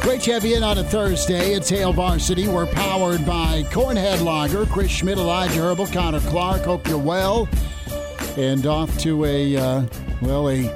Great 0.00 0.22
to 0.22 0.32
have 0.32 0.44
you 0.44 0.56
in 0.56 0.62
on 0.62 0.78
a 0.78 0.84
Thursday. 0.84 1.52
It's 1.52 1.68
Hail 1.68 1.92
Varsity. 1.92 2.48
We're 2.48 2.66
powered 2.66 3.26
by 3.26 3.64
Cornhead 3.64 4.22
Lager. 4.22 4.64
Chris 4.66 4.90
Schmidt, 4.90 5.18
Elijah 5.18 5.60
Herbel, 5.60 5.92
Connor 5.92 6.20
Clark. 6.20 6.62
Hope 6.62 6.86
you're 6.88 6.96
well. 6.96 7.48
And 8.36 8.64
off 8.66 8.96
to 9.00 9.24
a, 9.24 9.56
uh, 9.56 9.82
well, 10.22 10.48
a 10.48 10.68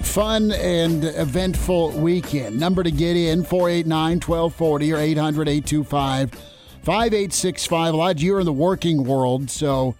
fun 0.00 0.52
and 0.52 1.04
eventful 1.04 1.90
weekend. 1.92 2.58
Number 2.58 2.82
to 2.82 2.90
get 2.90 3.16
in 3.16 3.44
489 3.44 4.20
1240 4.20 4.92
or 4.92 4.98
800 4.98 5.48
825 5.48 6.30
5865. 6.30 7.94
Elijah, 7.94 8.24
you're 8.24 8.40
in 8.40 8.46
the 8.46 8.52
working 8.52 9.04
world, 9.04 9.50
so 9.50 9.94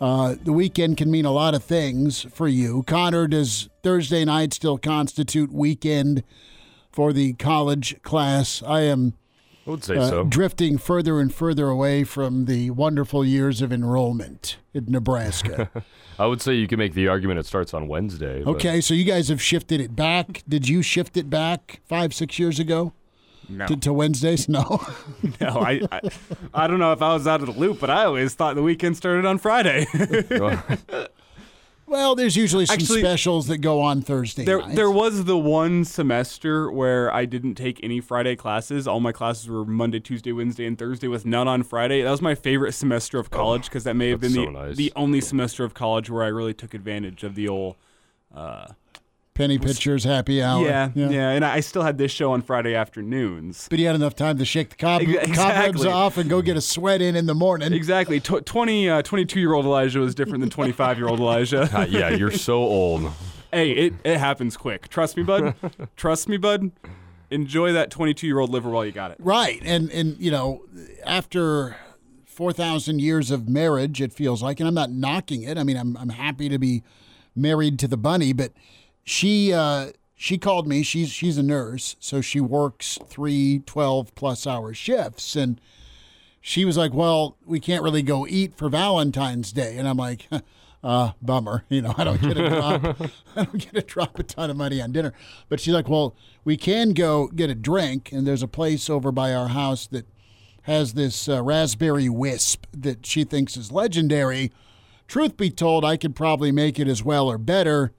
uh, 0.00 0.34
the 0.42 0.52
weekend 0.52 0.96
can 0.96 1.10
mean 1.10 1.24
a 1.24 1.30
lot 1.30 1.54
of 1.54 1.62
things 1.62 2.26
for 2.32 2.48
you. 2.48 2.82
Connor, 2.82 3.28
does 3.28 3.68
Thursday 3.82 4.24
night 4.24 4.52
still 4.52 4.76
constitute 4.76 5.52
weekend 5.52 6.24
for 6.92 7.12
the 7.12 7.32
college 7.34 8.00
class? 8.02 8.62
I 8.66 8.82
am 8.82 9.14
I 9.66 9.70
would 9.70 9.84
say 9.84 9.96
uh, 9.96 10.08
so. 10.08 10.24
drifting 10.24 10.76
further 10.76 11.20
and 11.20 11.32
further 11.32 11.68
away 11.68 12.02
from 12.04 12.46
the 12.46 12.70
wonderful 12.70 13.24
years 13.24 13.62
of 13.62 13.72
enrollment 13.72 14.56
in 14.74 14.86
Nebraska. 14.88 15.70
I 16.18 16.26
would 16.26 16.42
say 16.42 16.54
you 16.54 16.66
can 16.66 16.78
make 16.78 16.94
the 16.94 17.08
argument 17.08 17.38
it 17.38 17.46
starts 17.46 17.72
on 17.72 17.86
Wednesday. 17.88 18.42
but- 18.42 18.50
okay, 18.56 18.80
so 18.80 18.92
you 18.92 19.04
guys 19.04 19.28
have 19.28 19.40
shifted 19.40 19.80
it 19.80 19.94
back. 19.94 20.42
Did 20.48 20.68
you 20.68 20.82
shift 20.82 21.16
it 21.16 21.30
back 21.30 21.80
five, 21.84 22.12
six 22.12 22.38
years 22.38 22.58
ago 22.58 22.92
No, 23.48 23.66
to, 23.66 23.76
to 23.76 23.92
Wednesdays? 23.92 24.48
No. 24.48 24.84
no, 25.40 25.48
I, 25.60 25.80
I, 25.92 26.00
I 26.52 26.66
don't 26.66 26.80
know 26.80 26.92
if 26.92 27.00
I 27.00 27.14
was 27.14 27.26
out 27.28 27.40
of 27.40 27.46
the 27.54 27.58
loop, 27.58 27.78
but 27.78 27.88
I 27.88 28.04
always 28.04 28.34
thought 28.34 28.56
the 28.56 28.62
weekend 28.62 28.96
started 28.96 29.24
on 29.24 29.38
Friday. 29.38 29.86
well, 31.92 32.14
there's 32.14 32.36
usually 32.36 32.64
some 32.64 32.74
Actually, 32.74 33.00
specials 33.00 33.46
that 33.48 33.58
go 33.58 33.80
on 33.80 34.00
Thursday 34.00 34.44
there, 34.44 34.60
nights. 34.60 34.74
there 34.74 34.90
was 34.90 35.24
the 35.24 35.36
one 35.36 35.84
semester 35.84 36.70
where 36.72 37.12
I 37.14 37.26
didn't 37.26 37.54
take 37.54 37.78
any 37.84 38.00
Friday 38.00 38.34
classes. 38.34 38.88
All 38.88 38.98
my 38.98 39.12
classes 39.12 39.46
were 39.48 39.64
Monday, 39.66 40.00
Tuesday, 40.00 40.32
Wednesday, 40.32 40.64
and 40.66 40.78
Thursday, 40.78 41.06
with 41.06 41.26
none 41.26 41.46
on 41.46 41.62
Friday. 41.62 42.02
That 42.02 42.10
was 42.10 42.22
my 42.22 42.34
favorite 42.34 42.72
semester 42.72 43.18
of 43.18 43.30
college 43.30 43.64
because 43.64 43.84
that 43.84 43.94
may 43.94 44.08
have 44.08 44.20
been 44.20 44.32
that's 44.32 44.46
the 44.46 44.52
so 44.54 44.66
nice. 44.66 44.76
the 44.76 44.92
only 44.96 45.20
semester 45.20 45.64
of 45.64 45.74
college 45.74 46.08
where 46.08 46.22
I 46.24 46.28
really 46.28 46.54
took 46.54 46.72
advantage 46.72 47.22
of 47.24 47.34
the 47.34 47.46
old. 47.48 47.76
Uh, 48.34 48.68
Penny 49.34 49.58
Pitchers 49.58 50.04
Happy 50.04 50.42
Hour. 50.42 50.62
yeah, 50.64 50.90
yeah, 50.94 51.30
and 51.30 51.44
I 51.44 51.60
still 51.60 51.82
had 51.82 51.96
this 51.96 52.12
show 52.12 52.32
on 52.32 52.42
Friday 52.42 52.74
afternoons. 52.74 53.66
But 53.70 53.78
he 53.78 53.86
had 53.86 53.94
enough 53.94 54.14
time 54.14 54.36
to 54.38 54.44
shake 54.44 54.70
the 54.70 54.76
cob- 54.76 55.02
Ex- 55.02 55.36
cobwebs 55.36 55.86
off 55.86 56.18
and 56.18 56.28
go 56.28 56.42
get 56.42 56.56
a 56.56 56.60
sweat 56.60 57.00
in 57.00 57.16
in 57.16 57.24
the 57.26 57.34
morning. 57.34 57.72
Exactly. 57.72 58.20
Tw 58.20 58.44
20, 58.44 58.90
uh, 58.90 59.02
22 59.02 59.40
year 59.40 59.54
old 59.54 59.64
Elijah 59.64 60.00
was 60.00 60.14
different 60.14 60.40
than 60.40 60.50
25 60.50 60.98
year 60.98 61.08
old 61.08 61.18
Elijah. 61.20 61.68
Yeah, 61.92 62.10
you're 62.10 62.30
so 62.30 62.58
old. 62.58 63.10
hey, 63.52 63.72
it, 63.72 63.94
it 64.04 64.18
happens 64.18 64.56
quick. 64.56 64.88
Trust 64.88 65.16
me, 65.16 65.22
bud. 65.22 65.54
Trust 65.96 66.28
me, 66.28 66.36
bud. 66.36 66.70
Enjoy 67.30 67.72
that 67.72 67.90
22 67.90 68.26
year 68.26 68.38
old 68.38 68.50
liver 68.50 68.68
while 68.68 68.84
you 68.84 68.92
got 68.92 69.10
it. 69.12 69.16
Right. 69.18 69.60
And 69.64 69.90
and 69.90 70.18
you 70.18 70.30
know, 70.30 70.64
after 71.04 71.76
4,000 72.26 73.00
years 73.00 73.30
of 73.30 73.48
marriage, 73.48 74.00
it 74.00 74.12
feels 74.12 74.42
like, 74.42 74.58
and 74.60 74.68
I'm 74.68 74.74
not 74.74 74.90
knocking 74.90 75.42
it. 75.42 75.56
I 75.58 75.64
mean, 75.64 75.76
I'm, 75.76 75.96
I'm 75.96 76.08
happy 76.10 76.48
to 76.48 76.58
be 76.58 76.82
married 77.36 77.78
to 77.80 77.88
the 77.88 77.96
bunny, 77.98 78.32
but 78.32 78.52
she, 79.04 79.52
uh, 79.52 79.92
she 80.14 80.38
called 80.38 80.66
me. 80.66 80.82
She's, 80.82 81.10
she's 81.10 81.38
a 81.38 81.42
nurse. 81.42 81.96
So 81.98 82.20
she 82.20 82.40
works 82.40 82.98
three 83.06 83.60
12 83.66 84.14
plus 84.14 84.46
hour 84.46 84.72
shifts. 84.72 85.34
And 85.36 85.60
she 86.40 86.64
was 86.64 86.76
like, 86.76 86.92
well, 86.92 87.36
we 87.44 87.60
can't 87.60 87.82
really 87.82 88.02
go 88.02 88.26
eat 88.26 88.54
for 88.54 88.68
Valentine's 88.68 89.52
Day. 89.52 89.76
And 89.76 89.88
I'm 89.88 89.96
like, 89.96 90.28
uh, 90.82 91.12
bummer. 91.20 91.64
You 91.72 91.82
know, 91.82 91.94
I 91.96 92.04
don't 92.04 92.20
get 92.20 92.36
a 92.36 92.48
drop. 92.48 92.84
I 93.36 93.44
don't 93.44 93.58
get 93.58 93.74
to 93.74 93.82
drop 93.82 94.18
a 94.18 94.22
ton 94.22 94.50
of 94.50 94.56
money 94.56 94.80
on 94.82 94.92
dinner. 94.92 95.14
But 95.48 95.60
she's 95.60 95.72
like, 95.72 95.88
well, 95.88 96.14
we 96.44 96.56
can 96.56 96.90
go 96.92 97.28
get 97.28 97.48
a 97.50 97.54
drink. 97.54 98.12
And 98.12 98.26
there's 98.26 98.42
a 98.42 98.48
place 98.48 98.90
over 98.90 99.10
by 99.10 99.34
our 99.34 99.48
house 99.48 99.86
that 99.88 100.06
has 100.62 100.94
this 100.94 101.28
uh, 101.28 101.42
raspberry 101.42 102.08
wisp 102.08 102.66
that 102.72 103.06
she 103.06 103.24
thinks 103.24 103.56
is 103.56 103.72
legendary. 103.72 104.52
Truth 105.08 105.36
be 105.36 105.50
told, 105.50 105.84
I 105.84 105.96
could 105.96 106.14
probably 106.14 106.52
make 106.52 106.78
it 106.78 106.88
as 106.88 107.02
well 107.02 107.28
or 107.28 107.38
better, 107.38 107.92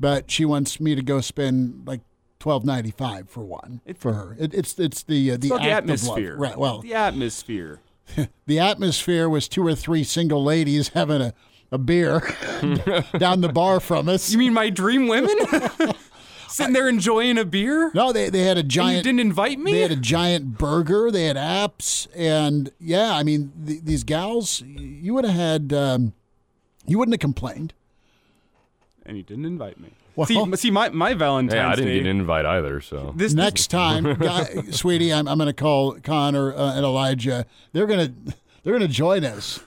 but 0.00 0.30
she 0.30 0.44
wants 0.44 0.80
me 0.80 0.94
to 0.94 1.02
go 1.02 1.20
spend 1.20 1.82
like 1.86 2.00
twelve 2.38 2.64
ninety 2.64 2.90
five 2.90 3.28
for 3.28 3.42
one 3.44 3.80
for 3.96 4.12
her. 4.14 4.36
It, 4.38 4.54
it's 4.54 4.78
it's 4.78 5.02
the 5.02 5.32
uh, 5.32 5.36
the, 5.36 5.48
It's 5.48 5.56
the 5.58 5.70
atmosphere. 5.70 6.36
right? 6.36 6.56
Well, 6.58 6.80
the 6.82 6.94
atmosphere. 6.94 7.80
the 8.46 8.58
atmosphere 8.58 9.28
was 9.28 9.48
two 9.48 9.66
or 9.66 9.74
three 9.74 10.02
single 10.04 10.42
ladies 10.42 10.88
having 10.90 11.20
a, 11.20 11.34
a 11.70 11.76
beer 11.78 12.20
down 13.18 13.42
the 13.42 13.50
bar 13.52 13.80
from 13.80 14.08
us. 14.08 14.30
You 14.32 14.38
mean 14.38 14.54
my 14.54 14.70
dream 14.70 15.08
women? 15.08 15.36
Sitting 16.48 16.72
there 16.72 16.88
enjoying 16.88 17.36
a 17.36 17.44
beer? 17.44 17.90
no, 17.94 18.10
they 18.10 18.30
they 18.30 18.40
had 18.44 18.56
a 18.56 18.60
And 18.60 18.74
you 18.74 18.80
giant. 18.80 19.04
didn't 19.04 19.20
invite 19.20 19.58
me? 19.58 19.72
They 19.72 19.80
had 19.82 19.90
a 19.90 19.96
giant 19.96 20.56
burger. 20.56 21.10
They 21.10 21.24
had 21.26 21.36
apps, 21.36 22.08
and 22.16 22.70
yeah, 22.80 23.12
I 23.14 23.22
mean 23.22 23.52
th- 23.66 23.82
these 23.84 24.02
gals. 24.02 24.62
You 24.62 25.12
would 25.14 25.26
have 25.26 25.34
had. 25.34 25.72
Um, 25.74 26.14
you 26.86 26.98
wouldn't 26.98 27.12
have 27.12 27.20
complained. 27.20 27.74
And 29.08 29.16
you 29.16 29.22
didn't 29.22 29.46
invite 29.46 29.80
me. 29.80 29.90
Well- 30.14 30.26
see, 30.26 30.56
see, 30.56 30.70
my, 30.70 30.88
my 30.90 31.14
Valentine's 31.14 31.52
Day. 31.52 31.58
Yeah, 31.58 31.68
I 31.68 31.74
didn't 31.74 31.88
Day. 31.90 31.94
get 31.98 32.10
an 32.10 32.18
invite 32.18 32.44
either. 32.44 32.80
So 32.80 33.12
This 33.16 33.34
Next 33.34 33.68
time, 33.68 34.14
guy, 34.18 34.62
sweetie, 34.70 35.12
I'm, 35.12 35.26
I'm 35.28 35.38
going 35.38 35.46
to 35.46 35.52
call 35.52 35.94
Connor 36.00 36.52
uh, 36.52 36.74
and 36.74 36.84
Elijah. 36.84 37.46
They're 37.72 37.86
gonna 37.86 38.12
they're 38.62 38.72
gonna 38.72 38.88
join 38.88 39.24
us. 39.24 39.60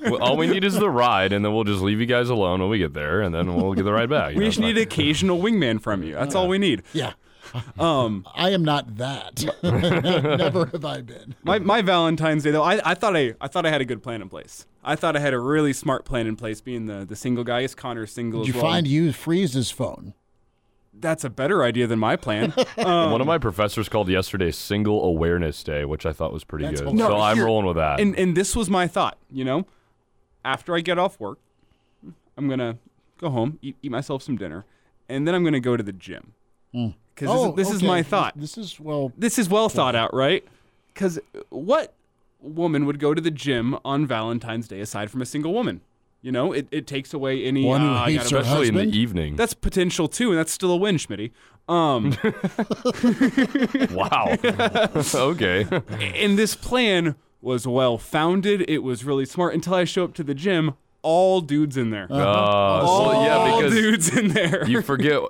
Well, 0.00 0.22
all 0.22 0.36
we 0.36 0.46
need 0.46 0.62
is 0.64 0.74
the 0.74 0.88
ride, 0.90 1.32
and 1.32 1.44
then 1.44 1.52
we'll 1.52 1.64
just 1.64 1.82
leave 1.82 1.98
you 2.00 2.06
guys 2.06 2.28
alone 2.28 2.60
when 2.60 2.68
we 2.70 2.78
get 2.78 2.94
there, 2.94 3.20
and 3.20 3.34
then 3.34 3.54
we'll 3.54 3.74
get 3.74 3.84
the 3.84 3.92
ride 3.92 4.08
back. 4.10 4.34
We 4.34 4.40
know, 4.40 4.46
just 4.46 4.60
need 4.60 4.76
an 4.76 4.82
occasional 4.82 5.40
wingman 5.40 5.80
from 5.80 6.04
you. 6.04 6.14
That's 6.14 6.34
all 6.36 6.46
we 6.46 6.58
need. 6.58 6.82
Yeah, 6.92 7.14
Um, 7.78 8.26
I 8.34 8.50
am 8.50 8.64
not 8.64 8.96
that. 8.96 9.44
Never 9.62 10.66
have 10.66 10.84
I 10.84 11.00
been. 11.02 11.34
my, 11.42 11.58
my 11.58 11.82
Valentine's 11.82 12.44
Day 12.44 12.50
though, 12.50 12.62
I, 12.62 12.80
I 12.90 12.94
thought 12.94 13.16
I 13.16 13.34
I 13.40 13.48
thought 13.48 13.66
I 13.66 13.70
had 13.70 13.80
a 13.80 13.84
good 13.84 14.02
plan 14.02 14.22
in 14.22 14.28
place. 14.28 14.66
I 14.84 14.96
thought 14.96 15.16
I 15.16 15.20
had 15.20 15.34
a 15.34 15.38
really 15.38 15.72
smart 15.72 16.04
plan 16.04 16.26
in 16.26 16.36
place, 16.36 16.60
being 16.60 16.86
the 16.86 17.04
the 17.04 17.16
single 17.16 17.44
guy. 17.44 17.60
Is 17.60 17.74
Connor 17.74 18.06
single 18.06 18.40
Did 18.42 18.50
as 18.50 18.54
you 18.56 18.62
well? 18.62 18.70
find 18.72 18.86
Hugh 18.86 19.12
Freeze's 19.12 19.70
phone? 19.70 20.14
That's 20.94 21.24
a 21.24 21.30
better 21.30 21.64
idea 21.64 21.86
than 21.86 21.98
my 21.98 22.16
plan. 22.16 22.52
Um, 22.78 23.10
One 23.12 23.20
of 23.20 23.26
my 23.26 23.38
professors 23.38 23.88
called 23.88 24.08
yesterday 24.08 24.50
Single 24.50 25.04
Awareness 25.04 25.62
Day, 25.64 25.84
which 25.84 26.04
I 26.06 26.12
thought 26.12 26.32
was 26.32 26.44
pretty 26.44 26.64
That's 26.66 26.80
good. 26.80 26.88
awesome. 26.88 26.98
so 26.98 27.16
I'm 27.20 27.40
rolling 27.40 27.66
with 27.66 27.76
that. 27.76 27.98
and 28.00 28.16
and 28.18 28.36
this 28.36 28.54
was 28.56 28.68
my 28.70 28.86
thought. 28.86 29.18
You 29.30 29.44
know, 29.44 29.66
after 30.44 30.74
I 30.76 30.80
get 30.80 30.98
off 30.98 31.18
work, 31.20 31.38
I'm 32.36 32.48
gonna 32.48 32.78
go 33.18 33.30
home, 33.30 33.58
eat, 33.62 33.76
eat 33.82 33.90
myself 33.90 34.22
some 34.22 34.36
dinner, 34.36 34.64
and 35.08 35.26
then 35.26 35.34
I'm 35.34 35.44
gonna 35.44 35.60
go 35.60 35.76
to 35.76 35.82
the 35.82 35.92
gym. 35.92 36.34
Because 37.14 37.28
Oh, 37.30 37.52
this, 37.52 37.66
is, 37.66 37.74
this 37.74 37.82
is 37.82 37.88
my 37.88 38.02
thought. 38.02 38.34
This 38.36 38.56
is 38.56 38.80
well. 38.80 39.12
This 39.16 39.38
is 39.38 39.48
well 39.48 39.68
thought 39.68 39.94
out, 39.94 40.14
right? 40.14 40.44
Because 40.92 41.18
what 41.50 41.94
woman 42.40 42.86
would 42.86 42.98
go 42.98 43.14
to 43.14 43.20
the 43.20 43.30
gym 43.30 43.76
on 43.84 44.06
Valentine's 44.06 44.68
Day 44.68 44.80
aside 44.80 45.10
from 45.10 45.22
a 45.22 45.26
single 45.26 45.52
woman? 45.52 45.80
You 46.22 46.30
know, 46.30 46.52
it, 46.52 46.68
it 46.70 46.86
takes 46.86 47.12
away 47.12 47.44
any. 47.44 47.64
One 47.64 47.80
who 47.80 47.88
uh, 47.88 48.04
hates 48.06 48.30
her 48.30 48.38
Especially 48.38 48.68
in 48.68 48.74
the 48.76 48.84
evening. 48.84 49.34
That's 49.34 49.54
potential 49.54 50.06
too, 50.06 50.30
and 50.30 50.38
that's 50.38 50.52
still 50.52 50.70
a 50.70 50.76
win, 50.76 50.96
Schmitty. 50.96 51.32
Um, 51.68 52.16
wow. 53.94 54.36
okay. 55.14 55.66
and 56.20 56.38
this 56.38 56.54
plan 56.54 57.16
was 57.40 57.66
well 57.66 57.98
founded. 57.98 58.64
It 58.68 58.78
was 58.84 59.04
really 59.04 59.24
smart 59.24 59.54
until 59.54 59.74
I 59.74 59.84
show 59.84 60.04
up 60.04 60.14
to 60.14 60.22
the 60.22 60.34
gym. 60.34 60.74
All 61.02 61.40
dudes 61.40 61.76
in 61.76 61.90
there. 61.90 62.06
Uh, 62.08 62.24
all 62.24 63.08
well, 63.08 63.24
yeah, 63.24 63.56
because 63.56 63.72
dudes 63.72 64.16
in 64.16 64.28
there. 64.28 64.64
you 64.68 64.82
forget 64.82 65.22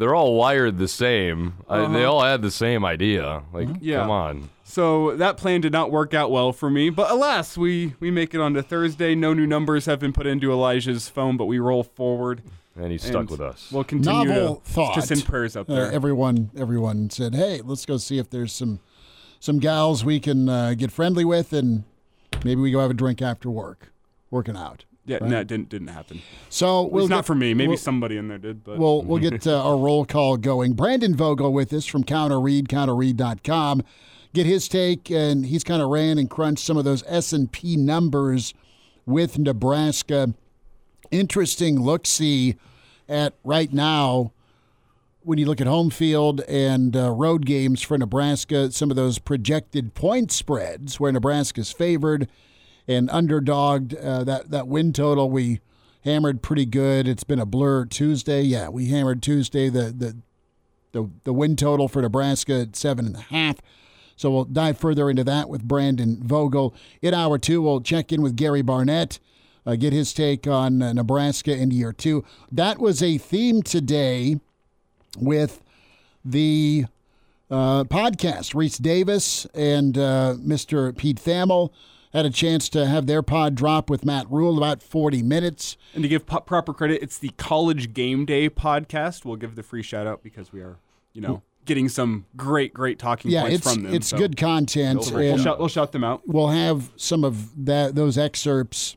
they're 0.00 0.14
all 0.16 0.34
wired 0.34 0.78
the 0.78 0.88
same. 0.88 1.54
I, 1.68 1.86
they 1.92 2.02
all 2.04 2.22
had 2.22 2.42
the 2.42 2.50
same 2.50 2.84
idea. 2.84 3.44
Like, 3.52 3.68
Yeah. 3.80 3.98
come 4.00 4.10
on. 4.10 4.48
So 4.64 5.16
that 5.16 5.36
plan 5.36 5.60
did 5.60 5.72
not 5.72 5.90
work 5.90 6.14
out 6.14 6.30
well 6.30 6.52
for 6.52 6.70
me, 6.70 6.90
but 6.90 7.10
alas, 7.10 7.56
we 7.58 7.94
we 8.00 8.10
make 8.10 8.34
it 8.34 8.40
onto 8.40 8.62
Thursday. 8.62 9.14
No 9.14 9.32
new 9.34 9.46
numbers 9.46 9.86
have 9.86 9.98
been 10.00 10.12
put 10.12 10.26
into 10.26 10.50
Elijah's 10.52 11.08
phone, 11.08 11.36
but 11.36 11.46
we 11.46 11.58
roll 11.58 11.82
forward. 11.84 12.42
And 12.76 12.90
he's 12.92 13.02
stuck 13.02 13.22
And 13.22 13.30
with 13.30 13.40
us. 13.40 13.68
We'll 13.72 13.84
continue 13.84 14.28
Novel 14.32 14.56
to, 14.56 14.70
thought. 14.72 14.94
to 14.94 15.02
send 15.02 15.24
prayers 15.26 15.54
up 15.56 15.68
Uh, 15.68 15.74
there. 15.74 15.92
everyone, 15.92 16.50
everyone 16.56 17.10
said, 17.10 17.34
"Hey, 17.34 17.60
let's 17.64 17.84
go 17.84 17.96
see 17.98 18.18
if 18.18 18.30
there's 18.30 18.52
some 18.52 18.78
some 19.40 19.58
gals 19.58 20.04
we 20.04 20.20
can 20.20 20.48
uh, 20.48 20.74
get 20.74 20.90
friendly 20.92 21.24
with, 21.24 21.52
and 21.52 21.82
maybe 22.44 22.60
we 22.60 22.70
go 22.70 22.78
have 22.80 22.90
a 22.92 22.94
drink 22.94 23.20
after 23.20 23.50
work, 23.50 23.92
working 24.30 24.56
out." 24.56 24.84
Yeah, 25.06 25.18
no, 25.22 25.40
it 25.40 25.46
didn't 25.46 25.68
didn't 25.68 25.88
happen. 25.88 26.20
So 26.48 26.82
Well, 26.82 27.04
it's 27.04 27.10
not 27.10 27.26
for 27.26 27.34
me. 27.34 27.54
Maybe 27.54 27.68
we'll- 27.68 27.76
somebody 27.78 28.16
in 28.16 28.28
there 28.28 28.38
did, 28.38 28.62
but 28.64 28.78
We'll 28.78 29.02
we'll 29.06 29.18
get 29.18 29.46
uh, 29.46 29.62
our 29.64 29.76
roll 29.76 30.04
call 30.04 30.36
going. 30.36 30.74
Brandon 30.74 31.14
Vogel 31.16 31.52
with 31.52 31.72
us 31.72 31.86
from 31.86 32.04
Counter 32.04 32.40
Read, 32.40 32.68
counterread.com. 32.68 33.82
Get 34.32 34.46
his 34.46 34.68
take, 34.68 35.10
and 35.10 35.46
he's 35.46 35.64
kind 35.64 35.82
of 35.82 35.88
ran 35.88 36.16
and 36.18 36.30
crunched 36.30 36.64
some 36.64 36.76
of 36.76 36.84
those 36.84 37.02
S 37.08 37.32
and 37.32 37.50
P 37.50 37.76
numbers 37.76 38.54
with 39.04 39.38
Nebraska. 39.38 40.34
Interesting 41.10 41.80
look 41.80 42.06
see 42.06 42.54
at 43.08 43.34
right 43.42 43.72
now 43.72 44.32
when 45.22 45.38
you 45.38 45.46
look 45.46 45.60
at 45.60 45.66
home 45.66 45.90
field 45.90 46.40
and 46.42 46.96
uh, 46.96 47.10
road 47.10 47.44
games 47.44 47.82
for 47.82 47.98
Nebraska. 47.98 48.70
Some 48.70 48.90
of 48.90 48.96
those 48.96 49.18
projected 49.18 49.94
point 49.94 50.30
spreads 50.30 51.00
where 51.00 51.10
Nebraska's 51.10 51.72
favored 51.72 52.28
and 52.90 53.08
underdogged. 53.08 53.94
Uh, 54.04 54.24
that 54.24 54.50
that 54.50 54.66
win 54.66 54.92
total 54.92 55.30
we 55.30 55.60
hammered 56.04 56.42
pretty 56.42 56.66
good. 56.66 57.06
It's 57.06 57.24
been 57.24 57.38
a 57.38 57.46
blur 57.46 57.84
Tuesday. 57.84 58.42
Yeah, 58.42 58.68
we 58.68 58.86
hammered 58.86 59.22
Tuesday 59.22 59.68
the 59.68 59.92
the 59.96 60.16
the, 60.92 61.08
the 61.22 61.32
win 61.32 61.54
total 61.54 61.86
for 61.86 62.02
Nebraska 62.02 62.62
at 62.62 62.74
seven 62.74 63.06
and 63.06 63.16
a 63.16 63.20
half. 63.20 63.58
So 64.16 64.30
we'll 64.30 64.44
dive 64.44 64.76
further 64.76 65.08
into 65.08 65.22
that 65.24 65.48
with 65.48 65.62
Brandon 65.62 66.20
Vogel. 66.22 66.74
In 67.00 67.14
hour 67.14 67.38
two, 67.38 67.62
we'll 67.62 67.80
check 67.80 68.12
in 68.12 68.22
with 68.22 68.36
Gary 68.36 68.60
Barnett, 68.60 69.20
uh, 69.64 69.76
get 69.76 69.92
his 69.92 70.12
take 70.12 70.46
on 70.48 70.82
uh, 70.82 70.92
Nebraska 70.92 71.56
in 71.56 71.70
year 71.70 71.92
two. 71.92 72.24
That 72.50 72.80
was 72.80 73.02
a 73.02 73.18
theme 73.18 73.62
today 73.62 74.40
with 75.16 75.62
the 76.24 76.86
uh, 77.50 77.84
podcast. 77.84 78.52
Rece 78.54 78.82
Davis 78.82 79.46
and 79.54 79.96
uh, 79.96 80.34
Mr. 80.38 80.94
Pete 80.94 81.20
Thamel 81.22 81.70
had 82.12 82.26
a 82.26 82.30
chance 82.30 82.68
to 82.70 82.86
have 82.86 83.06
their 83.06 83.22
pod 83.22 83.54
drop 83.54 83.88
with 83.88 84.04
Matt 84.04 84.28
Rhule 84.30 84.56
about 84.58 84.82
40 84.82 85.22
minutes. 85.22 85.76
and 85.94 86.02
to 86.02 86.08
give 86.08 86.26
po- 86.26 86.40
proper 86.40 86.72
credit, 86.74 87.02
it's 87.02 87.18
the 87.18 87.30
College 87.36 87.92
Game 87.94 88.24
Day 88.24 88.50
podcast. 88.50 89.24
We'll 89.24 89.36
give 89.36 89.54
the 89.54 89.62
free 89.62 89.82
shout 89.82 90.06
out 90.06 90.22
because 90.22 90.52
we 90.52 90.60
are, 90.60 90.78
you 91.12 91.20
know, 91.20 91.42
getting 91.66 91.88
some 91.88 92.24
great 92.36 92.74
great 92.74 92.98
talking 92.98 93.30
Yeah, 93.30 93.42
points 93.42 93.56
it's 93.58 93.72
from 93.74 93.82
them. 93.84 93.94
it's 93.94 94.08
so 94.08 94.18
good 94.18 94.36
content. 94.36 95.00
We'll, 95.10 95.14
we'll 95.14 95.38
shout, 95.38 95.58
we'll 95.60 95.68
shout 95.68 95.92
them 95.92 96.02
out. 96.02 96.22
we'll 96.26 96.48
have 96.48 96.90
some 96.96 97.22
of 97.22 97.64
that 97.66 97.94
those 97.94 98.18
excerpts 98.18 98.96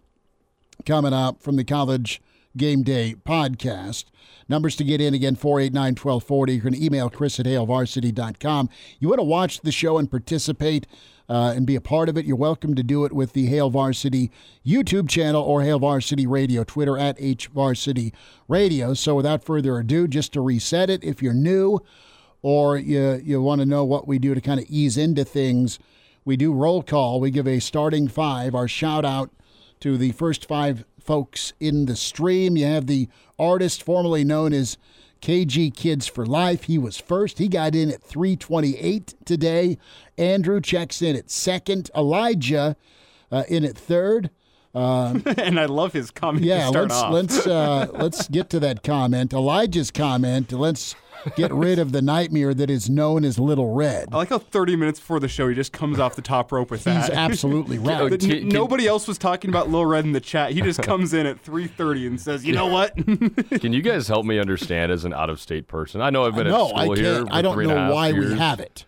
coming 0.85 1.13
up 1.13 1.41
from 1.41 1.55
the 1.55 1.63
college 1.63 2.21
game 2.57 2.81
day 2.83 3.15
podcast 3.27 4.05
numbers 4.49 4.75
to 4.75 4.83
get 4.83 4.99
in 5.01 5.13
again 5.13 5.35
489-1240 5.35 6.53
you 6.55 6.61
can 6.61 6.75
email 6.75 7.09
chris 7.09 7.39
at 7.39 7.45
hailvarsity.com 7.45 8.69
you 8.99 9.07
want 9.07 9.19
to 9.19 9.23
watch 9.23 9.61
the 9.61 9.71
show 9.71 9.97
and 9.97 10.09
participate 10.11 10.85
uh, 11.29 11.53
and 11.55 11.65
be 11.65 11.75
a 11.75 11.81
part 11.81 12.09
of 12.09 12.17
it 12.17 12.25
you're 12.25 12.35
welcome 12.35 12.75
to 12.75 12.83
do 12.83 13.05
it 13.05 13.13
with 13.13 13.33
the 13.33 13.47
Hail 13.47 13.69
Varsity 13.69 14.31
YouTube 14.65 15.09
channel 15.09 15.41
or 15.41 15.63
Hail 15.63 15.79
Varsity 15.79 16.27
Radio 16.27 16.63
Twitter 16.63 16.97
at 16.97 17.15
H 17.19 17.47
Varsity 17.47 18.13
Radio 18.47 18.93
so 18.93 19.15
without 19.15 19.43
further 19.43 19.77
ado 19.77 20.07
just 20.07 20.33
to 20.33 20.41
reset 20.41 20.89
it 20.89 21.03
if 21.03 21.21
you're 21.21 21.33
new 21.33 21.79
or 22.43 22.77
you, 22.77 23.21
you 23.23 23.41
want 23.41 23.61
to 23.61 23.65
know 23.65 23.83
what 23.83 24.07
we 24.07 24.19
do 24.19 24.35
to 24.35 24.41
kind 24.41 24.59
of 24.59 24.67
ease 24.69 24.97
into 24.97 25.23
things, 25.25 25.79
we 26.25 26.37
do 26.37 26.53
roll 26.53 26.83
call. 26.83 27.19
We 27.19 27.31
give 27.31 27.47
a 27.47 27.59
starting 27.59 28.07
five, 28.07 28.53
our 28.53 28.67
shout 28.67 29.03
out 29.03 29.31
to 29.79 29.97
the 29.97 30.11
first 30.11 30.45
five 30.45 30.85
folks 30.99 31.53
in 31.59 31.85
the 31.85 31.95
stream. 31.95 32.55
You 32.55 32.65
have 32.65 32.85
the 32.85 33.07
artist 33.39 33.81
formerly 33.81 34.23
known 34.23 34.53
as 34.53 34.77
KG 35.23 35.73
Kids 35.73 36.05
for 36.05 36.25
Life. 36.25 36.63
He 36.63 36.77
was 36.77 36.97
first. 36.97 37.37
He 37.37 37.47
got 37.47 37.75
in 37.75 37.89
at 37.89 38.03
328 38.03 39.15
today. 39.23 39.77
Andrew 40.17 40.59
checks 40.59 41.01
in 41.01 41.15
at 41.15 41.31
second. 41.31 41.89
Elijah 41.95 42.75
uh, 43.31 43.43
in 43.47 43.63
at 43.63 43.77
third. 43.77 44.31
and 45.37 45.59
I 45.59 45.65
love 45.65 45.93
his 45.93 46.11
comment 46.11 46.43
Yeah, 46.43 46.63
to 46.63 46.67
start 46.67 46.89
let's 46.89 47.35
let's 47.35 47.47
uh, 47.47 47.87
let's 47.93 48.27
get 48.27 48.49
to 48.49 48.59
that 48.59 48.83
comment. 48.83 49.31
Elijah's 49.31 49.91
comment. 49.91 50.51
Let's 50.51 50.93
get 51.35 51.51
rid 51.53 51.79
of 51.79 51.91
the 51.91 52.01
nightmare 52.01 52.53
that 52.53 52.69
is 52.69 52.89
known 52.89 53.23
as 53.25 53.39
Little 53.39 53.73
Red. 53.73 54.09
I 54.11 54.17
like 54.17 54.29
how 54.29 54.39
30 54.39 54.75
minutes 54.75 54.99
before 54.99 55.19
the 55.19 55.27
show 55.27 55.47
he 55.47 55.55
just 55.55 55.71
comes 55.73 55.99
off 55.99 56.15
the 56.15 56.21
top 56.21 56.51
rope 56.51 56.71
with 56.71 56.83
that. 56.83 57.05
He's 57.05 57.09
absolutely 57.09 57.77
Oh, 57.79 57.81
right. 57.81 58.09
But 58.09 58.19
Can- 58.19 58.29
can- 58.29 58.49
nobody 58.49 58.87
else 58.87 59.07
was 59.07 59.17
talking 59.17 59.49
about 59.49 59.69
Lil 59.69 59.85
Red 59.85 60.05
in 60.05 60.11
the 60.11 60.19
chat. 60.21 60.51
He 60.51 60.61
just 60.61 60.81
comes 60.81 61.13
in 61.13 61.25
at 61.25 61.43
3:30 61.43 62.07
and 62.07 62.21
says, 62.21 62.45
"You 62.45 62.53
know 62.53 62.67
what? 62.67 62.95
Can 63.61 63.73
you 63.73 63.81
guys 63.81 64.07
help 64.07 64.25
me 64.25 64.39
understand 64.39 64.91
as 64.91 65.05
an 65.05 65.13
out 65.13 65.29
of 65.29 65.39
state 65.39 65.67
person? 65.67 66.01
I 66.01 66.09
know 66.09 66.25
I've 66.25 66.35
been 66.35 66.47
no, 66.47 66.69
at 66.69 66.75
I 66.75 66.83
school 66.83 66.95
here. 66.95 67.13
can't. 67.15 67.27
for 67.29 67.33
I 67.35 67.41
don't 67.41 67.53
three 67.55 67.65
and 67.65 67.71
a 67.71 67.75
know 67.75 67.81
half 67.81 67.93
why 67.93 68.11
we 68.13 68.33
have 68.37 68.59
it. 68.59 68.85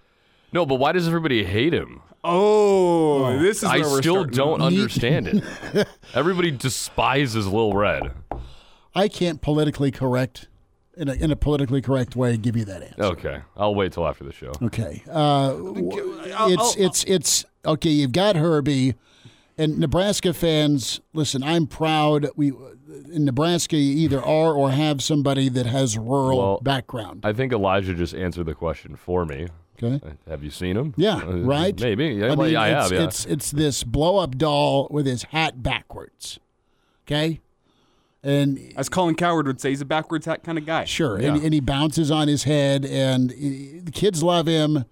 No, 0.53 0.65
but 0.65 0.75
why 0.75 0.91
does 0.91 1.07
everybody 1.07 1.43
hate 1.43 1.73
him? 1.73 2.01
oh, 2.23 3.25
oh. 3.25 3.39
this 3.39 3.57
is 3.57 3.63
I 3.65 3.79
where 3.79 3.89
we're 3.89 4.01
still 4.01 4.23
don't 4.23 4.61
understand 4.61 5.27
it. 5.27 5.87
Everybody 6.13 6.51
despises 6.51 7.47
Lil 7.47 7.73
Red. 7.73 8.11
I 8.95 9.07
can't 9.07 9.41
politically 9.41 9.91
correct 9.91 10.47
in 10.97 11.09
a, 11.09 11.13
in 11.13 11.31
a 11.31 11.35
politically 11.35 11.81
correct 11.81 12.15
way 12.15 12.37
give 12.37 12.55
you 12.55 12.65
that 12.65 12.81
answer. 12.83 13.03
Okay, 13.03 13.41
I'll 13.55 13.75
wait 13.75 13.91
till 13.93 14.07
after 14.07 14.23
the 14.23 14.31
show. 14.33 14.51
Okay. 14.61 15.03
Uh, 15.09 15.55
it's 16.47 16.75
it's 16.75 17.03
it's 17.05 17.45
okay. 17.65 17.89
You've 17.89 18.11
got 18.11 18.35
Herbie, 18.35 18.95
and 19.57 19.77
Nebraska 19.79 20.33
fans. 20.33 21.01
Listen, 21.13 21.43
I'm 21.43 21.67
proud. 21.67 22.27
We 22.35 22.53
in 23.11 23.25
Nebraska 23.25 23.75
you 23.77 23.97
either 23.97 24.19
are 24.21 24.53
or 24.53 24.71
have 24.71 25.01
somebody 25.03 25.49
that 25.49 25.65
has 25.65 25.97
rural 25.97 26.37
Well, 26.37 26.59
background. 26.61 27.21
I 27.25 27.33
think 27.33 27.51
Elijah 27.51 27.93
just 27.93 28.13
answered 28.13 28.45
the 28.45 28.55
question 28.55 28.95
for 28.95 29.25
me. 29.25 29.47
Okay. 29.83 29.99
Uh, 30.05 30.11
Have 30.29 30.41
you 30.43 30.49
seen 30.49 30.77
him? 30.77 30.93
Yeah, 30.95 31.17
Uh, 31.17 31.39
right. 31.39 31.77
Maybe. 31.77 32.07
Yeah, 32.07 32.31
I 32.31 32.35
mean, 32.35 32.51
yeah, 32.51 32.61
I 32.61 32.69
it's, 32.69 32.83
have. 32.83 32.91
Yeah. 32.93 33.03
it's 33.07 33.25
it's 33.25 33.51
this 33.51 33.83
blow 33.83 34.17
up 34.17 34.37
doll 34.37 34.87
with 34.89 35.05
his 35.05 35.23
hat 35.23 35.61
backwards. 35.61 36.39
Okay, 37.05 37.41
and 38.25 38.73
As 38.75 38.89
Colin 38.89 39.15
Cowherd 39.15 39.47
would 39.47 39.61
say, 39.61 39.69
he's 39.69 39.81
a 39.81 39.85
backwards 39.85 40.25
hat 40.25 40.43
kind 40.43 40.57
of 40.57 40.65
guy. 40.65 40.83
Sure, 40.85 41.21
Yeah. 41.21 41.35
and, 41.35 41.43
and 41.43 41.53
he 41.53 41.59
bounces 41.61 42.09
on 42.11 42.27
his 42.27 42.43
head, 42.43 42.83
and 42.85 43.31
he- 43.31 43.79
the 43.83 43.91
kids 43.91 44.21
love 44.23 44.47
him, 44.47 44.83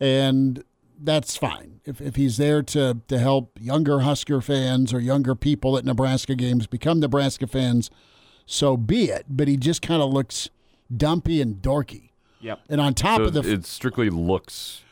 and 0.00 0.64
that's 1.00 1.36
fine. 1.36 1.80
If, 1.84 2.00
if 2.00 2.16
he's 2.16 2.36
there 2.36 2.62
to, 2.62 2.98
to 3.08 3.18
help 3.18 3.58
younger 3.60 4.00
Husker 4.00 4.40
fans 4.40 4.92
or 4.92 5.00
younger 5.00 5.34
people 5.34 5.76
at 5.76 5.84
Nebraska 5.84 6.34
games 6.36 6.66
become 6.66 7.00
Nebraska 7.00 7.46
fans, 7.46 7.90
so 8.46 8.76
be 8.76 9.04
it. 9.10 9.26
But 9.28 9.48
he 9.48 9.56
just 9.56 9.82
kind 9.82 10.00
of 10.02 10.12
looks 10.12 10.48
dumpy 10.94 11.40
and 11.40 11.56
dorky. 11.56 12.10
Yep. 12.40 12.60
And 12.68 12.80
on 12.80 12.94
top 12.94 13.18
So 13.18 13.24
of 13.24 13.32
the, 13.34 13.40
it 13.52 13.66
strictly 13.66 14.10
looks. 14.10 14.82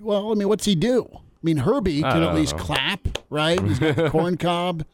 well, 0.00 0.32
I 0.32 0.34
mean, 0.34 0.48
what's 0.48 0.64
he 0.64 0.74
do? 0.74 1.08
I 1.12 1.18
mean, 1.42 1.58
Herbie 1.58 2.04
I 2.04 2.12
can 2.12 2.22
at 2.22 2.34
least 2.34 2.56
know. 2.56 2.62
clap, 2.62 3.18
right? 3.30 3.60
He's 3.62 3.78
got 3.78 3.96
the 3.96 4.10
corn 4.10 4.36
cob. 4.36 4.84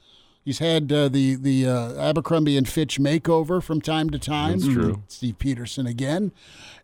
He's 0.49 0.61
had 0.61 0.91
uh, 0.91 1.11
the 1.11 1.35
the 1.35 1.67
uh, 1.67 1.93
Abercrombie 2.01 2.57
and 2.57 2.67
Fitch 2.67 2.99
makeover 2.99 3.63
from 3.63 3.83
time 3.83 4.09
to 4.09 4.19
time. 4.19 4.61
That's 4.61 4.73
true. 4.73 5.03
Steve 5.07 5.39
Peterson 5.39 5.87
again, 5.87 6.33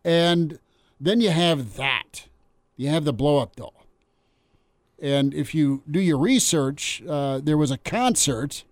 and 0.04 0.58
then 1.00 1.22
you 1.22 1.30
have 1.30 1.76
that. 1.76 2.26
You 2.76 2.90
have 2.90 3.06
the 3.06 3.14
blow 3.14 3.38
up 3.38 3.56
doll, 3.56 3.86
and 5.00 5.32
if 5.32 5.54
you 5.54 5.82
do 5.90 5.98
your 5.98 6.18
research, 6.18 7.02
uh, 7.08 7.40
there 7.42 7.56
was 7.56 7.70
a 7.70 7.78
concert 7.78 8.64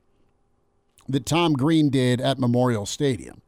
that 1.09 1.25
Tom 1.25 1.55
Green 1.55 1.89
did 1.89 2.21
at 2.21 2.39
Memorial 2.39 2.85
Stadium. 2.85 3.41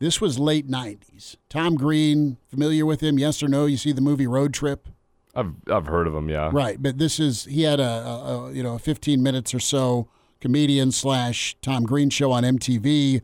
This 0.00 0.20
was 0.20 0.40
late 0.40 0.68
'90s. 0.68 1.36
Tom 1.48 1.76
Green, 1.76 2.36
familiar 2.48 2.84
with 2.84 3.00
him? 3.00 3.16
Yes 3.16 3.44
or 3.44 3.48
no? 3.48 3.66
You 3.66 3.76
see 3.76 3.92
the 3.92 4.00
movie 4.00 4.26
Road 4.26 4.52
Trip? 4.52 4.88
I've 5.36 5.52
I've 5.70 5.86
heard 5.86 6.08
of 6.08 6.16
him. 6.16 6.28
Yeah. 6.28 6.50
Right, 6.52 6.82
but 6.82 6.98
this 6.98 7.20
is 7.20 7.44
he 7.44 7.62
had 7.62 7.78
a, 7.78 7.84
a, 7.84 8.48
a 8.48 8.52
you 8.52 8.64
know 8.64 8.74
a 8.74 8.80
15 8.80 9.22
minutes 9.22 9.54
or 9.54 9.60
so 9.60 10.08
comedian 10.40 10.92
slash 10.92 11.56
Tom 11.62 11.84
Green 11.84 12.10
show 12.10 12.32
on 12.32 12.42
MTV, 12.42 13.22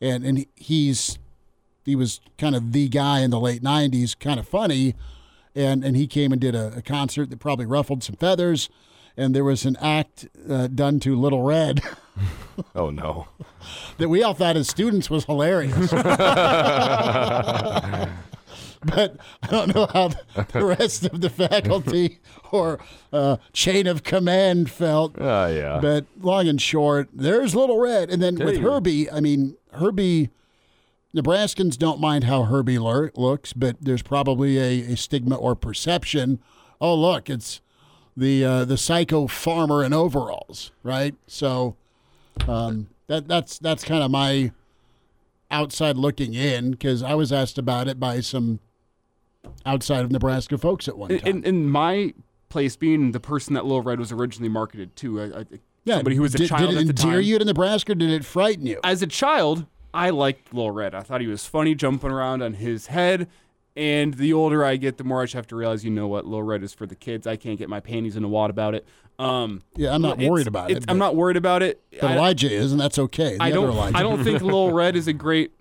and 0.00 0.24
and 0.24 0.46
he's 0.56 1.18
he 1.84 1.96
was 1.96 2.20
kind 2.36 2.54
of 2.56 2.72
the 2.72 2.88
guy 2.88 3.20
in 3.20 3.30
the 3.30 3.40
late 3.40 3.62
90s, 3.62 4.18
kind 4.18 4.40
of 4.40 4.48
funny, 4.48 4.94
and 5.54 5.84
and 5.84 5.96
he 5.96 6.06
came 6.06 6.32
and 6.32 6.40
did 6.40 6.54
a, 6.54 6.78
a 6.78 6.82
concert 6.82 7.30
that 7.30 7.38
probably 7.38 7.66
ruffled 7.66 8.02
some 8.02 8.16
feathers, 8.16 8.68
and 9.16 9.34
there 9.34 9.44
was 9.44 9.64
an 9.64 9.76
act 9.80 10.26
uh, 10.50 10.66
done 10.66 11.00
to 11.00 11.18
Little 11.18 11.42
Red. 11.42 11.80
Oh 12.74 12.88
no. 12.88 13.28
that 13.98 14.08
we 14.08 14.22
all 14.22 14.32
thought 14.32 14.56
as 14.56 14.66
students 14.66 15.10
was 15.10 15.26
hilarious. 15.26 15.92
but 18.86 19.16
I 19.42 19.46
don't 19.48 19.74
know 19.74 19.86
how 19.86 20.08
the 20.52 20.64
rest 20.64 21.04
of 21.06 21.20
the 21.20 21.30
faculty 21.30 22.20
or 22.50 22.80
uh, 23.12 23.36
chain 23.52 23.86
of 23.86 24.02
command 24.02 24.70
felt. 24.70 25.16
Ah, 25.20 25.48
yeah. 25.48 25.78
But 25.80 26.06
long 26.20 26.48
and 26.48 26.60
short, 26.60 27.08
there's 27.12 27.54
Little 27.54 27.78
Red. 27.78 28.10
And 28.10 28.22
then 28.22 28.36
with. 28.36 28.58
Herbie, 28.58 29.10
I 29.10 29.20
mean, 29.20 29.56
Herbie, 29.72 30.30
Nebraskans 31.14 31.76
don't 31.78 32.00
mind 32.00 32.24
how 32.24 32.44
Herbie 32.44 32.78
lur- 32.78 33.12
looks, 33.14 33.52
but 33.52 33.76
there's 33.80 34.02
probably 34.02 34.58
a, 34.58 34.92
a 34.92 34.96
stigma 34.96 35.36
or 35.36 35.54
perception. 35.54 36.38
Oh, 36.80 36.94
look, 36.94 37.30
it's 37.30 37.60
the 38.16 38.44
uh, 38.44 38.64
the 38.64 38.76
psycho 38.76 39.26
farmer 39.26 39.84
in 39.84 39.92
overalls, 39.92 40.72
right? 40.82 41.14
So 41.26 41.76
um, 42.46 42.88
that 43.06 43.28
that's 43.28 43.58
that's 43.58 43.84
kind 43.84 44.02
of 44.02 44.10
my 44.10 44.52
outside 45.50 45.96
looking 45.96 46.34
in 46.34 46.72
because 46.72 47.02
I 47.02 47.14
was 47.14 47.32
asked 47.32 47.58
about 47.58 47.88
it 47.88 48.00
by 48.00 48.20
some 48.20 48.60
outside 49.64 50.04
of 50.04 50.10
Nebraska 50.10 50.58
folks 50.58 50.88
at 50.88 50.96
one 50.96 51.10
time. 51.18 51.26
In, 51.26 51.44
in 51.44 51.68
my 51.68 52.14
place, 52.48 52.76
being 52.76 53.12
the 53.12 53.20
person 53.20 53.54
that 53.54 53.64
Little 53.64 53.82
Red 53.82 53.98
was 53.98 54.12
originally 54.12 54.48
marketed 54.48 54.94
to, 54.96 55.20
I, 55.20 55.24
I, 55.40 55.44
somebody 55.86 56.16
who 56.16 56.22
was 56.22 56.34
a 56.34 56.38
did, 56.38 56.48
child 56.48 56.70
did 56.70 56.76
it 56.76 56.88
at 56.88 56.96
the 56.96 57.02
endear 57.02 57.20
time. 57.20 57.22
you 57.22 57.38
to 57.38 57.44
Nebraska? 57.44 57.92
Or 57.92 57.94
did 57.96 58.10
it 58.10 58.24
frighten 58.24 58.66
you? 58.66 58.80
As 58.84 59.02
a 59.02 59.06
child, 59.06 59.66
I 59.92 60.10
liked 60.10 60.52
Little 60.52 60.70
Red. 60.70 60.94
I 60.94 61.00
thought 61.00 61.20
he 61.20 61.26
was 61.26 61.46
funny, 61.46 61.74
jumping 61.74 62.10
around 62.10 62.42
on 62.42 62.54
his 62.54 62.88
head. 62.88 63.28
And 63.76 64.14
the 64.14 64.32
older 64.32 64.64
I 64.64 64.76
get, 64.76 64.96
the 64.96 65.04
more 65.04 65.20
I 65.20 65.24
just 65.24 65.34
have 65.34 65.46
to 65.48 65.56
realize, 65.56 65.84
you 65.84 65.90
know 65.90 66.08
what, 66.08 66.24
Little 66.24 66.42
Red 66.42 66.62
is 66.62 66.72
for 66.72 66.86
the 66.86 66.94
kids. 66.94 67.26
I 67.26 67.36
can't 67.36 67.58
get 67.58 67.68
my 67.68 67.80
panties 67.80 68.16
in 68.16 68.24
a 68.24 68.28
wad 68.28 68.48
about 68.48 68.74
it. 68.74 68.86
Um, 69.18 69.62
yeah, 69.76 69.94
I'm 69.94 70.00
not 70.00 70.18
worried 70.18 70.46
about 70.46 70.70
it. 70.70 70.84
I'm 70.88 70.98
not 70.98 71.14
worried 71.14 71.36
about 71.36 71.62
it. 71.62 71.82
But 72.00 72.10
I- 72.10 72.14
Elijah 72.14 72.50
is, 72.50 72.72
and 72.72 72.80
that's 72.80 72.98
okay. 72.98 73.36
The 73.36 73.42
I 73.42 73.50
don't. 73.50 73.68
Elijah. 73.68 73.96
I 73.98 74.02
don't 74.02 74.24
think 74.24 74.40
Little 74.42 74.72
Red 74.72 74.96
is 74.96 75.08
a 75.08 75.12
great, 75.12 75.52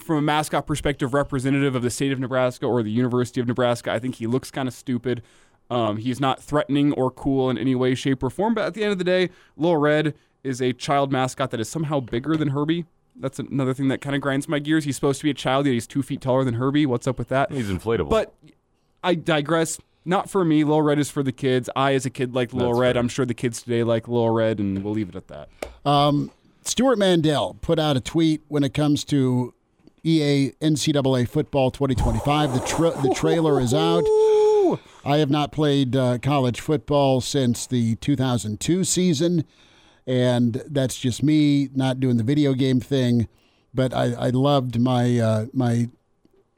from 0.00 0.16
a 0.16 0.22
mascot 0.22 0.66
perspective, 0.66 1.12
representative 1.12 1.74
of 1.74 1.82
the 1.82 1.90
state 1.90 2.12
of 2.12 2.20
Nebraska 2.20 2.66
or 2.66 2.82
the 2.82 2.90
University 2.90 3.40
of 3.40 3.48
Nebraska. 3.48 3.90
I 3.90 3.98
think 3.98 4.16
he 4.16 4.26
looks 4.26 4.50
kind 4.50 4.68
of 4.68 4.74
stupid. 4.74 5.22
Um, 5.70 5.96
he's 5.96 6.20
not 6.20 6.42
threatening 6.42 6.92
or 6.92 7.10
cool 7.10 7.50
in 7.50 7.56
any 7.58 7.74
way, 7.74 7.94
shape, 7.94 8.22
or 8.22 8.30
form. 8.30 8.54
But 8.54 8.64
at 8.66 8.74
the 8.74 8.82
end 8.84 8.92
of 8.92 8.98
the 8.98 9.04
day, 9.04 9.30
Little 9.56 9.78
Red 9.78 10.14
is 10.44 10.60
a 10.60 10.72
child 10.72 11.10
mascot 11.10 11.50
that 11.50 11.60
is 11.60 11.68
somehow 11.68 12.00
bigger 12.00 12.36
than 12.36 12.48
Herbie. 12.48 12.84
That's 13.16 13.38
another 13.38 13.74
thing 13.74 13.88
that 13.88 14.00
kind 14.00 14.14
of 14.14 14.22
grinds 14.22 14.48
my 14.48 14.58
gears. 14.58 14.84
He's 14.84 14.96
supposed 14.96 15.20
to 15.20 15.24
be 15.24 15.30
a 15.30 15.34
child, 15.34 15.66
yet 15.66 15.72
he's 15.72 15.86
two 15.86 16.02
feet 16.02 16.20
taller 16.20 16.44
than 16.44 16.54
Herbie. 16.54 16.86
What's 16.86 17.06
up 17.06 17.18
with 17.18 17.28
that? 17.28 17.50
He's 17.52 17.70
inflatable. 17.70 18.08
But 18.08 18.34
I 19.02 19.14
digress. 19.14 19.78
Not 20.04 20.28
for 20.28 20.44
me. 20.44 20.64
Little 20.64 20.82
Red 20.82 20.98
is 20.98 21.10
for 21.10 21.22
the 21.22 21.32
kids. 21.32 21.70
I, 21.76 21.94
as 21.94 22.04
a 22.04 22.10
kid, 22.10 22.34
like 22.34 22.52
Little 22.52 22.72
That's 22.72 22.80
Red. 22.80 22.94
fair. 22.94 23.00
I'm 23.00 23.08
sure 23.08 23.24
the 23.24 23.34
kids 23.34 23.62
today 23.62 23.82
like 23.84 24.08
Little 24.08 24.30
Red, 24.30 24.58
and 24.58 24.82
we'll 24.82 24.94
leave 24.94 25.08
it 25.08 25.16
at 25.16 25.28
that. 25.28 26.28
Stewart 26.64 26.98
Mandel 26.98 27.56
put 27.60 27.78
out 27.78 27.96
a 27.96 28.00
tweet 28.00 28.42
when 28.48 28.62
it 28.64 28.74
comes 28.74 29.04
to 29.04 29.54
EA 30.04 30.50
NCAA 30.60 31.28
football 31.28 31.70
2025. 31.70 32.54
The 32.54 32.60
tra- 32.60 33.02
the 33.02 33.14
trailer 33.14 33.60
is 33.60 33.72
out. 33.72 34.04
I 35.04 35.18
have 35.18 35.30
not 35.30 35.52
played 35.52 35.94
uh, 35.94 36.18
college 36.18 36.60
football 36.60 37.20
since 37.20 37.66
the 37.66 37.96
2002 37.96 38.84
season, 38.84 39.44
and 40.06 40.62
that's 40.66 40.96
just 40.96 41.22
me 41.22 41.68
not 41.74 42.00
doing 42.00 42.16
the 42.16 42.24
video 42.24 42.54
game 42.54 42.80
thing. 42.80 43.28
But 43.74 43.94
I, 43.94 44.12
I 44.12 44.30
loved 44.30 44.80
my 44.80 45.18
uh, 45.18 45.46
my 45.52 45.88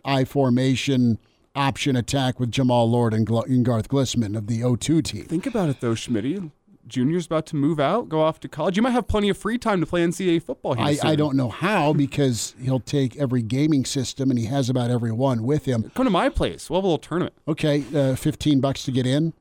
I 0.05 0.25
formation 0.25 1.19
option 1.55 1.97
attack 1.97 2.41
with 2.41 2.51
Jammal 2.51 2.91
Lord 2.91 3.15
and, 3.15 3.27
Gl- 3.27 3.47
and 3.47 3.65
Garth 3.65 3.89
Glissman 3.89 4.37
of 4.37 4.49
the 4.49 4.61
O2 4.63 5.05
team. 5.05 5.25
Think 5.25 5.47
about 5.47 5.69
it 5.69 5.81
though, 5.81 5.95
Schmitty. 5.95 6.51
Junior's 6.87 7.27
about 7.27 7.47
to 7.47 7.57
move 7.57 7.81
out, 7.81 8.09
go 8.09 8.21
off 8.23 8.41
to 8.41 8.49
college. 8.49 8.77
You 8.77 8.83
might 8.83 8.91
have 8.91 9.09
plenty 9.09 9.29
of 9.29 9.39
free 9.39 9.59
time 9.59 9.81
to 9.81 9.87
play 9.87 10.05
NCAA 10.05 10.43
football. 10.43 10.75
Here 10.75 10.85
I, 10.85 10.95
soon. 10.95 11.11
I 11.11 11.17
don't 11.17 11.37
know 11.37 11.49
how 11.49 11.93
because 12.05 12.55
he'll 12.61 12.81
take 12.81 13.17
every 13.17 13.43
gaming 13.43 13.85
system 13.85 14.31
and 14.31 14.39
he 14.39 14.47
has 14.47 14.69
about 14.69 14.91
every 14.91 15.13
one 15.13 15.45
with 15.45 15.65
him. 15.65 15.91
come 15.95 16.05
to 16.05 16.11
my 16.11 16.29
place. 16.29 16.69
We'll 16.69 16.79
have 16.81 16.85
a 16.85 16.89
little 16.89 16.99
tournament. 16.99 17.35
Okay, 17.49 17.85
uh, 17.95 18.17
fifteen 18.17 18.61
bucks 18.61 18.85
to 18.85 18.93
get 18.93 19.07
in. 19.07 19.33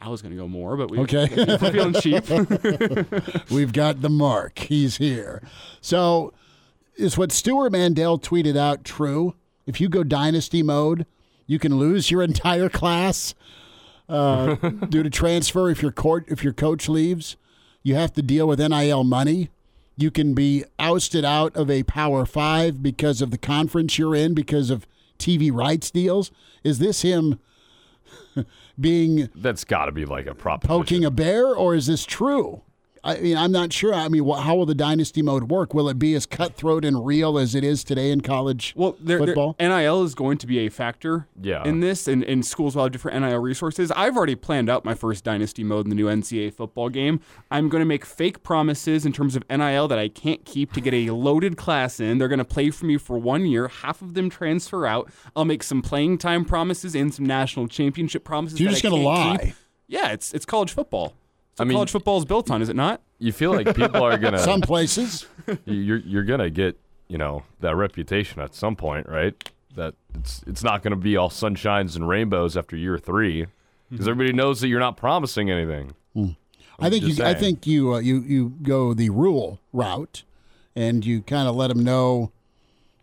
I 0.00 0.08
was 0.08 0.20
going 0.20 0.32
to 0.32 0.36
go 0.36 0.48
more, 0.48 0.76
but 0.76 0.90
we 0.90 0.98
Okay. 0.98 1.28
we're 1.36 1.58
feeling 1.58 1.94
cheap. 1.94 2.28
We've 3.50 3.72
got 3.72 4.02
the 4.02 4.08
mark. 4.10 4.58
He's 4.58 4.96
here. 4.96 5.40
So, 5.80 6.32
is 6.96 7.16
what 7.16 7.30
Stewart 7.30 7.70
Mandel 7.70 8.18
tweeted 8.18 8.56
out 8.56 8.82
true? 8.84 9.34
If 9.64 9.80
you 9.80 9.88
go 9.88 10.02
dynasty 10.02 10.60
mode, 10.60 11.06
you 11.46 11.60
can 11.60 11.76
lose 11.78 12.10
your 12.10 12.20
entire 12.22 12.68
class 12.68 13.34
uh, 14.12 14.54
due 14.88 15.02
to 15.02 15.10
transfer. 15.10 15.70
If 15.70 15.82
your 15.82 15.92
court, 15.92 16.24
if 16.28 16.44
your 16.44 16.52
coach 16.52 16.88
leaves, 16.88 17.36
you 17.82 17.94
have 17.94 18.12
to 18.14 18.22
deal 18.22 18.46
with 18.46 18.60
NIL 18.60 19.04
money. 19.04 19.50
You 19.96 20.10
can 20.10 20.34
be 20.34 20.64
ousted 20.78 21.24
out 21.24 21.54
of 21.56 21.70
a 21.70 21.82
Power 21.82 22.24
Five 22.26 22.82
because 22.82 23.20
of 23.20 23.30
the 23.30 23.38
conference 23.38 23.98
you're 23.98 24.14
in 24.14 24.34
because 24.34 24.70
of 24.70 24.86
TV 25.18 25.52
rights 25.52 25.90
deals. 25.90 26.30
Is 26.64 26.78
this 26.78 27.02
him 27.02 27.38
being 28.80 29.28
That's 29.34 29.64
got 29.64 29.86
to 29.86 29.92
be 29.92 30.04
like 30.04 30.26
a 30.26 30.34
prop. 30.34 30.64
poking 30.64 31.04
a 31.04 31.10
bear, 31.10 31.54
or 31.54 31.74
is 31.74 31.86
this 31.86 32.04
true? 32.04 32.62
I 33.04 33.16
mean, 33.18 33.36
I'm 33.36 33.50
not 33.50 33.72
sure. 33.72 33.92
I 33.92 34.08
mean, 34.08 34.24
wh- 34.28 34.38
how 34.40 34.54
will 34.54 34.64
the 34.66 34.76
dynasty 34.76 35.22
mode 35.22 35.44
work? 35.50 35.74
Will 35.74 35.88
it 35.88 35.98
be 35.98 36.14
as 36.14 36.24
cutthroat 36.24 36.84
and 36.84 37.04
real 37.04 37.36
as 37.36 37.54
it 37.56 37.64
is 37.64 37.82
today 37.82 38.12
in 38.12 38.20
college 38.20 38.74
Well, 38.76 38.96
there, 39.00 39.18
there- 39.18 39.26
football? 39.26 39.56
NIL 39.58 40.04
is 40.04 40.14
going 40.14 40.38
to 40.38 40.46
be 40.46 40.60
a 40.60 40.68
factor 40.68 41.26
Yeah. 41.40 41.64
in 41.64 41.80
this, 41.80 42.06
and, 42.06 42.22
and 42.22 42.46
schools 42.46 42.76
will 42.76 42.84
have 42.84 42.92
different 42.92 43.20
NIL 43.20 43.38
resources. 43.38 43.90
I've 43.96 44.16
already 44.16 44.36
planned 44.36 44.70
out 44.70 44.84
my 44.84 44.94
first 44.94 45.24
dynasty 45.24 45.64
mode 45.64 45.86
in 45.86 45.90
the 45.90 45.96
new 45.96 46.06
NCAA 46.06 46.54
football 46.54 46.88
game. 46.88 47.18
I'm 47.50 47.68
going 47.68 47.80
to 47.80 47.86
make 47.86 48.04
fake 48.04 48.44
promises 48.44 49.04
in 49.04 49.12
terms 49.12 49.34
of 49.34 49.42
NIL 49.50 49.88
that 49.88 49.98
I 49.98 50.08
can't 50.08 50.44
keep 50.44 50.72
to 50.74 50.80
get 50.80 50.94
a 50.94 51.10
loaded 51.10 51.56
class 51.56 51.98
in. 51.98 52.18
They're 52.18 52.28
going 52.28 52.38
to 52.38 52.44
play 52.44 52.70
for 52.70 52.86
me 52.86 52.98
for 52.98 53.18
one 53.18 53.46
year. 53.46 53.66
Half 53.66 54.02
of 54.02 54.14
them 54.14 54.30
transfer 54.30 54.86
out. 54.86 55.10
I'll 55.34 55.44
make 55.44 55.64
some 55.64 55.82
playing 55.82 56.18
time 56.18 56.44
promises 56.44 56.94
and 56.94 57.12
some 57.12 57.26
national 57.26 57.66
championship 57.66 58.22
promises. 58.22 58.60
You're 58.60 58.68
that 58.70 58.74
just 58.80 58.82
gonna 58.84 58.96
lie. 59.02 59.38
keep. 59.46 59.54
Yeah, 59.88 60.12
it's 60.12 60.32
it's 60.32 60.44
college 60.44 60.72
football. 60.72 61.14
It's 61.52 61.60
I 61.60 61.64
mean- 61.64 61.76
college 61.76 61.90
football 61.90 62.18
is 62.18 62.24
built 62.24 62.50
on, 62.50 62.62
is 62.62 62.68
it 62.68 62.76
not? 62.76 63.02
You 63.18 63.32
feel 63.32 63.52
like 63.52 63.76
people 63.76 64.02
are 64.02 64.18
gonna. 64.18 64.38
Some 64.44 64.60
places. 64.60 65.26
you're 65.64 65.98
you're 65.98 66.24
gonna 66.24 66.50
get 66.50 66.78
you 67.08 67.18
know 67.18 67.44
that 67.60 67.76
reputation 67.76 68.40
at 68.40 68.54
some 68.54 68.74
point, 68.74 69.08
right? 69.08 69.34
That 69.76 69.94
it's 70.14 70.42
it's 70.46 70.64
not 70.64 70.82
gonna 70.82 70.96
be 70.96 71.16
all 71.16 71.30
sunshines 71.30 71.94
and 71.94 72.08
rainbows 72.08 72.56
after 72.56 72.76
year 72.76 72.98
three, 72.98 73.46
because 73.90 74.08
everybody 74.08 74.32
knows 74.32 74.60
that 74.60 74.68
you're 74.68 74.80
not 74.80 74.96
promising 74.96 75.50
anything. 75.50 75.92
I 76.80 76.90
think 76.90 77.02
you. 77.02 77.08
just 77.10 77.20
I 77.20 77.34
think 77.34 77.66
you. 77.66 77.94
Uh, 77.94 77.98
you 78.00 78.20
you 78.20 78.54
go 78.62 78.92
the 78.94 79.10
Rhule 79.10 79.60
route, 79.72 80.24
and 80.74 81.04
you 81.04 81.22
kind 81.22 81.48
of 81.48 81.54
let 81.54 81.68
them 81.68 81.84
know 81.84 82.32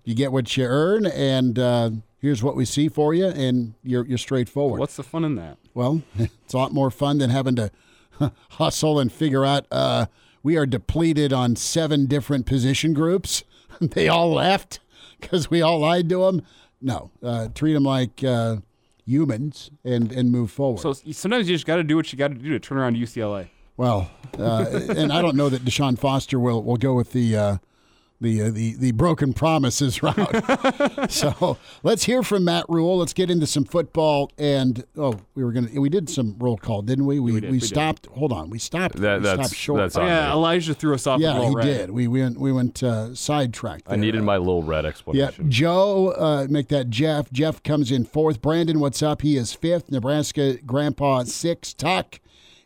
you 0.03 0.15
get 0.15 0.31
what 0.31 0.57
you 0.57 0.65
earn, 0.65 1.05
and 1.05 1.57
uh, 1.59 1.91
here's 2.19 2.41
what 2.43 2.55
we 2.55 2.65
see 2.65 2.89
for 2.89 3.13
you, 3.13 3.27
and 3.27 3.75
you're 3.83 4.05
you're 4.05 4.17
straightforward. 4.17 4.79
What's 4.79 4.95
the 4.95 5.03
fun 5.03 5.23
in 5.23 5.35
that? 5.35 5.57
Well, 5.73 6.01
it's 6.17 6.53
a 6.53 6.57
lot 6.57 6.73
more 6.73 6.91
fun 6.91 7.19
than 7.19 7.29
having 7.29 7.55
to 7.57 7.71
hustle 8.51 8.99
and 8.99 9.11
figure 9.11 9.45
out. 9.45 9.65
Uh, 9.71 10.07
we 10.41 10.57
are 10.57 10.65
depleted 10.65 11.33
on 11.33 11.55
seven 11.55 12.05
different 12.05 12.45
position 12.45 12.93
groups. 12.93 13.43
they 13.81 14.07
all 14.07 14.33
left 14.33 14.79
because 15.19 15.49
we 15.49 15.61
all 15.61 15.79
lied 15.79 16.09
to 16.09 16.25
them. 16.25 16.41
No, 16.81 17.11
uh, 17.21 17.49
treat 17.53 17.73
them 17.73 17.83
like 17.83 18.23
uh, 18.23 18.57
humans 19.05 19.69
and 19.83 20.11
and 20.11 20.31
move 20.31 20.51
forward. 20.51 20.79
So 20.79 20.93
sometimes 20.93 21.49
you 21.49 21.55
just 21.55 21.65
got 21.65 21.75
to 21.75 21.83
do 21.83 21.95
what 21.95 22.11
you 22.11 22.17
got 22.17 22.29
to 22.29 22.35
do 22.35 22.49
to 22.49 22.59
turn 22.59 22.77
around 22.77 22.95
UCLA. 22.95 23.49
well, 23.75 24.09
uh, 24.37 24.65
and 24.95 25.11
I 25.11 25.21
don't 25.21 25.35
know 25.35 25.49
that 25.49 25.65
Deshaun 25.65 25.99
Foster 25.99 26.39
will 26.39 26.63
will 26.63 26.77
go 26.77 26.93
with 26.93 27.11
the. 27.11 27.59
The, 28.21 28.41
uh, 28.41 28.49
the 28.51 28.75
the 28.75 28.91
broken 28.91 29.31
promises 29.31 30.03
route. 30.03 31.09
so 31.09 31.57
let's 31.83 32.03
hear 32.03 32.21
from 32.21 32.43
Matt 32.43 32.65
Rhule. 32.67 32.97
Let's 32.97 33.13
get 33.13 33.31
into 33.31 33.47
some 33.47 33.63
football. 33.63 34.29
And 34.37 34.83
oh, 34.97 35.15
we 35.35 35.43
were 35.43 35.53
gonna 35.53 35.69
we 35.79 35.87
did 35.87 36.09
some 36.09 36.35
roll 36.37 36.57
call, 36.57 36.81
didn't 36.81 37.05
we? 37.05 37.19
We 37.21 37.31
we, 37.31 37.39
did, 37.39 37.51
we 37.51 37.59
did. 37.59 37.67
stopped. 37.67 38.07
Hold 38.07 38.33
on, 38.33 38.49
we 38.49 38.59
stopped. 38.59 38.97
That- 38.97 39.19
we 39.19 39.23
that's- 39.23 39.47
stopped 39.47 39.57
short. 39.59 39.79
that's 39.79 39.95
on 39.95 40.05
Yeah, 40.07 40.25
me. 40.27 40.31
Elijah 40.33 40.73
threw 40.73 40.93
us 40.95 41.07
off. 41.07 41.21
Yeah, 41.21 41.39
with 41.39 41.47
he 41.49 41.55
Red. 41.55 41.63
did. 41.65 41.91
We 41.91 42.07
went 42.09 42.37
we 42.39 42.51
went 42.51 42.83
uh, 42.83 43.15
sidetracked. 43.15 43.83
I 43.87 43.95
needed 43.95 44.21
my 44.23 44.35
little 44.37 44.63
red 44.63 44.85
explanation. 44.85 45.45
Yeah. 45.45 45.49
Joe, 45.49 46.09
uh, 46.09 46.47
make 46.49 46.67
that 46.67 46.89
Jeff. 46.89 47.31
Jeff 47.31 47.63
comes 47.63 47.89
in 47.89 48.03
fourth. 48.03 48.41
Brandon, 48.41 48.81
what's 48.81 49.01
up? 49.01 49.21
He 49.21 49.37
is 49.37 49.53
fifth. 49.53 49.89
Nebraska 49.89 50.57
Grandpa 50.65 51.23
six. 51.23 51.73
Tuck 51.73 52.19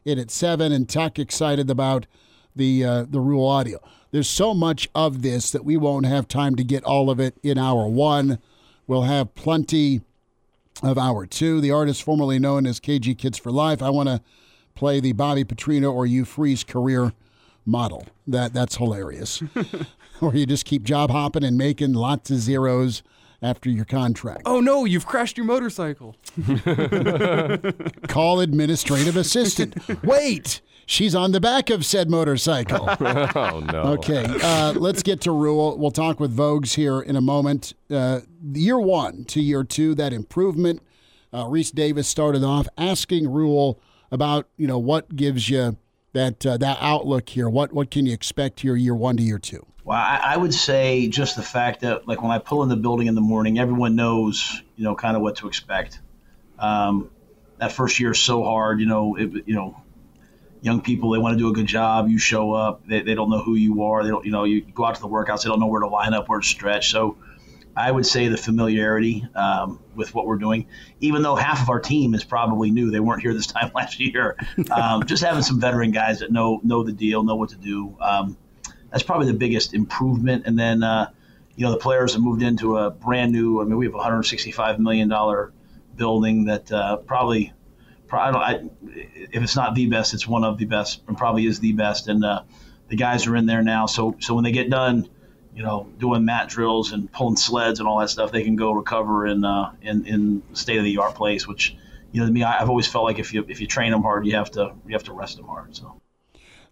in 0.04 0.18
at 0.18 0.32
seven, 0.32 0.72
and 0.72 0.90
Tuck 0.90 1.20
excited 1.20 1.70
about 1.70 2.08
the 2.56 2.84
uh, 2.84 3.06
the 3.08 3.20
Rhule 3.20 3.46
audio. 3.48 3.78
There's 4.14 4.30
so 4.30 4.54
much 4.54 4.88
of 4.94 5.24
this 5.24 5.50
that 5.50 5.66
we 5.66 5.76
won't 5.76 6.06
have 6.06 6.28
time 6.28 6.56
to 6.58 6.64
get 6.64 6.84
all 6.84 7.10
of 7.10 7.20
it 7.20 7.36
in 7.42 7.58
hour 7.58 7.88
one. 7.88 8.38
We'll 8.86 9.02
have 9.02 9.34
plenty 9.34 10.02
of 10.84 11.00
hour 11.00 11.26
two. 11.26 11.60
The 11.60 11.72
artist 11.72 12.04
formerly 12.04 12.38
known 12.38 12.68
as 12.68 12.80
KG 12.80 13.18
Kids 13.18 13.40
for 13.40 13.52
Life. 13.52 13.82
I 13.82 13.90
want 13.90 14.10
to 14.10 14.22
play 14.76 15.00
the 15.00 15.14
Bobby 15.14 15.44
Petrino 15.44 15.92
or 15.92 16.06
Hugh 16.06 16.26
Freeze 16.26 16.64
career 16.64 17.14
model. 17.66 18.06
That 18.28 18.54
that's 18.54 18.78
hilarious. 18.78 19.42
or 20.22 20.36
you 20.36 20.46
just 20.46 20.66
keep 20.66 20.84
job 20.84 21.10
hopping 21.10 21.44
and 21.44 21.58
making 21.58 21.94
lots 21.94 22.30
of 22.30 22.38
zeros 22.38 23.02
after 23.44 23.70
your 23.70 23.86
contract. 23.86 24.44
Oh 24.46 24.62
no, 24.62 24.86
you've 24.86 25.06
crashed 25.06 25.38
your 25.38 25.46
motorcycle. 25.46 26.16
Call 28.08 28.40
administrative 28.40 29.18
assistant. 29.18 29.78
Wait, 30.04 30.62
she's 30.86 31.14
on 31.14 31.34
the 31.34 31.42
back 31.42 31.70
of 31.70 31.86
said 31.86 32.10
motorcycle. 32.10 32.88
oh 33.36 33.60
no. 33.60 33.82
Okay, 33.98 34.26
uh, 34.42 34.74
let's 34.74 35.04
get 35.04 35.22
to 35.22 35.32
Rhule. 35.32 35.78
We'll 35.78 35.92
talk 35.92 36.20
with 36.20 36.36
Vogues 36.36 36.76
here 36.76 37.02
in 37.02 37.16
a 37.16 37.22
moment. 37.22 37.74
Uh, 37.92 38.22
year 38.54 38.80
one 38.80 39.26
to 39.26 39.42
year 39.42 39.64
two, 39.64 39.94
that 39.96 40.14
improvement. 40.14 40.82
Uh, 41.34 41.46
Rece 41.46 41.74
Davis 41.74 42.08
started 42.08 42.44
off 42.44 42.68
asking 42.78 43.30
Rhule 43.30 43.80
about 44.12 44.48
you 44.56 44.68
know 44.68 44.80
what 44.80 45.16
gives 45.16 45.50
you 45.50 45.78
that 46.14 46.46
uh, 46.46 46.58
that 46.58 46.78
outlook 46.80 47.30
here. 47.30 47.50
What 47.50 47.74
what 47.74 47.92
can 47.92 48.06
you 48.06 48.14
expect 48.14 48.62
here 48.62 48.76
year 48.76 48.96
one 48.96 49.18
to 49.18 49.24
year 49.24 49.40
two? 49.40 49.66
Well, 49.86 49.98
I, 49.98 50.22
I, 50.24 50.38
would 50.38 50.54
say 50.54 51.08
just 51.10 51.36
the 51.36 51.44
fact 51.44 51.82
that, 51.82 52.08
like, 52.08 52.22
when 52.22 52.32
I 52.32 52.40
pull 52.40 52.64
in 52.64 52.70
the 52.70 52.78
building 52.78 53.08
in 53.08 53.16
the 53.16 53.22
morning, 53.22 53.60
everyone 53.60 53.96
knows, 53.96 54.62
you 54.78 54.84
know, 54.86 54.96
kind 54.96 55.18
of 55.18 55.22
what 55.22 55.38
to 55.38 55.48
expect. 55.48 56.00
Um, 56.58 57.10
that 57.58 57.74
first 57.74 58.00
year 58.00 58.12
is 58.12 58.20
so 58.20 58.44
hard, 58.44 58.80
you 58.80 58.86
know. 58.86 59.16
It, 59.16 59.44
you 59.46 59.56
know, 59.56 59.82
young 60.62 60.80
people 60.80 61.12
they 61.12 61.20
want 61.20 61.34
to 61.34 61.38
do 61.38 61.50
a 61.50 61.54
good 61.54 61.68
job. 61.68 62.08
You 62.08 62.18
show 62.18 62.54
up, 62.54 62.88
they, 62.88 63.02
they 63.02 63.14
don't 63.14 63.30
know 63.30 63.42
who 63.44 63.56
you 63.56 63.84
are. 63.84 64.04
They 64.04 64.10
don't, 64.10 64.24
you 64.26 64.32
know, 64.32 64.46
you 64.46 64.62
go 64.62 64.86
out 64.86 64.96
to 64.96 65.02
the 65.02 65.10
workouts, 65.10 65.44
they 65.44 65.50
don't 65.50 65.60
know 65.60 65.68
where 65.68 65.82
to 65.82 65.88
line 65.88 66.14
up, 66.14 66.30
where 66.30 66.40
to 66.40 66.48
stretch. 66.48 66.90
So, 66.90 67.18
I 67.76 67.92
would 67.92 68.06
say 68.06 68.28
the 68.28 68.38
familiarity 68.38 69.26
um, 69.36 69.80
with 69.96 70.14
what 70.14 70.28
we're 70.28 70.38
doing, 70.38 70.68
even 71.00 71.24
though 71.24 71.36
half 71.36 71.62
of 71.62 71.70
our 71.70 71.80
team 71.80 72.14
is 72.14 72.24
probably 72.24 72.70
new. 72.70 72.92
They 72.92 73.00
weren't 73.00 73.22
here 73.22 73.34
this 73.34 73.48
time 73.58 73.72
last 73.74 74.00
year. 74.00 74.38
Um, 74.72 75.04
just 75.06 75.24
having 75.24 75.42
some 75.42 75.60
veteran 75.60 75.92
guys 75.92 76.20
that 76.20 76.32
know 76.32 76.62
know 76.64 76.84
the 76.84 76.94
deal, 76.94 77.24
know 77.24 77.36
what 77.36 77.50
to 77.50 77.58
do. 77.58 77.98
Um, 78.00 78.38
that's 78.94 79.04
probably 79.04 79.28
the 79.28 79.38
biggest 79.38 79.74
improvement. 79.74 80.44
And 80.46 80.58
then, 80.58 80.84
uh, 80.84 81.10
you 81.56 81.66
know, 81.66 81.72
the 81.72 81.78
players 81.78 82.14
have 82.14 82.22
moved 82.22 82.44
into 82.44 82.78
a 82.78 82.92
brand 82.92 83.32
new. 83.32 83.60
I 83.60 83.66
mean, 83.66 83.76
we 83.76 83.86
have 83.86 83.94
a 83.94 83.98
165 83.98 84.80
million 84.80 85.10
dollar 85.10 85.52
building 85.96 86.46
that 86.46 86.72
uh, 86.72 86.98
probably, 86.98 87.52
probably 88.08 88.40
I, 88.40 88.64
if 88.86 89.44
it's 89.44 89.56
not 89.56 89.76
the 89.76 89.88
best, 89.88 90.14
it's 90.14 90.28
one 90.28 90.44
of 90.44 90.58
the 90.60 90.66
best, 90.66 91.02
and 91.08 91.18
probably 91.18 91.46
is 91.46 91.60
the 91.60 91.74
best. 91.74 92.08
And 92.08 92.24
uh, 92.24 92.44
the 92.88 92.96
guys 92.96 93.28
are 93.28 93.36
in 93.36 93.48
there 93.48 93.64
now. 93.64 93.88
So 93.88 94.16
so 94.20 94.36
when 94.36 94.44
they 94.44 94.52
get 94.52 94.70
done 94.70 95.10
you 95.56 95.62
know, 95.62 95.88
doing 96.00 96.26
mat 96.26 96.50
drills 96.50 96.94
and 96.94 97.12
pulling 97.12 97.36
sleds 97.36 97.80
and 97.80 97.88
all 97.88 98.00
that 98.00 98.10
stuff, 98.10 98.32
they 98.32 98.44
can 98.44 98.56
go 98.56 98.72
recover 98.72 99.28
in 99.28 99.46
uh, 99.46 99.72
in 99.82 100.06
in 100.06 100.44
state 100.54 100.78
of 100.78 100.84
the 100.84 100.98
art 100.98 101.16
place. 101.16 101.48
Which, 101.48 101.76
you 102.12 102.20
know, 102.20 102.26
to 102.26 102.32
me, 102.32 102.44
I've 102.44 102.70
always 102.70 102.88
felt 102.88 103.04
like 103.04 103.20
if 103.20 103.34
you 103.34 103.46
if 103.48 103.62
you 103.62 103.68
train 103.68 103.92
them 103.92 104.02
hard, 104.02 104.26
you 104.26 104.36
have 104.36 104.50
to 104.52 104.74
you 104.88 104.94
have 104.94 105.04
to 105.04 105.14
rest 105.14 105.38
them 105.38 105.46
hard. 105.46 105.76
So, 105.76 106.02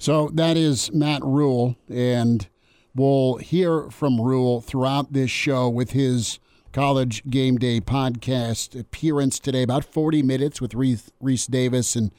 so 0.01 0.31
that 0.33 0.57
is 0.57 0.91
Matt 0.91 1.23
Rhule, 1.23 1.75
and 1.87 2.47
we'll 2.95 3.35
hear 3.35 3.91
from 3.91 4.19
Rhule 4.19 4.59
throughout 4.59 5.13
this 5.13 5.29
show 5.29 5.69
with 5.69 5.91
his 5.91 6.39
college 6.73 7.23
game 7.29 7.57
day 7.57 7.79
podcast 7.79 8.79
appearance 8.79 9.37
today, 9.37 9.61
about 9.61 9.85
forty 9.85 10.23
minutes 10.23 10.59
with 10.59 10.71
Rece 10.71 11.51
Davis 11.51 11.95
and 11.95 12.11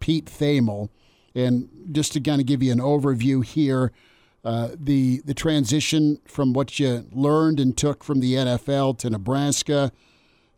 Pete 0.00 0.26
Thamel, 0.26 0.90
and 1.34 1.70
just 1.90 2.12
to 2.12 2.20
kind 2.20 2.42
of 2.42 2.46
give 2.46 2.62
you 2.62 2.72
an 2.72 2.78
overview 2.78 3.42
here 3.42 3.90
uh, 4.44 4.68
the 4.78 5.22
the 5.24 5.32
transition 5.32 6.18
from 6.26 6.52
what 6.52 6.78
you 6.78 7.06
learned 7.10 7.58
and 7.58 7.74
took 7.74 8.04
from 8.04 8.20
the 8.20 8.34
NFL 8.34 8.98
to 8.98 9.08
Nebraska. 9.08 9.92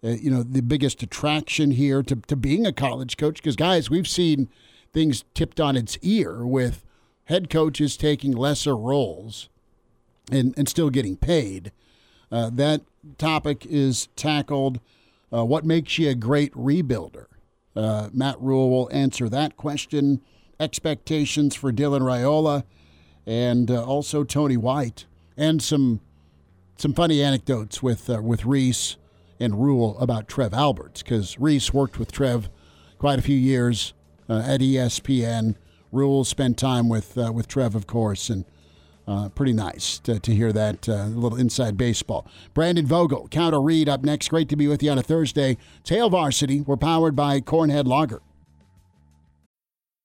Uh, 0.04 0.08
you 0.08 0.32
know, 0.32 0.42
the 0.42 0.62
biggest 0.62 1.00
attraction 1.04 1.70
here 1.70 2.02
to, 2.02 2.16
to 2.16 2.34
being 2.34 2.66
a 2.66 2.72
college 2.72 3.16
coach, 3.16 3.36
because 3.36 3.54
guys, 3.54 3.88
we've 3.88 4.08
seen 4.08 4.48
things 4.92 5.24
tipped 5.34 5.60
on 5.60 5.76
its 5.76 5.98
ear 6.02 6.46
with 6.46 6.84
head 7.24 7.48
coaches 7.48 7.96
taking 7.96 8.32
lesser 8.32 8.76
roles 8.76 9.48
and, 10.30 10.54
and 10.56 10.68
still 10.68 10.90
getting 10.90 11.16
paid. 11.16 11.72
Uh, 12.30 12.50
that 12.52 12.82
topic 13.18 13.66
is 13.66 14.08
tackled. 14.16 14.80
Uh, 15.32 15.44
what 15.44 15.64
makes 15.64 15.98
you 15.98 16.10
a 16.10 16.14
great 16.14 16.52
rebuilder? 16.54 17.26
Uh, 17.74 18.08
Matt 18.12 18.40
Rhule 18.40 18.70
will 18.70 18.88
answer 18.92 19.28
that 19.28 19.56
question. 19.56 20.20
Expectations 20.60 21.54
for 21.54 21.72
Dylan 21.72 22.02
Raiola 22.02 22.64
and 23.26 23.70
uh, 23.70 23.84
also 23.84 24.24
Tony 24.24 24.56
White, 24.56 25.06
and 25.36 25.62
some 25.62 26.00
some 26.76 26.92
funny 26.92 27.22
anecdotes 27.22 27.82
with 27.82 28.10
uh, 28.10 28.20
with 28.22 28.42
Rece 28.42 28.96
and 29.40 29.62
Rhule 29.62 29.98
about 29.98 30.28
Trev 30.28 30.52
Alberts 30.52 31.02
because 31.02 31.36
Rece 31.36 31.72
worked 31.72 31.98
with 31.98 32.12
Trev 32.12 32.48
quite 32.98 33.18
a 33.18 33.22
few 33.22 33.36
years 33.36 33.94
uh, 34.28 34.42
at 34.46 34.60
ESPN. 34.60 35.56
Rhule 35.90 36.24
spent 36.24 36.56
time 36.56 36.88
with 36.88 37.18
uh, 37.18 37.32
with 37.32 37.48
Trev, 37.48 37.74
of 37.74 37.86
course, 37.86 38.28
and. 38.30 38.44
Uh, 39.04 39.28
pretty 39.30 39.52
nice 39.52 39.98
to, 39.98 40.20
to 40.20 40.32
hear 40.32 40.52
that 40.52 40.88
uh, 40.88 41.06
little 41.06 41.36
inside 41.36 41.76
baseball. 41.76 42.24
Brandon 42.54 42.86
Vogel, 42.86 43.26
Counter 43.32 43.60
Read 43.60 43.88
up 43.88 44.04
next. 44.04 44.28
Great 44.28 44.48
to 44.48 44.54
be 44.54 44.68
with 44.68 44.80
you 44.80 44.92
on 44.92 44.96
a 44.96 45.02
Thursday. 45.02 45.58
Hail 45.84 46.08
Varsity. 46.08 46.60
We're 46.60 46.76
powered 46.76 47.16
by 47.16 47.40
Cornhead 47.40 47.88
Lager. 47.88 48.22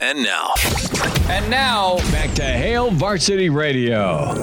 And 0.00 0.24
now. 0.24 0.52
And 1.28 1.48
now, 1.48 1.98
back 2.10 2.34
to 2.34 2.42
Hail 2.42 2.90
Varsity 2.90 3.48
Radio. 3.48 4.34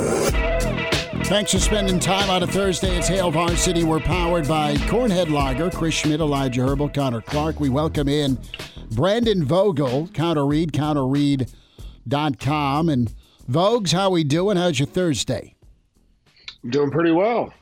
Thanks 1.26 1.52
for 1.52 1.60
spending 1.60 2.00
time 2.00 2.30
on 2.30 2.44
a 2.44 2.48
Thursday. 2.48 2.98
It's 2.98 3.10
Hail 3.10 3.32
Varsity. 3.32 3.84
We're 3.84 4.00
powered 4.00 4.48
by 4.48 4.76
Cornhead 4.76 5.30
Lager, 5.30 5.70
Chris 5.70 5.94
Schmidt, 5.94 6.22
Elijah 6.22 6.62
Herbel, 6.62 6.94
Connor 6.94 7.20
Clark. 7.22 7.60
We 7.60 7.68
welcome 7.68 8.08
in 8.08 8.40
Brandon 8.92 9.44
Vogel, 9.44 10.08
Counter 10.14 10.46
Read, 10.46 10.72
counterread.com. 10.72 12.90
And 12.90 13.14
Vogues, 13.50 13.92
how 13.92 14.10
we 14.10 14.24
doing? 14.24 14.56
How's 14.56 14.80
your 14.80 14.88
Thursday? 14.88 15.56
I'm 16.64 16.70
doing 16.70 16.92
pretty 16.92 17.12
well. 17.12 17.54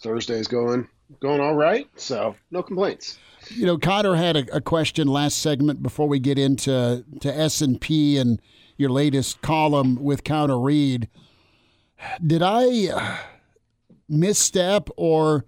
Thursday's 0.00 0.48
going 0.48 0.88
going 1.20 1.40
all 1.40 1.54
right, 1.54 1.88
so 1.96 2.34
no 2.50 2.62
complaints. 2.62 3.18
You 3.50 3.66
know, 3.66 3.78
Cotter 3.78 4.16
had 4.16 4.36
a, 4.36 4.56
a 4.56 4.60
question 4.60 5.08
last 5.08 5.38
segment 5.38 5.82
before 5.82 6.06
we 6.08 6.18
get 6.18 6.38
into 6.38 7.04
to 7.20 7.34
S 7.34 7.60
and 7.60 7.80
P 7.80 8.18
and 8.18 8.40
your 8.76 8.90
latest 8.90 9.40
column 9.42 9.96
with 10.02 10.24
Counter 10.24 10.58
Read. 10.58 11.08
Did 12.24 12.42
I 12.42 12.88
uh, 12.88 13.16
misstep 14.08 14.88
or 14.96 15.44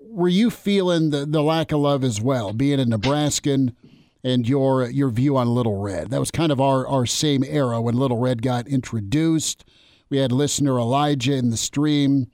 were 0.00 0.28
you 0.28 0.50
feeling 0.50 1.10
the, 1.10 1.26
the 1.26 1.42
lack 1.42 1.72
of 1.72 1.80
love 1.80 2.04
as 2.04 2.20
well, 2.20 2.52
being 2.52 2.80
a 2.80 2.84
Nebraskan 2.84 3.74
and 4.22 4.48
your 4.48 4.88
your 4.88 5.10
view 5.10 5.36
on 5.36 5.48
Little 5.48 5.80
Red? 5.80 6.10
That 6.10 6.20
was 6.20 6.30
kind 6.30 6.52
of 6.52 6.60
our, 6.60 6.86
our 6.86 7.04
same 7.04 7.44
era 7.44 7.82
when 7.82 7.96
Little 7.96 8.18
Red 8.18 8.42
got 8.42 8.68
introduced. 8.68 9.64
We 10.08 10.18
had 10.18 10.32
listener 10.32 10.78
Elijah 10.78 11.34
in 11.34 11.50
the 11.50 11.56
stream 11.56 12.30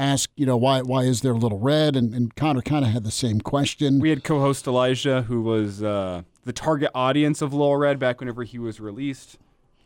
ask, 0.00 0.30
you 0.34 0.46
know, 0.46 0.56
why 0.56 0.82
why 0.82 1.02
is 1.02 1.20
there 1.20 1.32
a 1.32 1.36
Little 1.36 1.58
Red? 1.58 1.94
And, 1.94 2.14
and 2.14 2.34
Connor 2.34 2.62
kind 2.62 2.84
of 2.84 2.90
had 2.90 3.04
the 3.04 3.10
same 3.10 3.40
question. 3.40 4.00
We 4.00 4.10
had 4.10 4.24
co-host 4.24 4.66
Elijah, 4.66 5.22
who 5.22 5.42
was 5.42 5.82
uh, 5.82 6.22
the 6.44 6.52
target 6.52 6.90
audience 6.94 7.42
of 7.42 7.52
Little 7.52 7.76
Red 7.76 7.98
back 7.98 8.20
whenever 8.20 8.42
he 8.42 8.58
was 8.58 8.80
released 8.80 9.38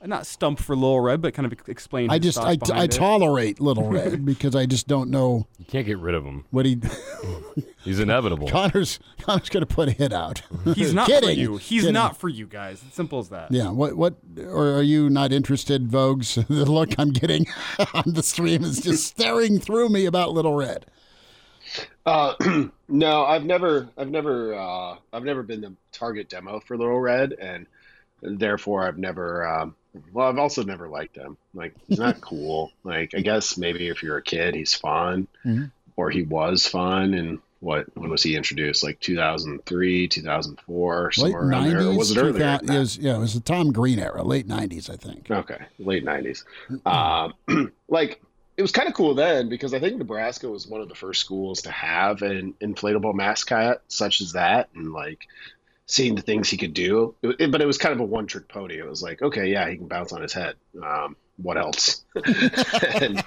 not 0.06 0.26
stump 0.26 0.58
for 0.58 0.74
Little 0.76 1.00
Red, 1.00 1.20
but 1.22 1.34
kind 1.34 1.46
of 1.46 1.68
explain. 1.68 2.10
I 2.10 2.18
just 2.18 2.38
I, 2.38 2.56
I 2.72 2.86
tolerate 2.86 3.60
Little 3.60 3.88
Red 3.88 4.24
because 4.26 4.54
I 4.54 4.66
just 4.66 4.86
don't 4.86 5.10
know. 5.10 5.46
You 5.58 5.64
can't 5.64 5.86
get 5.86 5.98
rid 5.98 6.14
of 6.14 6.24
him. 6.24 6.44
What 6.50 6.66
he? 6.66 6.78
He's 7.84 8.00
inevitable. 8.00 8.48
Connor's 8.48 8.98
Connor's 9.20 9.48
gonna 9.48 9.66
put 9.66 9.88
a 9.88 9.92
hit 9.92 10.12
out. 10.12 10.42
He's 10.74 10.94
not 10.94 11.06
Kidding. 11.06 11.28
for 11.28 11.34
you. 11.34 11.56
He's 11.56 11.82
Kidding. 11.82 11.94
not 11.94 12.16
for 12.16 12.28
you 12.28 12.46
guys. 12.46 12.82
It's 12.86 12.96
simple 12.96 13.18
as 13.18 13.28
that. 13.30 13.50
Yeah. 13.50 13.70
What 13.70 13.94
what? 13.96 14.14
Or 14.38 14.72
are 14.76 14.82
you 14.82 15.10
not 15.10 15.32
interested, 15.32 15.88
Vogues? 15.88 16.46
the 16.48 16.70
look 16.70 16.98
I'm 16.98 17.10
getting 17.10 17.46
on 17.94 18.04
the 18.06 18.22
stream 18.22 18.64
is 18.64 18.80
just 18.80 19.06
staring 19.06 19.58
through 19.58 19.88
me 19.88 20.06
about 20.06 20.32
Little 20.32 20.54
Red. 20.54 20.86
Uh, 22.06 22.34
no, 22.88 23.24
I've 23.24 23.44
never, 23.44 23.88
I've 23.96 24.10
never, 24.10 24.54
uh, 24.54 24.96
I've 25.12 25.24
never 25.24 25.42
been 25.42 25.60
the 25.60 25.74
target 25.92 26.28
demo 26.28 26.60
for 26.60 26.76
Little 26.76 27.00
Red, 27.00 27.32
and 27.32 27.66
therefore 28.22 28.86
I've 28.86 28.98
never, 28.98 29.46
um, 29.46 29.74
well, 30.12 30.28
I've 30.28 30.38
also 30.38 30.62
never 30.62 30.88
liked 30.88 31.16
him. 31.16 31.36
Like 31.52 31.74
he's 31.86 31.98
not 31.98 32.20
cool. 32.20 32.72
Like 32.82 33.14
I 33.14 33.20
guess 33.20 33.56
maybe 33.56 33.88
if 33.88 34.02
you're 34.02 34.16
a 34.16 34.22
kid, 34.22 34.54
he's 34.54 34.74
fun, 34.74 35.28
mm-hmm. 35.44 35.66
or 35.96 36.10
he 36.10 36.22
was 36.22 36.66
fun. 36.66 37.14
And 37.14 37.40
what 37.60 37.86
when 37.96 38.10
was 38.10 38.22
he 38.22 38.36
introduced? 38.36 38.82
Like 38.82 39.00
2003, 39.00 40.08
2004, 40.08 41.12
somewhere 41.12 41.42
late 41.42 41.48
around 41.48 41.64
90s, 41.64 41.70
there. 41.70 41.80
Or 41.80 41.96
was 41.96 42.10
it 42.10 42.18
earlier? 42.18 42.58
It 42.62 42.68
was, 42.68 42.98
yeah, 42.98 43.16
it 43.16 43.20
was 43.20 43.34
the 43.34 43.40
Tom 43.40 43.72
Green 43.72 43.98
era, 43.98 44.22
late 44.22 44.46
90s, 44.48 44.90
I 44.90 44.96
think. 44.96 45.30
Okay, 45.30 45.62
late 45.78 46.04
90s. 46.04 46.44
Mm-hmm. 46.70 46.88
Um, 47.48 47.72
like 47.88 48.20
it 48.56 48.62
was 48.62 48.72
kind 48.72 48.88
of 48.88 48.94
cool 48.94 49.14
then 49.14 49.48
because 49.48 49.74
I 49.74 49.80
think 49.80 49.96
Nebraska 49.96 50.48
was 50.48 50.66
one 50.66 50.80
of 50.80 50.88
the 50.88 50.94
first 50.94 51.20
schools 51.20 51.62
to 51.62 51.70
have 51.70 52.22
an 52.22 52.54
inflatable 52.60 53.14
mascot 53.14 53.82
such 53.88 54.20
as 54.20 54.32
that, 54.32 54.68
and 54.74 54.92
like 54.92 55.26
seeing 55.86 56.14
the 56.14 56.22
things 56.22 56.48
he 56.48 56.56
could 56.56 56.74
do. 56.74 57.14
It, 57.22 57.50
but 57.50 57.60
it 57.60 57.66
was 57.66 57.78
kind 57.78 57.94
of 57.94 58.00
a 58.00 58.04
one 58.04 58.26
trick 58.26 58.48
pony. 58.48 58.78
It 58.78 58.88
was 58.88 59.02
like, 59.02 59.22
okay, 59.22 59.46
yeah, 59.46 59.68
he 59.68 59.76
can 59.76 59.88
bounce 59.88 60.12
on 60.12 60.22
his 60.22 60.32
head. 60.32 60.56
Um, 60.82 61.16
what 61.36 61.56
else? 61.58 62.04
and, 62.14 63.22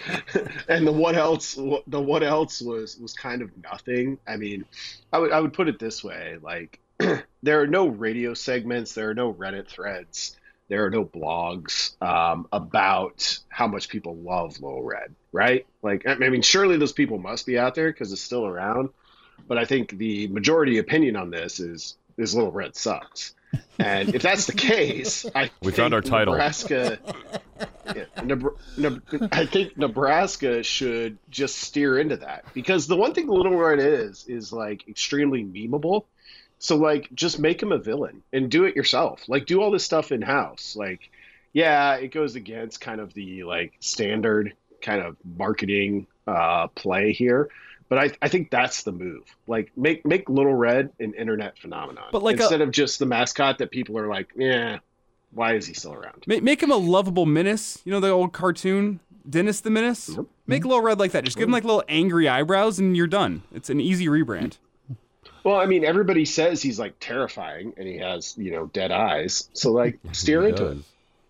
and 0.67 0.88
the 0.88 0.91
what 0.91 1.15
else? 1.15 1.56
The 1.56 2.02
what 2.02 2.24
else 2.24 2.62
was 2.62 2.98
was 2.98 3.13
kind 3.13 3.41
of 3.41 3.52
nothing. 3.62 4.17
I 4.28 4.38
mean, 4.38 4.65
I 5.12 5.20
would 5.20 5.32
I 5.32 5.39
would 5.39 5.54
put 5.54 5.67
it 5.67 5.78
this 5.78 6.04
way: 6.04 6.38
like 6.41 6.80
there 7.43 7.62
are 7.62 7.67
no 7.67 7.88
radio 7.88 8.34
segments, 8.34 8.93
there 8.93 9.10
are 9.10 9.15
no 9.15 9.34
Reddit 9.34 9.67
threads 9.67 10.38
there 10.70 10.86
are 10.86 10.89
no 10.89 11.06
blogs 11.06 12.02
um, 12.02 12.48
about 12.52 13.39
how 13.50 13.67
much 13.67 13.89
people 13.89 14.15
love 14.17 14.60
Little 14.60 14.84
Red, 14.84 15.15
right? 15.32 15.65
Like, 15.82 16.06
I 16.08 16.15
mean, 16.15 16.41
surely 16.41 16.78
those 16.78 16.93
people 16.93 17.17
must 17.17 17.46
be 17.46 17.58
out 17.58 17.76
there 17.76 17.89
because 17.91 18.12
it's 18.12 18.22
still 18.22 18.46
around. 18.46 18.89
But 19.48 19.58
I 19.58 19.65
think 19.65 19.91
the 19.91 20.28
majority 20.28 20.78
opinion 20.80 21.15
on 21.15 21.30
this 21.30 21.60
is 21.60 21.96
is 22.17 22.36
Little 22.36 22.51
Red 22.51 22.75
sucks. 22.75 23.34
And 23.80 24.13
if 24.13 24.21
that's 24.21 24.45
the 24.45 24.53
case, 24.53 25.25
I 25.34 25.49
we 25.62 25.71
found 25.71 25.93
our 25.93 26.01
title. 26.01 26.34
Nebraska. 26.34 26.99
Yeah, 27.95 28.06
I 29.32 29.45
think 29.45 29.77
Nebraska 29.77 30.63
should 30.63 31.17
just 31.30 31.58
steer 31.58 31.97
into 31.97 32.17
that 32.17 32.45
because 32.53 32.88
the 32.88 32.97
one 32.97 33.13
thing 33.13 33.27
Little 33.27 33.56
Red 33.56 33.80
is 33.80 34.25
is 34.27 34.51
like 34.51 34.88
extremely 34.88 35.43
memeable. 35.43 36.06
So 36.60 36.75
like, 36.75 37.10
just 37.13 37.39
make 37.39 37.62
him 37.62 37.71
a 37.71 37.77
villain 37.77 38.23
and 38.34 38.49
do 38.49 38.65
it 38.65 38.75
yourself. 38.75 39.30
Like, 39.30 39.45
do 39.45 39.62
all 39.62 39.71
this 39.71 39.86
stuff 39.86 40.12
in 40.12 40.21
house. 40.23 40.75
Like, 40.75 41.12
yeah, 41.53 41.95
it 41.95 42.10
goes 42.10 42.36
against 42.36 42.82
kind 42.82 42.99
of 42.99 43.13
the 43.13 43.43
like 43.43 43.73
standard 43.80 44.53
kind 44.82 45.01
of 45.01 45.15
marketing 45.23 46.08
uh, 46.25 46.67
play 46.67 47.13
here. 47.13 47.49
But 47.89 48.00
I, 48.00 48.12
I 48.21 48.28
think 48.28 48.50
that's 48.50 48.84
the 48.84 48.91
move. 48.91 49.23
Like 49.47 49.71
make 49.78 50.06
make 50.06 50.30
Little 50.30 50.54
Red 50.54 50.91
an 51.00 51.13
internet 51.13 51.58
phenomenon. 51.58 52.06
But 52.12 52.23
like 52.23 52.38
instead 52.38 52.62
a, 52.62 52.65
of 52.65 52.71
just 52.71 53.00
the 53.00 53.06
mascot 53.06 53.60
that 53.60 53.71
people 53.71 53.97
are 53.97 54.08
like, 54.08 54.30
yeah, 54.36 54.80
why 55.32 55.56
is 55.56 55.65
he 55.65 55.73
still 55.73 55.93
around? 55.93 56.23
Make, 56.28 56.43
make 56.43 56.62
him 56.62 56.71
a 56.71 56.78
lovable 56.78 57.26
menace. 57.26 57.82
You 57.86 57.91
know 57.91 58.00
the 58.00 58.10
old 58.10 58.34
cartoon 58.34 59.00
Dennis 59.30 59.62
the 59.62 59.69
Menace. 59.69 60.10
Yep. 60.10 60.26
Make 60.45 60.65
Little 60.65 60.82
Red 60.82 61.00
like 61.00 61.12
that. 61.12 61.23
Just 61.23 61.38
give 61.38 61.47
him 61.47 61.52
like 61.52 61.63
little 61.63 61.84
angry 61.89 62.28
eyebrows, 62.30 62.80
and 62.80 62.95
you're 62.95 63.08
done. 63.08 63.43
It's 63.54 63.69
an 63.69 63.82
easy 63.82 64.08
rebrand. 64.08 64.58
Well, 65.43 65.58
I 65.58 65.65
mean, 65.65 65.84
everybody 65.86 66.26
says 66.26 66.62
he's 66.62 66.80
like 66.80 66.95
terrifying, 67.00 67.73
and 67.78 67.88
he 67.88 67.97
has 67.97 68.36
you 68.38 68.52
know 68.52 68.67
dead 68.67 68.91
eyes. 68.91 69.50
So 69.54 69.71
like, 69.71 70.00
steer 70.12 70.47
into 70.47 70.67
it. 70.67 70.78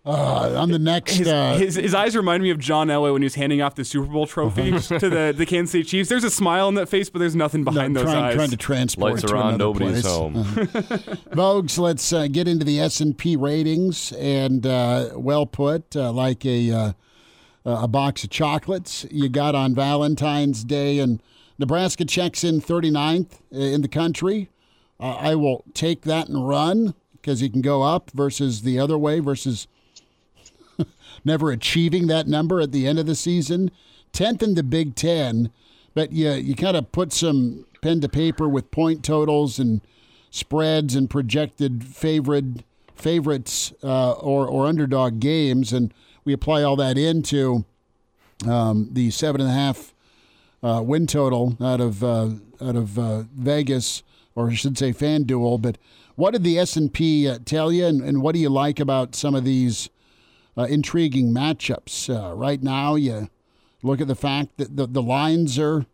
Uh, 0.08 0.54
on 0.56 0.70
the 0.70 0.78
next, 0.78 1.16
his, 1.16 1.28
uh, 1.28 1.54
his, 1.58 1.74
his, 1.74 1.92
eyes 1.92 2.16
remind 2.16 2.42
me 2.42 2.48
of 2.48 2.58
John 2.58 2.88
Elway 2.88 3.12
when 3.12 3.20
he 3.20 3.26
was 3.26 3.34
handing 3.34 3.60
off 3.60 3.74
the 3.74 3.84
Super 3.84 4.06
Bowl 4.06 4.26
trophy 4.26 4.70
to 4.78 4.98
the, 4.98 5.34
the 5.36 5.44
Kansas 5.44 5.72
City 5.72 5.84
Chiefs. 5.84 6.08
There's 6.08 6.24
a 6.24 6.30
smile 6.30 6.66
on 6.66 6.76
that 6.76 6.88
face, 6.88 7.10
but 7.10 7.18
there's 7.18 7.36
nothing 7.36 7.62
behind 7.62 7.92
no, 7.92 8.00
those 8.00 8.10
trying, 8.10 8.24
eyes. 8.24 8.34
Trying 8.34 8.48
to 8.48 8.56
transport 8.56 9.12
Lights 9.12 9.24
to 9.24 9.34
are 9.34 9.36
on, 9.36 9.58
nobody's 9.58 10.00
place. 10.00 10.06
home. 10.06 10.36
Uh-huh. 10.38 10.56
Vogues, 11.32 11.78
let's 11.78 12.10
uh, 12.10 12.26
get 12.26 12.48
into 12.48 12.64
the 12.64 12.80
S 12.80 13.02
and 13.02 13.18
P 13.18 13.36
ratings, 13.36 14.12
and 14.12 14.66
uh, 14.66 15.10
well 15.14 15.44
put, 15.44 15.94
uh, 15.94 16.10
like 16.10 16.46
a 16.46 16.70
uh, 16.70 16.92
a 17.66 17.86
box 17.86 18.24
of 18.24 18.30
chocolates 18.30 19.04
you 19.10 19.28
got 19.28 19.54
on 19.54 19.74
Valentine's 19.74 20.64
Day, 20.64 21.00
and 21.00 21.22
Nebraska 21.58 22.06
checks 22.06 22.44
in 22.44 22.62
39th 22.62 23.40
in 23.50 23.82
the 23.82 23.88
country. 23.88 24.48
Uh, 24.98 25.16
I 25.16 25.34
will 25.34 25.64
take 25.74 26.02
that 26.02 26.28
and 26.28 26.48
run 26.48 26.94
because 27.12 27.42
you 27.42 27.50
can 27.50 27.60
go 27.60 27.82
up 27.82 28.10
versus 28.12 28.62
the 28.62 28.78
other 28.78 28.96
way 28.96 29.20
versus 29.20 29.68
never 31.28 31.52
achieving 31.52 32.08
that 32.08 32.26
number 32.26 32.60
at 32.60 32.72
the 32.72 32.86
end 32.86 32.98
of 32.98 33.06
the 33.06 33.14
season. 33.14 33.70
10th 34.12 34.42
in 34.42 34.54
the 34.54 34.62
Big 34.62 34.96
Ten, 34.96 35.50
but 35.94 36.12
you, 36.12 36.32
you 36.32 36.56
kind 36.56 36.76
of 36.76 36.90
put 36.90 37.12
some 37.12 37.66
pen 37.82 38.00
to 38.00 38.08
paper 38.08 38.48
with 38.48 38.70
point 38.70 39.04
totals 39.04 39.58
and 39.58 39.80
spreads 40.30 40.94
and 40.94 41.08
projected 41.08 41.84
favorite 41.84 42.64
favorites 42.96 43.72
uh, 43.82 44.12
or, 44.12 44.46
or 44.46 44.66
underdog 44.66 45.20
games, 45.20 45.72
and 45.72 45.94
we 46.24 46.32
apply 46.32 46.62
all 46.62 46.76
that 46.76 46.98
into 46.98 47.64
um, 48.46 48.88
the 48.92 49.10
seven 49.10 49.40
and 49.40 49.50
a 49.50 49.52
half 49.52 49.94
uh, 50.62 50.82
win 50.84 51.06
total 51.06 51.56
out 51.60 51.80
of 51.80 52.02
uh, 52.02 52.30
out 52.60 52.76
of 52.76 52.98
uh, 52.98 53.22
Vegas, 53.34 54.02
or 54.34 54.50
I 54.50 54.54
should 54.54 54.76
say 54.76 54.92
FanDuel. 54.92 55.62
But 55.62 55.78
what 56.16 56.32
did 56.32 56.42
the 56.42 56.58
S 56.58 56.76
and 56.76 56.92
P 56.92 57.28
uh, 57.28 57.38
tell 57.44 57.70
you, 57.70 57.86
and, 57.86 58.02
and 58.02 58.22
what 58.22 58.34
do 58.34 58.40
you 58.40 58.48
like 58.48 58.80
about 58.80 59.14
some 59.14 59.34
of 59.34 59.44
these 59.44 59.88
uh, 60.58 60.64
intriguing 60.64 61.32
matchups. 61.32 62.10
Uh, 62.12 62.34
right 62.34 62.62
now, 62.62 62.96
you 62.96 63.28
look 63.82 64.00
at 64.00 64.08
the 64.08 64.16
fact 64.16 64.56
that 64.58 64.76
the, 64.76 64.86
the 64.86 65.02
lines 65.02 65.58
are 65.58 65.86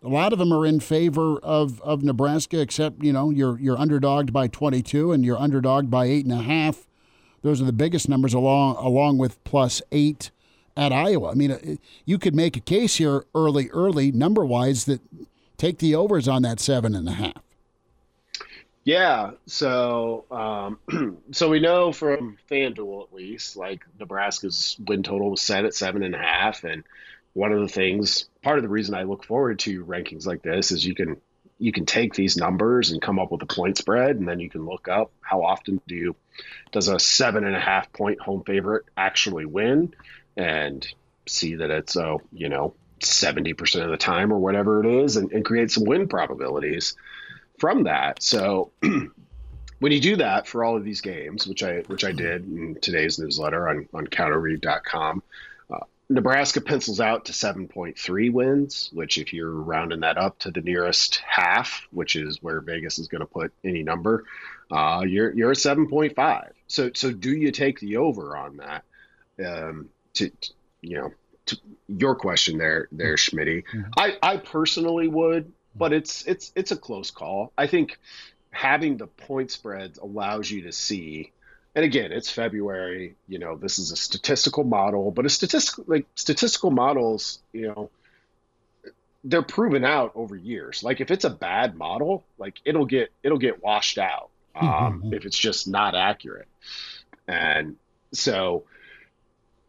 a 0.00 0.08
lot 0.08 0.32
of 0.32 0.38
them 0.38 0.52
are 0.52 0.64
in 0.64 0.78
favor 0.78 1.38
of, 1.40 1.80
of 1.82 2.04
Nebraska, 2.04 2.60
except 2.60 3.02
you 3.02 3.12
know 3.12 3.30
you're 3.30 3.58
you're 3.58 3.76
underdogged 3.76 4.32
by 4.32 4.46
22 4.46 5.12
and 5.12 5.24
you're 5.24 5.36
underdogged 5.36 5.90
by 5.90 6.06
eight 6.06 6.24
and 6.24 6.32
a 6.32 6.42
half. 6.42 6.86
Those 7.42 7.60
are 7.60 7.64
the 7.64 7.72
biggest 7.72 8.08
numbers 8.08 8.34
along 8.34 8.76
along 8.76 9.18
with 9.18 9.42
plus 9.42 9.82
eight 9.90 10.30
at 10.76 10.92
Iowa. 10.92 11.32
I 11.32 11.34
mean, 11.34 11.50
uh, 11.50 11.58
you 12.04 12.18
could 12.18 12.36
make 12.36 12.56
a 12.56 12.60
case 12.60 12.96
here 12.96 13.24
early, 13.34 13.68
early 13.70 14.12
number 14.12 14.44
wise 14.44 14.84
that 14.84 15.00
take 15.56 15.78
the 15.78 15.96
overs 15.96 16.28
on 16.28 16.42
that 16.42 16.60
seven 16.60 16.94
and 16.94 17.08
a 17.08 17.12
half. 17.12 17.42
Yeah, 18.88 19.32
so 19.44 20.24
um, 20.30 21.18
so 21.32 21.50
we 21.50 21.60
know 21.60 21.92
from 21.92 22.38
FanDuel 22.50 23.04
at 23.04 23.12
least, 23.12 23.54
like 23.54 23.84
Nebraska's 24.00 24.78
win 24.82 25.02
total 25.02 25.30
was 25.30 25.42
set 25.42 25.66
at 25.66 25.74
seven 25.74 26.02
and 26.02 26.14
a 26.14 26.18
half, 26.18 26.64
and 26.64 26.84
one 27.34 27.52
of 27.52 27.60
the 27.60 27.68
things, 27.68 28.30
part 28.42 28.56
of 28.56 28.62
the 28.62 28.70
reason 28.70 28.94
I 28.94 29.02
look 29.02 29.24
forward 29.24 29.58
to 29.58 29.84
rankings 29.84 30.26
like 30.26 30.40
this 30.40 30.72
is 30.72 30.86
you 30.86 30.94
can 30.94 31.20
you 31.58 31.70
can 31.70 31.84
take 31.84 32.14
these 32.14 32.38
numbers 32.38 32.90
and 32.90 33.02
come 33.02 33.18
up 33.18 33.30
with 33.30 33.42
a 33.42 33.46
point 33.46 33.76
spread, 33.76 34.16
and 34.16 34.26
then 34.26 34.40
you 34.40 34.48
can 34.48 34.64
look 34.64 34.88
up 34.88 35.10
how 35.20 35.44
often 35.44 35.82
do 35.86 35.94
you, 35.94 36.16
does 36.72 36.88
a 36.88 36.98
seven 36.98 37.44
and 37.44 37.54
a 37.54 37.60
half 37.60 37.92
point 37.92 38.22
home 38.22 38.42
favorite 38.42 38.86
actually 38.96 39.44
win, 39.44 39.92
and 40.34 40.88
see 41.26 41.56
that 41.56 41.70
it's 41.70 41.96
a 41.96 42.16
you 42.32 42.48
know 42.48 42.72
seventy 43.02 43.52
percent 43.52 43.84
of 43.84 43.90
the 43.90 43.98
time 43.98 44.32
or 44.32 44.38
whatever 44.38 44.82
it 44.82 45.04
is, 45.04 45.18
and, 45.18 45.30
and 45.32 45.44
create 45.44 45.70
some 45.70 45.84
win 45.84 46.08
probabilities 46.08 46.96
from 47.58 47.84
that. 47.84 48.22
So 48.22 48.72
when 49.78 49.92
you 49.92 50.00
do 50.00 50.16
that 50.16 50.46
for 50.46 50.64
all 50.64 50.76
of 50.76 50.84
these 50.84 51.00
games, 51.00 51.46
which 51.46 51.62
I 51.62 51.80
which 51.86 52.04
I 52.04 52.12
did 52.12 52.44
in 52.44 52.76
today's 52.80 53.18
newsletter 53.18 53.68
on 53.68 53.88
on 53.94 54.06
counterread.com, 54.06 55.22
uh, 55.70 55.78
Nebraska 56.08 56.60
pencils 56.60 57.00
out 57.00 57.26
to 57.26 57.32
7.3 57.32 58.32
wins, 58.32 58.90
which 58.92 59.18
if 59.18 59.32
you're 59.32 59.50
rounding 59.50 60.00
that 60.00 60.18
up 60.18 60.38
to 60.40 60.50
the 60.50 60.60
nearest 60.60 61.16
half, 61.26 61.86
which 61.90 62.16
is 62.16 62.42
where 62.42 62.60
Vegas 62.60 62.98
is 62.98 63.08
going 63.08 63.20
to 63.20 63.26
put 63.26 63.52
any 63.64 63.82
number, 63.82 64.24
uh, 64.70 65.04
you're 65.06 65.32
you're 65.34 65.52
at 65.52 65.58
7.5. 65.58 66.50
So 66.66 66.90
so 66.94 67.12
do 67.12 67.30
you 67.30 67.52
take 67.52 67.80
the 67.80 67.98
over 67.98 68.36
on 68.36 68.58
that? 68.58 68.84
Um, 69.44 69.90
to, 70.14 70.28
to 70.28 70.50
you 70.80 70.96
know, 70.96 71.12
to 71.46 71.58
your 71.88 72.14
question 72.14 72.58
there, 72.58 72.88
there, 72.92 73.14
Schmitty. 73.14 73.64
Mm-hmm. 73.64 73.90
I 73.96 74.16
I 74.22 74.36
personally 74.38 75.08
would 75.08 75.52
but 75.78 75.92
it's 75.92 76.26
it's 76.26 76.52
it's 76.54 76.72
a 76.72 76.76
close 76.76 77.10
call. 77.10 77.52
I 77.56 77.66
think 77.66 77.98
having 78.50 78.96
the 78.96 79.06
point 79.06 79.50
spreads 79.50 79.98
allows 79.98 80.50
you 80.50 80.62
to 80.62 80.72
see 80.72 81.32
and 81.74 81.84
again 81.84 82.12
it's 82.12 82.30
february 82.30 83.14
you 83.28 83.38
know 83.38 83.56
this 83.56 83.78
is 83.78 83.92
a 83.92 83.96
statistical 83.96 84.64
model 84.64 85.10
but 85.10 85.26
a 85.26 85.28
statistical 85.28 85.84
like 85.86 86.06
statistical 86.14 86.70
models 86.70 87.40
you 87.52 87.68
know 87.68 87.90
they're 89.24 89.42
proven 89.42 89.84
out 89.84 90.12
over 90.14 90.34
years 90.34 90.82
like 90.82 91.00
if 91.00 91.10
it's 91.10 91.24
a 91.24 91.30
bad 91.30 91.76
model 91.76 92.24
like 92.38 92.58
it'll 92.64 92.86
get 92.86 93.10
it'll 93.22 93.38
get 93.38 93.62
washed 93.62 93.98
out 93.98 94.30
um, 94.58 95.02
mm-hmm. 95.02 95.14
if 95.14 95.24
it's 95.24 95.38
just 95.38 95.68
not 95.68 95.94
accurate 95.94 96.48
and 97.28 97.76
so 98.12 98.64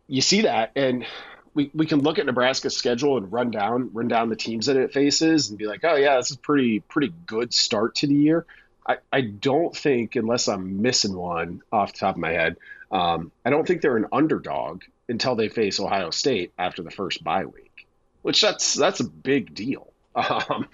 you 0.08 0.22
see 0.22 0.42
that 0.42 0.72
and 0.76 1.06
we, 1.54 1.72
we 1.74 1.86
can 1.86 2.02
look 2.02 2.20
at 2.20 2.26
Nebraska's 2.26 2.76
schedule 2.76 3.18
and 3.18 3.32
run 3.32 3.52
down 3.52 3.92
run 3.94 4.08
down 4.08 4.30
the 4.30 4.36
teams 4.36 4.68
that 4.68 4.78
it 4.78 4.94
faces 4.94 5.50
and 5.50 5.58
be 5.58 5.68
like, 5.68 5.84
oh 5.84 5.96
yeah, 5.96 6.18
this 6.18 6.32
is 6.32 6.38
pretty 6.38 6.80
pretty 6.80 7.14
good 7.26 7.54
start 7.54 7.96
to 7.96 8.08
the 8.08 8.16
year. 8.16 8.46
I, 8.88 8.98
I 9.12 9.22
don't 9.22 9.76
think, 9.76 10.16
unless 10.16 10.48
I'm 10.48 10.82
missing 10.82 11.16
one 11.16 11.62
off 11.72 11.94
the 11.94 12.00
top 12.00 12.16
of 12.16 12.22
my 12.22 12.32
head, 12.32 12.58
um, 12.92 13.32
I 13.46 13.52
don't 13.52 13.68
think 13.68 13.82
they're 13.82 13.98
an 13.98 14.08
underdog 14.12 14.84
until 15.08 15.36
they 15.36 15.50
face 15.50 15.80
Ohio 15.80 16.10
State 16.10 16.54
after 16.58 16.82
the 16.82 16.92
first 16.92 17.24
bye 17.24 17.46
week, 17.46 17.88
which 18.24 18.42
that's 18.42 18.74
that's 18.74 19.00
a 19.00 19.08
big 19.08 19.54
deal 19.54 19.94
because 20.14 20.50
um, 20.50 20.68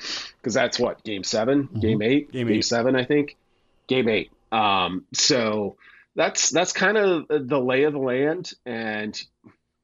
that's 0.44 0.80
what 0.80 1.04
game 1.04 1.24
7 1.24 1.64
mm-hmm. 1.64 1.80
game 1.80 2.02
eight, 2.02 2.32
game, 2.32 2.48
game 2.48 2.58
eight. 2.58 2.66
seven, 2.66 2.96
I 2.96 3.04
think, 3.04 3.36
game 3.88 4.08
eight. 4.08 4.32
Um, 4.52 5.06
so 5.14 5.76
that's 6.16 6.50
that's 6.50 6.72
kind 6.72 6.98
of 6.98 7.28
the 7.28 7.60
lay 7.60 7.84
of 7.84 7.94
the 7.94 8.00
land, 8.00 8.54
and 8.66 9.22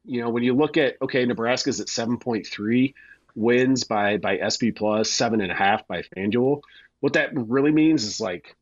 you 0.05 0.21
know, 0.21 0.29
when 0.29 0.43
you 0.43 0.53
look 0.55 0.77
at 0.77 0.97
okay, 1.01 1.25
Nebraska's 1.25 1.79
at 1.79 1.89
seven 1.89 2.17
point 2.17 2.47
three 2.47 2.95
wins 3.35 3.83
by 3.83 4.17
by 4.17 4.39
SP 4.41 4.75
plus, 4.75 5.09
seven 5.09 5.41
and 5.41 5.51
a 5.51 5.55
half 5.55 5.87
by 5.87 6.03
FanDuel. 6.15 6.61
What 6.99 7.13
that 7.13 7.29
really 7.33 7.71
means 7.71 8.03
is 8.03 8.19
like 8.19 8.55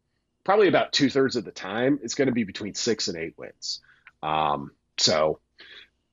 probably 0.43 0.67
about 0.67 0.93
two 0.93 1.09
thirds 1.09 1.35
of 1.35 1.45
the 1.45 1.51
time 1.51 1.99
it's 2.03 2.15
going 2.15 2.27
to 2.27 2.33
be 2.33 2.43
between 2.43 2.73
six 2.73 3.07
and 3.07 3.17
eight 3.17 3.35
wins. 3.37 3.81
Um, 4.23 4.71
so 4.97 5.39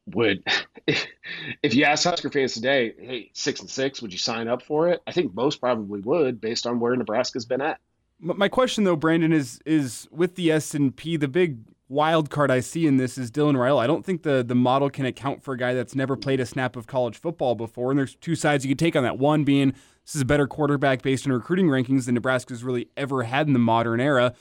would 0.07 0.43
if, 0.87 1.07
if 1.63 1.75
you 1.75 1.85
ask 1.85 2.05
Husker 2.05 2.31
fans 2.31 2.55
today, 2.55 2.95
hey, 2.99 3.31
six 3.35 3.61
and 3.61 3.71
six, 3.71 4.01
would 4.03 4.13
you 4.13 4.19
sign 4.19 4.49
up 4.49 4.63
for 4.63 4.89
it? 4.89 5.01
I 5.07 5.13
think 5.13 5.35
most 5.35 5.61
probably 5.61 6.01
would, 6.01 6.41
based 6.41 6.67
on 6.67 6.81
where 6.81 6.95
Nebraska's 6.97 7.45
been 7.45 7.61
at. 7.61 7.79
My 8.19 8.49
question 8.49 8.85
though, 8.85 8.97
Brandon, 8.97 9.33
is 9.33 9.61
is 9.67 10.09
with 10.11 10.37
the 10.37 10.51
S 10.51 10.75
and 10.75 10.95
P, 10.97 11.17
the 11.17 11.29
big 11.29 11.59
wild 11.89 12.31
card 12.31 12.51
I 12.51 12.61
see 12.61 12.87
in 12.87 12.97
this 12.97 13.17
is 13.17 13.31
Dylan 13.31 13.55
Raiola. 13.55 13.81
I 13.81 13.87
don't 13.87 14.05
think 14.05 14.23
the 14.23 14.43
the 14.43 14.55
model 14.55 14.91
can 14.91 15.07
account 15.07 15.43
for 15.43 15.55
a 15.55 15.59
guy 15.59 15.75
that's 15.75 15.95
never 15.95 16.17
played 16.17 16.41
a 16.41 16.47
snap 16.47 16.77
of 16.77 16.87
college 16.87 17.19
football 17.19 17.55
before. 17.55 17.91
And 17.91 17.99
there's 17.99 18.15
two 18.17 18.35
sides 18.35 18.65
you 18.65 18.71
could 18.71 18.79
take 18.79 18.97
on 18.97 19.03
that. 19.05 19.19
One 19.19 19.45
being 19.45 19.71
this 20.05 20.15
is 20.15 20.21
a 20.21 20.27
better 20.27 20.47
quarterback 20.47 21.03
based 21.03 21.27
on 21.27 21.33
recruiting 21.33 21.67
rankings 21.67 22.07
than 22.07 22.15
Nebraska's 22.15 22.63
really 22.63 22.89
ever 22.97 23.25
had 23.25 23.47
in 23.49 23.53
the 23.53 23.59
modern 23.59 24.01
era. 24.01 24.35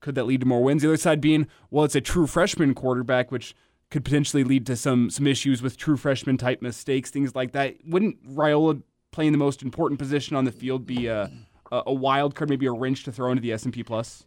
could 0.00 0.14
that 0.14 0.24
lead 0.24 0.40
to 0.40 0.46
more 0.46 0.62
wins? 0.62 0.82
The 0.82 0.88
other 0.88 0.96
side 0.96 1.20
being, 1.20 1.48
well, 1.70 1.84
it's 1.84 1.96
a 1.96 2.00
true 2.00 2.26
freshman 2.26 2.74
quarterback, 2.74 3.32
which 3.32 3.54
could 3.90 4.04
potentially 4.04 4.44
lead 4.44 4.66
to 4.66 4.76
some 4.76 5.10
some 5.10 5.26
issues 5.26 5.62
with 5.62 5.76
true 5.76 5.96
freshman 5.96 6.36
type 6.36 6.62
mistakes, 6.62 7.10
things 7.10 7.34
like 7.34 7.52
that. 7.52 7.76
Wouldn't 7.86 8.22
Raiola 8.24 8.82
playing 9.10 9.32
the 9.32 9.38
most 9.38 9.62
important 9.62 9.98
position 9.98 10.36
on 10.36 10.44
the 10.44 10.52
field 10.52 10.86
be 10.86 11.06
a, 11.06 11.30
a 11.72 11.92
wild 11.92 12.34
card, 12.34 12.50
maybe 12.50 12.66
a 12.66 12.72
wrench 12.72 13.04
to 13.04 13.12
throw 13.12 13.30
into 13.30 13.40
the 13.40 13.52
S 13.52 13.64
and 13.64 13.72
P 13.72 13.82
plus? 13.82 14.26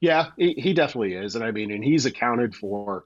Yeah, 0.00 0.28
he, 0.36 0.54
he 0.54 0.72
definitely 0.74 1.14
is, 1.14 1.34
and 1.34 1.44
I 1.44 1.50
mean, 1.50 1.70
and 1.70 1.84
he's 1.84 2.06
accounted 2.06 2.54
for 2.54 3.04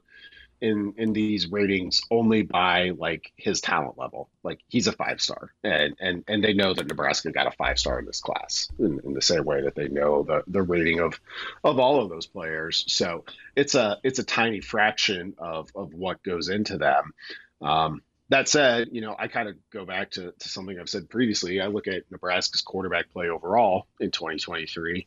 in 0.63 0.93
in 0.97 1.11
these 1.11 1.47
ratings 1.47 2.01
only 2.09 2.41
by 2.41 2.91
like 2.97 3.33
his 3.35 3.59
talent 3.59 3.97
level. 3.97 4.29
Like 4.43 4.61
he's 4.69 4.87
a 4.87 4.93
five 4.93 5.19
star, 5.19 5.53
and 5.63 5.95
and 5.99 6.23
and 6.27 6.43
they 6.43 6.53
know 6.53 6.73
that 6.73 6.87
Nebraska 6.87 7.31
got 7.31 7.47
a 7.47 7.51
five 7.51 7.77
star 7.77 7.99
in 7.99 8.05
this 8.05 8.21
class 8.21 8.69
in, 8.79 9.01
in, 9.03 9.13
the 9.13 9.21
same 9.21 9.43
way 9.43 9.61
that 9.63 9.75
they 9.75 9.89
know 9.89 10.23
the 10.23 10.43
the 10.47 10.61
rating 10.61 10.99
of 11.01 11.19
of 11.65 11.79
all 11.79 12.01
of 12.01 12.09
those 12.09 12.27
players. 12.27 12.85
So 12.87 13.25
it's 13.57 13.75
a 13.75 13.99
it's 14.03 14.19
a 14.19 14.23
tiny 14.23 14.61
fraction 14.61 15.35
of 15.37 15.69
of 15.75 15.93
what 15.93 16.23
goes 16.23 16.47
into 16.47 16.77
them. 16.77 17.13
Um, 17.61 18.01
that 18.29 18.47
said, 18.47 18.87
you 18.91 19.01
know, 19.01 19.15
I 19.19 19.27
kind 19.27 19.49
of 19.49 19.55
go 19.69 19.85
back 19.85 20.11
to, 20.11 20.31
to 20.31 20.49
something 20.49 20.79
I've 20.79 20.89
said 20.89 21.09
previously. 21.09 21.59
I 21.59 21.67
look 21.67 21.87
at 21.87 22.09
Nebraska's 22.09 22.61
quarterback 22.61 23.11
play 23.11 23.29
overall 23.29 23.85
in 23.99 24.11
2023 24.11 25.05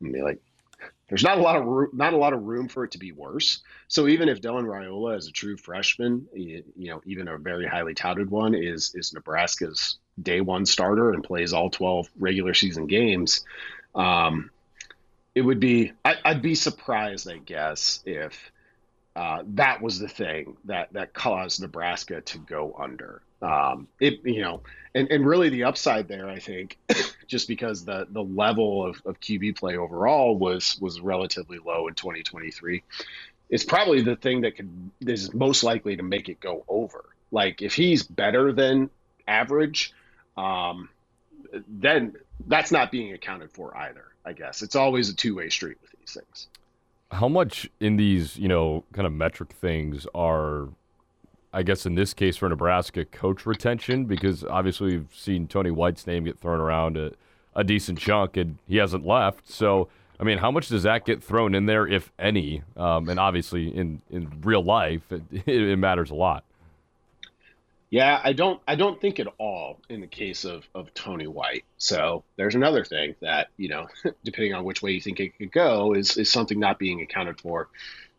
and 0.00 0.12
be 0.12 0.20
like, 0.20 0.40
there's 1.08 1.22
not 1.22 1.38
a 1.38 1.40
lot 1.40 1.56
of 1.56 1.64
room, 1.64 1.90
not 1.92 2.14
a 2.14 2.16
lot 2.16 2.32
of 2.32 2.42
room 2.42 2.68
for 2.68 2.84
it 2.84 2.92
to 2.92 2.98
be 2.98 3.12
worse. 3.12 3.62
So 3.88 4.08
even 4.08 4.28
if 4.28 4.40
Dylan 4.40 4.64
Raiola 4.64 5.16
is 5.16 5.28
a 5.28 5.32
true 5.32 5.56
freshman, 5.56 6.26
you 6.34 6.64
know, 6.76 7.00
even 7.04 7.28
a 7.28 7.38
very 7.38 7.66
highly 7.66 7.94
touted 7.94 8.30
one, 8.30 8.54
is 8.54 8.92
is 8.94 9.12
Nebraska's 9.12 9.98
day 10.20 10.40
one 10.40 10.66
starter 10.66 11.12
and 11.12 11.22
plays 11.22 11.52
all 11.52 11.70
12 11.70 12.08
regular 12.18 12.54
season 12.54 12.86
games, 12.86 13.44
um, 13.94 14.50
it 15.34 15.42
would 15.42 15.60
be 15.60 15.92
I, 16.04 16.16
would 16.26 16.42
be 16.42 16.56
surprised, 16.56 17.30
I 17.30 17.38
guess, 17.38 18.02
if 18.04 18.50
uh, 19.14 19.44
that 19.54 19.80
was 19.80 20.00
the 20.00 20.08
thing 20.08 20.56
that 20.64 20.92
that 20.94 21.14
caused 21.14 21.60
Nebraska 21.60 22.20
to 22.20 22.38
go 22.38 22.74
under. 22.78 23.22
Um, 23.42 23.88
it 24.00 24.20
you 24.24 24.40
know, 24.40 24.62
and, 24.94 25.10
and 25.10 25.26
really 25.26 25.50
the 25.50 25.64
upside 25.64 26.08
there, 26.08 26.28
I 26.28 26.38
think, 26.38 26.78
just 27.26 27.48
because 27.48 27.84
the 27.84 28.06
the 28.10 28.22
level 28.22 28.84
of, 28.86 29.00
of 29.04 29.20
QB 29.20 29.56
play 29.56 29.76
overall 29.76 30.36
was 30.36 30.78
was 30.80 31.00
relatively 31.00 31.58
low 31.58 31.88
in 31.88 31.94
2023. 31.94 32.82
It's 33.48 33.64
probably 33.64 34.02
the 34.02 34.16
thing 34.16 34.40
that 34.40 34.56
could 34.56 34.70
is 35.00 35.34
most 35.34 35.62
likely 35.62 35.96
to 35.96 36.02
make 36.02 36.28
it 36.28 36.40
go 36.40 36.64
over. 36.68 37.04
Like 37.30 37.62
if 37.62 37.74
he's 37.74 38.02
better 38.02 38.52
than 38.52 38.90
average, 39.28 39.92
um, 40.36 40.88
then 41.68 42.14
that's 42.46 42.72
not 42.72 42.90
being 42.90 43.12
accounted 43.12 43.50
for 43.52 43.76
either. 43.76 44.04
I 44.24 44.32
guess 44.32 44.62
it's 44.62 44.76
always 44.76 45.10
a 45.10 45.14
two 45.14 45.36
way 45.36 45.50
street 45.50 45.76
with 45.82 45.92
these 46.00 46.14
things. 46.14 46.48
How 47.10 47.28
much 47.28 47.70
in 47.80 47.96
these 47.96 48.36
you 48.38 48.48
know 48.48 48.82
kind 48.92 49.06
of 49.06 49.12
metric 49.12 49.52
things 49.52 50.06
are 50.14 50.68
I 51.56 51.62
guess 51.62 51.86
in 51.86 51.94
this 51.94 52.12
case 52.12 52.36
for 52.36 52.50
Nebraska, 52.50 53.06
coach 53.06 53.46
retention, 53.46 54.04
because 54.04 54.44
obviously 54.44 54.98
we've 54.98 55.14
seen 55.14 55.48
Tony 55.48 55.70
White's 55.70 56.06
name 56.06 56.24
get 56.24 56.38
thrown 56.38 56.60
around 56.60 56.98
a, 56.98 57.12
a 57.54 57.64
decent 57.64 57.98
chunk, 57.98 58.36
and 58.36 58.58
he 58.68 58.76
hasn't 58.76 59.06
left. 59.06 59.50
So, 59.50 59.88
I 60.20 60.24
mean, 60.24 60.36
how 60.36 60.50
much 60.50 60.68
does 60.68 60.82
that 60.82 61.06
get 61.06 61.24
thrown 61.24 61.54
in 61.54 61.64
there, 61.64 61.88
if 61.88 62.12
any? 62.18 62.62
Um, 62.76 63.08
and 63.08 63.18
obviously, 63.18 63.74
in, 63.74 64.02
in 64.10 64.30
real 64.42 64.62
life, 64.62 65.10
it, 65.10 65.22
it, 65.46 65.78
matters 65.78 66.10
a 66.10 66.14
lot. 66.14 66.44
Yeah, 67.88 68.20
I 68.22 68.34
don't. 68.34 68.60
I 68.68 68.74
don't 68.74 69.00
think 69.00 69.18
at 69.18 69.28
all 69.38 69.80
in 69.88 70.02
the 70.02 70.06
case 70.06 70.44
of 70.44 70.68
of 70.74 70.92
Tony 70.92 71.26
White. 71.26 71.64
So 71.78 72.22
there's 72.36 72.54
another 72.54 72.84
thing 72.84 73.14
that 73.22 73.48
you 73.56 73.70
know, 73.70 73.86
depending 74.24 74.52
on 74.52 74.64
which 74.64 74.82
way 74.82 74.90
you 74.90 75.00
think 75.00 75.20
it 75.20 75.38
could 75.38 75.52
go, 75.52 75.94
is 75.94 76.18
is 76.18 76.30
something 76.30 76.60
not 76.60 76.78
being 76.78 77.00
accounted 77.00 77.40
for 77.40 77.68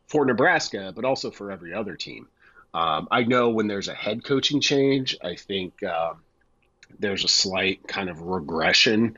for 0.07 0.25
Nebraska, 0.25 0.91
but 0.95 1.05
also 1.05 1.29
for 1.29 1.51
every 1.51 1.73
other 1.73 1.95
team. 1.95 2.27
Um, 2.73 3.07
I 3.09 3.23
know 3.23 3.49
when 3.49 3.67
there's 3.67 3.87
a 3.87 3.93
head 3.93 4.23
coaching 4.23 4.61
change, 4.61 5.17
I 5.23 5.35
think 5.35 5.81
uh, 5.83 6.13
there's 6.99 7.23
a 7.23 7.29
slight 7.29 7.87
kind 7.87 8.09
of 8.09 8.21
regression 8.21 9.17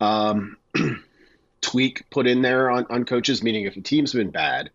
um, 0.00 0.56
tweak 1.60 2.08
put 2.10 2.26
in 2.26 2.42
there 2.42 2.70
on, 2.70 2.86
on 2.90 3.04
coaches, 3.04 3.42
meaning 3.42 3.64
if 3.64 3.76
a 3.76 3.80
team's 3.80 4.12
been 4.12 4.30
bad 4.30 4.70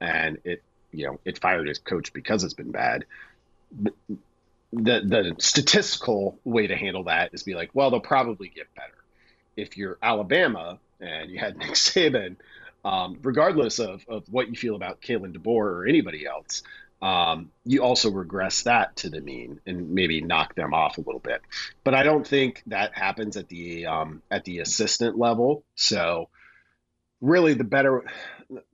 and 0.00 0.38
it, 0.44 0.62
you 0.92 1.06
know, 1.06 1.20
it 1.24 1.38
fired 1.38 1.68
its 1.68 1.78
coach 1.78 2.12
because 2.12 2.44
it's 2.44 2.54
been 2.54 2.70
bad, 2.70 3.04
the, 3.72 3.92
the 4.72 5.34
statistical 5.38 6.38
way 6.44 6.66
to 6.66 6.76
handle 6.76 7.04
that 7.04 7.32
is 7.32 7.42
be 7.42 7.54
like, 7.54 7.70
well, 7.74 7.90
they'll 7.90 8.00
probably 8.00 8.48
get 8.48 8.72
better. 8.74 8.94
If 9.56 9.76
you're 9.76 9.98
Alabama 10.02 10.78
and 11.00 11.30
you 11.30 11.38
had 11.38 11.56
Nick 11.58 11.72
Saban, 11.72 12.36
um, 12.84 13.18
regardless 13.22 13.78
of, 13.78 14.04
of 14.08 14.24
what 14.30 14.48
you 14.48 14.54
feel 14.54 14.76
about 14.76 15.00
Kalen 15.00 15.36
DeBoer 15.36 15.46
or 15.46 15.86
anybody 15.86 16.26
else, 16.26 16.62
um, 17.00 17.50
you 17.64 17.82
also 17.82 18.10
regress 18.10 18.62
that 18.62 18.96
to 18.96 19.10
the 19.10 19.20
mean 19.20 19.60
and 19.66 19.90
maybe 19.90 20.20
knock 20.20 20.54
them 20.54 20.74
off 20.74 20.98
a 20.98 21.02
little 21.02 21.20
bit. 21.20 21.40
But 21.84 21.94
I 21.94 22.02
don't 22.02 22.26
think 22.26 22.62
that 22.66 22.96
happens 22.96 23.36
at 23.36 23.48
the 23.48 23.86
um, 23.86 24.22
at 24.30 24.44
the 24.44 24.58
assistant 24.58 25.16
level. 25.16 25.64
So 25.76 26.28
really, 27.20 27.54
the 27.54 27.64
better 27.64 28.04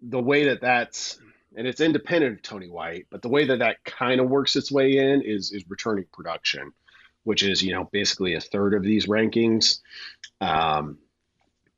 the 0.01 0.21
way 0.21 0.47
that 0.47 0.63
that's 0.63 1.19
and 1.57 1.67
it's 1.67 1.81
independent 1.81 2.35
of 2.35 2.43
Tony 2.43 2.69
White, 2.69 3.07
but 3.11 3.23
the 3.23 3.29
way 3.29 3.47
that 3.47 3.59
that 3.61 3.85
kind 3.85 4.21
of 4.21 4.29
works 4.29 4.57
its 4.57 4.73
way 4.73 4.97
in 4.97 5.23
is 5.23 5.53
is 5.53 5.65
returning 5.69 6.07
production, 6.11 6.73
which 7.25 7.43
is 7.43 7.63
you 7.63 7.75
know 7.75 7.89
basically 7.93 8.35
a 8.35 8.41
third 8.41 8.75
of 8.75 8.83
these 8.83 9.07
rankings. 9.07 9.81
Um, 10.41 10.99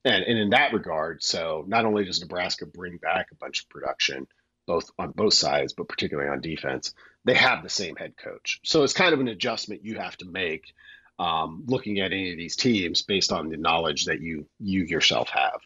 and, 0.04 0.22
and 0.22 0.38
in 0.38 0.50
that 0.50 0.72
regard, 0.72 1.24
so 1.24 1.64
not 1.66 1.84
only 1.84 2.04
does 2.04 2.20
Nebraska 2.20 2.64
bring 2.64 2.96
back 2.98 3.32
a 3.32 3.34
bunch 3.34 3.62
of 3.62 3.68
production, 3.68 4.28
both 4.66 4.90
on 4.98 5.12
both 5.12 5.34
sides, 5.34 5.72
but 5.72 5.88
particularly 5.88 6.28
on 6.28 6.40
defense, 6.40 6.94
they 7.24 7.34
have 7.34 7.62
the 7.62 7.68
same 7.68 7.96
head 7.96 8.14
coach. 8.16 8.60
So 8.64 8.82
it's 8.82 8.92
kind 8.92 9.14
of 9.14 9.20
an 9.20 9.28
adjustment 9.28 9.84
you 9.84 9.96
have 9.96 10.16
to 10.18 10.26
make 10.26 10.74
um, 11.18 11.64
looking 11.66 12.00
at 12.00 12.12
any 12.12 12.32
of 12.32 12.36
these 12.36 12.56
teams 12.56 13.02
based 13.02 13.32
on 13.32 13.48
the 13.48 13.56
knowledge 13.56 14.06
that 14.06 14.20
you 14.20 14.46
you 14.60 14.84
yourself 14.84 15.28
have. 15.30 15.60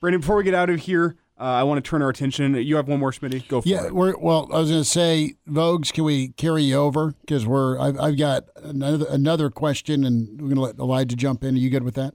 Brandon, 0.00 0.20
before 0.20 0.36
we 0.36 0.44
get 0.44 0.54
out 0.54 0.70
of 0.70 0.80
here, 0.80 1.16
uh, 1.38 1.44
I 1.44 1.62
want 1.64 1.84
to 1.84 1.88
turn 1.88 2.02
our 2.02 2.10
attention. 2.10 2.54
You 2.54 2.76
have 2.76 2.86
one 2.86 3.00
more, 3.00 3.10
Smitty. 3.10 3.48
Go 3.48 3.60
for 3.60 3.68
yeah, 3.68 3.86
it. 3.86 3.94
We're, 3.94 4.16
well, 4.16 4.48
I 4.52 4.58
was 4.58 4.70
going 4.70 4.82
to 4.82 4.88
say, 4.88 5.34
Vogues, 5.48 5.92
can 5.92 6.04
we 6.04 6.28
carry 6.28 6.62
you 6.62 6.76
over? 6.76 7.14
Because 7.22 7.44
we're 7.46 7.78
I've, 7.78 7.98
I've 7.98 8.18
got 8.18 8.44
another 8.56 9.06
another 9.08 9.50
question, 9.50 10.04
and 10.04 10.40
we're 10.40 10.54
going 10.54 10.56
to 10.56 10.60
let 10.62 10.78
Elijah 10.78 11.16
jump 11.16 11.42
in. 11.42 11.56
Are 11.56 11.58
you 11.58 11.70
good 11.70 11.82
with 11.82 11.94
that? 11.96 12.14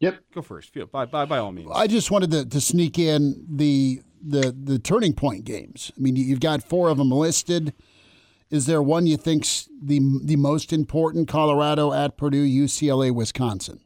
Yep. 0.00 0.18
Go 0.34 0.42
first. 0.42 0.74
Feel 0.74 0.86
by 0.86 1.06
by 1.06 1.24
by 1.24 1.38
all 1.38 1.52
means. 1.52 1.70
I 1.72 1.86
just 1.86 2.10
wanted 2.10 2.30
to, 2.32 2.44
to 2.44 2.60
sneak 2.60 2.98
in 2.98 3.46
the 3.48 4.02
the 4.28 4.54
the 4.56 4.78
turning 4.78 5.12
point 5.12 5.44
games. 5.44 5.92
I 5.96 6.00
mean, 6.00 6.16
you've 6.16 6.40
got 6.40 6.62
four 6.62 6.88
of 6.88 6.98
them 6.98 7.10
listed. 7.10 7.72
Is 8.50 8.66
there 8.66 8.82
one 8.82 9.06
you 9.06 9.16
think's 9.16 9.68
the 9.82 10.00
the 10.22 10.36
most 10.36 10.72
important? 10.72 11.28
Colorado 11.28 11.92
at 11.92 12.16
Purdue, 12.16 12.46
UCLA, 12.46 13.12
Wisconsin. 13.12 13.80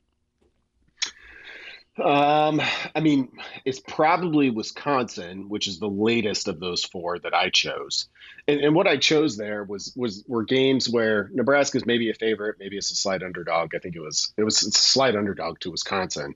Um, 2.02 2.62
I 2.94 3.00
mean, 3.00 3.28
it's 3.64 3.80
probably 3.80 4.50
Wisconsin, 4.50 5.48
which 5.48 5.66
is 5.66 5.78
the 5.78 5.88
latest 5.88 6.48
of 6.48 6.60
those 6.60 6.84
four 6.84 7.18
that 7.18 7.34
I 7.34 7.50
chose. 7.50 8.08
And, 8.48 8.60
and 8.60 8.74
what 8.74 8.86
I 8.86 8.96
chose 8.96 9.36
there 9.36 9.64
was 9.64 9.92
was 9.96 10.24
were 10.26 10.44
games 10.44 10.88
where 10.88 11.30
Nebraska's 11.32 11.84
maybe 11.84 12.10
a 12.10 12.14
favorite, 12.14 12.56
maybe 12.58 12.76
it's 12.76 12.90
a 12.90 12.96
slight 12.96 13.22
underdog. 13.22 13.74
I 13.74 13.78
think 13.78 13.96
it 13.96 14.00
was 14.00 14.32
it 14.36 14.44
was 14.44 14.62
a 14.62 14.70
slight 14.70 15.16
underdog 15.16 15.60
to 15.60 15.70
Wisconsin. 15.70 16.34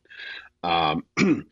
Um, 0.62 1.04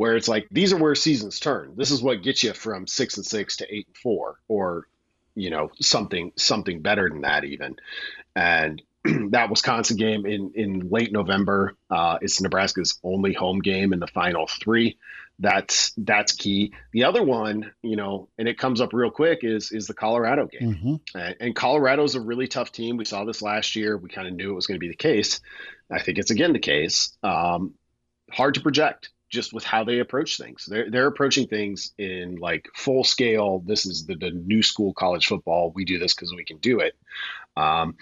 where 0.00 0.16
it's 0.16 0.28
like 0.28 0.48
these 0.50 0.72
are 0.72 0.78
where 0.78 0.94
seasons 0.94 1.38
turn. 1.38 1.74
This 1.76 1.90
is 1.90 2.00
what 2.00 2.22
gets 2.22 2.42
you 2.42 2.54
from 2.54 2.86
six 2.86 3.18
and 3.18 3.26
six 3.26 3.58
to 3.58 3.66
eight 3.70 3.86
and 3.86 3.96
four, 3.98 4.38
or 4.48 4.86
you 5.34 5.50
know 5.50 5.70
something 5.78 6.32
something 6.36 6.80
better 6.80 7.10
than 7.10 7.20
that 7.20 7.44
even. 7.44 7.76
And 8.34 8.80
that 9.32 9.50
Wisconsin 9.50 9.98
game 9.98 10.24
in 10.24 10.52
in 10.54 10.88
late 10.88 11.12
November, 11.12 11.76
uh, 11.90 12.16
it's 12.22 12.40
Nebraska's 12.40 12.98
only 13.04 13.34
home 13.34 13.58
game 13.58 13.92
in 13.92 14.00
the 14.00 14.06
final 14.06 14.46
three. 14.46 14.96
That's 15.38 15.92
that's 15.98 16.32
key. 16.32 16.72
The 16.92 17.04
other 17.04 17.22
one, 17.22 17.70
you 17.82 17.96
know, 17.96 18.30
and 18.38 18.48
it 18.48 18.56
comes 18.56 18.80
up 18.80 18.94
real 18.94 19.10
quick 19.10 19.40
is 19.42 19.70
is 19.70 19.86
the 19.86 19.92
Colorado 19.92 20.46
game. 20.46 20.76
Mm-hmm. 20.76 21.18
And, 21.18 21.36
and 21.40 21.54
Colorado's 21.54 22.14
a 22.14 22.22
really 22.22 22.48
tough 22.48 22.72
team. 22.72 22.96
We 22.96 23.04
saw 23.04 23.26
this 23.26 23.42
last 23.42 23.76
year. 23.76 23.98
We 23.98 24.08
kind 24.08 24.26
of 24.26 24.32
knew 24.32 24.50
it 24.50 24.54
was 24.54 24.66
going 24.66 24.76
to 24.76 24.86
be 24.86 24.88
the 24.88 24.96
case. 24.96 25.42
I 25.90 26.00
think 26.00 26.16
it's 26.16 26.30
again 26.30 26.54
the 26.54 26.58
case. 26.58 27.14
Um, 27.22 27.74
hard 28.30 28.54
to 28.54 28.62
project 28.62 29.10
just 29.30 29.52
with 29.52 29.64
how 29.64 29.84
they 29.84 30.00
approach 30.00 30.36
things. 30.36 30.66
They're 30.66 30.90
they're 30.90 31.06
approaching 31.06 31.46
things 31.46 31.92
in 31.96 32.36
like 32.36 32.68
full 32.74 33.04
scale. 33.04 33.60
This 33.60 33.86
is 33.86 34.06
the, 34.06 34.16
the 34.16 34.30
new 34.30 34.62
school 34.62 34.92
college 34.92 35.26
football. 35.26 35.72
We 35.74 35.84
do 35.84 35.98
this 35.98 36.14
because 36.14 36.34
we 36.34 36.44
can 36.44 36.58
do 36.58 36.80
it. 36.80 36.96
Um, 37.56 37.96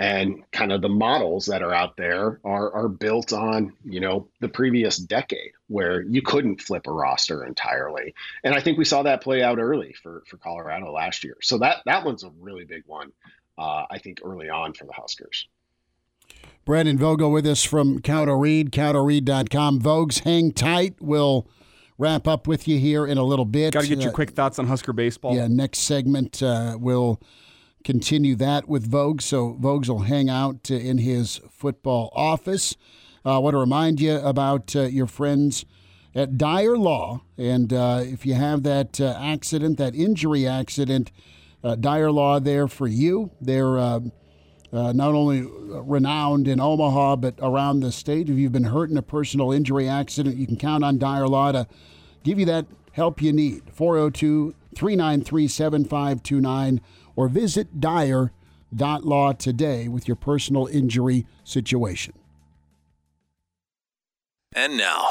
and 0.00 0.50
kind 0.50 0.72
of 0.72 0.80
the 0.80 0.88
models 0.88 1.46
that 1.46 1.62
are 1.62 1.74
out 1.74 1.94
there 1.98 2.40
are 2.42 2.72
are 2.72 2.88
built 2.88 3.34
on 3.34 3.74
you 3.84 4.00
know 4.00 4.28
the 4.40 4.48
previous 4.48 4.96
decade 4.96 5.52
where 5.66 6.00
you 6.00 6.22
couldn't 6.22 6.62
flip 6.62 6.86
a 6.86 6.92
roster 6.92 7.44
entirely 7.44 8.14
and 8.42 8.54
i 8.54 8.60
think 8.60 8.78
we 8.78 8.84
saw 8.84 9.02
that 9.02 9.22
play 9.22 9.42
out 9.42 9.58
early 9.58 9.92
for 9.92 10.22
for 10.26 10.38
colorado 10.38 10.90
last 10.90 11.22
year 11.22 11.36
so 11.42 11.58
that 11.58 11.78
that 11.84 12.02
one's 12.02 12.24
a 12.24 12.30
really 12.40 12.64
big 12.64 12.82
one 12.86 13.12
uh, 13.58 13.84
i 13.90 13.98
think 13.98 14.20
early 14.24 14.48
on 14.48 14.72
for 14.72 14.86
the 14.86 14.92
huskers 14.92 15.48
Brandon 16.64 16.98
Vogel 16.98 17.30
with 17.32 17.46
us 17.46 17.64
from 17.64 18.00
Counter 18.00 18.36
Read, 18.38 18.70
counterread.com. 18.70 19.80
Vogues, 19.80 20.20
hang 20.20 20.52
tight. 20.52 20.94
We'll 21.00 21.48
wrap 21.98 22.28
up 22.28 22.46
with 22.46 22.68
you 22.68 22.78
here 22.78 23.06
in 23.06 23.18
a 23.18 23.24
little 23.24 23.44
bit. 23.44 23.72
Got 23.74 23.82
to 23.82 23.88
get 23.88 24.00
your 24.00 24.10
Uh, 24.10 24.14
quick 24.14 24.30
thoughts 24.30 24.58
on 24.58 24.66
Husker 24.66 24.92
baseball. 24.92 25.34
Yeah, 25.34 25.48
next 25.48 25.80
segment 25.80 26.42
uh, 26.42 26.76
we'll 26.80 27.20
continue 27.84 28.36
that 28.36 28.68
with 28.68 28.86
Vogue. 28.90 29.20
So 29.20 29.54
Vogues 29.60 29.88
will 29.88 30.00
hang 30.00 30.28
out 30.30 30.70
uh, 30.70 30.74
in 30.74 30.98
his 30.98 31.40
football 31.50 32.10
office. 32.14 32.76
I 33.24 33.34
uh, 33.34 33.40
want 33.40 33.54
to 33.54 33.58
remind 33.58 34.00
you 34.00 34.16
about 34.16 34.74
uh, 34.76 34.82
your 34.82 35.06
friends 35.06 35.64
at 36.14 36.38
Dyer 36.38 36.76
Law, 36.76 37.22
and 37.36 37.72
uh, 37.72 38.00
if 38.02 38.24
you 38.24 38.34
have 38.34 38.62
that 38.62 39.00
uh, 39.00 39.16
accident, 39.20 39.76
that 39.78 39.94
injury 39.94 40.46
accident, 40.46 41.10
uh, 41.62 41.74
Dyer 41.74 42.10
Law 42.10 42.40
there 42.40 42.66
for 42.66 42.86
you. 42.86 43.30
They're 43.40 44.00
uh, 44.72 44.92
not 44.92 45.14
only 45.14 45.46
renowned 45.46 46.46
in 46.48 46.60
Omaha 46.60 47.16
but 47.16 47.34
around 47.40 47.80
the 47.80 47.92
state. 47.92 48.28
If 48.28 48.36
you've 48.36 48.52
been 48.52 48.64
hurt 48.64 48.90
in 48.90 48.96
a 48.96 49.02
personal 49.02 49.52
injury 49.52 49.88
accident, 49.88 50.36
you 50.36 50.46
can 50.46 50.56
count 50.56 50.84
on 50.84 50.98
Dyer 50.98 51.26
Law 51.26 51.52
to 51.52 51.66
give 52.22 52.38
you 52.38 52.46
that 52.46 52.66
help 52.92 53.22
you 53.22 53.32
need. 53.32 53.62
402 53.72 54.54
393 54.74 55.48
7529 55.48 56.80
or 57.16 57.28
visit 57.28 57.80
Dyer.law 57.80 59.32
today 59.32 59.88
with 59.88 60.08
your 60.08 60.16
personal 60.16 60.66
injury 60.66 61.26
situation. 61.44 62.14
And 64.54 64.76
now. 64.76 65.08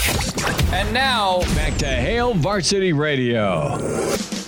And 0.72 0.94
now, 0.94 1.40
back 1.56 1.78
to 1.78 1.88
Hail 1.88 2.34
Varsity 2.34 2.92
Radio. 2.92 4.39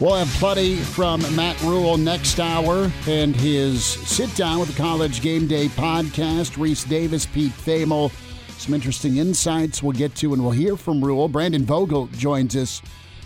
We'll 0.00 0.14
have 0.14 0.28
plenty 0.38 0.76
from 0.76 1.20
Matt 1.36 1.60
Rhule 1.60 1.98
next 1.98 2.40
hour 2.40 2.90
and 3.06 3.36
his 3.36 3.84
sit 3.84 4.34
down 4.34 4.58
with 4.58 4.70
the 4.70 4.74
College 4.74 5.20
Game 5.20 5.46
Day 5.46 5.66
podcast. 5.66 6.52
Rece 6.56 6.88
Davis, 6.88 7.26
Pete 7.26 7.52
Thamel, 7.52 8.10
some 8.58 8.72
interesting 8.72 9.18
insights 9.18 9.82
we'll 9.82 9.92
get 9.92 10.14
to, 10.16 10.32
and 10.32 10.42
we'll 10.42 10.52
hear 10.52 10.78
from 10.78 11.04
Rhule. 11.04 11.28
Brandon 11.28 11.66
Vogel 11.66 12.06
joins 12.06 12.56
us 12.56 12.80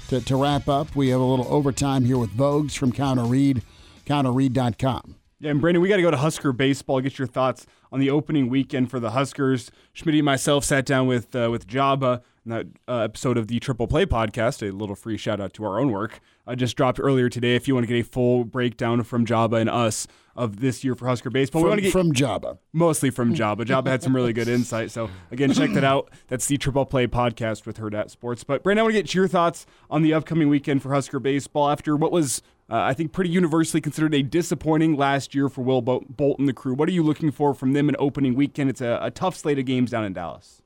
to, 0.08 0.20
to 0.22 0.34
wrap 0.34 0.68
up. 0.68 0.96
We 0.96 1.10
have 1.10 1.20
a 1.20 1.24
little 1.24 1.46
overtime 1.48 2.04
here 2.04 2.18
with 2.18 2.30
Vogues 2.30 2.76
from 2.76 2.90
Counter 2.90 3.22
Read, 3.22 3.62
counterread.com. 4.04 5.14
Yeah, 5.38 5.52
and 5.52 5.60
Brandon, 5.60 5.80
we 5.80 5.88
got 5.88 5.96
to 5.96 6.02
go 6.02 6.10
to 6.10 6.16
Husker 6.16 6.52
baseball. 6.52 7.00
Get 7.00 7.20
your 7.20 7.28
thoughts 7.28 7.66
on 7.92 8.00
the 8.00 8.10
opening 8.10 8.48
weekend 8.48 8.90
for 8.90 8.98
the 8.98 9.12
Huskers. 9.12 9.70
Schmidt 9.92 10.16
and 10.16 10.24
myself 10.24 10.64
sat 10.64 10.87
down 10.87 11.06
with 11.06 11.37
uh, 11.37 11.50
with 11.52 11.68
Jabba 11.68 12.22
in 12.44 12.50
that 12.50 12.66
uh, 12.88 12.98
episode 12.98 13.38
of 13.38 13.46
the 13.46 13.60
Triple 13.60 13.87
Play 13.87 14.06
podcast. 14.06 14.66
A 14.66 14.72
little 14.72 14.96
free 14.96 15.16
shout 15.16 15.40
out 15.40 15.52
to 15.54 15.64
our 15.64 15.78
own 15.78 15.92
work. 15.92 16.20
I 16.46 16.54
just 16.54 16.76
dropped 16.76 17.00
earlier 17.00 17.28
today. 17.28 17.54
If 17.57 17.66
you 17.66 17.74
want 17.74 17.87
to 17.87 17.92
get 17.92 18.00
a 18.00 18.04
full 18.09 18.44
breakdown 18.44 19.02
from 19.02 19.24
Jabba 19.24 19.61
and 19.61 19.70
us 19.70 20.07
of 20.37 20.61
this 20.61 20.85
year 20.85 20.94
for 20.94 21.07
Husker 21.07 21.30
baseball, 21.30 21.62
we 21.62 21.64
From, 21.64 21.70
want 21.70 21.78
to 21.78 21.83
get 21.83 21.92
from 21.92 22.12
Jabba. 22.12 22.59
mostly 22.72 23.09
from 23.11 23.35
Jabba. 23.35 23.64
Jabba 23.64 23.87
had 23.87 24.02
some 24.02 24.14
really 24.14 24.33
good 24.35 24.48
insight. 24.59 24.90
So 24.90 25.09
again, 25.30 25.52
check 25.54 25.72
that 25.72 25.85
out. 25.85 26.11
That's 26.28 26.46
the 26.46 26.59
Triple 26.59 26.85
Play 26.85 27.07
podcast 27.07 27.64
with 27.64 27.78
Hurrdat 27.78 28.11
Sports. 28.11 28.44
But 28.44 28.62
Brandon, 28.62 28.80
I 28.80 28.83
want 28.83 28.94
to 28.94 29.02
get 29.02 29.14
your 29.14 29.26
thoughts 29.28 29.64
on 29.88 30.02
the 30.02 30.12
upcoming 30.12 30.48
weekend 30.48 30.83
for 30.83 30.92
Husker 30.92 31.18
baseball 31.18 31.70
after 31.70 31.96
what 31.96 32.12
was. 32.12 32.42
Uh, 32.70 32.76
I 32.76 32.94
think 32.94 33.12
pretty 33.12 33.28
universally 33.28 33.83
considered 33.83 34.14
a 34.14 34.22
disappointing 34.22 34.96
last 34.96 35.35
year 35.35 35.50
for 35.50 35.61
Will 35.62 35.83
Bol- 35.83 36.04
Bolton, 36.09 36.46
the 36.46 36.54
crew. 36.54 36.72
What 36.72 36.88
are 36.88 36.92
you 36.92 37.02
looking 37.02 37.30
for 37.30 37.52
from 37.52 37.74
them 37.74 37.90
in 37.90 37.96
opening 37.98 38.35
weekend? 38.35 38.70
It's 38.70 38.80
a, 38.80 38.98
a 39.02 39.11
tough 39.11 39.37
slate 39.37 39.59
of 39.59 39.66
games 39.66 39.90
down 39.90 40.02
in 40.07 40.14
Dallas. 40.14 40.62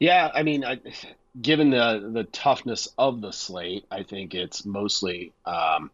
Yeah, 0.00 0.30
I 0.34 0.42
mean, 0.42 0.64
I, 0.64 0.80
given 1.40 1.70
the 1.70 2.10
the 2.12 2.24
toughness 2.24 2.88
of 2.98 3.20
the 3.20 3.32
slate, 3.32 3.84
I 3.90 4.02
think 4.02 4.34
it's 4.34 4.64
mostly 4.64 5.32
um, 5.44 5.90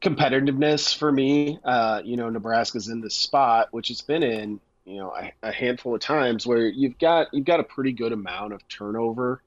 competitiveness 0.00 0.96
for 0.96 1.10
me. 1.10 1.58
Uh, 1.64 2.02
you 2.04 2.16
know, 2.16 2.30
Nebraska's 2.30 2.88
in 2.88 3.00
this 3.00 3.14
spot, 3.14 3.68
which 3.70 3.90
it's 3.90 4.02
been 4.02 4.22
in, 4.22 4.60
you 4.84 4.96
know, 4.96 5.14
a, 5.14 5.32
a 5.42 5.52
handful 5.52 5.94
of 5.94 6.00
times 6.00 6.46
where 6.46 6.66
you've 6.66 6.98
got 6.98 7.28
you've 7.32 7.46
got 7.46 7.60
a 7.60 7.64
pretty 7.64 7.92
good 7.92 8.12
amount 8.12 8.52
of 8.52 8.66
turnover. 8.68 9.42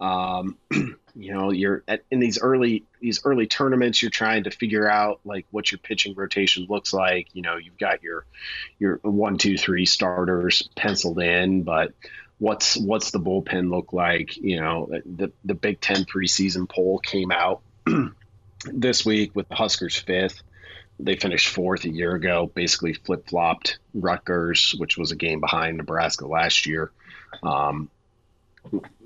Um, 0.00 0.56
you 0.70 1.34
know, 1.34 1.50
you're 1.50 1.84
at, 1.86 2.04
in 2.10 2.20
these 2.20 2.40
early 2.40 2.84
these 3.00 3.20
early 3.24 3.46
tournaments, 3.46 4.00
you're 4.00 4.10
trying 4.10 4.44
to 4.44 4.50
figure 4.50 4.88
out 4.88 5.20
like 5.24 5.46
what 5.50 5.70
your 5.70 5.78
pitching 5.78 6.14
rotation 6.14 6.66
looks 6.68 6.92
like. 6.92 7.28
You 7.34 7.42
know, 7.42 7.56
you've 7.56 7.78
got 7.78 8.02
your 8.02 8.24
your 8.78 8.96
one, 9.02 9.36
two, 9.36 9.58
three 9.58 9.86
starters 9.86 10.68
penciled 10.76 11.20
in, 11.20 11.62
but 11.62 11.92
what's 12.40 12.76
what's 12.76 13.12
the 13.12 13.20
bullpen 13.20 13.70
look 13.70 13.92
like? 13.92 14.36
You 14.36 14.60
know, 14.60 14.90
the 15.06 15.30
the 15.44 15.54
Big 15.54 15.80
Ten 15.80 16.04
preseason 16.04 16.68
poll 16.68 16.98
came 16.98 17.30
out 17.30 17.60
this 18.64 19.06
week 19.06 19.36
with 19.36 19.48
the 19.48 19.54
Huskers 19.54 19.96
fifth. 19.96 20.42
They 20.98 21.16
finished 21.16 21.48
fourth 21.48 21.84
a 21.84 21.90
year 21.90 22.14
ago, 22.14 22.50
basically 22.52 22.94
flip 22.94 23.28
flopped 23.28 23.78
Rutgers, 23.94 24.74
which 24.76 24.98
was 24.98 25.12
a 25.12 25.16
game 25.16 25.40
behind 25.40 25.76
Nebraska 25.76 26.26
last 26.26 26.66
year. 26.66 26.90
Um, 27.42 27.88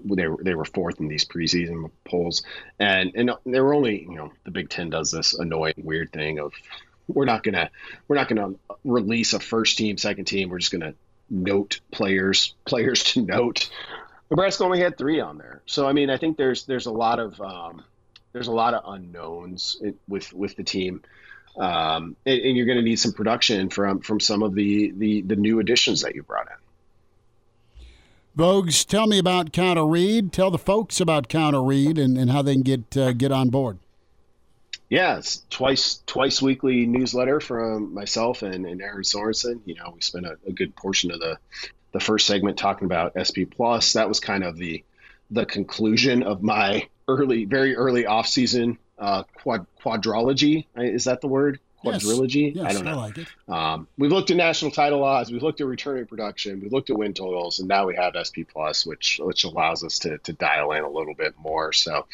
they 0.05 0.27
were 0.27 0.43
they 0.43 0.55
were 0.55 0.65
fourth 0.65 1.01
in 1.01 1.09
these 1.09 1.25
preseason 1.25 1.91
polls, 2.05 2.43
and 2.79 3.13
and 3.15 3.33
they 3.45 3.61
were 3.61 3.75
only 3.75 4.03
you 4.03 4.15
know 4.15 4.33
the 4.45 4.51
Big 4.51 4.71
Ten 4.71 4.91
does 4.91 5.11
this 5.11 5.35
annoying 5.35 5.75
weird 5.77 6.13
thing 6.13 6.39
of 6.39 6.53
we're 7.09 7.25
not 7.25 7.43
gonna 7.43 7.71
we're 8.07 8.17
not 8.17 8.29
gonna 8.29 8.55
release 8.85 9.33
a 9.35 9.41
first 9.41 9.77
team 9.77 9.99
second 9.99 10.25
team 10.25 10.49
we're 10.49 10.59
just 10.59 10.73
gonna 10.73 10.95
note 11.31 11.81
players 11.91 12.55
players 12.65 13.05
to 13.05 13.23
note. 13.23 13.71
Nebraska 14.31 14.65
only 14.65 14.81
had 14.81 14.97
three 14.97 15.21
on 15.21 15.39
there, 15.39 15.63
so 15.67 15.87
I 15.87 15.93
mean 15.93 16.11
I 16.11 16.17
think 16.17 16.37
there's 16.37 16.65
there's 16.65 16.87
a 16.87 16.93
lot 16.93 17.21
of 17.21 17.41
um, 17.41 17.85
there's 18.33 18.49
a 18.49 18.53
lot 18.53 18.75
of 18.75 18.83
unknowns 18.87 19.81
with 20.09 20.33
with 20.33 20.57
the 20.57 20.65
team. 20.65 21.03
Um, 21.57 22.17
and, 22.27 22.41
and 22.41 22.57
you're 22.57 22.67
going 22.67 22.79
to 22.79 22.83
need 22.83 22.99
some 22.99 23.13
production 23.13 23.71
from 23.71 24.01
from 24.01 24.19
some 24.19 24.43
of 24.43 24.55
the, 24.55 24.91
the 24.97 25.23
the 25.23 25.37
new 25.37 25.61
additions 25.61 26.03
that 26.03 26.17
you 26.17 26.25
brought 26.25 26.49
in. 26.49 26.57
Vogues, 28.37 28.85
tell 28.85 29.07
me 29.07 29.19
about 29.19 29.53
Counter 29.53 29.87
Read. 29.87 30.33
Tell 30.33 30.51
the 30.51 30.59
folks 30.59 31.01
about 31.01 31.29
Counter 31.29 31.63
Read 31.63 31.99
and, 31.99 32.19
and 32.19 32.33
how 32.33 32.43
they 32.43 32.55
can 32.55 32.63
get 32.63 32.97
uh, 32.97 33.13
get 33.13 33.31
on 33.31 33.51
board. 33.51 33.79
Yeah, 34.95 35.21
twice 35.51 36.05
twice 36.07 36.41
weekly 36.41 36.87
newsletter 36.87 37.41
from 37.41 37.93
myself 37.93 38.43
and, 38.43 38.65
and 38.65 38.81
Aaron 38.81 39.03
Sorensen. 39.03 39.59
You 39.65 39.75
know, 39.75 39.91
we 39.93 40.01
spent 40.01 40.25
a, 40.25 40.39
a 40.47 40.53
good 40.53 40.77
portion 40.77 41.11
of 41.11 41.19
the 41.19 41.37
the 41.91 41.99
first 41.99 42.29
segment 42.29 42.59
talking 42.59 42.87
about 42.87 43.13
SP 43.19 43.51
Plus. 43.51 43.95
That 43.95 44.07
was 44.09 44.21
kind 44.21 44.45
of 44.45 44.57
the 44.57 44.85
the 45.33 45.47
conclusion 45.47 46.23
of 46.23 46.45
my 46.45 46.87
early, 47.09 47.45
very 47.45 47.75
early 47.75 48.07
off 48.07 48.29
season 48.29 48.79
uh, 48.97 49.25
quad, 49.35 49.67
quadrology. 49.85 50.67
Is 50.77 51.07
that 51.07 51.21
the 51.21 51.27
word? 51.27 51.59
Quadrilogy? 51.85 52.55
Yes, 52.55 52.65
I 52.67 52.73
don't 52.73 52.85
know. 52.85 52.93
I 52.93 52.95
like 52.95 53.19
it. 53.19 53.29
Um, 53.49 53.89
we've 53.99 54.13
looked 54.13 54.31
at 54.31 54.37
national 54.37 54.71
title 54.71 55.05
odds, 55.05 55.31
we've 55.31 55.43
looked 55.43 55.61
at 55.61 55.67
returning 55.67 56.07
production, 56.07 56.61
we've 56.61 56.73
looked 56.73 56.91
at 56.91 56.97
win 56.97 57.15
totals, 57.15 57.59
and 57.59 57.69
now 57.69 57.87
we 57.87 57.95
have 57.97 58.15
SP 58.19 58.47
Plus, 58.51 58.87
which 58.87 59.21
which 59.23 59.45
allows 59.45 59.85
us 59.85 60.01
to, 60.01 60.19
to 60.19 60.33
dial 60.33 60.73
in 60.73 60.85
a 60.85 60.91
little 60.91 61.15
bit 61.15 61.35
more. 61.39 61.73
So 61.73 62.07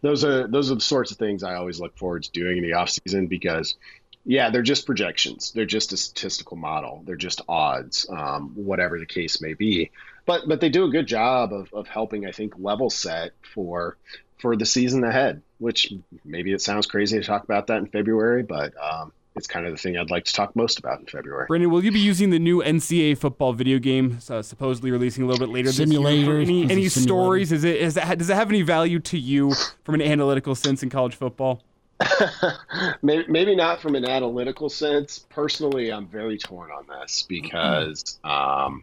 those 0.00 0.24
are 0.24 0.46
those 0.46 0.70
are 0.70 0.74
the 0.74 0.80
sorts 0.80 1.10
of 1.10 1.18
things 1.18 1.42
I 1.42 1.54
always 1.54 1.80
look 1.80 1.96
forward 1.96 2.24
to 2.24 2.30
doing 2.30 2.58
in 2.58 2.64
the 2.64 2.74
off 2.74 2.90
season 2.90 3.26
because 3.26 3.76
yeah, 4.24 4.50
they're 4.50 4.62
just 4.62 4.86
projections. 4.86 5.50
They're 5.52 5.64
just 5.64 5.92
a 5.92 5.96
statistical 5.96 6.56
model. 6.56 7.02
They're 7.04 7.16
just 7.16 7.40
odds, 7.48 8.06
um, 8.08 8.52
whatever 8.54 8.98
the 8.98 9.06
case 9.06 9.40
may 9.40 9.54
be. 9.54 9.90
But 10.26 10.42
but 10.46 10.60
they 10.60 10.68
do 10.68 10.84
a 10.84 10.90
good 10.90 11.06
job 11.06 11.52
of, 11.52 11.72
of 11.72 11.88
helping, 11.88 12.26
I 12.26 12.32
think, 12.32 12.54
level 12.58 12.90
set 12.90 13.32
for 13.54 13.96
for 14.42 14.56
the 14.56 14.66
season 14.66 15.04
ahead. 15.04 15.40
Which 15.58 15.94
maybe 16.24 16.52
it 16.52 16.60
sounds 16.60 16.86
crazy 16.86 17.18
to 17.18 17.24
talk 17.24 17.44
about 17.44 17.68
that 17.68 17.78
in 17.78 17.86
February, 17.86 18.42
but 18.42 18.74
um, 18.82 19.12
it's 19.36 19.46
kind 19.46 19.64
of 19.64 19.72
the 19.72 19.78
thing 19.78 19.96
I'd 19.96 20.10
like 20.10 20.24
to 20.24 20.32
talk 20.32 20.54
most 20.54 20.78
about 20.78 21.00
in 21.00 21.06
February. 21.06 21.46
Brandon, 21.46 21.70
will 21.70 21.84
you 21.84 21.92
be 21.92 22.00
using 22.00 22.30
the 22.30 22.38
new 22.38 22.62
NCAA 22.62 23.16
football 23.16 23.52
video 23.52 23.78
game, 23.78 24.18
uh, 24.28 24.42
supposedly 24.42 24.90
releasing 24.90 25.24
a 25.24 25.26
little 25.26 25.46
bit 25.46 25.52
later 25.52 25.72
Simulator. 25.72 26.40
this 26.40 26.48
year? 26.48 26.64
Any, 26.64 26.70
any 26.70 26.88
stories? 26.88 27.52
Is 27.52 27.64
it 27.64 27.76
is 27.76 27.94
that 27.94 28.18
does 28.18 28.28
it 28.28 28.34
have 28.34 28.50
any 28.50 28.62
value 28.62 28.98
to 28.98 29.18
you 29.18 29.54
from 29.84 29.94
an 29.94 30.02
analytical 30.02 30.54
sense 30.54 30.82
in 30.82 30.90
college 30.90 31.14
football? 31.14 31.62
maybe, 33.02 33.24
maybe 33.28 33.54
not 33.54 33.80
from 33.80 33.94
an 33.94 34.04
analytical 34.04 34.68
sense. 34.68 35.20
Personally, 35.30 35.92
I'm 35.92 36.08
very 36.08 36.36
torn 36.36 36.70
on 36.70 36.86
this 36.88 37.24
because 37.28 38.18
um, 38.24 38.82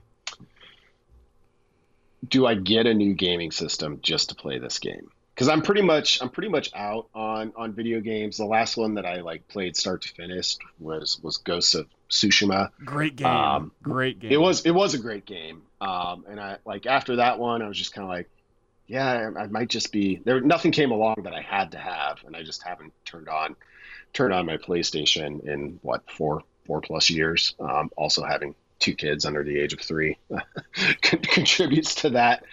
do 2.28 2.46
I 2.46 2.56
get 2.56 2.88
a 2.88 2.94
new 2.94 3.14
gaming 3.14 3.52
system 3.52 4.00
just 4.02 4.30
to 4.30 4.36
play 4.36 4.58
this 4.58 4.80
game? 4.80 5.12
Because 5.40 5.48
I'm 5.48 5.62
pretty 5.62 5.84
much 5.84 6.22
I'm 6.22 6.28
pretty 6.28 6.50
much 6.50 6.70
out 6.76 7.08
on 7.16 7.54
on 7.56 7.72
video 7.72 8.02
games. 8.02 8.36
The 8.36 8.46
last 8.46 8.76
one 8.76 8.96
that 8.96 9.06
I 9.06 9.22
like 9.22 9.48
played 9.48 9.78
start 9.78 10.02
to 10.02 10.10
finish 10.10 10.58
was 10.80 11.18
was 11.24 11.38
Ghost 11.38 11.76
of 11.76 11.88
Tsushima. 12.10 12.72
Great 12.84 13.16
game. 13.16 13.28
Um, 13.28 13.72
Great 13.82 14.20
game. 14.20 14.34
It 14.34 14.42
was 14.42 14.66
it 14.66 14.72
was 14.72 14.96
a 14.96 14.98
great 14.98 15.26
game. 15.26 15.62
Um, 15.80 16.26
and 16.28 16.42
I 16.42 16.58
like 16.66 16.88
after 16.88 17.16
that 17.16 17.40
one, 17.40 17.62
I 17.62 17.70
was 17.70 17.78
just 17.78 17.94
kind 17.94 18.04
of 18.04 18.10
like, 18.10 18.30
yeah, 18.86 19.32
I, 19.34 19.44
I 19.44 19.48
might 19.48 19.70
just 19.70 19.94
be 19.94 20.20
there. 20.26 20.42
Nothing 20.42 20.74
came 20.74 20.92
along 20.92 21.22
that 21.24 21.34
I 21.34 21.42
had 21.42 21.72
to 21.72 21.78
have, 21.78 22.18
and 22.26 22.36
I 22.36 22.44
just 22.44 22.62
haven't 22.62 22.92
turned 23.06 23.30
on 23.30 23.56
turned 24.12 24.34
on 24.34 24.46
my 24.46 24.58
PlayStation 24.58 25.48
in 25.48 25.80
what 25.84 26.04
four 26.12 26.44
four 26.66 26.82
plus 26.82 27.10
years. 27.10 27.56
Um, 27.62 27.92
also 27.96 28.26
having 28.26 28.56
two 28.80 28.96
kids 28.96 29.26
under 29.26 29.44
the 29.44 29.60
age 29.60 29.74
of 29.74 29.80
three 29.82 30.18
con- 31.02 31.20
contributes 31.20 31.96
to 31.96 32.12
that. 32.12 32.44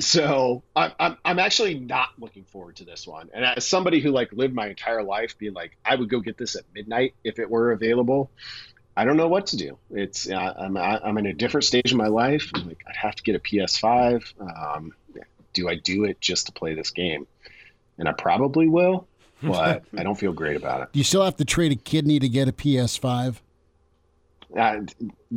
so 0.00 0.62
I'm, 0.74 0.92
I'm 0.98 1.16
I'm 1.24 1.38
actually 1.38 1.78
not 1.78 2.10
looking 2.18 2.44
forward 2.44 2.76
to 2.76 2.84
this 2.84 3.06
one. 3.06 3.30
And 3.34 3.44
as 3.44 3.66
somebody 3.66 4.00
who 4.00 4.10
like 4.10 4.32
lived 4.32 4.54
my 4.54 4.68
entire 4.68 5.02
life 5.02 5.36
being 5.38 5.54
like, 5.54 5.76
I 5.84 5.96
would 5.96 6.08
go 6.08 6.20
get 6.20 6.38
this 6.38 6.56
at 6.56 6.64
midnight 6.74 7.14
if 7.24 7.38
it 7.38 7.50
were 7.50 7.72
available. 7.72 8.30
I 8.96 9.04
don't 9.04 9.16
know 9.16 9.28
what 9.28 9.46
to 9.48 9.56
do. 9.56 9.78
It's 9.90 10.30
uh, 10.30 10.54
I'm 10.58 10.76
I'm 10.76 11.18
in 11.18 11.26
a 11.26 11.32
different 11.32 11.64
stage 11.64 11.92
of 11.92 11.98
my 11.98 12.08
life. 12.08 12.50
I'm 12.54 12.68
like 12.68 12.84
I'd 12.86 12.96
have 12.96 13.14
to 13.16 13.22
get 13.22 13.34
a 13.34 13.40
PS5. 13.40 14.34
Um, 14.40 14.92
do 15.52 15.68
I 15.68 15.76
do 15.76 16.04
it 16.04 16.20
just 16.20 16.46
to 16.46 16.52
play 16.52 16.74
this 16.74 16.90
game? 16.90 17.26
And 17.98 18.08
I 18.08 18.12
probably 18.12 18.68
will, 18.68 19.06
but 19.42 19.84
I 19.96 20.02
don't 20.02 20.18
feel 20.18 20.32
great 20.32 20.56
about 20.56 20.82
it. 20.82 20.88
Do 20.92 20.98
you 20.98 21.04
still 21.04 21.24
have 21.24 21.36
to 21.36 21.44
trade 21.44 21.72
a 21.72 21.76
kidney 21.76 22.18
to 22.18 22.28
get 22.28 22.48
a 22.48 22.52
PS5? 22.52 23.36
Uh, 24.56 24.80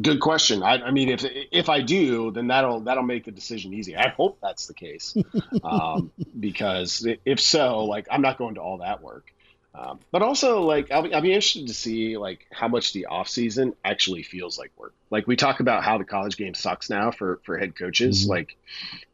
good 0.01 0.19
question. 0.19 0.61
I, 0.61 0.81
I, 0.81 0.91
mean, 0.91 1.09
if 1.09 1.25
if 1.51 1.69
I 1.69 1.81
do, 1.81 2.31
then 2.31 2.47
that'll 2.47 2.81
that'll 2.81 3.03
make 3.03 3.25
the 3.25 3.31
decision 3.31 3.73
easy. 3.73 3.95
I 3.95 4.09
hope 4.09 4.39
that's 4.41 4.67
the 4.67 4.73
case, 4.73 5.15
um, 5.63 6.11
because 6.37 7.07
if 7.23 7.39
so, 7.39 7.85
like 7.85 8.07
I'm 8.11 8.21
not 8.21 8.37
going 8.37 8.55
to 8.55 8.61
all 8.61 8.79
that 8.79 9.01
work. 9.01 9.31
Um, 9.77 9.99
but 10.09 10.21
also, 10.21 10.61
like 10.61 10.91
I'll 10.91 11.01
be, 11.01 11.13
I'll 11.13 11.21
be 11.21 11.33
interested 11.33 11.67
to 11.67 11.73
see 11.73 12.17
like 12.17 12.45
how 12.51 12.67
much 12.67 12.93
the 12.93 13.07
off 13.07 13.27
season 13.27 13.73
actually 13.83 14.23
feels 14.23 14.57
like 14.57 14.71
work. 14.77 14.93
Like 15.09 15.27
we 15.27 15.35
talk 15.35 15.59
about 15.59 15.83
how 15.83 15.97
the 15.97 16.05
college 16.05 16.37
game 16.37 16.53
sucks 16.53 16.89
now 16.89 17.11
for 17.11 17.41
for 17.43 17.57
head 17.57 17.75
coaches. 17.75 18.23
Mm-hmm. 18.23 18.31
Like, 18.31 18.57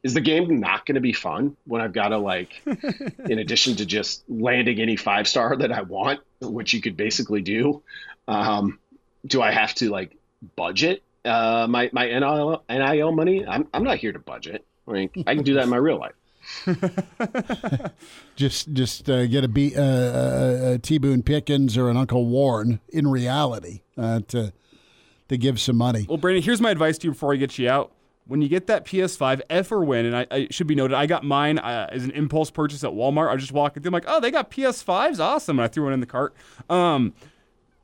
is 0.04 0.14
the 0.14 0.22
game 0.22 0.60
not 0.60 0.86
going 0.86 0.96
to 0.96 1.02
be 1.02 1.14
fun 1.14 1.58
when 1.66 1.82
I've 1.82 1.94
got 1.94 2.10
to 2.10 2.18
like, 2.18 2.62
in 2.66 3.40
addition 3.40 3.78
to 3.78 3.86
just 3.86 4.24
landing 4.30 4.80
any 4.80 4.98
five 4.98 5.28
star 5.28 5.56
that 5.56 5.72
I 5.72 5.82
want, 5.82 6.20
which 6.42 6.74
you 6.74 6.82
could 6.82 6.96
basically 6.96 7.42
do. 7.42 7.82
Um, 8.28 8.80
do 9.26 9.42
I 9.42 9.52
have 9.52 9.74
to 9.76 9.90
like 9.90 10.18
budget 10.56 11.04
uh, 11.26 11.68
my 11.70 11.90
my 11.94 12.08
NIL, 12.08 12.64
NIL 12.70 13.12
money? 13.12 13.46
I'm 13.46 13.68
I'm 13.74 13.84
not 13.84 13.98
here 13.98 14.12
to 14.12 14.20
budget. 14.20 14.66
I 14.88 15.10
I 15.28 15.36
can 15.36 15.44
do 15.44 15.54
that 15.56 15.64
in 15.64 15.70
my 15.70 15.78
real 15.78 15.98
life. 15.98 16.14
just 18.36 18.74
just 18.74 19.10
uh, 19.10 19.28
get 19.28 19.44
a, 19.44 19.48
B, 19.48 19.76
uh, 19.76 19.82
a, 19.82 20.74
a 20.74 20.78
T 20.80 20.98
Boone 20.98 21.22
Pickens 21.22 21.78
or 21.78 21.90
an 21.90 21.98
Uncle 21.98 22.26
Warren 22.26 22.80
in 22.90 23.08
reality 23.08 23.82
uh, 23.98 24.22
to 24.30 24.52
to 25.30 25.38
give 25.38 25.60
some 25.60 25.78
money. 25.78 26.06
Well, 26.10 26.18
Brandon, 26.18 26.44
here's 26.44 26.62
my 26.62 26.72
advice 26.72 26.98
to 27.00 27.08
you 27.08 27.12
before 27.12 27.34
I 27.34 27.38
get 27.38 27.58
you 27.58 27.70
out. 27.70 27.92
When 28.26 28.42
you 28.42 28.48
get 28.48 28.68
that 28.68 28.86
PS5, 28.86 29.42
F 29.50 29.72
or 29.72 29.84
win, 29.84 30.06
and 30.06 30.16
I, 30.16 30.28
I 30.32 30.48
should 30.52 30.68
be 30.68 30.76
noted, 30.76 30.96
I 30.96 31.06
got 31.06 31.24
mine 31.24 31.58
uh, 31.58 31.88
as 31.92 32.04
an 32.04 32.12
impulse 32.12 32.52
purchase 32.52 32.84
at 32.84 32.92
Walmart. 32.92 33.30
I 33.30 33.36
just 33.36 33.52
walked 33.52 33.78
in, 33.78 33.86
I'm 33.86 33.92
like, 33.92 34.06
oh, 34.08 34.20
they 34.20 34.30
got 34.30 34.52
PS5s, 34.52 35.20
awesome, 35.20 35.60
and 35.60 35.66
I 35.66 35.68
threw 35.68 35.86
one 35.86 35.94
in 35.94 36.00
the 36.00 36.06
cart. 36.06 36.34
Um, 36.70 37.14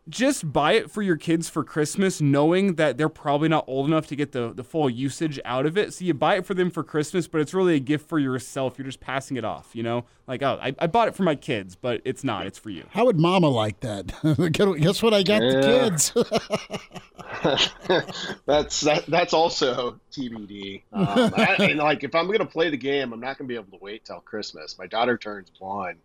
just 0.09 0.51
buy 0.51 0.73
it 0.73 0.89
for 0.89 1.01
your 1.01 1.17
kids 1.17 1.49
for 1.49 1.63
Christmas, 1.63 2.21
knowing 2.21 2.75
that 2.75 2.97
they're 2.97 3.09
probably 3.09 3.49
not 3.49 3.65
old 3.67 3.87
enough 3.87 4.07
to 4.07 4.15
get 4.15 4.31
the, 4.31 4.53
the 4.53 4.63
full 4.63 4.89
usage 4.89 5.39
out 5.45 5.65
of 5.65 5.77
it. 5.77 5.93
So 5.93 6.05
you 6.05 6.13
buy 6.13 6.37
it 6.37 6.45
for 6.45 6.53
them 6.53 6.69
for 6.69 6.83
Christmas, 6.83 7.27
but 7.27 7.41
it's 7.41 7.53
really 7.53 7.75
a 7.75 7.79
gift 7.79 8.07
for 8.07 8.19
yourself. 8.19 8.77
You're 8.77 8.85
just 8.85 8.99
passing 8.99 9.37
it 9.37 9.45
off, 9.45 9.71
you 9.73 9.83
know? 9.83 10.05
Like, 10.27 10.43
oh, 10.43 10.59
I, 10.61 10.75
I 10.79 10.87
bought 10.87 11.07
it 11.07 11.15
for 11.15 11.23
my 11.23 11.35
kids, 11.35 11.75
but 11.75 12.01
it's 12.03 12.23
not. 12.23 12.45
It's 12.45 12.59
for 12.59 12.69
you. 12.69 12.85
How 12.91 13.05
would 13.05 13.19
mama 13.19 13.49
like 13.49 13.79
that? 13.81 14.13
Guess 14.79 15.01
what 15.01 15.13
I 15.13 15.23
got 15.23 15.41
yeah. 15.41 15.51
the 15.51 15.89
kids? 15.89 16.13
that's 18.45 18.81
that, 18.81 19.05
that's 19.07 19.33
also 19.33 19.99
TBD. 20.11 20.83
Um, 20.91 21.33
I, 21.37 21.55
and 21.59 21.79
like, 21.79 22.03
if 22.03 22.15
I'm 22.15 22.27
going 22.27 22.39
to 22.39 22.45
play 22.45 22.69
the 22.69 22.77
game, 22.77 23.13
I'm 23.13 23.19
not 23.19 23.37
going 23.37 23.47
to 23.47 23.53
be 23.53 23.55
able 23.55 23.77
to 23.77 23.83
wait 23.83 24.05
till 24.05 24.19
Christmas. 24.19 24.77
My 24.77 24.87
daughter 24.87 25.17
turns 25.17 25.51
one 25.59 25.97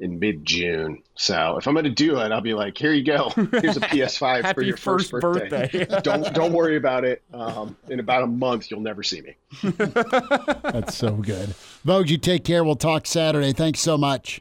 in 0.00 0.18
mid 0.18 0.44
June. 0.44 1.02
So 1.14 1.56
if 1.56 1.66
I'm 1.66 1.74
going 1.74 1.84
to 1.84 1.90
do 1.90 2.18
it, 2.20 2.32
I'll 2.32 2.40
be 2.40 2.54
like, 2.54 2.76
here 2.76 2.92
you 2.92 3.04
go. 3.04 3.30
Here's 3.30 3.76
a 3.76 3.80
PS5 3.80 4.54
for 4.54 4.62
your 4.62 4.76
first, 4.76 5.10
first 5.10 5.22
birthday. 5.22 5.68
birthday. 5.72 6.00
don't 6.02 6.34
don't 6.34 6.52
worry 6.52 6.76
about 6.76 7.04
it. 7.04 7.22
Um, 7.32 7.76
in 7.88 8.00
about 8.00 8.22
a 8.22 8.26
month, 8.26 8.70
you'll 8.70 8.80
never 8.80 9.02
see 9.02 9.22
me. 9.22 9.36
That's 9.78 10.96
so 10.96 11.12
good. 11.12 11.54
Vogue, 11.84 12.10
you 12.10 12.18
take 12.18 12.44
care. 12.44 12.64
We'll 12.64 12.76
talk 12.76 13.06
Saturday. 13.06 13.52
Thanks 13.52 13.80
so 13.80 13.96
much. 13.96 14.40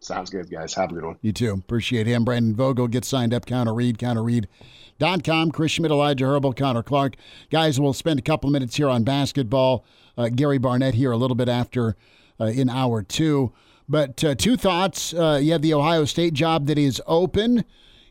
Sounds 0.00 0.30
good, 0.30 0.48
guys. 0.48 0.74
Have 0.74 0.90
a 0.92 0.94
good 0.94 1.04
one. 1.04 1.18
You 1.20 1.32
too. 1.32 1.52
Appreciate 1.52 2.06
him. 2.06 2.24
Brandon 2.24 2.54
Vogel, 2.54 2.86
get 2.86 3.04
signed 3.04 3.34
up. 3.34 3.44
Counter 3.44 3.74
Read, 3.74 3.98
counterread.com. 3.98 5.50
Chris 5.50 5.72
Schmidt, 5.72 5.90
Elijah 5.90 6.26
Herbel, 6.26 6.56
Connor 6.56 6.84
Clark. 6.84 7.16
Guys, 7.50 7.80
we'll 7.80 7.92
spend 7.92 8.20
a 8.20 8.22
couple 8.22 8.50
minutes 8.50 8.76
here 8.76 8.88
on 8.88 9.02
basketball. 9.02 9.84
Uh, 10.16 10.28
Gary 10.28 10.58
Barnett 10.58 10.94
here 10.94 11.10
a 11.10 11.16
little 11.16 11.34
bit 11.34 11.48
after 11.48 11.96
uh, 12.40 12.44
in 12.44 12.70
hour 12.70 13.02
two. 13.02 13.52
But 13.88 14.22
uh, 14.24 14.34
two 14.34 14.56
thoughts: 14.56 15.14
uh, 15.14 15.38
you 15.42 15.52
have 15.52 15.62
the 15.62 15.74
Ohio 15.74 16.04
State 16.04 16.34
job 16.34 16.66
that 16.66 16.78
is 16.78 17.00
open. 17.06 17.64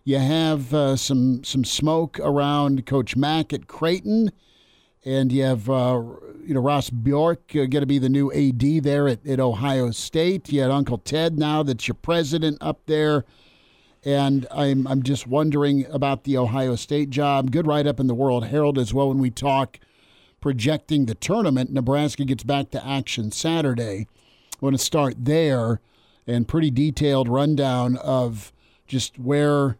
You 0.03 0.19
have 0.19 0.73
uh, 0.73 0.95
some 0.95 1.43
some 1.43 1.65
smoke 1.65 2.19
around 2.19 2.85
Coach 2.85 3.15
Mack 3.15 3.51
at 3.51 3.67
Creighton, 3.67 4.31
and 5.03 5.31
you 5.31 5.43
have 5.43 5.69
uh, 5.69 6.01
you 6.45 6.53
know 6.53 6.61
Ross 6.61 6.89
Bjork 6.89 7.51
uh, 7.51 7.65
going 7.65 7.81
to 7.81 7.85
be 7.85 7.99
the 7.99 8.09
new 8.09 8.31
AD 8.31 8.83
there 8.83 9.07
at, 9.07 9.25
at 9.25 9.39
Ohio 9.39 9.91
State. 9.91 10.51
You 10.51 10.61
had 10.61 10.71
Uncle 10.71 10.99
Ted 10.99 11.37
now 11.37 11.63
that's 11.63 11.87
your 11.87 11.95
president 11.95 12.57
up 12.61 12.85
there. 12.85 13.25
And 14.03 14.45
I'm 14.51 14.85
I'm 14.87 15.01
just 15.01 15.25
wondering 15.25 15.87
about 15.87 16.23
the 16.23 16.37
Ohio 16.37 16.75
State 16.75 17.09
job. 17.09 17.51
Good 17.51 17.65
write 17.65 17.87
up 17.87 17.99
in 17.99 18.05
the 18.05 18.13
World 18.13 18.45
Herald 18.45 18.77
as 18.77 18.93
well 18.93 19.09
when 19.09 19.17
we 19.17 19.31
talk 19.31 19.79
projecting 20.39 21.07
the 21.07 21.15
tournament. 21.15 21.73
Nebraska 21.73 22.23
gets 22.23 22.43
back 22.43 22.69
to 22.69 22.87
action 22.87 23.31
Saturday. 23.31 24.07
Want 24.65 24.79
to 24.79 24.83
start 24.83 25.13
there 25.19 25.79
and 26.25 26.47
pretty 26.47 26.71
detailed 26.71 27.29
rundown 27.29 27.97
of 27.97 28.51
just 28.87 29.19
where 29.19 29.77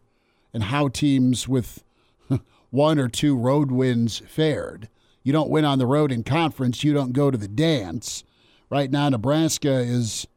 and 0.54 0.62
how 0.62 0.90
teams 0.90 1.48
with 1.48 1.84
one 2.70 3.00
or 3.00 3.10
two 3.10 3.36
road 3.36 3.72
wins 3.72 4.22
fared. 4.28 4.88
You 5.24 5.34
don't 5.34 5.50
win 5.50 5.66
on 5.66 5.80
the 5.80 5.88
road 5.88 6.12
in 6.12 6.24
conference, 6.24 6.84
you 6.84 6.94
don't 6.94 7.14
go 7.14 7.32
to 7.32 7.38
the 7.38 7.48
dance. 7.48 8.24
Right 8.70 8.92
now, 8.92 9.10
Nebraska 9.10 9.72
is, 9.72 10.28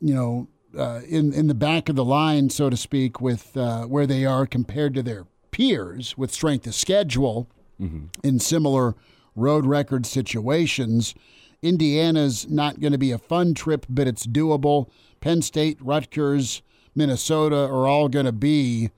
you 0.00 0.12
know, 0.12 0.48
uh, 0.76 1.02
in 1.08 1.32
in 1.32 1.46
the 1.46 1.54
back 1.54 1.88
of 1.88 1.94
the 1.94 2.04
line, 2.04 2.50
so 2.50 2.68
to 2.68 2.76
speak, 2.76 3.20
with 3.20 3.56
uh, 3.56 3.84
where 3.84 4.08
they 4.08 4.24
are 4.24 4.44
compared 4.44 4.94
to 4.94 5.04
their 5.04 5.24
peers 5.52 6.18
with 6.18 6.32
strength 6.32 6.66
of 6.66 6.74
schedule 6.74 7.48
mm-hmm. 7.80 8.06
in 8.24 8.40
similar 8.40 8.96
road 9.36 9.66
record 9.66 10.04
situations. 10.04 11.14
Indiana's 11.62 12.48
not 12.48 12.80
going 12.80 12.92
to 12.92 12.98
be 12.98 13.10
a 13.10 13.18
fun 13.18 13.54
trip, 13.54 13.86
but 13.88 14.06
it's 14.06 14.26
doable. 14.26 14.88
Penn 15.20 15.42
State, 15.42 15.78
Rutgers, 15.80 16.62
Minnesota 16.94 17.56
are 17.56 17.86
all 17.86 18.08
going 18.08 18.26
to 18.26 18.32
be 18.32 18.90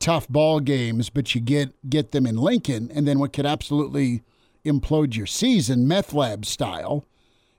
tough 0.00 0.28
ball 0.28 0.60
games, 0.60 1.10
but 1.10 1.34
you 1.34 1.40
get 1.40 1.72
get 1.88 2.10
them 2.12 2.26
in 2.26 2.36
Lincoln, 2.36 2.90
and 2.94 3.06
then 3.06 3.18
what 3.18 3.32
could 3.32 3.46
absolutely 3.46 4.22
implode 4.64 5.16
your 5.16 5.26
season, 5.26 5.86
meth 5.86 6.12
lab 6.12 6.44
style, 6.44 7.04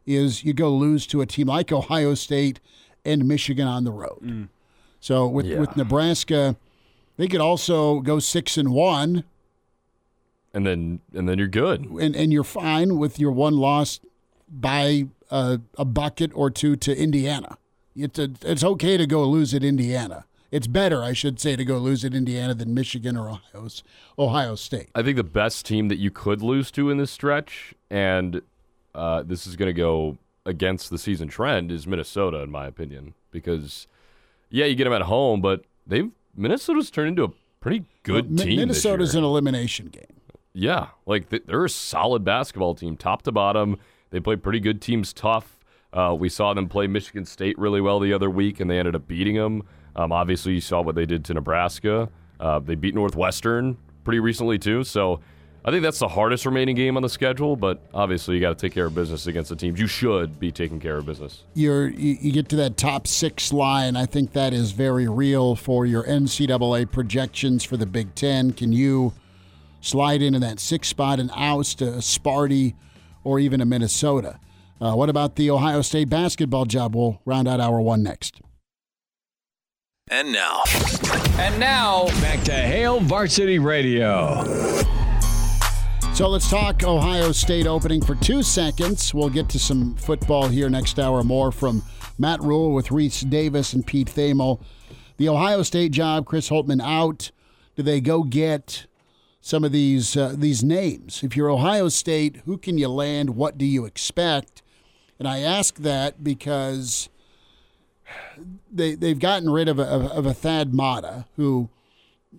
is 0.05 0.43
you 0.43 0.53
go 0.53 0.69
lose 0.69 1.07
to 1.07 1.21
a 1.21 1.25
team 1.25 1.47
like 1.47 1.71
Ohio 1.71 2.13
State 2.13 2.59
and 3.05 3.27
Michigan 3.27 3.67
on 3.67 3.83
the 3.83 3.91
road. 3.91 4.19
Mm. 4.21 4.49
So 4.99 5.27
with 5.27 5.45
yeah. 5.45 5.59
with 5.59 5.75
Nebraska, 5.75 6.55
they 7.17 7.27
could 7.27 7.41
also 7.41 7.99
go 7.99 8.19
six 8.19 8.57
and 8.57 8.71
one 8.73 9.23
and 10.53 10.65
then 10.65 10.99
and 11.13 11.27
then 11.27 11.37
you're 11.37 11.47
good, 11.47 11.85
and 11.85 12.15
and 12.15 12.31
you're 12.31 12.43
fine 12.43 12.97
with 12.97 13.19
your 13.19 13.31
one 13.31 13.57
loss 13.57 13.99
by 14.47 15.05
a, 15.31 15.59
a 15.77 15.85
bucket 15.85 16.31
or 16.35 16.49
two 16.49 16.75
to 16.75 16.95
Indiana. 16.95 17.57
It's 17.95 18.19
a, 18.19 18.29
it's 18.43 18.63
okay 18.63 18.97
to 18.97 19.07
go 19.07 19.23
lose 19.25 19.53
at 19.53 19.63
Indiana. 19.63 20.25
It's 20.51 20.67
better, 20.67 21.01
I 21.01 21.13
should 21.13 21.39
say, 21.39 21.55
to 21.55 21.65
go 21.65 21.79
lose 21.79 22.05
at 22.05 22.13
Indiana 22.13 22.53
than 22.53 22.75
Michigan 22.75 23.17
or 23.17 23.27
Ohio's, 23.27 23.83
Ohio 24.19 24.53
State. 24.53 24.89
I 24.93 25.01
think 25.01 25.17
the 25.17 25.23
best 25.23 25.65
team 25.65 25.87
that 25.87 25.97
you 25.97 26.11
could 26.11 26.43
lose 26.43 26.69
to 26.71 26.91
in 26.91 26.97
this 26.97 27.09
stretch, 27.09 27.73
and 27.89 28.43
uh, 28.93 29.23
this 29.23 29.47
is 29.47 29.55
going 29.55 29.69
to 29.69 29.73
go 29.73 30.19
against 30.45 30.91
the 30.91 30.99
season 30.99 31.27
trend, 31.27 31.71
is 31.71 31.87
Minnesota, 31.87 32.37
in 32.41 32.51
my 32.51 32.67
opinion. 32.67 33.15
Because, 33.31 33.87
yeah, 34.51 34.65
you 34.65 34.75
get 34.75 34.83
them 34.83 34.93
at 34.93 35.03
home, 35.03 35.41
but 35.41 35.63
they've 35.87 36.11
Minnesota's 36.35 36.91
turned 36.91 37.09
into 37.09 37.23
a 37.23 37.31
pretty 37.59 37.85
good 38.03 38.29
well, 38.29 38.45
team. 38.45 38.57
Minnesota's 38.57 39.15
an 39.15 39.23
elimination 39.23 39.87
game. 39.87 40.03
Yeah, 40.53 40.89
like 41.05 41.29
they're 41.29 41.65
a 41.65 41.69
solid 41.69 42.23
basketball 42.23 42.75
team, 42.75 42.95
top 42.95 43.23
to 43.23 43.31
bottom. 43.31 43.77
They 44.11 44.19
play 44.19 44.35
pretty 44.35 44.59
good 44.59 44.81
teams 44.81 45.11
tough. 45.11 45.57
Uh, 45.91 46.15
we 46.17 46.29
saw 46.29 46.53
them 46.53 46.67
play 46.67 46.87
Michigan 46.87 47.25
State 47.25 47.57
really 47.57 47.81
well 47.81 47.99
the 47.99 48.13
other 48.13 48.29
week, 48.29 48.59
and 48.59 48.69
they 48.69 48.79
ended 48.79 48.95
up 48.95 49.07
beating 49.07 49.35
them. 49.35 49.63
Um, 49.95 50.11
obviously, 50.11 50.53
you 50.53 50.61
saw 50.61 50.81
what 50.81 50.95
they 50.95 51.05
did 51.05 51.25
to 51.25 51.33
Nebraska. 51.33 52.09
Uh, 52.39 52.59
they 52.59 52.75
beat 52.75 52.95
Northwestern 52.95 53.77
pretty 54.03 54.19
recently 54.19 54.57
too. 54.57 54.83
So 54.83 55.21
I 55.65 55.71
think 55.71 55.83
that's 55.83 55.99
the 55.99 56.07
hardest 56.07 56.45
remaining 56.45 56.75
game 56.75 56.97
on 56.97 57.03
the 57.03 57.09
schedule. 57.09 57.55
But 57.55 57.81
obviously, 57.93 58.35
you 58.35 58.41
got 58.41 58.57
to 58.57 58.61
take 58.67 58.73
care 58.73 58.85
of 58.85 58.95
business 58.95 59.27
against 59.27 59.49
the 59.49 59.55
teams 59.55 59.79
you 59.79 59.87
should 59.87 60.39
be 60.39 60.51
taking 60.51 60.79
care 60.79 60.97
of 60.97 61.05
business. 61.05 61.43
You're 61.53 61.89
you 61.89 62.31
get 62.31 62.49
to 62.49 62.55
that 62.57 62.75
top 62.75 63.07
six 63.07 63.53
line. 63.53 63.95
I 63.95 64.05
think 64.05 64.33
that 64.33 64.53
is 64.53 64.71
very 64.71 65.07
real 65.07 65.55
for 65.55 65.85
your 65.85 66.03
NCAA 66.03 66.91
projections 66.91 67.63
for 67.63 67.77
the 67.77 67.85
Big 67.85 68.13
Ten. 68.15 68.51
Can 68.51 68.71
you? 68.73 69.13
Slide 69.83 70.21
into 70.21 70.39
that 70.39 70.61
six 70.61 70.87
spot 70.87 71.19
and 71.19 71.29
oust 71.35 71.81
a 71.81 71.97
Sparty 71.97 72.73
or 73.25 73.37
even 73.37 73.59
a 73.59 73.65
Minnesota. 73.65 74.39
Uh, 74.79 74.93
what 74.93 75.09
about 75.09 75.35
the 75.35 75.51
Ohio 75.51 75.81
State 75.81 76.07
basketball 76.07 76.63
job? 76.63 76.95
We'll 76.95 77.21
round 77.25 77.49
out 77.49 77.59
hour 77.59 77.81
one 77.81 78.01
next. 78.01 78.39
And 80.09 80.31
now. 80.31 80.63
And 81.37 81.59
now, 81.59 82.05
back 82.21 82.45
to 82.45 82.53
Hail 82.53 83.01
Varsity 83.01 83.59
Radio. 83.59 84.45
So 86.13 86.29
let's 86.29 86.49
talk 86.49 86.81
Ohio 86.83 87.33
State 87.33 87.67
opening 87.67 88.01
for 88.01 88.15
two 88.15 88.41
seconds. 88.41 89.13
We'll 89.13 89.29
get 89.29 89.49
to 89.49 89.59
some 89.59 89.95
football 89.95 90.47
here 90.47 90.69
next 90.69 90.97
hour 90.97 91.23
more 91.23 91.51
from 91.51 91.83
Matt 92.17 92.39
Rhule 92.41 92.71
with 92.71 92.87
Rece 92.87 93.29
Davis 93.29 93.73
and 93.73 93.85
Pete 93.85 94.07
Thamel. 94.07 94.61
The 95.17 95.27
Ohio 95.27 95.61
State 95.61 95.91
job, 95.91 96.25
Chris 96.25 96.49
Holtmann 96.49 96.81
out. 96.81 97.31
Do 97.75 97.83
they 97.83 97.99
go 97.99 98.23
get 98.23 98.85
some 99.45 99.65
of 99.65 99.73
these 99.73 100.15
uh, 100.15 100.33
these 100.37 100.63
names. 100.63 101.21
If 101.21 101.35
you're 101.35 101.49
Ohio 101.49 101.89
State, 101.89 102.37
who 102.45 102.57
can 102.57 102.77
you 102.77 102.87
land? 102.87 103.31
What 103.31 103.57
do 103.57 103.65
you 103.65 103.83
expect? 103.83 104.63
And 105.19 105.27
I 105.27 105.39
ask 105.39 105.75
that 105.79 106.23
because 106.23 107.09
they 108.71 108.95
they've 108.95 109.19
gotten 109.19 109.49
rid 109.49 109.67
of 109.67 109.79
a, 109.79 109.83
of 109.83 110.25
a 110.25 110.33
Thad 110.33 110.73
Matta 110.73 111.25
who 111.35 111.69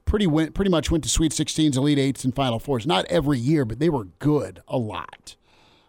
pretty 0.06 0.26
went 0.26 0.54
pretty 0.54 0.70
much 0.70 0.90
went 0.90 1.04
to 1.04 1.10
Sweet 1.10 1.32
16s, 1.32 1.76
Elite 1.76 1.98
Eights, 1.98 2.24
and 2.24 2.34
Final 2.34 2.58
Fours. 2.58 2.86
Not 2.86 3.04
every 3.10 3.38
year, 3.38 3.66
but 3.66 3.80
they 3.80 3.90
were 3.90 4.04
good 4.18 4.62
a 4.66 4.78
lot. 4.78 5.36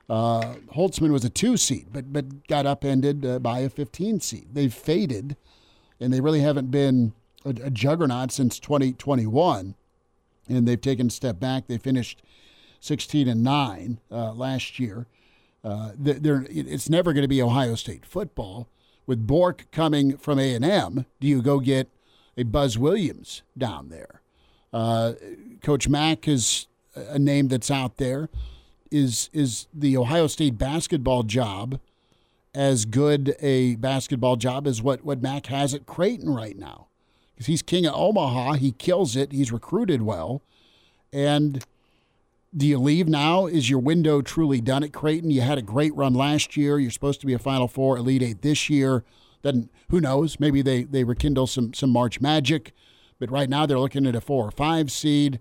Uh, 0.10 0.56
Holtzman 0.76 1.12
was 1.12 1.24
a 1.24 1.30
two 1.30 1.56
seed, 1.56 1.88
but 1.94 2.12
but 2.12 2.46
got 2.48 2.66
upended 2.66 3.26
uh, 3.26 3.40
by 3.40 3.60
a 3.60 3.70
15 3.70 4.20
seed. 4.20 4.48
They've 4.52 4.74
faded, 4.74 5.38
and 5.98 6.14
they 6.14 6.20
really 6.20 6.42
haven't 6.42 6.72
been 6.72 7.14
a, 7.46 7.52
a 7.52 7.72
juggernaut 7.72 8.34
since 8.34 8.60
2021. 8.60 9.76
And 10.48 10.68
they've 10.68 10.80
taken 10.80 11.08
a 11.08 11.12
step 11.12 11.40
back. 11.40 11.68
They 11.68 11.78
finished 11.78 12.22
16 12.80 13.28
and 13.28 13.44
nine 13.44 14.00
uh, 14.12 14.34
last 14.34 14.80
year. 14.80 15.08
Uh, 15.64 15.92
they're, 15.98 16.46
it's 16.50 16.90
never 16.90 17.14
going 17.14 17.24
to 17.24 17.28
be 17.28 17.42
Ohio 17.42 17.76
State 17.76 18.06
football. 18.06 18.68
With 19.08 19.28
Bjork 19.28 19.70
coming 19.72 20.18
from 20.18 20.40
A 20.40 20.54
and 20.54 20.66
M, 20.66 21.06
do 21.20 21.28
you 21.28 21.42
go 21.42 21.60
get 21.60 21.90
a 22.38 22.44
Buzz 22.44 22.78
Williams 22.78 23.44
down 23.58 23.90
there? 23.90 24.22
Uh, 24.74 25.14
Coach 25.62 25.88
Mack 25.88 26.28
is 26.28 26.68
a 26.96 27.20
name 27.20 27.48
that's 27.48 27.72
out 27.72 27.98
there 27.98 28.30
is 28.92 29.30
is 29.34 29.68
the 29.74 29.98
Ohio 29.98 30.28
State 30.28 30.58
basketball 30.58 31.24
job 31.24 31.80
as 32.54 32.86
good 32.86 33.36
a 33.40 33.76
basketball 33.76 34.36
job 34.38 34.66
as 34.66 34.82
what 34.82 35.04
what 35.04 35.22
Mack 35.22 35.48
has 35.48 35.74
at 35.74 35.86
Creighton 35.86 36.34
right 36.34 36.58
now? 36.58 36.88
Because 37.36 37.48
he's 37.48 37.62
king 37.62 37.86
of 37.86 37.94
Omaha, 37.96 38.54
he 38.54 38.72
kills 38.72 39.18
it. 39.18 39.34
He's 39.34 39.52
recruited 39.52 40.02
well, 40.02 40.42
and 41.12 41.64
do 42.56 42.66
you 42.66 42.80
leave 42.80 43.08
now? 43.08 43.48
Is 43.48 43.70
your 43.70 43.80
window 43.80 44.22
truly 44.22 44.62
done 44.62 44.84
at 44.84 44.94
Creighton? 44.94 45.30
You 45.30 45.42
had 45.42 45.58
a 45.58 45.62
great 45.62 45.94
run 45.94 46.14
last 46.14 46.56
year. 46.56 46.80
You're 46.80 46.92
supposed 46.92 47.20
to 47.20 47.28
be 47.28 47.34
a 47.34 47.40
Final 47.40 47.68
Four, 47.68 47.98
Elite 47.98 48.24
Eight 48.24 48.42
this 48.42 48.70
year. 48.70 49.04
Then 49.42 49.70
who 49.90 50.00
knows? 50.00 50.40
Maybe 50.40 50.62
they 50.62 50.84
they 50.84 51.04
rekindle 51.04 51.48
some 51.48 51.74
some 51.74 51.90
March 51.90 52.22
magic, 52.22 52.72
but 53.20 53.30
right 53.30 53.50
now 53.50 53.66
they're 53.66 53.80
looking 53.80 54.08
at 54.08 54.16
a 54.16 54.22
four 54.22 54.48
or 54.48 54.52
five 54.52 54.92
seed. 54.92 55.40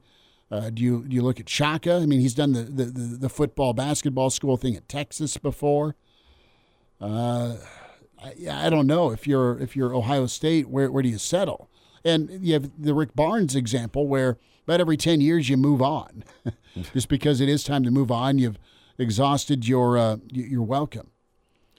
Uh, 0.50 0.70
do 0.70 0.82
you 0.82 1.04
do 1.06 1.14
you 1.14 1.22
look 1.22 1.38
at 1.38 1.48
Shaka? 1.48 1.94
I 1.94 2.06
mean, 2.06 2.20
he's 2.20 2.34
done 2.34 2.52
the, 2.52 2.62
the, 2.62 2.84
the, 2.84 3.16
the 3.16 3.28
football 3.28 3.72
basketball 3.72 4.30
school 4.30 4.56
thing 4.56 4.76
at 4.76 4.88
Texas 4.88 5.36
before. 5.36 5.94
Uh, 7.00 7.56
I, 8.22 8.66
I 8.66 8.70
don't 8.70 8.86
know 8.86 9.10
if 9.10 9.26
you're 9.26 9.58
if 9.58 9.76
you're 9.76 9.94
Ohio 9.94 10.26
State, 10.26 10.68
where 10.68 10.90
where 10.90 11.02
do 11.02 11.08
you 11.08 11.18
settle? 11.18 11.70
And 12.04 12.44
you 12.44 12.52
have 12.54 12.70
the 12.78 12.94
Rick 12.94 13.14
Barnes 13.14 13.56
example, 13.56 14.06
where 14.06 14.38
about 14.66 14.80
every 14.80 14.96
ten 14.96 15.20
years 15.20 15.48
you 15.48 15.56
move 15.56 15.80
on, 15.80 16.24
just 16.92 17.08
because 17.08 17.40
it 17.40 17.48
is 17.48 17.64
time 17.64 17.82
to 17.84 17.90
move 17.90 18.10
on. 18.10 18.38
You've 18.38 18.58
exhausted 18.98 19.66
your 19.66 19.96
uh, 19.96 20.16
your 20.30 20.62
welcome. 20.62 21.10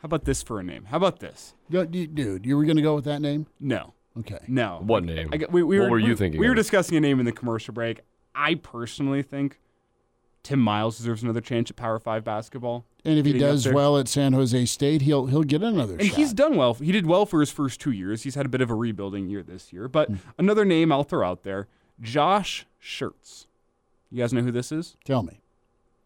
How 0.02 0.08
about 0.08 0.26
this 0.26 0.44
for 0.44 0.60
a 0.60 0.64
name? 0.64 0.86
How 0.86 0.98
about 0.98 1.20
this, 1.20 1.54
dude? 1.70 2.46
You 2.46 2.58
were 2.58 2.64
going 2.64 2.78
to 2.78 2.82
go 2.84 2.96
with 2.96 3.06
that 3.06 3.22
name? 3.22 3.48
No. 3.60 3.94
Okay. 4.20 4.40
No. 4.48 4.82
What 4.84 5.04
name? 5.04 5.30
I, 5.34 5.38
I, 5.38 5.46
we, 5.50 5.64
we 5.64 5.80
what 5.80 5.86
were, 5.86 5.92
were 5.92 6.00
you 6.00 6.10
we, 6.10 6.16
thinking? 6.16 6.40
We 6.40 6.48
of? 6.48 6.52
were 6.52 6.56
discussing 6.56 6.98
a 6.98 7.02
name 7.02 7.20
in 7.20 7.26
the 7.26 7.32
commercial 7.32 7.74
break. 7.74 8.02
I 8.34 8.56
personally 8.56 9.24
think 9.24 9.60
Tim 10.46 10.60
Miles 10.60 10.98
deserves 10.98 11.24
another 11.24 11.42
chance 11.42 11.72
at 11.72 11.76
Power 11.76 11.98
Five 11.98 12.24
basketball. 12.24 12.86
And 13.04 13.18
if 13.18 13.26
he 13.26 13.34
does 13.34 13.68
well 13.68 13.98
at 13.98 14.08
San 14.08 14.34
Jose 14.34 14.66
State, 14.66 15.02
he'll 15.02 15.26
he'll 15.26 15.44
get 15.44 15.64
another 15.64 15.94
chance. 15.94 16.02
and 16.02 16.10
shot. 16.10 16.18
he's 16.18 16.34
done 16.34 16.56
well. 16.56 16.76
He 16.76 16.92
did 16.92 17.08
well 17.08 17.26
for 17.26 17.40
his 17.40 17.50
first 17.50 17.82
two 17.82 17.92
years. 17.92 18.22
He's 18.22 18.36
had 18.36 18.46
a 18.46 18.50
bit 18.50 18.62
of 18.62 18.70
a 18.70 18.76
rebuilding 18.76 19.28
year 19.28 19.42
this 19.42 19.74
year. 19.74 19.88
But 19.88 20.12
mm. 20.12 20.20
another 20.38 20.64
name 20.64 20.92
I'll 20.92 21.04
throw 21.04 21.28
out 21.28 21.42
there: 21.42 21.68
Josh 22.00 22.68
Schertz. 22.82 23.48
You 24.12 24.22
guys 24.22 24.34
know 24.34 24.44
who 24.44 24.52
this 24.52 24.72
is? 24.72 24.96
Tell 25.04 25.24
me. 25.24 25.42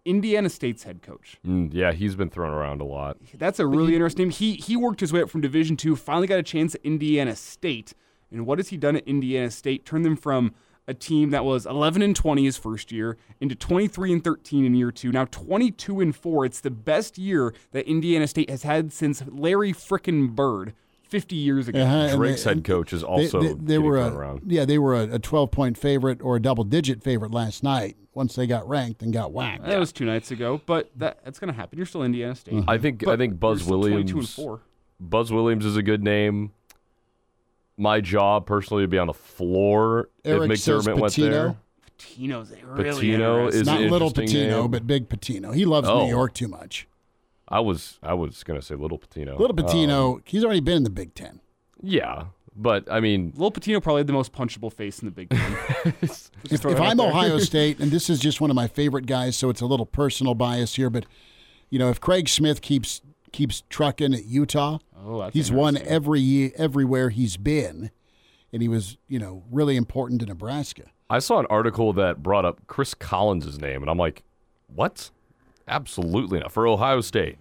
Indiana 0.05 0.49
State's 0.49 0.83
head 0.83 1.01
coach. 1.01 1.37
Mm, 1.45 1.73
yeah, 1.73 1.91
he's 1.91 2.15
been 2.15 2.29
thrown 2.29 2.53
around 2.53 2.79
a 2.79 2.85
lot. 2.85 3.17
That's 3.37 3.59
a 3.59 3.67
really 3.67 3.93
interesting. 3.93 4.29
He 4.29 4.53
he 4.53 4.77
worked 4.77 5.01
his 5.01 5.11
way 5.11 5.21
up 5.21 5.29
from 5.29 5.41
Division 5.41 5.75
two. 5.75 5.97
Finally 5.97 6.27
got 6.27 6.39
a 6.39 6.43
chance 6.43 6.75
at 6.75 6.81
Indiana 6.85 7.35
State. 7.35 7.93
And 8.31 8.45
what 8.45 8.57
has 8.57 8.69
he 8.69 8.77
done 8.77 8.95
at 8.95 9.05
Indiana 9.05 9.51
State? 9.51 9.85
Turned 9.85 10.05
them 10.05 10.15
from 10.15 10.53
a 10.89 10.93
team 10.93 11.29
that 11.29 11.45
was 11.45 11.67
11 11.67 12.01
and 12.01 12.15
20 12.15 12.43
his 12.43 12.57
first 12.57 12.91
year 12.91 13.15
into 13.39 13.55
23 13.55 14.11
and 14.11 14.23
13 14.23 14.65
in 14.65 14.73
year 14.73 14.91
two. 14.91 15.11
Now 15.11 15.25
22 15.25 16.01
and 16.01 16.15
four. 16.15 16.45
It's 16.45 16.59
the 16.59 16.71
best 16.71 17.17
year 17.19 17.53
that 17.71 17.87
Indiana 17.87 18.27
State 18.27 18.49
has 18.49 18.63
had 18.63 18.91
since 18.91 19.23
Larry 19.27 19.71
frickin' 19.71 20.35
Bird. 20.35 20.73
50 21.03 21.35
years 21.35 21.67
ago. 21.67 21.81
Uh-huh, 21.81 22.15
Drake's 22.15 22.43
they, 22.43 22.51
head 22.51 22.63
coach 22.63 22.93
is 22.93 23.03
also 23.03 23.41
they, 23.41 23.47
they, 23.47 23.53
they 23.53 23.77
were 23.79 23.97
a, 23.97 24.13
around. 24.13 24.43
yeah 24.45 24.63
they 24.63 24.77
were 24.77 24.93
a, 24.93 25.17
12 25.17 25.49
point 25.49 25.75
favorite 25.75 26.21
or 26.21 26.35
a 26.35 26.39
double 26.39 26.63
digit 26.63 27.01
favorite 27.01 27.31
last 27.31 27.63
night 27.63 27.97
once 28.13 28.35
they 28.35 28.45
got 28.45 28.69
ranked 28.69 29.01
and 29.01 29.11
got 29.11 29.31
whacked. 29.31 29.65
That 29.65 29.79
was 29.79 29.91
two 29.91 30.05
nights 30.05 30.29
ago, 30.29 30.61
but 30.67 30.91
that 30.97 31.17
that's 31.25 31.39
going 31.39 31.51
to 31.51 31.59
happen. 31.59 31.77
You're 31.77 31.87
still 31.87 32.03
Indiana 32.03 32.35
State. 32.35 32.53
Mm-hmm. 32.53 32.69
I 32.69 32.77
think 32.77 33.03
but 33.03 33.13
I 33.13 33.17
think 33.17 33.39
Buzz 33.39 33.63
Williams. 33.63 34.11
22 34.11 34.19
and 34.19 34.29
four. 34.29 34.61
Buzz 34.99 35.31
Williams 35.31 35.65
is 35.65 35.75
a 35.75 35.81
good 35.81 36.03
name. 36.03 36.51
My 37.79 38.01
job 38.01 38.45
personally 38.45 38.83
would 38.83 38.89
be 38.89 38.99
on 38.99 39.07
the 39.07 39.13
floor 39.13 40.09
Eric 40.25 40.51
if 40.51 40.59
says 40.59 40.85
McDermott 40.85 40.99
went 40.99 41.15
there. 41.15 41.55
Pitino's 41.97 42.51
a 42.51 42.65
really 42.65 43.07
Pitino 43.07 43.45
interesting- 43.45 43.61
is 43.61 43.65
Not 43.67 43.81
little 43.81 44.11
Pitino, 44.11 44.61
name. 44.63 44.71
but 44.71 44.85
big 44.85 45.09
Pitino. 45.09 45.55
He 45.55 45.65
loves 45.65 45.87
Oh. 45.87 46.03
New 46.03 46.09
York 46.09 46.33
too 46.33 46.47
much. 46.47 46.87
I 47.47 47.59
was 47.61 47.97
I 48.03 48.13
was 48.13 48.43
gonna 48.43 48.61
say 48.61 48.75
little 48.75 48.99
Pitino. 48.99 49.39
Little 49.39 49.55
Pitino, 49.55 50.15
Um, 50.15 50.21
he's 50.25 50.43
already 50.43 50.59
been 50.59 50.77
in 50.77 50.83
the 50.83 50.89
Big 50.91 51.15
Ten. 51.15 51.39
yeah, 51.81 52.25
but 52.55 52.89
I 52.91 52.99
mean, 52.99 53.33
Lil 53.35 53.51
Pitino 53.51 53.81
probably 53.81 54.01
had 54.01 54.07
the 54.07 54.13
most 54.13 54.33
punchable 54.33 54.71
face 54.71 54.99
in 54.99 55.05
the 55.05 55.11
Big 55.11 55.29
Ten. 55.29 55.57
If, 56.51 56.65
if 56.65 56.79
I'm 56.79 56.97
there. 56.97 57.07
Ohio 57.07 57.37
State, 57.39 57.79
and 57.79 57.91
this 57.91 58.09
is 58.09 58.19
just 58.19 58.39
one 58.39 58.49
of 58.49 58.55
my 58.55 58.67
favorite 58.67 59.05
guys, 59.05 59.35
so 59.35 59.49
it's 59.49 59.61
a 59.61 59.65
little 59.65 59.85
personal 59.85 60.35
bias 60.35 60.75
here, 60.75 60.89
but 60.89 61.05
you 61.69 61.79
know, 61.79 61.89
if 61.89 61.99
Craig 61.99 62.27
Smith 62.29 62.61
keeps 62.61 63.01
keeps 63.31 63.63
trucking 63.69 64.13
at 64.13 64.25
Utah, 64.25 64.79
oh, 65.05 65.19
that's 65.19 65.33
he's 65.33 65.51
won 65.51 65.77
every 65.77 66.19
year, 66.19 66.51
everywhere 66.55 67.09
he's 67.09 67.37
been, 67.37 67.91
and 68.51 68.61
he 68.61 68.67
was, 68.67 68.97
you 69.07 69.19
know, 69.19 69.43
really 69.51 69.75
important 69.75 70.21
to 70.21 70.27
Nebraska. 70.27 70.83
I 71.09 71.19
saw 71.19 71.39
an 71.39 71.47
article 71.49 71.93
that 71.93 72.21
brought 72.21 72.45
up 72.45 72.59
Chris 72.67 72.93
Collins' 72.93 73.59
name, 73.59 73.81
and 73.81 73.89
I'm 73.89 73.97
like, 73.97 74.23
what? 74.67 75.09
Absolutely 75.67 76.39
not 76.39 76.51
for 76.51 76.67
Ohio 76.67 77.01
State. 77.01 77.37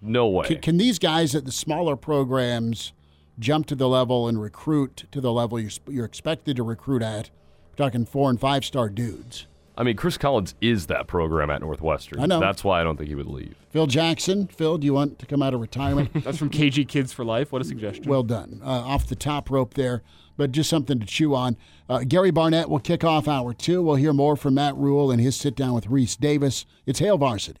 No 0.00 0.28
way. 0.28 0.46
Can, 0.46 0.60
can 0.60 0.76
these 0.76 0.98
guys 0.98 1.34
at 1.34 1.44
the 1.44 1.52
smaller 1.52 1.96
programs 1.96 2.92
jump 3.38 3.66
to 3.66 3.74
the 3.74 3.88
level 3.88 4.28
and 4.28 4.40
recruit 4.40 5.04
to 5.10 5.20
the 5.20 5.32
level 5.32 5.58
you're, 5.58 5.70
you're 5.88 6.04
expected 6.04 6.56
to 6.56 6.62
recruit 6.62 7.02
at? 7.02 7.30
We're 7.70 7.84
talking 7.86 8.04
four 8.04 8.30
and 8.30 8.38
five 8.40 8.64
star 8.64 8.88
dudes. 8.88 9.46
I 9.78 9.82
mean, 9.82 9.96
Chris 9.96 10.16
Collins 10.16 10.54
is 10.60 10.86
that 10.86 11.06
program 11.06 11.50
at 11.50 11.60
Northwestern. 11.60 12.20
I 12.20 12.26
know. 12.26 12.40
That's 12.40 12.64
why 12.64 12.80
I 12.80 12.84
don't 12.84 12.96
think 12.96 13.08
he 13.08 13.14
would 13.14 13.26
leave. 13.26 13.54
Phil 13.70 13.86
Jackson, 13.86 14.46
Phil, 14.46 14.78
do 14.78 14.86
you 14.86 14.94
want 14.94 15.18
to 15.18 15.26
come 15.26 15.42
out 15.42 15.52
of 15.52 15.60
retirement? 15.60 16.10
That's 16.24 16.38
from 16.38 16.48
KG 16.48 16.88
Kids 16.88 17.12
for 17.12 17.24
Life. 17.24 17.52
What 17.52 17.60
a 17.60 17.64
suggestion. 17.64 18.04
well 18.08 18.22
done. 18.22 18.60
Uh, 18.64 18.68
off 18.68 19.06
the 19.06 19.14
top 19.16 19.50
rope 19.50 19.74
there, 19.74 20.02
but 20.38 20.50
just 20.52 20.70
something 20.70 20.98
to 20.98 21.04
chew 21.06 21.34
on. 21.34 21.56
Uh, 21.90 22.04
Gary 22.08 22.30
Barnett 22.30 22.70
will 22.70 22.78
kick 22.80 23.04
off 23.04 23.28
hour 23.28 23.52
two. 23.52 23.82
We'll 23.82 23.96
hear 23.96 24.12
more 24.14 24.34
from 24.36 24.54
Matt 24.54 24.74
Rhule 24.76 25.10
and 25.10 25.20
his 25.20 25.36
sit 25.36 25.54
down 25.54 25.74
with 25.74 25.86
Rece 25.88 26.18
Davis. 26.18 26.64
It's 26.86 26.98
Hail 27.00 27.18
Varsity. 27.18 27.60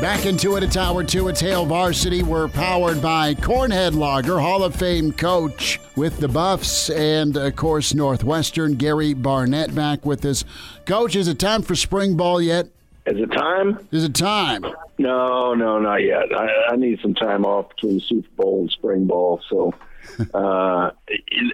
Back 0.00 0.26
into 0.26 0.56
it 0.56 0.62
at 0.62 0.72
Tower 0.72 1.02
2. 1.04 1.28
It's 1.28 1.40
Hail 1.40 1.64
Varsity. 1.64 2.22
We're 2.22 2.48
powered 2.48 3.00
by 3.00 3.34
Cornhead 3.34 3.94
Lager, 3.94 4.38
Hall 4.38 4.62
of 4.62 4.74
Fame 4.74 5.12
coach 5.12 5.80
with 5.96 6.18
the 6.18 6.28
Buffs, 6.28 6.90
and 6.90 7.36
of 7.36 7.56
course, 7.56 7.94
Northwestern. 7.94 8.74
Gary 8.74 9.14
Barnett 9.14 9.74
back 9.74 10.04
with 10.04 10.24
us. 10.24 10.44
Coach, 10.84 11.16
is 11.16 11.28
it 11.28 11.38
time 11.38 11.62
for 11.62 11.74
spring 11.74 12.16
ball 12.16 12.42
yet? 12.42 12.66
Is 13.06 13.18
it 13.18 13.32
time? 13.32 13.78
Is 13.92 14.04
it 14.04 14.14
time? 14.14 14.64
No, 14.98 15.54
no, 15.54 15.78
not 15.78 16.02
yet. 16.02 16.34
I, 16.34 16.72
I 16.72 16.76
need 16.76 17.00
some 17.00 17.14
time 17.14 17.44
off 17.44 17.70
between 17.70 18.00
Super 18.00 18.28
Bowl 18.36 18.60
and 18.60 18.70
spring 18.70 19.06
ball. 19.06 19.40
So, 19.48 19.74
uh, 20.34 20.90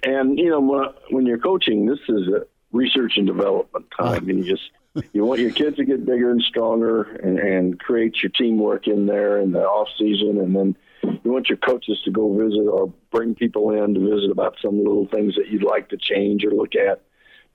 and 0.03 0.39
you 0.39 0.49
know, 0.51 0.61
when, 0.61 0.85
when 1.11 1.27
you're 1.27 1.39
coaching, 1.39 1.87
this 1.87 1.99
is 2.09 2.29
a 2.29 2.47
research 2.73 3.15
and 3.17 3.27
development 3.27 3.87
time, 3.99 4.29
and 4.29 4.45
you 4.45 4.57
just 4.57 4.71
you 5.13 5.25
want 5.25 5.41
your 5.41 5.53
kids 5.53 5.77
to 5.77 5.85
get 5.85 6.05
bigger 6.05 6.31
and 6.31 6.43
stronger, 6.43 7.03
and, 7.03 7.39
and 7.39 7.79
create 7.79 8.23
your 8.23 8.31
teamwork 8.31 8.87
in 8.87 9.07
there 9.07 9.39
in 9.39 9.53
the 9.53 9.61
off 9.61 9.89
season, 9.99 10.39
and 10.39 10.55
then 10.55 10.77
you 11.03 11.33
want 11.33 11.49
your 11.49 11.59
coaches 11.59 12.01
to 12.05 12.11
go 12.11 12.37
visit 12.37 12.67
or 12.67 12.93
bring 13.11 13.35
people 13.35 13.71
in 13.71 13.95
to 13.95 14.01
visit 14.01 14.31
about 14.31 14.57
some 14.61 14.79
little 14.79 15.07
things 15.07 15.35
that 15.37 15.49
you'd 15.49 15.63
like 15.63 15.89
to 15.91 15.97
change 15.97 16.45
or 16.45 16.51
look 16.51 16.75
at, 16.75 17.03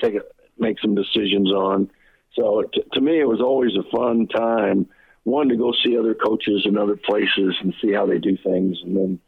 take 0.01 0.15
a, 0.15 0.21
make 0.57 0.79
some 0.79 0.95
decisions 0.95 1.51
on. 1.51 1.89
So 2.35 2.63
t- 2.73 2.83
to 2.93 3.01
me, 3.01 3.19
it 3.19 3.27
was 3.27 3.41
always 3.41 3.71
a 3.75 3.95
fun 3.95 4.27
time. 4.27 4.87
One 5.23 5.49
to 5.49 5.55
go 5.55 5.73
see 5.83 5.97
other 5.97 6.13
coaches 6.13 6.63
in 6.65 6.77
other 6.77 6.95
places 6.95 7.55
and 7.61 7.73
see 7.81 7.91
how 7.91 8.05
they 8.05 8.19
do 8.19 8.37
things, 8.37 8.77
and 8.83 8.95
then 8.95 9.19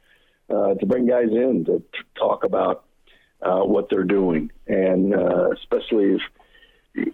uh, 0.49 0.75
to 0.75 0.85
bring 0.85 1.07
guys 1.07 1.29
in 1.29 1.65
to, 1.65 1.79
to 1.79 2.03
talk 2.17 2.43
about 2.43 2.85
uh, 3.41 3.61
what 3.61 3.89
they're 3.89 4.03
doing, 4.03 4.51
and 4.67 5.13
uh, 5.13 5.51
especially 5.51 6.13
if 6.13 6.21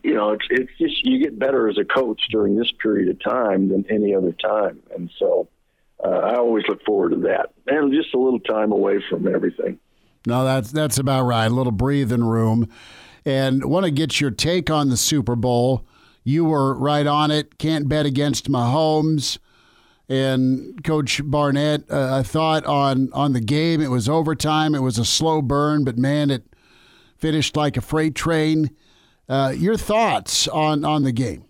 you 0.04 0.14
know 0.14 0.32
it's 0.32 0.46
it's 0.50 0.72
just 0.80 1.06
you 1.06 1.22
get 1.22 1.38
better 1.38 1.68
as 1.70 1.78
a 1.78 1.86
coach 1.86 2.22
during 2.32 2.56
this 2.56 2.72
period 2.82 3.10
of 3.10 3.22
time 3.24 3.70
than 3.70 3.86
any 3.90 4.16
other 4.16 4.32
time, 4.32 4.82
and 4.96 5.10
so 5.20 5.48
uh, 6.04 6.10
I 6.10 6.36
always 6.36 6.64
look 6.68 6.84
forward 6.84 7.12
to 7.12 7.18
that, 7.28 7.54
and 7.68 7.94
just 7.94 8.14
a 8.14 8.20
little 8.20 8.40
time 8.40 8.72
away 8.72 9.04
from 9.10 9.34
everything. 9.34 9.80
No, 10.26 10.44
that's 10.46 10.72
that's 10.72 10.98
about 10.98 11.24
right. 11.24 11.46
A 11.46 11.50
little 11.50 11.72
breathing 11.72 12.24
room, 12.24 12.70
and 13.26 13.66
want 13.66 13.86
to 13.86 13.92
get 13.92 14.22
your 14.22 14.32
take 14.32 14.70
on 14.70 14.90
the 14.90 14.98
Super 14.98 15.36
Bowl. 15.36 15.86
You 16.24 16.46
were 16.46 16.74
right 16.76 17.06
on 17.06 17.32
it. 17.32 17.58
Can't 17.58 17.90
bet 17.90 18.06
against 18.06 18.50
Mahomes. 18.50 19.38
And 20.10 20.84
Coach 20.84 21.22
Barnett, 21.24 21.90
uh, 21.90 22.20
a 22.20 22.24
thought 22.24 22.66
on 22.66 23.10
on 23.14 23.34
the 23.34 23.42
game. 23.42 23.82
It 23.82 23.90
was 23.90 24.08
overtime. 24.08 24.76
It 24.76 24.82
was 24.82 24.98
a 24.98 25.06
slow 25.06 25.42
burn, 25.42 25.84
but 25.84 25.98
man, 25.98 26.30
it 26.30 26.44
finished 27.18 27.56
like 27.56 27.78
a 27.78 27.82
freight 27.82 28.16
train. 28.16 28.70
Uh, 29.30 29.54
your 29.56 29.78
thoughts 29.78 30.48
on 30.48 30.84
on 30.84 31.04
the 31.04 31.12
game? 31.12 31.46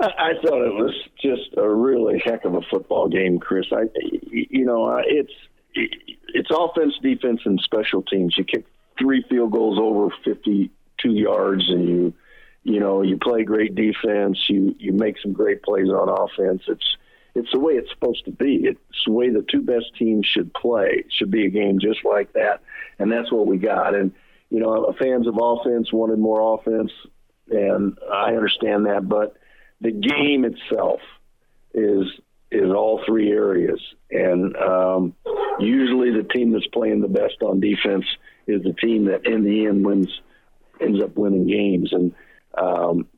I, 0.00 0.32
thought 0.42 0.66
it 0.66 0.74
was 0.74 0.94
just 1.22 1.56
a 1.56 1.68
really 1.68 2.20
heck 2.22 2.44
of 2.44 2.54
a 2.54 2.60
football 2.62 3.08
game, 3.08 3.38
Chris. 3.38 3.66
I, 3.72 3.84
you 4.30 4.64
know, 4.64 5.00
it's 5.06 5.32
it's 5.74 6.50
offense, 6.50 6.94
defense, 7.00 7.40
and 7.44 7.60
special 7.60 8.02
teams. 8.02 8.36
You 8.36 8.44
kick 8.44 8.66
three 8.98 9.24
field 9.30 9.52
goals 9.52 9.78
over 9.80 10.14
fifty-two 10.24 11.12
yards, 11.12 11.68
and 11.68 11.88
you 11.88 12.14
you 12.64 12.80
know, 12.80 13.02
you 13.02 13.18
play 13.18 13.44
great 13.44 13.74
defense, 13.74 14.38
you 14.48 14.74
you 14.78 14.92
make 14.92 15.16
some 15.20 15.32
great 15.32 15.62
plays 15.62 15.88
on 15.88 16.08
offense. 16.08 16.62
It's 16.66 16.96
it's 17.34 17.52
the 17.52 17.58
way 17.58 17.74
it's 17.74 17.90
supposed 17.90 18.24
to 18.24 18.30
be. 18.30 18.64
It's 18.64 19.04
the 19.06 19.12
way 19.12 19.28
the 19.30 19.42
two 19.42 19.60
best 19.60 19.94
teams 19.98 20.26
should 20.26 20.52
play. 20.54 21.04
It 21.04 21.12
should 21.12 21.30
be 21.30 21.46
a 21.46 21.50
game 21.50 21.78
just 21.78 22.04
like 22.04 22.32
that, 22.32 22.62
and 22.98 23.12
that's 23.12 23.30
what 23.30 23.46
we 23.46 23.58
got. 23.58 23.94
And 23.94 24.12
you 24.54 24.60
know, 24.60 24.94
fans 25.00 25.26
of 25.26 25.34
offense 25.40 25.92
wanted 25.92 26.20
more 26.20 26.54
offense, 26.54 26.92
and 27.50 27.98
I 28.12 28.34
understand 28.34 28.86
that. 28.86 29.08
But 29.08 29.36
the 29.80 29.90
game 29.90 30.44
itself 30.44 31.00
is 31.72 32.06
is 32.52 32.70
all 32.70 33.02
three 33.04 33.32
areas, 33.32 33.80
and 34.12 34.56
um, 34.56 35.14
usually 35.58 36.12
the 36.12 36.22
team 36.22 36.52
that's 36.52 36.68
playing 36.68 37.00
the 37.00 37.08
best 37.08 37.42
on 37.42 37.58
defense 37.58 38.04
is 38.46 38.62
the 38.62 38.74
team 38.74 39.06
that 39.06 39.26
in 39.26 39.42
the 39.42 39.66
end 39.66 39.84
wins 39.84 40.20
ends 40.80 41.02
up 41.02 41.16
winning 41.16 41.48
games. 41.48 41.92
And 41.92 42.14
um, 42.56 43.08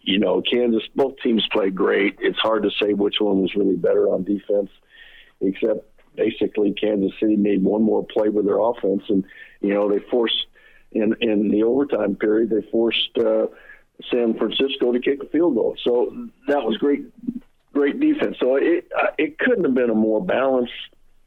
you 0.00 0.18
know, 0.18 0.42
Kansas, 0.42 0.82
both 0.96 1.20
teams 1.22 1.46
played 1.52 1.76
great. 1.76 2.16
It's 2.18 2.40
hard 2.40 2.64
to 2.64 2.70
say 2.82 2.94
which 2.94 3.20
one 3.20 3.42
was 3.42 3.54
really 3.54 3.76
better 3.76 4.08
on 4.08 4.24
defense, 4.24 4.70
except 5.40 5.86
basically 6.16 6.72
Kansas 6.72 7.12
City 7.20 7.36
made 7.36 7.62
one 7.62 7.84
more 7.84 8.04
play 8.04 8.28
with 8.28 8.44
their 8.44 8.58
offense, 8.58 9.04
and 9.08 9.24
you 9.60 9.72
know 9.72 9.88
they 9.88 10.00
forced 10.10 10.46
in 10.92 11.14
in 11.20 11.48
the 11.48 11.62
overtime 11.62 12.16
period 12.16 12.50
they 12.50 12.68
forced 12.70 13.16
uh, 13.18 13.46
San 14.10 14.36
Francisco 14.36 14.92
to 14.92 15.00
kick 15.00 15.22
a 15.22 15.26
field 15.26 15.54
goal. 15.54 15.76
So 15.84 16.14
that 16.48 16.62
was 16.62 16.76
great, 16.78 17.04
great 17.72 18.00
defense. 18.00 18.36
So 18.40 18.56
it 18.56 18.88
uh, 18.96 19.08
it 19.18 19.38
couldn't 19.38 19.64
have 19.64 19.74
been 19.74 19.90
a 19.90 19.94
more 19.94 20.24
balanced 20.24 20.72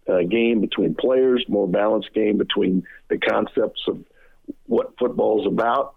uh, 0.07 0.23
game 0.29 0.61
between 0.61 0.95
players, 0.95 1.45
more 1.47 1.67
balanced 1.67 2.13
game 2.13 2.37
between 2.37 2.83
the 3.09 3.17
concepts 3.17 3.81
of 3.87 4.03
what 4.65 4.97
football 4.97 5.41
is 5.41 5.47
about 5.47 5.95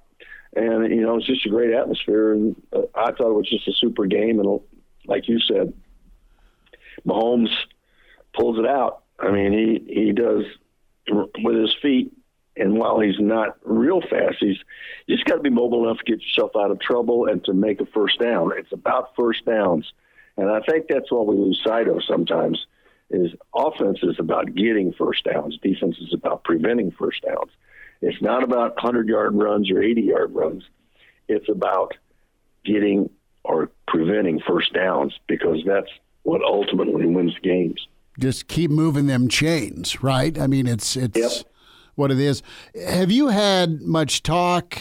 and 0.56 0.90
you 0.90 1.02
know 1.02 1.16
it's 1.16 1.26
just 1.26 1.46
a 1.46 1.50
great 1.50 1.72
atmosphere. 1.72 2.32
And 2.32 2.56
uh, 2.72 2.82
I 2.94 3.12
thought 3.12 3.30
it 3.30 3.34
was 3.34 3.48
just 3.48 3.68
a 3.68 3.72
super 3.72 4.06
game, 4.06 4.40
and 4.40 4.60
like 5.06 5.28
you 5.28 5.38
said, 5.38 5.72
Mahomes 7.06 7.54
pulls 8.34 8.58
it 8.58 8.66
out. 8.66 9.02
I 9.20 9.30
mean, 9.30 9.52
he 9.52 9.92
he 9.92 10.12
does 10.12 10.44
with 11.08 11.56
his 11.56 11.74
feet, 11.80 12.12
and 12.56 12.78
while 12.78 13.00
he's 13.00 13.18
not 13.18 13.56
real 13.62 14.00
fast, 14.00 14.36
he's 14.40 14.58
you 15.06 15.16
just 15.16 15.26
got 15.26 15.36
to 15.36 15.42
be 15.42 15.50
mobile 15.50 15.84
enough 15.84 15.98
to 15.98 16.04
get 16.04 16.22
yourself 16.22 16.52
out 16.56 16.70
of 16.70 16.80
trouble 16.80 17.26
and 17.26 17.44
to 17.44 17.52
make 17.52 17.80
a 17.80 17.86
first 17.86 18.18
down. 18.18 18.52
It's 18.56 18.72
about 18.72 19.14
first 19.16 19.44
downs, 19.44 19.92
and 20.36 20.50
I 20.50 20.60
think 20.60 20.86
that's 20.88 21.10
what 21.10 21.26
we 21.26 21.36
lose 21.36 21.60
sight 21.64 21.88
of 21.88 22.02
sometimes. 22.04 22.66
Is 23.08 23.30
offense 23.54 24.00
is 24.02 24.16
about 24.18 24.54
getting 24.54 24.92
first 24.92 25.24
downs, 25.24 25.58
defense 25.62 25.96
is 25.98 26.12
about 26.12 26.42
preventing 26.42 26.90
first 26.90 27.22
downs. 27.22 27.50
It's 28.02 28.20
not 28.20 28.42
about 28.42 28.74
100 28.76 29.08
yard 29.08 29.34
runs 29.34 29.70
or 29.70 29.82
80 29.82 30.02
yard 30.02 30.34
runs. 30.34 30.64
It's 31.28 31.48
about 31.48 31.94
getting 32.64 33.10
or 33.44 33.70
preventing 33.86 34.40
first 34.40 34.72
downs 34.72 35.14
because 35.28 35.62
that's 35.64 35.90
what 36.24 36.42
ultimately 36.42 37.06
wins 37.06 37.36
games. 37.42 37.86
Just 38.18 38.48
keep 38.48 38.70
moving 38.70 39.06
them 39.06 39.28
chains, 39.28 40.02
right? 40.02 40.38
I 40.38 40.46
mean, 40.46 40.66
it's 40.66 40.96
it's 40.96 41.16
yep. 41.16 41.46
What 41.96 42.12
it 42.12 42.20
is. 42.20 42.42
Have 42.88 43.10
you 43.10 43.28
had 43.28 43.82
much 43.82 44.22
talk 44.22 44.78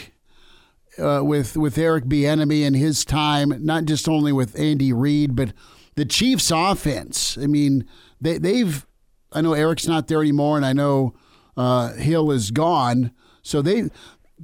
uh, 1.00 1.22
with 1.24 1.58
with 1.58 1.78
Eric 1.78 2.06
Bieniemy 2.06 2.62
in 2.62 2.76
his 2.76 3.04
time, 3.04 3.54
not 3.66 3.86
just 3.86 4.08
only 4.08 4.32
with 4.32 4.58
Andy 4.60 4.94
Reid, 4.94 5.36
but 5.36 5.54
the 5.96 6.06
Chiefs' 6.06 6.52
offense? 6.52 7.38
I 7.42 7.48
mean, 7.48 7.86
they, 8.22 8.38
they've. 8.38 8.86
I 9.32 9.42
know 9.42 9.54
Eric's 9.54 9.88
not 9.88 10.08
there 10.08 10.22
anymore, 10.22 10.56
and 10.56 10.66
I 10.66 10.74
know 10.74 11.16
uh, 11.58 11.94
Hill 11.94 12.32
is 12.32 12.52
gone. 12.52 13.12
So 13.42 13.62
they, 13.62 13.90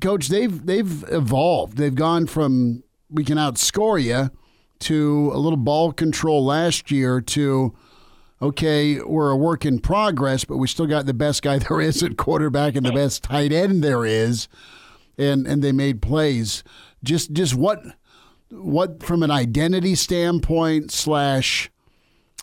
coach, 0.01 0.28
they've 0.28 0.65
they've 0.65 1.03
evolved. 1.09 1.78
They've 1.78 1.95
gone 1.95 2.26
from 2.26 2.84
we 3.09 3.24
can 3.24 3.38
outscore 3.38 4.01
you 4.01 4.32
to 4.80 5.32
a 5.34 5.38
little 5.38 5.57
ball 5.57 5.91
control 5.91 6.45
last 6.45 6.89
year 6.89 7.22
to 7.22 7.76
okay, 8.42 9.00
we're 9.00 9.30
a 9.30 9.36
work 9.36 9.66
in 9.66 9.80
progress, 9.80 10.44
but 10.44 10.58
we 10.58 10.68
still 10.68 10.88
got 10.88 11.06
the 11.06 11.14
best 11.14 11.42
guy 11.42 11.60
there 11.70 11.82
is 11.82 12.02
at 12.04 12.18
quarterback 12.18 12.76
and 12.76 12.86
the 12.86 12.92
best 12.92 13.24
tight 13.24 13.52
end 13.52 13.84
there 13.84 14.06
is, 14.06 14.48
and 15.18 15.46
and 15.48 15.64
they 15.64 15.72
made 15.72 16.02
plays. 16.02 16.64
Just 17.04 17.34
just 17.34 17.56
what 17.56 17.84
what 18.50 19.04
from 19.04 19.24
an 19.24 19.32
identity 19.32 19.96
standpoint 19.96 20.92
slash 20.92 21.72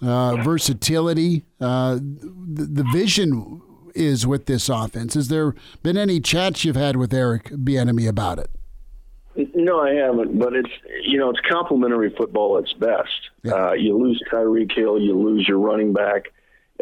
uh, 0.00 0.36
versatility, 0.36 1.44
uh, 1.60 1.94
the, 1.96 2.64
the 2.64 2.84
vision 2.92 3.60
is 3.94 4.26
with 4.26 4.46
this 4.46 4.68
offense. 4.68 5.14
Has 5.14 5.28
there 5.28 5.54
been 5.82 5.96
any 5.96 6.20
chats 6.20 6.64
you've 6.64 6.76
had 6.76 6.96
with 6.96 7.12
Eric 7.12 7.46
Bieniemy 7.46 8.08
about 8.08 8.38
it? 8.38 8.50
No, 9.54 9.80
I 9.80 9.94
haven't. 9.94 10.38
But 10.38 10.54
it's 10.54 10.70
you 11.04 11.18
know 11.18 11.30
it's 11.30 11.40
complementary 11.48 12.14
football 12.16 12.58
at 12.58 12.64
its 12.64 12.72
best. 12.72 13.30
Yeah. 13.44 13.52
Uh, 13.52 13.72
you 13.72 13.96
lose 13.96 14.22
Tyreek 14.30 14.72
Hill, 14.74 14.98
you 15.00 15.16
lose 15.16 15.46
your 15.46 15.58
running 15.58 15.92
back 15.92 16.32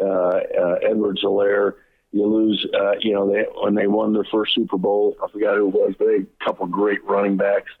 uh, 0.01 0.05
uh, 0.05 0.75
Edwards 0.89 1.23
Helaire. 1.23 1.73
You 2.11 2.25
lose, 2.25 2.65
uh, 2.73 2.93
you 3.01 3.13
know, 3.13 3.31
they, 3.31 3.43
when 3.61 3.75
they 3.75 3.85
won 3.85 4.13
their 4.13 4.25
first 4.31 4.55
Super 4.55 4.77
Bowl, 4.77 5.15
I 5.21 5.29
forgot 5.29 5.57
who 5.57 5.67
it 5.67 5.73
was, 5.73 5.93
but 5.99 6.07
they 6.07 6.13
had 6.13 6.27
a 6.41 6.45
couple 6.45 6.65
great 6.67 7.03
running 7.03 7.35
backs. 7.35 7.71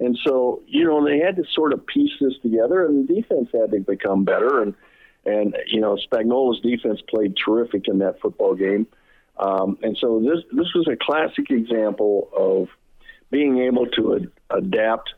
And 0.00 0.18
so, 0.26 0.62
you 0.66 0.84
know, 0.84 1.04
they 1.04 1.18
had 1.18 1.36
to 1.36 1.44
sort 1.54 1.72
of 1.72 1.86
piece 1.86 2.10
this 2.20 2.34
together, 2.42 2.84
and 2.84 3.08
the 3.08 3.14
defense 3.14 3.48
had 3.52 3.70
to 3.70 3.80
become 3.80 4.24
better. 4.24 4.62
And 4.62 4.74
and 5.24 5.56
you 5.66 5.80
know, 5.80 5.96
Spagnuolo's 6.10 6.60
defense 6.60 7.00
played 7.08 7.34
terrific 7.36 7.86
in 7.86 7.98
that 7.98 8.20
football 8.20 8.54
game. 8.54 8.86
Um, 9.38 9.78
and 9.82 9.96
so 10.00 10.20
this 10.20 10.44
this 10.52 10.72
was 10.74 10.88
a 10.88 10.96
classic 10.96 11.50
example 11.50 12.30
of 12.36 12.68
being 13.30 13.58
able 13.58 13.86
to 13.86 14.16
ad- 14.16 14.30
adapt 14.50 15.14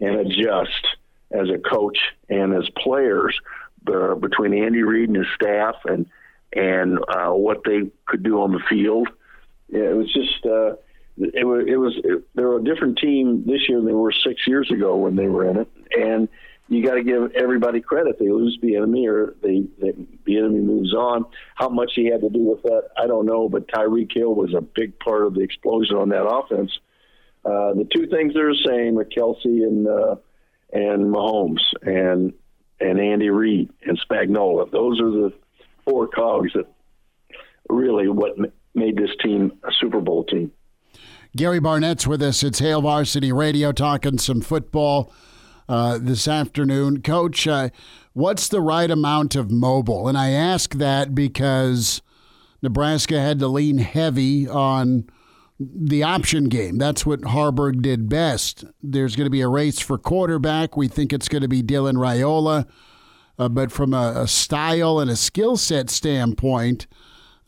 and 0.00 0.16
adjust 0.16 0.86
as 1.30 1.48
a 1.48 1.58
coach 1.58 1.98
and 2.28 2.54
as 2.54 2.68
players 2.82 3.38
uh, 3.92 4.14
between 4.14 4.54
Andy 4.54 4.82
Reid 4.82 5.08
and 5.08 5.16
his 5.16 5.26
staff 5.34 5.76
and 5.84 6.06
and 6.52 6.98
uh, 7.08 7.30
what 7.30 7.62
they 7.64 7.90
could 8.06 8.22
do 8.22 8.40
on 8.40 8.52
the 8.52 8.60
field. 8.68 9.08
It 9.70 9.96
was 9.96 10.12
just 10.12 10.46
uh, 10.46 10.74
it 11.16 11.46
was 11.46 11.64
it 11.66 11.76
was 11.76 11.94
it, 12.04 12.24
they 12.34 12.44
were 12.44 12.58
a 12.58 12.64
different 12.64 12.98
team 12.98 13.44
this 13.46 13.68
year 13.68 13.78
than 13.78 13.86
they 13.86 13.92
were 13.92 14.12
six 14.12 14.46
years 14.46 14.70
ago 14.70 14.96
when 14.96 15.16
they 15.16 15.26
were 15.26 15.48
in 15.48 15.58
it, 15.58 15.68
and 15.98 16.28
you 16.68 16.84
got 16.84 16.94
to 16.94 17.02
give 17.02 17.32
everybody 17.34 17.80
credit. 17.80 18.18
They 18.18 18.30
lose 18.30 18.58
the 18.62 18.76
enemy, 18.76 19.06
or 19.06 19.34
they, 19.42 19.64
they 19.80 19.92
Bieniemy 20.26 20.62
moves 20.62 20.94
on. 20.94 21.26
How 21.56 21.68
much 21.68 21.92
he 21.94 22.06
had 22.06 22.22
to 22.22 22.30
do 22.30 22.40
with 22.40 22.62
that, 22.62 22.88
I 22.96 23.06
don't 23.06 23.26
know. 23.26 23.48
But 23.48 23.68
Tyreek 23.68 24.12
Hill 24.12 24.34
was 24.34 24.54
a 24.54 24.62
big 24.62 24.98
part 24.98 25.26
of 25.26 25.34
the 25.34 25.40
explosion 25.40 25.96
on 25.96 26.08
that 26.10 26.26
offense. 26.26 26.78
Uh, 27.44 27.74
the 27.74 27.86
two 27.92 28.06
things 28.06 28.32
they're 28.34 28.48
the 28.48 28.64
same 28.66 28.98
are 28.98 29.04
Kelce 29.04 29.44
and 29.44 29.86
uh, 29.86 30.16
and 30.72 31.14
Mahomes 31.14 31.60
and 31.82 32.32
and 32.80 33.00
Andy 33.00 33.30
Reid 33.30 33.70
and 33.86 34.00
Spagnuolo. 34.00 34.70
Those 34.70 35.00
are 35.00 35.10
the 35.10 35.32
four 35.84 36.08
cogs 36.08 36.52
that 36.54 36.66
really 37.68 38.08
what 38.08 38.36
made 38.74 38.96
this 38.96 39.10
team 39.22 39.52
a 39.62 39.70
Super 39.80 40.00
Bowl 40.00 40.24
team. 40.24 40.52
Gary 41.36 41.58
Barnett's 41.58 42.06
with 42.06 42.22
us. 42.22 42.42
It's 42.42 42.60
Hail 42.60 42.82
Varsity 42.82 43.32
Radio 43.32 43.72
talking 43.72 44.18
some 44.18 44.40
football 44.40 45.12
uh, 45.68 45.98
this 46.00 46.28
afternoon. 46.28 47.02
Coach, 47.02 47.46
uh, 47.48 47.70
what's 48.12 48.48
the 48.48 48.60
right 48.60 48.90
amount 48.90 49.34
of 49.34 49.50
mobile? 49.50 50.08
And 50.08 50.16
I 50.16 50.30
ask 50.30 50.74
that 50.74 51.14
because 51.14 52.02
Nebraska 52.62 53.20
had 53.20 53.40
to 53.40 53.48
lean 53.48 53.78
heavy 53.78 54.48
on 54.48 55.08
the 55.74 56.02
option 56.02 56.44
game. 56.48 56.78
That's 56.78 57.06
what 57.06 57.20
Haarberg 57.20 57.82
did 57.82 58.08
best. 58.08 58.64
There's 58.82 59.16
going 59.16 59.26
to 59.26 59.30
be 59.30 59.40
a 59.40 59.48
race 59.48 59.78
for 59.78 59.98
quarterback. 59.98 60.76
We 60.76 60.88
think 60.88 61.12
it's 61.12 61.28
going 61.28 61.42
to 61.42 61.48
be 61.48 61.62
Dylan 61.62 61.94
Raiola. 61.94 62.66
Uh, 63.38 63.48
but 63.48 63.72
from 63.72 63.92
a, 63.92 64.12
a, 64.16 64.28
style 64.28 65.00
and 65.00 65.10
a 65.10 65.16
skill 65.16 65.56
set 65.56 65.90
standpoint, 65.90 66.86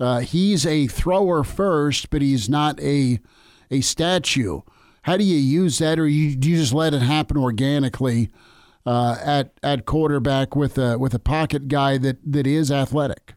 uh, 0.00 0.18
he's 0.20 0.66
a 0.66 0.88
thrower 0.88 1.44
first, 1.44 2.10
but 2.10 2.22
he's 2.22 2.48
not 2.48 2.80
a 2.80 3.20
a 3.70 3.80
statue. 3.80 4.60
How 5.02 5.16
do 5.16 5.22
you 5.22 5.36
use 5.36 5.78
that, 5.78 5.98
or 5.98 6.08
you, 6.08 6.34
do 6.34 6.50
you 6.50 6.56
just 6.56 6.74
let 6.74 6.92
it 6.92 7.02
happen 7.02 7.36
organically 7.36 8.30
uh, 8.84 9.16
at 9.24 9.52
at 9.62 9.86
quarterback 9.86 10.56
with 10.56 10.76
a 10.76 10.98
with 10.98 11.14
a 11.14 11.20
pocket 11.20 11.68
guy 11.68 11.98
that, 11.98 12.18
that 12.24 12.48
is 12.48 12.72
athletic? 12.72 13.35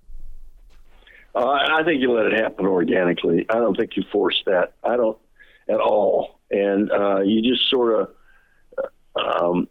Uh, 1.35 1.47
I 1.47 1.83
think 1.83 2.01
you 2.01 2.11
let 2.11 2.25
it 2.27 2.33
happen 2.33 2.65
organically. 2.65 3.45
I 3.49 3.55
don't 3.55 3.75
think 3.75 3.95
you 3.95 4.03
force 4.11 4.41
that. 4.45 4.73
I 4.83 4.97
don't 4.97 5.17
at 5.67 5.79
all, 5.79 6.39
and 6.49 6.91
uh, 6.91 7.21
you 7.21 7.41
just 7.41 7.69
sort 7.69 8.01
of, 8.01 8.85
um, 9.15 9.67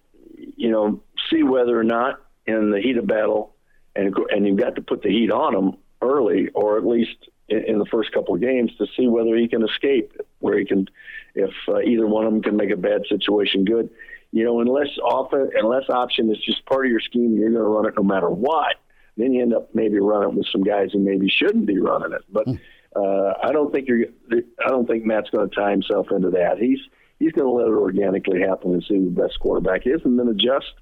you 0.55 0.71
know, 0.71 1.03
see 1.29 1.43
whether 1.43 1.77
or 1.77 1.83
not 1.83 2.21
in 2.45 2.71
the 2.71 2.79
heat 2.79 2.97
of 2.97 3.07
battle, 3.07 3.55
and 3.95 4.15
and 4.29 4.47
you've 4.47 4.57
got 4.57 4.75
to 4.75 4.81
put 4.81 5.01
the 5.01 5.09
heat 5.09 5.31
on 5.31 5.55
him 5.55 5.77
early, 6.01 6.47
or 6.53 6.77
at 6.77 6.85
least 6.85 7.29
in, 7.49 7.65
in 7.65 7.79
the 7.79 7.85
first 7.85 8.11
couple 8.13 8.33
of 8.33 8.41
games, 8.41 8.71
to 8.77 8.87
see 8.95 9.07
whether 9.07 9.35
he 9.35 9.47
can 9.47 9.63
escape, 9.67 10.13
where 10.39 10.57
he 10.57 10.65
can, 10.65 10.87
if 11.35 11.51
uh, 11.67 11.79
either 11.79 12.07
one 12.07 12.25
of 12.25 12.31
them 12.31 12.41
can 12.41 12.55
make 12.55 12.71
a 12.71 12.77
bad 12.77 13.01
situation 13.09 13.65
good. 13.65 13.89
You 14.31 14.45
know, 14.45 14.61
unless 14.61 14.89
often, 15.03 15.49
unless 15.55 15.89
option 15.89 16.31
is 16.31 16.37
just 16.45 16.65
part 16.65 16.85
of 16.85 16.91
your 16.91 17.01
scheme, 17.01 17.35
you're 17.35 17.49
going 17.49 17.61
to 17.61 17.67
run 17.67 17.85
it 17.87 17.95
no 17.97 18.03
matter 18.03 18.29
what. 18.29 18.75
Then 19.19 19.33
you 19.33 19.41
end 19.41 19.53
up 19.53 19.73
maybe 19.73 19.99
running 19.99 20.35
with 20.35 20.47
some 20.51 20.63
guys 20.63 20.89
who 20.93 20.99
maybe 20.99 21.29
shouldn't 21.29 21.65
be 21.65 21.79
running 21.79 22.13
it. 22.13 22.23
But 22.31 22.47
uh, 22.95 23.33
I 23.43 23.51
don't 23.51 23.71
think 23.71 23.87
you're. 23.87 24.05
I 24.31 24.69
don't 24.69 24.87
think 24.87 25.05
Matt's 25.05 25.29
going 25.29 25.49
to 25.49 25.55
tie 25.55 25.71
himself 25.71 26.07
into 26.11 26.31
that. 26.31 26.57
He's 26.57 26.79
he's 27.19 27.33
going 27.33 27.47
to 27.47 27.51
let 27.51 27.67
it 27.67 27.77
organically 27.77 28.41
happen 28.41 28.73
and 28.73 28.83
see 28.83 28.95
who 28.95 29.05
the 29.05 29.21
best 29.21 29.39
quarterback 29.39 29.85
is, 29.85 30.01
and 30.03 30.17
then 30.17 30.27
adjust. 30.27 30.73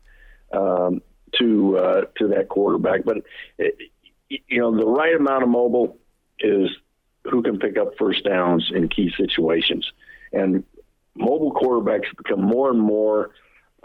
Um, 0.54 1.02
to 1.40 1.78
uh, 1.78 2.02
to 2.18 2.28
that 2.30 2.50
quarterback. 2.50 3.04
But 3.04 3.18
it, 3.58 3.76
you 4.30 4.60
know, 4.60 4.76
the 4.76 4.86
right 4.86 5.16
amount 5.16 5.44
of 5.44 5.50
mobile 5.50 5.98
is 6.40 6.70
who 7.24 7.42
can 7.42 7.60
pick 7.60 7.78
up 7.78 7.98
first 7.98 8.24
downs 8.24 8.72
in 8.74 8.88
key 8.90 9.12
situations, 9.18 9.92
and 10.32 10.64
mobile 11.16 11.54
quarterbacks 11.54 12.06
become 12.16 12.42
more 12.42 12.70
and 12.70 12.80
more, 12.80 13.32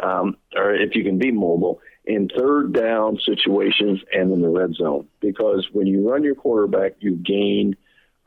um, 0.03 0.36
or 0.57 0.74
if 0.74 0.94
you 0.94 1.05
can 1.05 1.18
be 1.18 1.30
mobile 1.30 1.80
in 2.05 2.28
third 2.36 2.72
down 2.72 3.18
situations 3.24 4.00
and 4.12 4.32
in 4.32 4.42
the 4.42 4.48
red 4.48 4.74
zone, 4.74 5.09
because 5.20 5.68
when 5.72 5.86
you 5.86 6.09
run 6.09 6.24
your 6.24 6.34
quarterback, 6.34 6.94
you 7.00 7.16
gain 7.16 7.76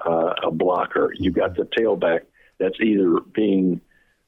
uh, 0.05 0.34
a 0.43 0.51
blocker. 0.51 1.13
You've 1.17 1.36
got 1.36 1.55
the 1.55 1.63
tailback 1.63 2.21
that's 2.57 2.80
either 2.80 3.19
being 3.34 3.82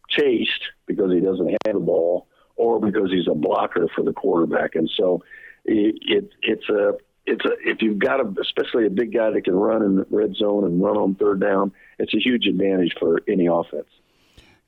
chased 0.09 0.61
because 0.85 1.11
he 1.11 1.19
doesn't 1.19 1.49
have 1.65 1.73
the 1.73 1.79
ball 1.79 2.27
or 2.55 2.79
because 2.79 3.11
he's 3.11 3.27
a 3.27 3.35
blocker 3.35 3.87
for 3.95 4.03
the 4.03 4.13
quarterback. 4.13 4.75
And 4.75 4.89
so 4.97 5.23
it, 5.65 5.95
it 6.01 6.29
it's 6.41 6.69
a 6.69 6.97
it's 7.25 7.45
a 7.45 7.51
if 7.69 7.81
you've 7.81 7.99
got 7.99 8.19
a 8.19 8.33
especially 8.41 8.85
a 8.85 8.89
big 8.89 9.13
guy 9.13 9.31
that 9.31 9.43
can 9.43 9.55
run 9.55 9.83
in 9.83 9.95
the 9.97 10.07
red 10.09 10.35
zone 10.35 10.63
and 10.65 10.81
run 10.81 10.97
on 10.97 11.15
third 11.15 11.39
down, 11.39 11.71
it's 11.99 12.13
a 12.13 12.19
huge 12.19 12.47
advantage 12.47 12.95
for 12.99 13.21
any 13.27 13.47
offense. 13.47 13.87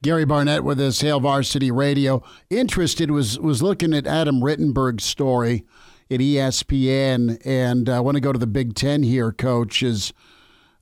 Gary 0.02 0.24
Barnett 0.24 0.64
with 0.64 0.80
us, 0.80 1.02
Hail 1.02 1.20
Varsity 1.20 1.72
Radio. 1.72 2.24
Interested 2.50 3.12
was 3.12 3.38
was 3.38 3.62
looking 3.62 3.94
at 3.94 4.08
Adam 4.08 4.42
Rittenberg's 4.42 5.04
story 5.04 5.66
at 6.10 6.22
ESPN, 6.22 7.42
and 7.46 7.90
I 7.90 8.00
want 8.00 8.16
to 8.16 8.22
go 8.22 8.32
to 8.32 8.40
the 8.40 8.48
Big 8.48 8.76
Ten 8.76 9.04
here, 9.04 9.34
Coach. 9.34 9.84
Is 9.84 10.14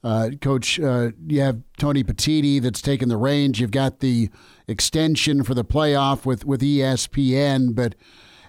uh, 0.04 0.30
Coach, 0.40 0.80
uh, 0.80 1.12
you 1.28 1.42
have 1.42 1.64
Tony 1.80 2.04
Petitti 2.04 2.62
that's 2.62 2.82
taken 2.82 3.10
the 3.10 3.18
reins. 3.18 3.60
You've 3.60 3.72
got 3.72 4.02
the 4.02 4.30
extension 4.68 5.44
for 5.44 5.56
the 5.56 5.66
playoff 5.66 6.24
with, 6.24 6.46
with 6.46 6.62
ESPN. 6.62 7.74
But 7.74 7.96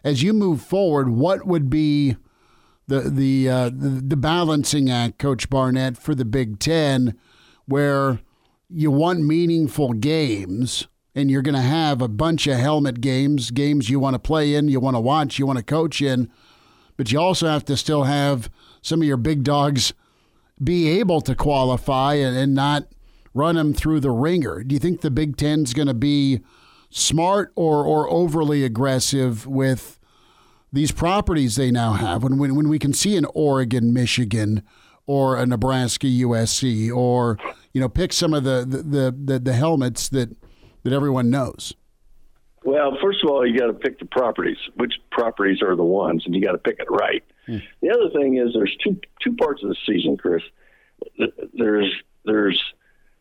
as 0.04 0.22
you 0.22 0.34
move 0.34 0.60
forward, 0.60 1.08
what 1.08 1.46
would 1.46 1.70
be 1.70 2.16
the 2.88 3.00
the, 3.00 3.48
uh, 3.48 3.70
the 3.70 4.02
the 4.06 4.16
balancing 4.16 4.90
act, 4.90 5.18
Coach 5.18 5.48
Barnett, 5.48 5.96
for 5.96 6.14
the 6.14 6.26
Big 6.26 6.58
Ten, 6.58 7.18
where 7.64 8.20
you 8.68 8.90
want 8.90 9.20
meaningful 9.20 9.92
games 9.92 10.86
and 11.14 11.30
you're 11.30 11.42
going 11.42 11.54
to 11.54 11.60
have 11.60 12.02
a 12.02 12.08
bunch 12.08 12.46
of 12.46 12.58
helmet 12.58 13.00
games, 13.00 13.50
games 13.50 13.88
you 13.88 13.98
want 13.98 14.14
to 14.14 14.18
play 14.18 14.54
in, 14.54 14.68
you 14.68 14.78
want 14.78 14.94
to 14.94 15.00
watch, 15.00 15.38
you 15.38 15.46
want 15.46 15.58
to 15.58 15.64
coach 15.64 16.00
in, 16.00 16.30
but 16.96 17.10
you 17.10 17.18
also 17.18 17.46
have 17.46 17.64
to 17.64 17.76
still 17.76 18.04
have 18.04 18.50
some 18.82 19.00
of 19.00 19.08
your 19.08 19.16
big 19.16 19.42
dogs 19.42 19.92
be 20.62 20.88
able 20.88 21.20
to 21.22 21.34
qualify 21.34 22.14
and, 22.14 22.36
and 22.36 22.54
not 22.54 22.88
run 23.34 23.54
them 23.54 23.72
through 23.72 24.00
the 24.00 24.10
ringer. 24.10 24.62
Do 24.62 24.74
you 24.74 24.78
think 24.78 25.00
the 25.00 25.10
Big 25.10 25.36
Ten's 25.36 25.72
going 25.72 25.88
to 25.88 25.94
be 25.94 26.40
smart 26.90 27.52
or, 27.54 27.84
or 27.84 28.10
overly 28.10 28.64
aggressive 28.64 29.46
with 29.46 29.98
these 30.72 30.92
properties 30.92 31.56
they 31.56 31.70
now 31.70 31.92
have? 31.92 32.22
When, 32.22 32.38
when, 32.38 32.54
when 32.56 32.68
we 32.68 32.78
can 32.78 32.92
see 32.92 33.16
an 33.16 33.26
Oregon, 33.34 33.92
Michigan, 33.92 34.62
or 35.06 35.36
a 35.36 35.46
Nebraska 35.46 36.06
USC, 36.06 36.94
or 36.94 37.38
you 37.78 37.82
know, 37.82 37.88
pick 37.88 38.12
some 38.12 38.34
of 38.34 38.42
the 38.42 38.64
the, 38.68 39.14
the, 39.16 39.38
the 39.38 39.52
helmets 39.52 40.08
that 40.08 40.34
that 40.82 40.92
everyone 40.92 41.30
knows. 41.30 41.74
Well, 42.64 42.98
first 43.00 43.22
of 43.22 43.30
all, 43.30 43.46
you 43.46 43.56
got 43.56 43.68
to 43.68 43.72
pick 43.72 44.00
the 44.00 44.04
properties. 44.04 44.56
Which 44.74 44.94
properties 45.12 45.62
are 45.62 45.76
the 45.76 45.84
ones, 45.84 46.24
and 46.26 46.34
you 46.34 46.42
got 46.42 46.52
to 46.52 46.58
pick 46.58 46.80
it 46.80 46.90
right. 46.90 47.22
Hmm. 47.46 47.58
The 47.80 47.90
other 47.90 48.10
thing 48.10 48.36
is 48.36 48.52
there's 48.52 48.76
two 48.82 49.00
two 49.22 49.36
parts 49.36 49.62
of 49.62 49.68
the 49.68 49.76
season, 49.86 50.16
Chris. 50.16 50.42
There's 51.54 51.94
there's 52.24 52.60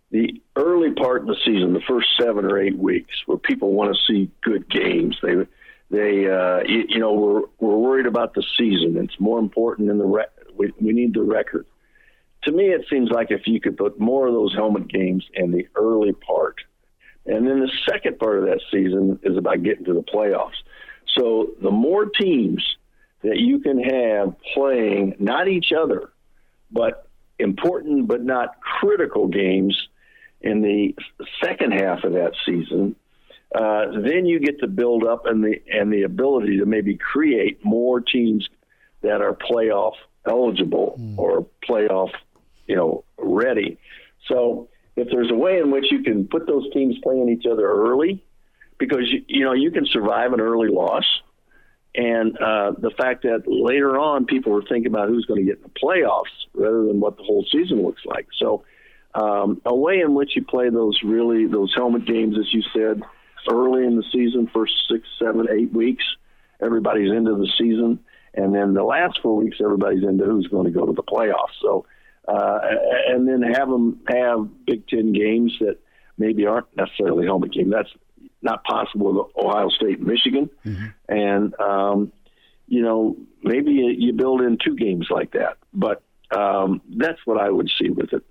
the 0.09 0.41
early 0.55 0.91
part 0.93 1.21
of 1.21 1.27
the 1.27 1.37
season, 1.45 1.73
the 1.73 1.81
first 1.87 2.07
seven 2.19 2.43
or 2.43 2.57
eight 2.57 2.79
weeks, 2.79 3.13
where 3.27 3.37
people 3.37 3.73
want 3.73 3.95
to 3.95 4.11
see 4.11 4.31
good 4.41 4.67
games. 4.71 5.19
They 5.21 5.35
they 5.91 6.31
uh, 6.31 6.63
you, 6.65 6.85
you 6.89 6.99
know 6.99 7.13
we're 7.13 7.41
we're 7.59 7.77
worried 7.77 8.07
about 8.07 8.33
the 8.33 8.43
season. 8.57 8.97
It's 8.97 9.19
more 9.19 9.37
important 9.37 9.87
than 9.87 9.99
the 9.99 10.05
re- 10.05 10.25
we, 10.55 10.73
we 10.81 10.93
need 10.93 11.13
the 11.13 11.21
record. 11.21 11.67
To 12.47 12.53
me, 12.53 12.69
it 12.69 12.85
seems 12.89 13.09
like 13.11 13.29
if 13.29 13.45
you 13.45 13.59
could 13.59 13.75
put 13.75 13.99
more 13.99 14.25
of 14.25 14.33
those 14.33 14.53
helmet 14.53 14.87
games 14.87 15.25
in 15.33 15.51
the 15.51 15.67
early 15.75 16.13
part, 16.13 16.55
and 17.25 17.45
then 17.45 17.59
the 17.59 17.69
second 17.89 18.19
part 18.19 18.39
of 18.39 18.45
that 18.45 18.61
season 18.71 19.19
is 19.21 19.35
about 19.35 19.63
getting 19.63 19.83
to 19.83 19.93
the 19.93 20.01
playoffs. 20.01 20.55
So 21.17 21.49
the 21.61 21.71
more 21.71 22.05
teams 22.05 22.63
that 23.21 23.35
you 23.35 23.59
can 23.59 23.83
have 23.83 24.33
playing 24.53 25.15
not 25.19 25.49
each 25.49 25.73
other, 25.73 26.13
but 26.71 27.09
important 27.37 28.07
but 28.07 28.23
not 28.23 28.61
critical 28.61 29.27
games 29.27 29.77
in 30.39 30.61
the 30.61 30.95
second 31.43 31.73
half 31.73 32.05
of 32.05 32.13
that 32.13 32.31
season, 32.45 32.95
uh, 33.53 33.87
then 33.91 34.25
you 34.25 34.39
get 34.39 34.61
to 34.61 34.67
build 34.67 35.03
up 35.03 35.25
and 35.25 35.43
the 35.43 35.61
and 35.69 35.91
the 35.91 36.03
ability 36.03 36.59
to 36.59 36.65
maybe 36.65 36.95
create 36.95 37.59
more 37.65 37.99
teams 37.99 38.47
that 39.01 39.21
are 39.21 39.33
playoff 39.33 39.95
eligible 40.27 40.95
mm. 40.99 41.17
or 41.17 41.45
playoff, 41.67 42.11
you 42.67 42.75
know, 42.75 43.03
ready. 43.17 43.77
So 44.27 44.69
if 44.95 45.07
there's 45.11 45.31
a 45.31 45.35
way 45.35 45.59
in 45.59 45.71
which 45.71 45.85
you 45.91 46.03
can 46.03 46.27
put 46.27 46.47
those 46.47 46.71
teams 46.73 46.95
playing 47.03 47.29
each 47.29 47.45
other 47.49 47.67
early, 47.67 48.23
because 48.77 49.11
you, 49.27 49.45
know 49.45 49.53
you 49.53 49.71
can 49.71 49.85
survive 49.85 50.33
an 50.33 50.41
early 50.41 50.69
loss, 50.69 51.05
and 51.95 52.37
uh, 52.37 52.71
the 52.77 52.91
fact 52.91 53.23
that 53.23 53.43
later 53.47 53.97
on 53.97 54.25
people 54.25 54.55
are 54.55 54.61
thinking 54.61 54.87
about 54.87 55.09
who's 55.09 55.25
going 55.25 55.39
to 55.39 55.45
get 55.45 55.57
in 55.57 55.63
the 55.63 55.79
playoffs 55.79 56.45
rather 56.53 56.85
than 56.85 56.99
what 56.99 57.17
the 57.17 57.23
whole 57.23 57.45
season 57.51 57.83
looks 57.83 58.05
like. 58.05 58.27
So 58.37 58.63
um, 59.15 59.61
a 59.65 59.75
way 59.75 59.99
in 60.01 60.13
which 60.13 60.35
you 60.35 60.43
play 60.43 60.69
those 60.69 60.99
really 61.03 61.47
those 61.47 61.73
helmet 61.75 62.05
games, 62.05 62.37
as 62.37 62.53
you 62.53 62.61
said, 62.73 63.01
early 63.49 63.85
in 63.85 63.95
the 63.95 64.03
season, 64.11 64.49
first 64.53 64.73
six, 64.89 65.07
seven, 65.19 65.47
eight 65.51 65.73
weeks, 65.73 66.03
everybody's 66.61 67.11
into 67.11 67.35
the 67.35 67.49
season, 67.57 67.99
and 68.33 68.53
then 68.53 68.73
the 68.73 68.83
last 68.83 69.19
four 69.21 69.35
weeks, 69.37 69.57
everybody's 69.63 70.03
into 70.03 70.25
who's 70.25 70.47
going 70.47 70.65
to 70.65 70.71
go 70.71 70.85
to 70.85 70.93
the 70.93 71.03
playoffs. 71.03 71.55
So, 71.61 71.85
uh, 72.27 72.59
and 73.07 73.27
then 73.27 73.41
have 73.41 73.69
them 73.69 73.99
have 74.07 74.49
Big 74.65 74.87
Ten 74.87 75.13
games 75.13 75.55
that 75.59 75.77
maybe 76.17 76.45
aren't 76.45 76.67
necessarily 76.75 77.25
helmet 77.25 77.53
games. 77.53 77.71
That's 77.71 77.89
not 78.41 78.63
possible 78.63 79.13
with 79.13 79.45
Ohio 79.45 79.69
State 79.69 79.99
and 79.99 80.07
Michigan, 80.07 80.49
mm-hmm. 80.65 80.85
and 81.07 81.59
um, 81.59 82.11
you 82.67 82.81
know 82.81 83.15
maybe 83.43 83.71
you 83.71 84.13
build 84.13 84.41
in 84.41 84.57
two 84.63 84.75
games 84.75 85.07
like 85.09 85.31
that. 85.31 85.57
But 85.73 86.03
um, 86.31 86.81
that's 86.97 87.19
what 87.25 87.39
I 87.39 87.49
would 87.49 87.69
see 87.79 87.89
with 87.89 88.13
it. 88.13 88.23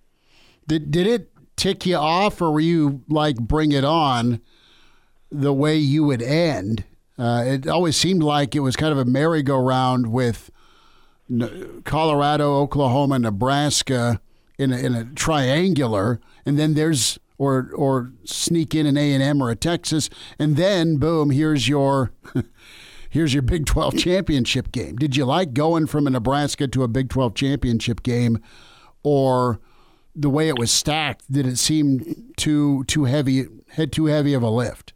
Did 0.66 0.90
did 0.90 1.06
it 1.06 1.30
tick 1.56 1.86
you 1.86 1.96
off, 1.96 2.40
or 2.40 2.50
were 2.50 2.60
you 2.60 3.02
like 3.08 3.36
bring 3.36 3.72
it 3.72 3.84
on 3.84 4.40
the 5.30 5.52
way 5.52 5.76
you 5.76 6.04
would 6.04 6.22
end? 6.22 6.84
Uh, 7.18 7.44
it 7.46 7.66
always 7.66 7.96
seemed 7.96 8.22
like 8.22 8.54
it 8.54 8.60
was 8.60 8.76
kind 8.76 8.92
of 8.92 8.98
a 8.98 9.04
merry-go-round 9.06 10.12
with 10.12 10.50
Colorado, 11.84 12.54
Oklahoma, 12.56 13.18
Nebraska 13.18 14.20
in 14.58 14.72
a, 14.72 14.78
in 14.78 14.94
a 14.94 15.04
triangular, 15.04 16.20
and 16.44 16.58
then 16.58 16.74
there's 16.74 17.18
or 17.38 17.70
or 17.74 18.12
sneak 18.24 18.74
in 18.74 18.86
an 18.86 18.96
A 18.96 19.12
and 19.12 19.22
M 19.22 19.42
or 19.42 19.50
a 19.50 19.56
Texas, 19.56 20.08
and 20.38 20.56
then 20.56 20.96
boom, 20.96 21.30
here's 21.30 21.68
your 21.68 22.12
here's 23.10 23.34
your 23.34 23.42
Big 23.42 23.66
Twelve 23.66 23.96
championship 23.96 24.72
game. 24.72 24.96
Did 24.96 25.16
you 25.16 25.24
like 25.24 25.52
going 25.52 25.86
from 25.86 26.06
a 26.06 26.10
Nebraska 26.10 26.68
to 26.68 26.82
a 26.82 26.88
Big 26.88 27.10
Twelve 27.10 27.34
championship 27.34 28.02
game, 28.02 28.38
or 29.02 29.60
the 30.14 30.30
way 30.30 30.48
it 30.48 30.58
was 30.58 30.70
stacked, 30.70 31.30
did 31.30 31.46
it 31.46 31.58
seem 31.58 32.32
too 32.36 32.84
too 32.84 33.04
heavy, 33.04 33.46
had 33.68 33.92
too 33.92 34.06
heavy 34.06 34.32
of 34.32 34.42
a 34.42 34.50
lift? 34.50 34.94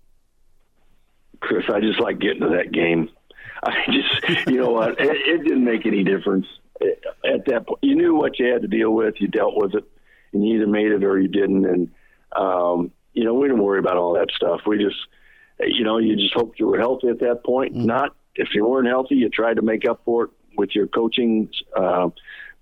Chris, 1.40 1.64
I 1.72 1.80
just 1.80 2.00
like 2.00 2.18
getting 2.18 2.40
to 2.40 2.48
that 2.48 2.72
game. 2.72 3.08
I 3.64 3.84
just, 3.86 4.46
you 4.46 4.58
know 4.58 4.70
what, 4.70 5.00
it, 5.00 5.16
it 5.16 5.44
didn't 5.44 5.64
make 5.64 5.86
any 5.86 6.02
difference 6.02 6.46
at 7.24 7.44
that 7.46 7.66
point. 7.66 7.80
You 7.82 7.94
knew 7.94 8.14
what 8.14 8.38
you 8.38 8.46
had 8.46 8.62
to 8.62 8.68
deal 8.68 8.90
with. 8.90 9.16
You 9.18 9.28
dealt 9.28 9.54
with 9.56 9.74
it, 9.74 9.84
and 10.32 10.46
you 10.46 10.56
either 10.56 10.66
made 10.66 10.92
it 10.92 11.04
or 11.04 11.20
you 11.20 11.28
didn't. 11.28 11.66
And 11.66 11.90
um, 12.34 12.92
you 13.12 13.24
know, 13.24 13.34
we 13.34 13.48
didn't 13.48 13.62
worry 13.62 13.78
about 13.78 13.96
all 13.96 14.14
that 14.14 14.30
stuff. 14.34 14.60
We 14.66 14.78
just, 14.78 14.96
you 15.60 15.84
know, 15.84 15.98
you 15.98 16.16
just 16.16 16.34
hoped 16.34 16.58
you 16.58 16.68
were 16.68 16.78
healthy 16.78 17.08
at 17.08 17.20
that 17.20 17.44
point. 17.44 17.74
Mm-hmm. 17.74 17.86
Not 17.86 18.14
if 18.36 18.48
you 18.54 18.66
weren't 18.66 18.88
healthy, 18.88 19.16
you 19.16 19.28
tried 19.28 19.56
to 19.56 19.62
make 19.62 19.88
up 19.88 20.00
for 20.04 20.24
it 20.24 20.30
with 20.56 20.74
your 20.74 20.86
coaching, 20.86 21.50
uh, 21.76 22.10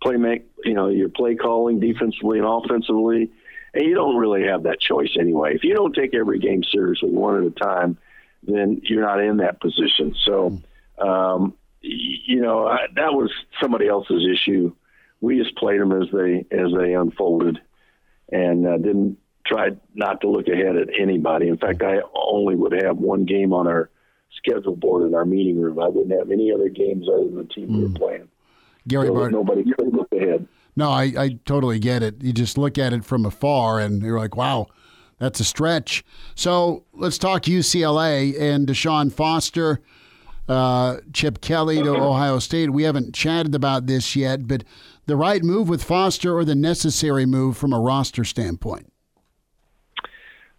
play 0.03 0.17
make, 0.17 0.47
you 0.65 0.75
know, 0.75 0.89
your 0.89 1.09
play 1.09 1.35
calling 1.35 1.81
defensively 1.81 2.39
and 2.39 2.47
offensively. 2.47 3.31
And 3.75 3.85
you 3.85 3.95
don't 3.95 4.17
really 4.17 4.47
have 4.47 4.65
that 4.65 4.81
choice 4.81 5.11
anyway. 5.19 5.55
If 5.55 5.63
you 5.63 5.75
don't 5.75 5.95
take 5.95 6.15
every 6.15 6.39
game 6.39 6.65
seriously, 6.65 7.11
one 7.11 7.37
at 7.37 7.47
a 7.47 7.51
time, 7.51 7.99
then 8.43 8.81
you're 8.85 9.03
not 9.03 9.23
in 9.23 9.39
that 9.39 9.61
position. 9.61 10.15
So, 10.25 10.61
um, 11.01 11.55
you 11.81 12.41
know, 12.41 12.67
I, 12.67 12.87
that 12.97 13.13
was 13.13 13.31
somebody 13.61 13.89
else's 13.89 14.27
issue. 14.33 14.75
We 15.21 15.39
just 15.39 15.57
played 15.57 15.81
them 15.81 15.93
as 15.93 16.09
they 16.13 16.47
as 16.51 16.73
they 16.77 16.95
unfolded, 16.95 17.59
and 18.31 18.67
uh, 18.67 18.79
didn't 18.79 19.19
try 19.47 19.71
not 19.95 20.21
to 20.21 20.29
look 20.29 20.49
ahead 20.49 20.77
at 20.77 20.89
anybody. 20.99 21.49
In 21.49 21.57
fact, 21.57 21.83
I 21.83 21.99
only 22.15 22.55
would 22.55 22.73
have 22.73 22.99
one 22.99 23.25
game 23.25 23.53
on 23.53 23.67
our 23.67 23.91
schedule 24.37 24.77
board 24.77 25.07
in 25.07 25.15
our 25.15 25.25
meeting 25.25 25.61
room. 25.61 25.79
I 25.79 25.89
wouldn't 25.89 26.19
have 26.19 26.31
any 26.31 26.53
other 26.53 26.69
games 26.69 27.09
other 27.09 27.25
than 27.25 27.37
the 27.37 27.45
team 27.45 27.69
mm. 27.69 27.77
we 27.77 27.83
were 27.83 27.89
hmm. 27.89 27.95
playing. 27.95 28.29
Gary 28.87 29.09
so 29.09 29.15
Bart- 29.15 29.33
nobody 29.33 29.65
could 29.65 29.95
look 29.95 30.13
ahead. 30.13 30.47
No, 30.77 30.91
I, 30.91 31.13
I 31.19 31.39
totally 31.45 31.79
get 31.79 32.03
it. 32.03 32.23
You 32.23 32.33
just 32.33 32.57
look 32.57 32.79
at 32.79 32.93
it 32.93 33.05
from 33.05 33.25
afar 33.27 33.81
and 33.81 34.01
you're 34.01 34.19
like, 34.19 34.37
wow, 34.37 34.69
that's 35.19 35.41
a 35.41 35.45
stretch. 35.45 36.05
So 36.37 36.85
let's 36.93 37.19
talk 37.19 37.43
UCLA 37.43 38.41
and 38.41 38.67
Deshaun 38.67 39.13
Foster, 39.13 39.81
uh, 40.49 40.99
Chip 41.13 41.41
Kelly 41.41 41.83
to 41.83 41.91
Ohio 41.95 42.39
State. 42.39 42.71
We 42.71 42.85
haven't 42.85 43.15
chatted 43.15 43.55
about 43.55 43.87
this 43.87 44.17
yet, 44.17 44.49
but 44.49 44.65
the 45.07 45.17
right 45.17 45.43
move 45.43 45.69
with 45.69 45.83
Foster 45.83 46.37
or 46.37 46.45
the 46.45 46.55
necessary 46.55 47.27
move 47.27 47.57
from 47.57 47.73
a 47.73 47.81
roster 47.81 48.25
standpoint? 48.25 48.93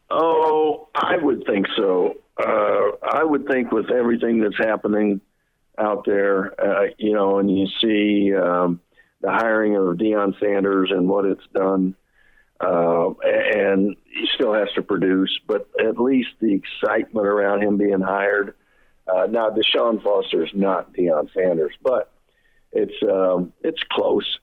Oh, 0.09 0.89
I 0.95 1.17
would 1.17 1.45
think 1.45 1.67
so. 1.77 2.15
Uh, 2.37 2.97
I 3.03 3.23
would 3.23 3.47
think 3.47 3.71
with 3.71 3.91
everything 3.91 4.41
that's 4.41 4.57
happening 4.57 5.21
out 5.77 6.03
there, 6.05 6.59
uh, 6.59 6.87
you 6.97 7.13
know, 7.13 7.37
and 7.37 7.55
you 7.55 7.67
see 7.79 8.35
um, 8.35 8.81
the 9.21 9.29
hiring 9.29 9.75
of 9.75 9.97
Deion 9.97 10.39
Sanders 10.39 10.89
and 10.91 11.07
what 11.07 11.25
it's 11.25 11.45
done, 11.53 11.95
uh, 12.59 13.09
and 13.21 13.95
he 14.05 14.27
still 14.33 14.53
has 14.53 14.69
to 14.75 14.81
produce, 14.81 15.39
but 15.47 15.69
at 15.79 15.99
least 15.99 16.29
the 16.41 16.53
excitement 16.53 17.27
around 17.27 17.61
him 17.61 17.77
being 17.77 18.01
hired. 18.01 18.55
Uh, 19.11 19.25
now, 19.27 19.49
Deshaun 19.49 20.01
Foster 20.03 20.43
is 20.43 20.51
not 20.53 20.93
Deion 20.93 21.27
Sanders, 21.33 21.73
but 21.81 22.11
it's 22.71 22.93
um, 23.03 23.53
it's 23.63 23.81
close 23.91 24.39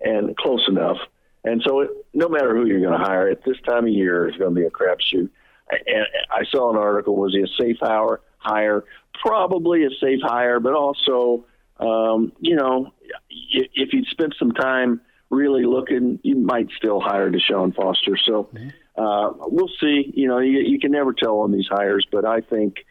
and 0.00 0.36
close 0.36 0.64
enough. 0.68 0.98
And 1.44 1.62
so, 1.66 1.80
it, 1.80 1.90
no 2.12 2.28
matter 2.28 2.54
who 2.54 2.66
you're 2.66 2.80
going 2.80 2.98
to 2.98 3.04
hire 3.04 3.28
at 3.28 3.44
this 3.44 3.56
time 3.66 3.84
of 3.86 3.92
year, 3.92 4.28
it's 4.28 4.36
going 4.36 4.54
to 4.54 4.60
be 4.60 4.66
a 4.66 4.70
crapshoot. 4.70 5.30
And 5.70 6.06
I 6.30 6.44
saw 6.50 6.70
an 6.70 6.76
article: 6.76 7.16
was 7.16 7.32
he 7.32 7.42
a 7.42 7.62
safe 7.62 7.78
hire? 7.80 8.20
Hire, 8.38 8.84
probably 9.22 9.84
a 9.84 9.90
safe 10.00 10.20
hire, 10.22 10.60
but 10.60 10.72
also, 10.72 11.44
um, 11.78 12.32
you 12.40 12.56
know, 12.56 12.92
if 13.28 13.92
you'd 13.92 14.06
spent 14.06 14.34
some 14.38 14.52
time 14.52 15.02
really 15.28 15.64
looking, 15.64 16.18
you 16.22 16.36
might 16.36 16.68
still 16.76 17.00
hire 17.00 17.30
Deshaun 17.30 17.74
Foster. 17.74 18.16
So 18.24 18.48
uh, 18.96 19.32
we'll 19.36 19.70
see. 19.80 20.10
You 20.14 20.26
know, 20.28 20.38
you, 20.38 20.60
you 20.60 20.78
can 20.78 20.90
never 20.90 21.12
tell 21.12 21.40
on 21.40 21.52
these 21.52 21.68
hires, 21.70 22.06
but 22.10 22.24
I 22.24 22.40
think, 22.40 22.84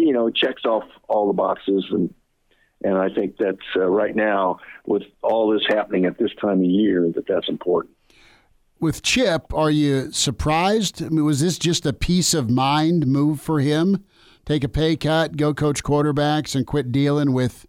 you 0.00 0.12
know, 0.12 0.30
checks 0.30 0.64
off 0.64 0.84
all 1.08 1.26
the 1.26 1.32
boxes 1.32 1.86
and 1.90 2.12
and 2.84 2.98
I 2.98 3.08
think 3.08 3.36
that's 3.38 3.56
uh, 3.76 3.86
right 3.86 4.14
now, 4.14 4.58
with 4.84 5.04
all 5.22 5.50
this 5.50 5.62
happening 5.68 6.04
at 6.04 6.18
this 6.18 6.30
time 6.38 6.58
of 6.58 6.66
year, 6.66 7.10
that 7.14 7.26
that's 7.26 7.48
important. 7.48 7.94
With 8.78 9.02
Chip, 9.02 9.54
are 9.54 9.70
you 9.70 10.12
surprised? 10.12 11.02
I 11.02 11.08
mean, 11.08 11.24
was 11.24 11.40
this 11.40 11.58
just 11.58 11.86
a 11.86 11.94
peace 11.94 12.34
of 12.34 12.50
mind 12.50 13.06
move 13.06 13.40
for 13.40 13.60
him? 13.60 14.04
Take 14.44 14.64
a 14.64 14.68
pay 14.68 14.96
cut, 14.96 15.38
go 15.38 15.54
coach 15.54 15.82
quarterbacks, 15.82 16.54
and 16.54 16.66
quit 16.66 16.92
dealing 16.92 17.32
with 17.32 17.66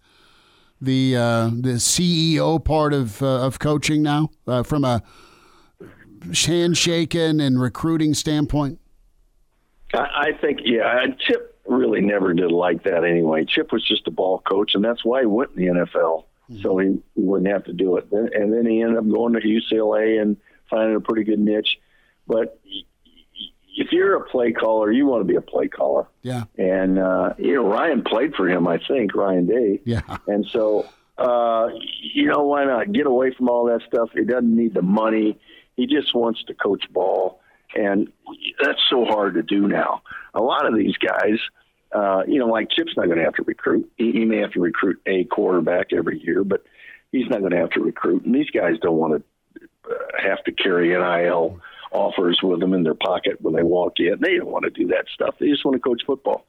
the 0.82 1.16
uh, 1.16 1.46
the 1.46 1.78
CEO 1.78 2.64
part 2.64 2.94
of 2.94 3.22
uh, 3.22 3.46
of 3.46 3.58
coaching 3.60 4.02
now, 4.02 4.32
uh, 4.46 4.64
from 4.64 4.84
a 4.84 5.02
handshaking 6.34 7.40
and 7.40 7.62
recruiting 7.62 8.14
standpoint. 8.14 8.80
I, 9.94 10.00
I 10.00 10.32
think, 10.42 10.60
yeah, 10.66 11.06
Chip 11.20 11.55
really 11.76 12.02
never 12.02 12.34
did 12.34 12.52
like 12.52 12.84
that 12.84 13.04
anyway. 13.04 13.46
Chip 13.46 13.72
was 13.72 13.84
just 13.84 14.08
a 14.08 14.12
ball 14.12 14.40
coach, 14.40 14.76
and 14.76 14.84
that's 14.84 15.04
why 15.04 15.22
he 15.22 15.26
went 15.26 15.52
in 15.56 15.58
the 15.58 15.82
NFL, 15.82 16.26
mm-hmm. 16.50 16.62
so 16.62 16.78
he, 16.78 16.98
he 17.16 17.22
wouldn't 17.22 17.52
have 17.52 17.66
to 17.66 17.74
do 17.74 17.98
it. 17.98 18.08
And 18.12 18.54
then 18.54 18.66
he 18.66 18.82
ended 18.82 18.98
up 18.98 19.10
going 19.10 19.34
to 19.34 19.40
UCLA 19.40 20.22
and 20.22 20.38
finding 20.70 20.96
a 20.96 21.00
pretty 21.00 21.24
good 21.24 21.40
niche. 21.40 21.78
But 22.28 22.60
if 23.78 23.92
you're 23.92 24.16
a 24.16 24.26
play 24.26 24.52
caller, 24.52 24.92
you 24.92 25.06
want 25.06 25.22
to 25.22 25.26
be 25.26 25.36
a 25.36 25.42
play 25.42 25.68
caller. 25.68 26.08
Yeah. 26.22 26.46
And 26.58 26.98
uh, 26.98 27.34
you 27.38 27.56
know, 27.56 27.70
Ryan 27.70 28.04
played 28.04 28.34
for 28.36 28.50
him, 28.50 28.68
I 28.68 28.80
think, 28.88 29.14
Ryan 29.14 29.48
Day. 29.48 29.82
Yeah. 29.86 30.02
And 30.28 30.46
so, 30.52 30.88
uh, 31.18 31.70
you 32.02 32.26
know, 32.26 32.44
why 32.44 32.66
not 32.66 32.92
get 32.92 33.06
away 33.06 33.32
from 33.32 33.50
all 33.50 33.66
that 33.66 33.82
stuff? 33.88 34.10
He 34.14 34.24
doesn't 34.24 34.56
need 34.56 34.74
the 34.74 34.82
money. 34.82 35.40
He 35.76 35.88
just 35.88 36.16
wants 36.16 36.44
to 36.46 36.54
coach 36.54 36.86
ball, 36.92 37.42
and 37.76 38.08
that's 38.64 38.80
so 38.90 39.06
hard 39.06 39.34
to 39.36 39.44
do 39.44 39.68
now 39.68 40.02
a 40.36 40.42
lot 40.42 40.68
of 40.68 40.76
these 40.78 40.96
guys, 40.98 41.40
uh, 41.96 42.24
you 42.28 42.40
know, 42.40 42.48
like 42.48 42.70
Chip's 42.70 42.92
not 42.98 43.06
going 43.06 43.20
to 43.20 43.24
have 43.24 43.36
to 43.36 43.44
recruit. 43.44 43.90
He, 43.96 44.12
he 44.12 44.26
may 44.26 44.38
have 44.38 44.52
to 44.52 44.60
recruit 44.60 45.02
a 45.06 45.24
quarterback 45.26 45.94
every 45.94 46.22
year, 46.22 46.44
but 46.44 46.66
he's 47.12 47.30
not 47.30 47.40
going 47.40 47.52
to 47.52 47.58
have 47.58 47.70
to 47.72 47.80
recruit. 47.80 48.26
And 48.26 48.36
these 48.36 48.50
guys 48.50 48.74
don't 48.82 48.98
want 48.98 49.24
to 49.24 49.64
uh, 49.90 49.98
have 50.22 50.44
to 50.44 50.52
carry 50.52 50.90
NIL 50.90 51.62
offers 51.92 52.40
with 52.44 52.60
them 52.60 52.74
in 52.74 52.84
their 52.84 52.96
pocket 52.96 53.40
when 53.40 53.56
they 53.56 53.64
walk 53.64 53.94
in. 54.00 54.20
They 54.20 54.36
don't 54.36 54.52
want 54.52 54.66
to 54.66 54.72
do 54.72 54.88
that 54.88 55.06
stuff. 55.14 55.36
They 55.40 55.48
just 55.48 55.64
want 55.64 55.76
to 55.76 55.80
coach 55.80 56.02
football. 56.06 56.46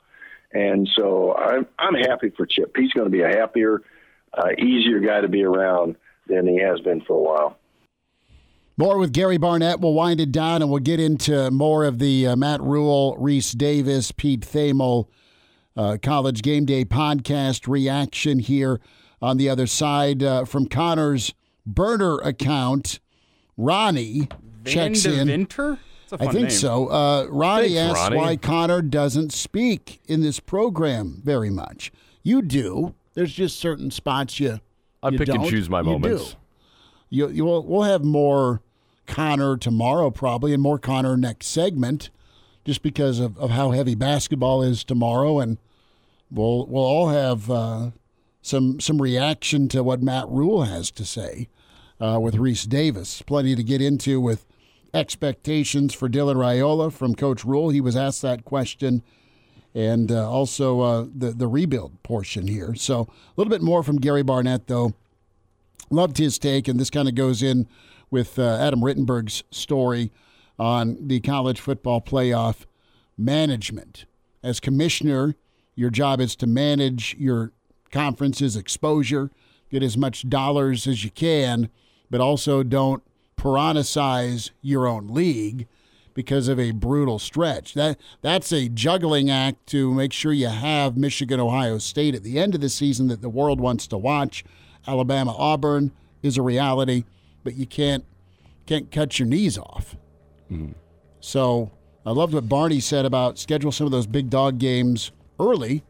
And 0.53 0.89
so 0.97 1.37
I'm 1.37 1.67
I'm 1.79 1.95
happy 1.95 2.31
for 2.31 2.47
Chip. 2.47 2.77
He's 2.77 2.93
going 2.93 3.07
to 3.07 3.11
be 3.11 3.23
a 3.23 3.29
happier, 3.29 3.83
uh, 4.33 4.51
easier 4.59 4.99
guy 4.99 5.21
to 5.21 5.29
be 5.29 5.45
around 5.45 5.97
than 6.27 6.49
he 6.49 6.61
has 6.61 6.81
been 6.81 7.03
for 7.03 7.15
a 7.15 7.23
while. 7.23 7.59
More 8.77 8.99
with 8.99 9.13
Gary 9.13 9.39
Barnett. 9.39 9.81
We'll 9.81 9.95
wind 9.95 10.21
it 10.21 10.33
down 10.33 10.61
and 10.63 10.71
we'll 10.71 10.81
get 10.81 10.99
into 10.99 11.51
more 11.51 11.85
of 11.85 11.99
the 11.99 12.29
uh, 12.29 12.37
Matt 12.37 12.61
Rhule, 12.61 13.17
Rece 13.21 13.57
Davis, 13.57 14.13
Pete 14.13 14.41
Thamel 14.41 15.09
uh, 15.77 15.99
College 16.03 16.43
Game 16.43 16.65
Day 16.65 16.85
podcast 16.85 17.69
reaction 17.69 18.39
here 18.39 18.81
on 19.21 19.37
the 19.37 19.49
other 19.49 19.67
side 19.67 20.23
uh, 20.23 20.45
from 20.45 20.67
Connor's 20.67 21.35
burner 21.65 22.19
account. 22.19 23.01
Ronnie 23.57 24.29
Van 24.65 24.73
checks 24.73 25.05
in. 25.05 25.29
Winter? 25.29 25.79
I 26.13 26.27
think 26.27 26.35
name. 26.35 26.51
so. 26.51 26.87
Uh, 26.89 27.27
Ronnie 27.31 27.75
Thanks, 27.75 27.79
asks 27.99 28.01
Ronnie. 28.01 28.17
why 28.17 28.37
Connor 28.37 28.83
doesn't 28.83 29.33
speak 29.33 30.01
in 30.07 30.21
this 30.23 30.39
program 30.39 31.21
very 31.25 31.51
much. 31.51 31.91
You 32.23 32.43
do. 32.43 32.95
There's 33.15 33.33
just 33.33 33.59
certain 33.59 33.91
spots 33.91 34.39
you. 34.39 34.61
I 35.03 35.09
you 35.09 35.19
pick 35.19 35.29
and 35.29 35.39
don't. 35.39 35.49
choose 35.51 35.69
my 35.69 35.81
You 35.81 35.85
moments. 35.85 36.31
do. 36.33 36.37
You, 37.11 37.29
you 37.31 37.45
will, 37.45 37.65
we'll 37.65 37.83
have 37.83 38.05
more 38.05 38.61
Connor 39.07 39.57
tomorrow 39.57 40.11
probably, 40.11 40.53
and 40.53 40.63
more 40.63 40.79
Connor 40.79 41.17
next 41.17 41.47
segment, 41.49 42.11
just 42.67 42.83
because 42.83 43.21
of, 43.21 43.39
of 43.39 43.51
how 43.51 43.71
heavy 43.71 43.95
basketball 43.95 44.61
is 44.61 44.83
tomorrow, 44.83 45.39
and 45.39 45.57
we'll 46.31 46.67
we'll 46.67 46.85
all 46.85 47.09
have 47.09 47.49
uh, 47.49 47.91
some 48.43 48.81
some 48.81 49.01
reaction 49.01 49.69
to 49.69 49.85
what 49.85 50.03
Matt 50.03 50.29
Rhule 50.29 50.65
has 50.65 50.91
to 50.91 51.05
say 51.05 51.49
uh, 52.01 52.19
with 52.21 52.35
Rece 52.35 52.69
Davis. 52.69 53.23
Plenty 53.23 53.55
to 53.55 53.63
get 53.63 53.81
into 53.81 54.21
with 54.21 54.45
expectations 54.93 55.95
for 55.95 56.09
Dylan 56.09 56.35
Raiola 56.35 56.93
from 56.93 57.15
Coach 57.15 57.45
Rhule. 57.45 57.71
He 57.71 57.81
was 57.81 57.97
asked 57.97 58.21
that 58.23 58.45
question. 58.45 59.03
And 59.73 60.11
uh, 60.11 60.29
also 60.29 60.81
uh, 60.81 61.07
the 61.15 61.33
the 61.33 61.47
rebuild 61.47 62.03
portion 62.03 62.49
here. 62.49 62.75
So 62.75 63.01
a 63.03 63.09
little 63.37 63.51
bit 63.51 63.61
more 63.61 63.83
from 63.83 63.99
Gary 63.99 64.23
Barnett, 64.23 64.69
though 64.69 64.95
loved 65.91 66.17
his 66.17 66.39
take, 66.39 66.67
and 66.67 66.81
this 66.81 66.89
kind 66.89 67.09
of 67.09 67.15
goes 67.15 67.43
in 67.43 67.69
with 68.11 68.39
uh, 68.39 68.57
Adam 68.59 68.81
Rittenberg's 68.81 69.45
story 69.51 70.11
on 70.59 70.97
the 71.09 71.21
college 71.21 71.61
football 71.61 72.01
playoff 72.01 72.65
management. 73.17 74.07
As 74.43 74.61
commissioner, 74.61 75.37
your 75.75 75.91
job 75.91 76.21
is 76.21 76.37
to 76.37 76.47
manage 76.47 77.15
your 77.19 77.53
conference's 77.91 78.57
exposure, 78.57 79.31
get 79.71 79.83
as 79.83 79.97
much 79.97 80.29
dollars 80.29 80.87
as 80.87 81.05
you 81.05 81.11
can, 81.11 81.69
but 82.11 82.21
also 82.21 82.63
don't 82.63 83.03
piranhasize 83.37 84.51
your 84.63 84.87
own 84.87 85.09
league 85.09 85.67
because 86.15 86.49
of 86.49 86.59
a 86.59 86.71
brutal 86.71 87.19
stretch. 87.19 87.75
That 87.75 88.01
that's 88.23 88.53
a 88.53 88.69
juggling 88.69 89.31
act 89.31 89.67
to 89.69 89.93
make 89.93 90.13
sure 90.13 90.33
you 90.33 90.49
have 90.49 90.97
Michigan 90.97 91.39
Ohio 91.39 91.79
State 91.79 92.15
at 92.15 92.23
the 92.23 92.39
end 92.39 92.55
of 92.55 92.63
the 92.63 92.71
season 92.71 93.09
that 93.09 93.21
the 93.21 93.29
world 93.29 93.61
wants 93.61 93.87
to 93.89 93.99
watch 93.99 94.43
Alabama 94.87 95.35
Auburn 95.37 95.93
is 96.23 96.39
a 96.39 96.43
reality, 96.43 97.05
but 97.45 97.55
you 97.55 97.67
can't 97.67 98.05
can't 98.65 98.91
cut 98.91 99.19
your 99.19 99.29
knees 99.29 99.59
off. 99.59 99.97
So 101.21 101.71
I 102.05 102.11
loved 102.11 102.35
what 102.35 102.49
Barney 102.49 102.81
said 102.81 103.05
about 103.05 103.39
schedule 103.39 103.73
some 103.73 103.87
of 103.87 103.91
those 103.91 104.07
big 104.07 104.31
dog 104.31 104.59
games 104.59 105.13
early, 105.41 105.83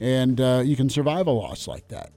and 0.00 0.40
uh, 0.40 0.62
you 0.64 0.76
can 0.76 0.90
survive 0.90 1.26
a 1.26 1.30
loss 1.30 1.68
like 1.68 1.88
that 1.88 2.10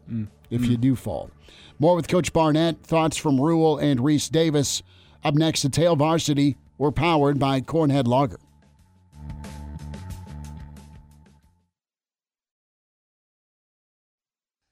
if 0.49 0.65
you 0.65 0.77
do 0.77 0.95
fall. 0.95 1.31
More 1.79 1.95
with 1.95 2.07
Coach 2.07 2.33
Barnett, 2.33 2.81
thoughts 2.83 3.17
from 3.17 3.39
Rhule 3.39 3.77
and 3.77 3.99
Rece 3.99 4.31
Davis. 4.31 4.81
Up 5.23 5.35
next, 5.35 5.61
the 5.61 5.81
Hail 5.81 5.95
Varsity. 5.95 6.57
We're 6.77 6.91
powered 6.91 7.37
by 7.39 7.61
Cornhead 7.61 8.07
Lager. 8.07 8.39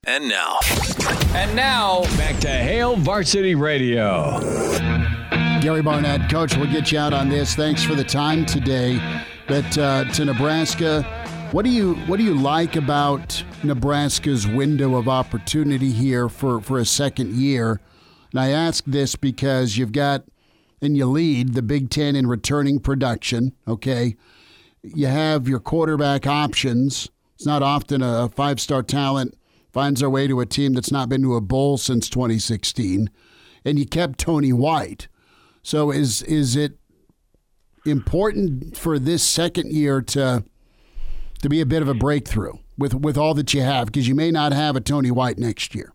And 0.07 0.29
now. 0.29 0.59
And 1.33 1.55
now, 1.55 2.03
back 2.17 2.39
to 2.41 2.47
Hail 2.47 2.95
Varsity 2.95 3.55
Radio. 3.55 4.39
Gary 5.65 5.81
Barnett, 5.81 6.29
coach, 6.29 6.55
we'll 6.55 6.71
get 6.71 6.91
you 6.91 6.99
out 6.99 7.11
on 7.11 7.27
this. 7.27 7.55
Thanks 7.55 7.81
for 7.81 7.95
the 7.95 8.03
time 8.03 8.45
today. 8.45 8.99
But 9.47 9.75
uh, 9.79 10.03
to 10.11 10.25
Nebraska, 10.25 11.01
what 11.51 11.65
do 11.65 11.71
you 11.71 11.95
what 12.05 12.17
do 12.17 12.23
you 12.23 12.35
like 12.35 12.75
about 12.75 13.43
Nebraska's 13.63 14.45
window 14.45 14.95
of 14.95 15.09
opportunity 15.09 15.91
here 15.91 16.29
for, 16.29 16.61
for 16.61 16.77
a 16.77 16.85
second 16.85 17.33
year? 17.33 17.81
And 18.29 18.39
I 18.39 18.49
ask 18.49 18.83
this 18.85 19.15
because 19.15 19.75
you've 19.75 19.91
got 19.91 20.25
and 20.83 20.95
you 20.95 21.07
lead 21.07 21.55
the 21.55 21.63
Big 21.63 21.89
Ten 21.89 22.15
in 22.15 22.27
returning 22.27 22.79
production. 22.79 23.53
Okay, 23.67 24.17
you 24.83 25.07
have 25.07 25.47
your 25.47 25.59
quarterback 25.59 26.27
options. 26.27 27.09
It's 27.33 27.47
not 27.47 27.63
often 27.63 28.03
a 28.03 28.29
five 28.29 28.59
star 28.59 28.83
talent 28.83 29.35
finds 29.73 30.01
their 30.01 30.11
way 30.11 30.27
to 30.27 30.41
a 30.41 30.45
team 30.45 30.73
that's 30.73 30.91
not 30.91 31.09
been 31.09 31.23
to 31.23 31.35
a 31.35 31.41
bowl 31.41 31.79
since 31.79 32.07
2016, 32.07 33.09
and 33.65 33.79
you 33.79 33.87
kept 33.87 34.19
Tony 34.19 34.53
White. 34.53 35.07
So 35.65 35.89
is 35.89 36.21
is 36.21 36.55
it 36.55 36.73
important 37.87 38.77
for 38.77 38.99
this 38.99 39.23
second 39.23 39.71
year 39.71 39.99
to 39.99 40.43
to 41.41 41.49
be 41.49 41.59
a 41.59 41.65
bit 41.65 41.81
of 41.81 41.87
a 41.87 41.95
breakthrough 41.95 42.53
with 42.77 42.93
with 42.93 43.17
all 43.17 43.33
that 43.33 43.51
you 43.51 43.61
have 43.61 43.87
because 43.87 44.07
you 44.07 44.13
may 44.13 44.29
not 44.29 44.53
have 44.53 44.75
a 44.75 44.79
Tony 44.79 45.09
White 45.09 45.39
next 45.39 45.73
year. 45.73 45.91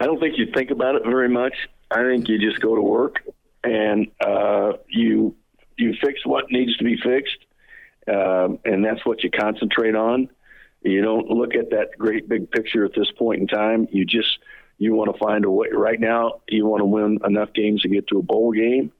I 0.00 0.06
don't 0.06 0.18
think 0.18 0.38
you 0.38 0.48
think 0.52 0.72
about 0.72 0.96
it 0.96 1.04
very 1.04 1.28
much. 1.28 1.54
I 1.92 2.02
think 2.02 2.28
you 2.28 2.36
just 2.40 2.60
go 2.60 2.74
to 2.74 2.82
work 2.82 3.18
and 3.62 4.08
uh, 4.20 4.72
you 4.88 5.36
you 5.78 5.94
fix 6.02 6.26
what 6.26 6.50
needs 6.50 6.76
to 6.78 6.84
be 6.84 6.96
fixed, 6.96 7.38
um, 8.08 8.58
and 8.64 8.84
that's 8.84 9.06
what 9.06 9.22
you 9.22 9.30
concentrate 9.30 9.94
on. 9.94 10.28
You 10.82 11.00
don't 11.00 11.30
look 11.30 11.54
at 11.54 11.70
that 11.70 11.90
great 11.96 12.28
big 12.28 12.50
picture 12.50 12.84
at 12.84 12.90
this 12.96 13.12
point 13.16 13.40
in 13.40 13.46
time. 13.46 13.86
You 13.92 14.04
just 14.04 14.40
you 14.80 14.94
want 14.94 15.12
to 15.12 15.18
find 15.18 15.44
a 15.44 15.50
way. 15.50 15.68
Right 15.70 16.00
now, 16.00 16.40
you 16.48 16.64
want 16.66 16.80
to 16.80 16.86
win 16.86 17.18
enough 17.24 17.52
games 17.52 17.82
to 17.82 17.88
get 17.88 18.08
to 18.08 18.18
a 18.18 18.22
bowl 18.22 18.50
game, 18.50 18.90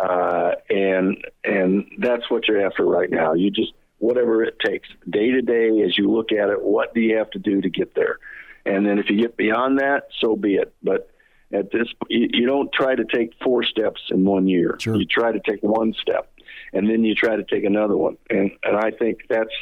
uh, 0.00 0.52
and 0.70 1.18
and 1.44 1.84
that's 1.98 2.28
what 2.30 2.48
you're 2.48 2.66
after 2.66 2.84
right 2.84 3.10
now. 3.10 3.34
You 3.34 3.50
just 3.50 3.72
whatever 3.98 4.42
it 4.42 4.58
takes, 4.58 4.88
day 5.08 5.30
to 5.30 5.42
day, 5.42 5.82
as 5.82 5.96
you 5.96 6.10
look 6.10 6.32
at 6.32 6.48
it. 6.48 6.62
What 6.62 6.94
do 6.94 7.00
you 7.00 7.18
have 7.18 7.30
to 7.32 7.38
do 7.38 7.60
to 7.60 7.68
get 7.68 7.94
there? 7.94 8.18
And 8.64 8.86
then 8.86 8.98
if 8.98 9.10
you 9.10 9.20
get 9.20 9.36
beyond 9.36 9.78
that, 9.78 10.08
so 10.20 10.36
be 10.36 10.56
it. 10.56 10.74
But 10.82 11.10
at 11.52 11.70
this, 11.70 11.86
you, 12.08 12.28
you 12.32 12.46
don't 12.46 12.72
try 12.72 12.94
to 12.94 13.04
take 13.04 13.32
four 13.44 13.62
steps 13.62 14.00
in 14.10 14.24
one 14.24 14.48
year. 14.48 14.76
Sure. 14.80 14.96
You 14.96 15.04
try 15.04 15.32
to 15.32 15.40
take 15.46 15.62
one 15.62 15.94
step, 16.00 16.32
and 16.72 16.88
then 16.88 17.04
you 17.04 17.14
try 17.14 17.36
to 17.36 17.44
take 17.44 17.64
another 17.64 17.96
one. 17.96 18.16
And 18.30 18.52
and 18.64 18.76
I 18.78 18.90
think 18.90 19.18
that's 19.28 19.54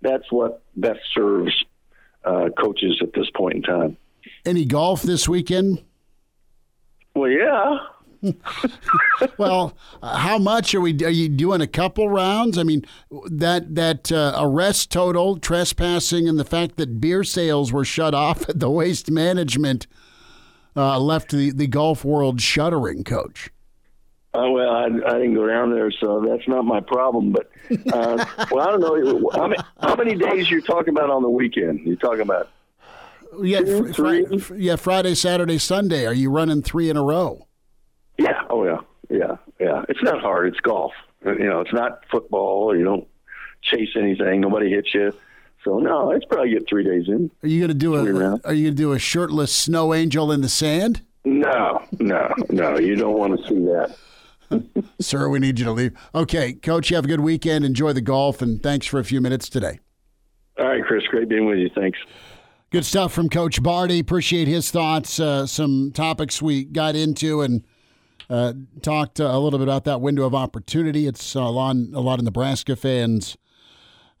that's 0.00 0.32
what 0.32 0.62
best 0.74 1.00
serves 1.14 1.52
uh, 2.24 2.48
coaches 2.58 3.00
at 3.02 3.12
this 3.12 3.28
point 3.36 3.56
in 3.56 3.62
time. 3.62 3.98
Any 4.48 4.64
golf 4.64 5.02
this 5.02 5.28
weekend? 5.28 5.84
Well, 7.14 7.30
yeah. 7.30 7.78
Well, 9.36 9.76
uh, 10.02 10.16
how 10.16 10.38
much 10.38 10.74
are 10.74 10.80
we? 10.80 10.92
Are 11.04 11.10
you 11.10 11.28
doing 11.28 11.60
a 11.60 11.66
couple 11.66 12.08
rounds? 12.08 12.56
I 12.56 12.62
mean, 12.62 12.84
that 13.26 13.74
that 13.74 14.10
uh, 14.10 14.36
arrest 14.40 14.90
total, 14.90 15.38
trespassing, 15.38 16.26
and 16.28 16.38
the 16.38 16.44
fact 16.44 16.76
that 16.78 17.00
beer 17.00 17.22
sales 17.24 17.72
were 17.72 17.84
shut 17.84 18.14
off 18.14 18.48
at 18.48 18.58
the 18.58 18.70
Waste 18.70 19.10
Management 19.10 19.86
uh, 20.74 20.98
left 20.98 21.30
the, 21.30 21.50
the 21.52 21.66
golf 21.66 22.04
world 22.04 22.40
shuddering. 22.40 23.04
Coach, 23.04 23.50
Uh, 24.34 24.48
well, 24.50 24.70
I, 24.70 24.84
I 24.86 25.12
didn't 25.18 25.34
go 25.34 25.46
down 25.46 25.70
there, 25.72 25.92
so 25.92 26.24
that's 26.26 26.48
not 26.48 26.64
my 26.64 26.80
problem. 26.80 27.32
But 27.32 27.50
uh, 27.92 28.24
well, 28.50 28.66
I 28.66 28.72
don't 28.72 28.80
know 28.80 29.30
how 29.34 29.46
many, 29.46 29.62
how 29.80 29.94
many 29.94 30.14
days 30.16 30.50
you're 30.50 30.62
talking 30.62 30.94
about 30.94 31.10
on 31.10 31.22
the 31.22 31.30
weekend. 31.30 31.80
You're 31.80 31.96
talking 31.96 32.22
about 32.22 32.48
yeah, 33.42 33.60
Two, 33.60 33.92
fr- 33.92 34.38
fr- 34.38 34.54
yeah, 34.56 34.76
Friday, 34.76 35.14
Saturday, 35.14 35.58
Sunday. 35.58 36.06
Are 36.06 36.12
you 36.14 36.30
running 36.30 36.62
three 36.62 36.90
in 36.90 36.96
a 36.96 37.02
row? 37.02 37.46
yeah, 38.18 38.42
oh 38.50 38.64
yeah, 38.64 38.80
yeah, 39.10 39.36
yeah. 39.60 39.84
It's 39.88 40.02
not 40.02 40.20
hard. 40.20 40.48
It's 40.48 40.60
golf. 40.60 40.92
Uh, 41.24 41.32
you 41.32 41.44
know, 41.48 41.60
it's 41.60 41.72
not 41.72 42.04
football. 42.10 42.76
You 42.76 42.84
don't 42.84 43.06
chase 43.62 43.90
anything. 43.96 44.40
Nobody 44.40 44.70
hits 44.70 44.92
you. 44.94 45.12
So 45.64 45.78
no, 45.78 46.10
it's 46.12 46.24
probably 46.24 46.50
get 46.50 46.68
three 46.68 46.84
days 46.84 47.04
in. 47.08 47.30
Are 47.42 47.48
you 47.48 47.60
going 47.60 47.68
to 47.68 47.74
do 47.74 47.94
a 47.96 48.12
rounds. 48.12 48.44
Are 48.44 48.52
you 48.54 48.66
going 48.66 48.76
to 48.76 48.82
do 48.82 48.92
a 48.92 48.98
shirtless 48.98 49.52
snow 49.54 49.92
angel 49.92 50.30
in 50.32 50.40
the 50.40 50.48
sand? 50.48 51.02
No, 51.24 51.82
no, 51.98 52.32
no. 52.50 52.78
You 52.78 52.94
don't 52.96 53.18
want 53.18 53.38
to 53.38 53.48
see 53.48 53.54
that. 53.64 53.94
Sir, 55.00 55.28
we 55.28 55.38
need 55.40 55.58
you 55.58 55.64
to 55.66 55.72
leave. 55.72 55.92
Okay, 56.14 56.54
Coach, 56.54 56.90
you 56.90 56.96
have 56.96 57.04
a 57.04 57.08
good 57.08 57.20
weekend. 57.20 57.64
Enjoy 57.64 57.92
the 57.92 58.00
golf, 58.00 58.40
and 58.40 58.62
thanks 58.62 58.86
for 58.86 58.98
a 58.98 59.04
few 59.04 59.20
minutes 59.20 59.48
today. 59.48 59.80
All 60.58 60.66
right, 60.68 60.82
Chris. 60.84 61.04
Great 61.10 61.28
being 61.28 61.44
with 61.46 61.58
you. 61.58 61.68
Thanks. 61.74 61.98
Good 62.70 62.84
stuff 62.84 63.14
from 63.14 63.30
Coach 63.30 63.62
Barty. 63.62 63.98
Appreciate 63.98 64.46
his 64.46 64.70
thoughts. 64.70 65.18
Uh, 65.18 65.46
some 65.46 65.90
topics 65.90 66.42
we 66.42 66.64
got 66.64 66.94
into 66.96 67.40
and 67.40 67.64
uh, 68.28 68.52
talked 68.82 69.20
uh, 69.20 69.24
a 69.24 69.40
little 69.40 69.58
bit 69.58 69.66
about 69.66 69.84
that 69.84 70.02
window 70.02 70.26
of 70.26 70.34
opportunity. 70.34 71.06
It's 71.06 71.34
a 71.34 71.40
lot, 71.40 71.76
a 71.76 72.00
lot 72.00 72.18
of 72.18 72.26
Nebraska 72.26 72.76
fans' 72.76 73.38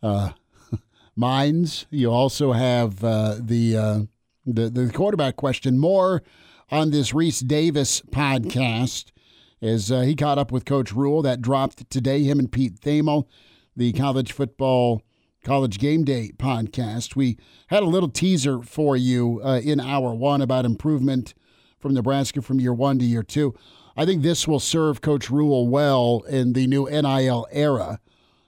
uh, 0.02 0.30
minds. 1.16 1.84
You 1.90 2.10
also 2.10 2.52
have 2.52 3.04
uh, 3.04 3.36
the, 3.38 3.76
uh, 3.76 4.00
the 4.46 4.70
the 4.70 4.90
quarterback 4.94 5.36
question. 5.36 5.78
More 5.78 6.22
on 6.70 6.90
this 6.90 7.12
Rece 7.12 7.46
Davis 7.46 8.00
podcast 8.00 9.12
as 9.60 9.88
he 9.88 10.14
caught 10.14 10.38
up 10.38 10.50
with 10.50 10.64
Coach 10.64 10.90
Rhule. 10.90 11.20
That 11.20 11.42
dropped 11.42 11.90
today. 11.90 12.22
Him 12.22 12.38
and 12.38 12.50
Pete 12.50 12.80
Thamel, 12.80 13.26
the 13.76 13.92
college 13.92 14.32
football 14.32 15.02
college 15.44 15.78
game 15.78 16.04
day 16.04 16.30
podcast. 16.36 17.16
We 17.16 17.38
had 17.68 17.82
a 17.82 17.86
little 17.86 18.08
teaser 18.08 18.62
for 18.62 18.96
you 18.96 19.40
uh, 19.44 19.60
in 19.62 19.80
hour 19.80 20.14
one 20.14 20.42
about 20.42 20.64
improvement 20.64 21.34
from 21.78 21.94
Nebraska 21.94 22.42
from 22.42 22.60
year 22.60 22.74
one 22.74 22.98
to 22.98 23.04
year 23.04 23.22
two. 23.22 23.54
I 23.96 24.04
think 24.04 24.22
this 24.22 24.46
will 24.46 24.60
serve 24.60 25.00
Coach 25.00 25.30
Rhule 25.30 25.68
well 25.68 26.22
in 26.28 26.52
the 26.52 26.66
new 26.66 26.88
NIL 26.88 27.46
era. 27.50 28.00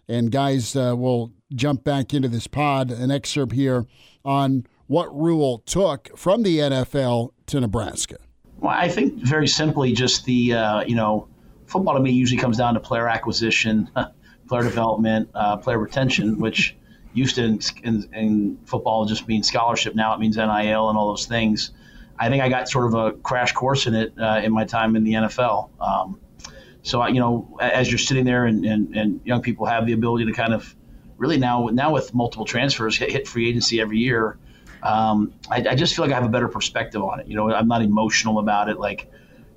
And 0.09 0.31
guys, 0.31 0.75
uh, 0.77 0.95
will 0.97 1.33
jump 1.55 1.85
back 1.85 2.15
into 2.15 2.29
this 2.29 2.47
pod. 2.47 2.91
An 2.91 3.11
excerpt 3.11 3.53
here 3.53 3.87
on 4.25 4.67
what 4.87 5.15
Rhule 5.15 5.59
took 5.67 6.17
from 6.17 6.43
the 6.43 6.59
NFL 6.59 7.31
to 7.47 7.61
Nebraska. 7.61 8.17
Well, 8.59 8.73
I 8.77 8.89
think 8.89 9.15
very 9.15 9.49
simply, 9.49 9.93
just 9.93 10.25
the 10.25 10.53
uh, 10.55 10.81
you 10.83 10.95
know, 10.95 11.29
football 11.67 11.95
to 11.95 12.01
me 12.01 12.11
usually 12.11 12.41
comes 12.41 12.59
down 12.59 12.75
to 12.75 12.81
player 12.81 13.09
acquisition, 13.09 13.91
player 14.49 14.63
development, 14.63 15.31
uh, 15.35 15.57
player 15.57 15.79
retention, 15.79 16.39
which 16.39 16.77
used 17.13 17.37
to 17.37 17.45
in, 17.45 17.61
in, 17.83 18.15
in 18.15 18.59
football 18.65 19.05
just 19.05 19.27
mean 19.27 19.43
scholarship. 19.43 19.95
Now 19.95 20.15
it 20.15 20.21
means 20.21 20.37
NIL 20.37 20.49
and 20.89 20.99
all 20.99 21.09
those 21.09 21.27
things. 21.27 21.73
I 22.19 22.29
think 22.29 22.43
I 22.43 22.49
got 22.49 22.69
sort 22.69 22.87
of 22.87 22.95
a 22.95 23.13
crash 23.13 23.53
course 23.53 23.87
in 23.87 23.95
it 23.95 24.13
uh, 24.19 24.41
in 24.45 24.53
my 24.53 24.65
time 24.65 24.95
in 24.95 25.05
the 25.05 25.15
NFL. 25.15 25.71
Um, 25.81 26.21
so 26.83 27.01
I, 27.01 27.09
you 27.09 27.21
know, 27.21 27.57
as 27.61 27.91
you're 27.91 27.99
sitting 27.99 28.25
there 28.25 28.47
and, 28.47 28.65
and, 28.65 28.97
and 28.97 29.21
young 29.25 29.43
people 29.43 29.67
have 29.67 29.87
the 29.87 29.93
ability 29.93 30.27
to 30.27 30.33
kind 30.33 30.55
of 30.55 30.75
really 31.17 31.39
now 31.39 31.69
now 31.73 31.93
with 31.93 32.15
multiple 32.15 32.45
transfers 32.45 32.97
hit, 32.97 33.11
hit 33.11 33.29
free 33.29 33.49
agency 33.49 33.81
every 33.81 33.99
year. 33.99 34.39
Um, 34.83 35.35
I, 35.51 35.57
I 35.71 35.75
just 35.75 35.95
feel 35.95 36.05
like 36.05 36.13
I 36.13 36.17
have 36.17 36.25
a 36.25 36.31
better 36.31 36.49
perspective 36.49 37.03
on 37.03 37.21
it. 37.21 37.27
You 37.27 37.37
know, 37.37 37.53
I'm 37.53 37.69
not 37.69 37.83
emotional 37.83 38.39
about 38.39 38.71
it. 38.71 38.79
Like, 38.79 39.11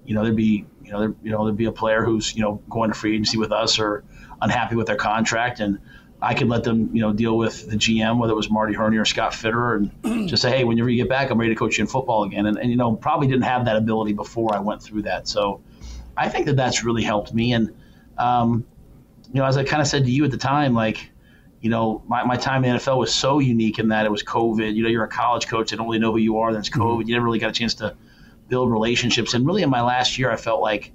you 0.05 0.13
know, 0.13 0.23
there'd 0.23 0.35
be 0.35 0.65
you 0.83 0.91
know 0.91 0.99
there 0.99 1.13
you 1.23 1.31
know 1.31 1.45
there'd 1.45 1.57
be 1.57 1.65
a 1.65 1.71
player 1.71 2.03
who's 2.03 2.35
you 2.35 2.41
know 2.41 2.61
going 2.69 2.91
to 2.91 2.97
free 2.97 3.13
agency 3.13 3.37
with 3.37 3.51
us 3.51 3.79
or 3.79 4.03
unhappy 4.41 4.75
with 4.75 4.87
their 4.87 4.97
contract, 4.97 5.59
and 5.59 5.79
I 6.23 6.33
could 6.33 6.47
let 6.47 6.63
them 6.63 6.89
you 6.95 7.01
know 7.01 7.11
deal 7.11 7.37
with 7.37 7.69
the 7.69 7.75
GM, 7.75 8.17
whether 8.17 8.31
it 8.31 8.35
was 8.37 8.49
Marty 8.49 8.73
Hurney 8.73 8.97
or 8.97 9.03
Scott 9.03 9.33
Fitterer, 9.33 9.89
and 10.03 10.29
just 10.29 10.41
say, 10.41 10.49
hey, 10.49 10.63
whenever 10.63 10.89
you 10.89 11.03
get 11.03 11.09
back, 11.09 11.29
I'm 11.29 11.37
ready 11.37 11.53
to 11.53 11.59
coach 11.59 11.77
you 11.77 11.83
in 11.83 11.87
football 11.87 12.23
again. 12.23 12.45
And, 12.45 12.57
and 12.57 12.71
you 12.71 12.77
know, 12.77 12.95
probably 12.95 13.27
didn't 13.27 13.43
have 13.43 13.65
that 13.65 13.75
ability 13.75 14.13
before 14.13 14.55
I 14.55 14.59
went 14.59 14.81
through 14.81 15.01
that. 15.01 15.27
So 15.27 15.61
I 16.15 16.29
think 16.29 16.45
that 16.45 16.55
that's 16.55 16.81
really 16.83 17.03
helped 17.03 17.33
me. 17.33 17.51
And 17.51 17.75
um, 18.17 18.65
you 19.33 19.41
know, 19.41 19.45
as 19.45 19.57
I 19.57 19.65
kind 19.65 19.81
of 19.81 19.87
said 19.87 20.05
to 20.05 20.11
you 20.11 20.23
at 20.23 20.31
the 20.31 20.37
time, 20.37 20.73
like 20.73 21.09
you 21.59 21.69
know, 21.69 22.03
my, 22.07 22.23
my 22.23 22.37
time 22.37 22.63
in 22.63 22.73
the 22.73 22.79
NFL 22.79 22.97
was 22.99 23.13
so 23.13 23.39
unique 23.39 23.79
in 23.79 23.89
that 23.89 24.05
it 24.05 24.11
was 24.11 24.23
COVID. 24.23 24.75
You 24.75 24.83
know, 24.83 24.89
you're 24.89 25.03
a 25.03 25.09
college 25.09 25.47
coach, 25.47 25.71
they 25.71 25.77
don't 25.77 25.87
really 25.87 25.99
know 25.99 26.11
who 26.11 26.17
you 26.19 26.37
are, 26.39 26.51
then 26.51 26.59
it's 26.59 26.69
COVID. 26.69 27.07
You 27.07 27.13
never 27.13 27.25
really 27.25 27.39
got 27.39 27.49
a 27.49 27.53
chance 27.53 27.73
to 27.75 27.95
build 28.47 28.71
relationships. 28.71 29.33
And 29.33 29.45
really, 29.45 29.61
in 29.61 29.69
my 29.69 29.81
last 29.81 30.17
year, 30.17 30.31
I 30.31 30.37
felt 30.37 30.61
like 30.61 30.91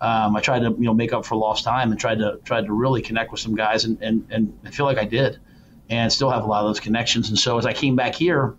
um, 0.00 0.36
I 0.36 0.40
tried 0.40 0.60
to 0.60 0.70
you 0.70 0.84
know 0.84 0.94
make 0.94 1.12
up 1.12 1.24
for 1.24 1.36
lost 1.36 1.64
time 1.64 1.90
and 1.90 1.98
tried 2.00 2.18
to 2.18 2.38
tried 2.44 2.66
to 2.66 2.72
really 2.72 3.02
connect 3.02 3.32
with 3.32 3.40
some 3.40 3.54
guys, 3.54 3.84
and, 3.84 4.00
and 4.02 4.26
and 4.30 4.58
I 4.64 4.70
feel 4.70 4.86
like 4.86 4.98
I 4.98 5.04
did, 5.04 5.38
and 5.90 6.12
still 6.12 6.30
have 6.30 6.44
a 6.44 6.46
lot 6.46 6.64
of 6.64 6.68
those 6.68 6.80
connections. 6.80 7.28
And 7.28 7.38
so 7.38 7.58
as 7.58 7.66
I 7.66 7.72
came 7.72 7.96
back 7.96 8.14
here, 8.14 8.56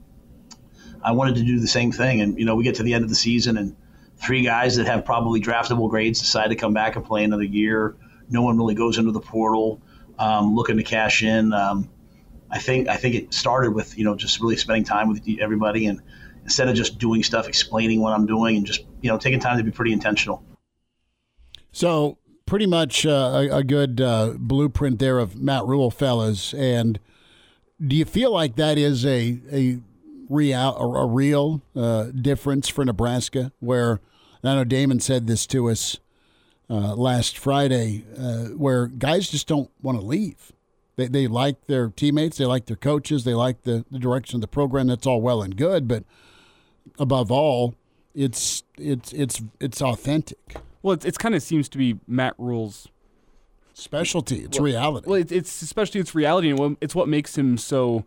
I 1.02 1.14
wanted 1.14 1.36
to 1.36 1.44
do 1.44 1.60
the 1.60 1.68
same 1.68 1.92
thing. 1.92 2.22
And 2.22 2.38
you 2.38 2.46
know, 2.46 2.56
we 2.56 2.64
get 2.64 2.76
to 2.76 2.84
the 2.84 2.94
end 2.94 3.04
of 3.04 3.10
the 3.10 3.16
season 3.16 3.58
and 3.58 3.76
three 4.18 4.44
guys 4.44 4.76
that 4.76 4.86
have 4.86 5.06
probably 5.06 5.40
draftable 5.40 5.90
grades 5.90 6.20
decide 6.20 6.50
to 6.50 6.56
come 6.56 6.74
back 6.74 6.96
and 6.96 7.06
play 7.06 7.24
another 7.24 7.44
year. 7.44 7.96
No 8.30 8.42
one 8.42 8.58
really 8.58 8.76
goes 8.76 8.98
into 8.98 9.12
the 9.12 9.22
portal 9.22 9.82
um, 10.20 10.54
looking 10.56 10.78
to 10.78 10.84
cash 10.84 11.24
in. 11.24 11.54
Um, 11.54 11.90
I 12.52 12.60
think 12.60 12.88
I 12.88 12.98
think 12.98 13.16
it 13.16 13.34
started 13.34 13.74
with 13.74 13.98
you 13.98 14.04
know 14.04 14.16
just 14.16 14.42
really 14.42 14.58
spending 14.58 14.84
time 14.84 15.10
with 15.10 15.24
everybody 15.40 15.86
and 15.88 16.02
instead 16.44 16.68
of 16.68 16.76
just 16.76 16.98
doing 16.98 17.24
stuff, 17.24 17.48
explaining 17.48 18.02
what 18.02 18.14
I'm 18.14 18.26
doing 18.26 18.58
and 18.58 18.66
just 18.66 18.84
you 19.02 19.10
know 19.10 19.18
taking 19.18 19.40
time 19.40 19.58
to 19.58 19.64
be 19.64 19.72
pretty 19.72 19.94
intentional. 19.94 20.44
So 21.72 22.18
pretty 22.46 22.66
much 22.66 23.06
uh, 23.06 23.32
a, 23.52 23.58
a, 23.58 23.64
good 23.64 24.02
uh, 24.02 24.34
blueprint 24.38 25.00
there 25.00 25.20
of 25.20 25.36
Matt 25.36 25.66
Rhule, 25.66 25.92
fellas. 25.92 26.54
And 26.54 27.00
do 27.86 27.96
you 27.96 28.06
feel 28.06 28.32
like 28.34 28.56
that 28.56 28.78
is 28.78 29.06
a 29.06 29.40
a 29.52 29.80
real 30.28 30.76
a, 30.76 31.06
real 31.06 31.62
uh, 31.76 32.06
difference 32.06 32.68
for 32.68 32.84
Nebraska? 32.84 33.52
Where 33.60 34.00
I 34.44 34.56
know 34.56 34.64
Damon 34.64 35.00
said 35.00 35.28
this 35.28 35.46
to 35.48 35.70
us 35.70 36.00
uh, 36.70 36.96
last 36.96 37.38
Friday, 37.38 38.06
uh, 38.18 38.46
where 38.56 38.88
guys 38.88 39.30
just 39.30 39.48
don't 39.48 39.70
want 39.82 40.00
to 40.00 40.06
leave. 40.06 40.52
They, 40.96 41.08
they 41.08 41.28
like 41.28 41.68
their 41.68 41.90
teammates, 41.90 42.38
they 42.38 42.46
like 42.46 42.66
their 42.66 42.76
coaches, 42.76 43.24
they 43.24 43.34
like 43.34 43.64
the, 43.64 43.86
the 43.90 44.00
direction 44.00 44.36
of 44.36 44.42
the 44.42 44.48
program. 44.48 44.88
That's 44.88 45.08
all 45.08 45.22
well 45.22 45.42
and 45.42 45.56
good, 45.56 45.88
but 45.88 46.04
above 46.98 47.32
all, 47.32 47.76
it's 48.14 48.64
it's 48.78 49.14
it's 49.14 49.42
it's 49.60 49.82
authentic. 49.82 50.58
Well, 50.82 50.94
it's, 50.94 51.06
it's 51.06 51.18
kind 51.18 51.36
of 51.36 51.44
seems 51.44 51.70
to 51.70 51.78
be 51.78 52.00
Matt 52.08 52.36
Rhule's 52.38 52.88
specialty. 53.74 54.44
It's 54.44 54.58
well, 54.58 54.66
reality. 54.66 55.10
Well, 55.10 55.20
it, 55.20 55.32
it's 55.32 55.62
especially 55.62 56.02
it's 56.02 56.16
reality, 56.16 56.50
and 56.50 56.78
it's 56.82 56.96
what 56.96 57.08
makes 57.08 57.38
him 57.38 57.58
so 57.58 58.06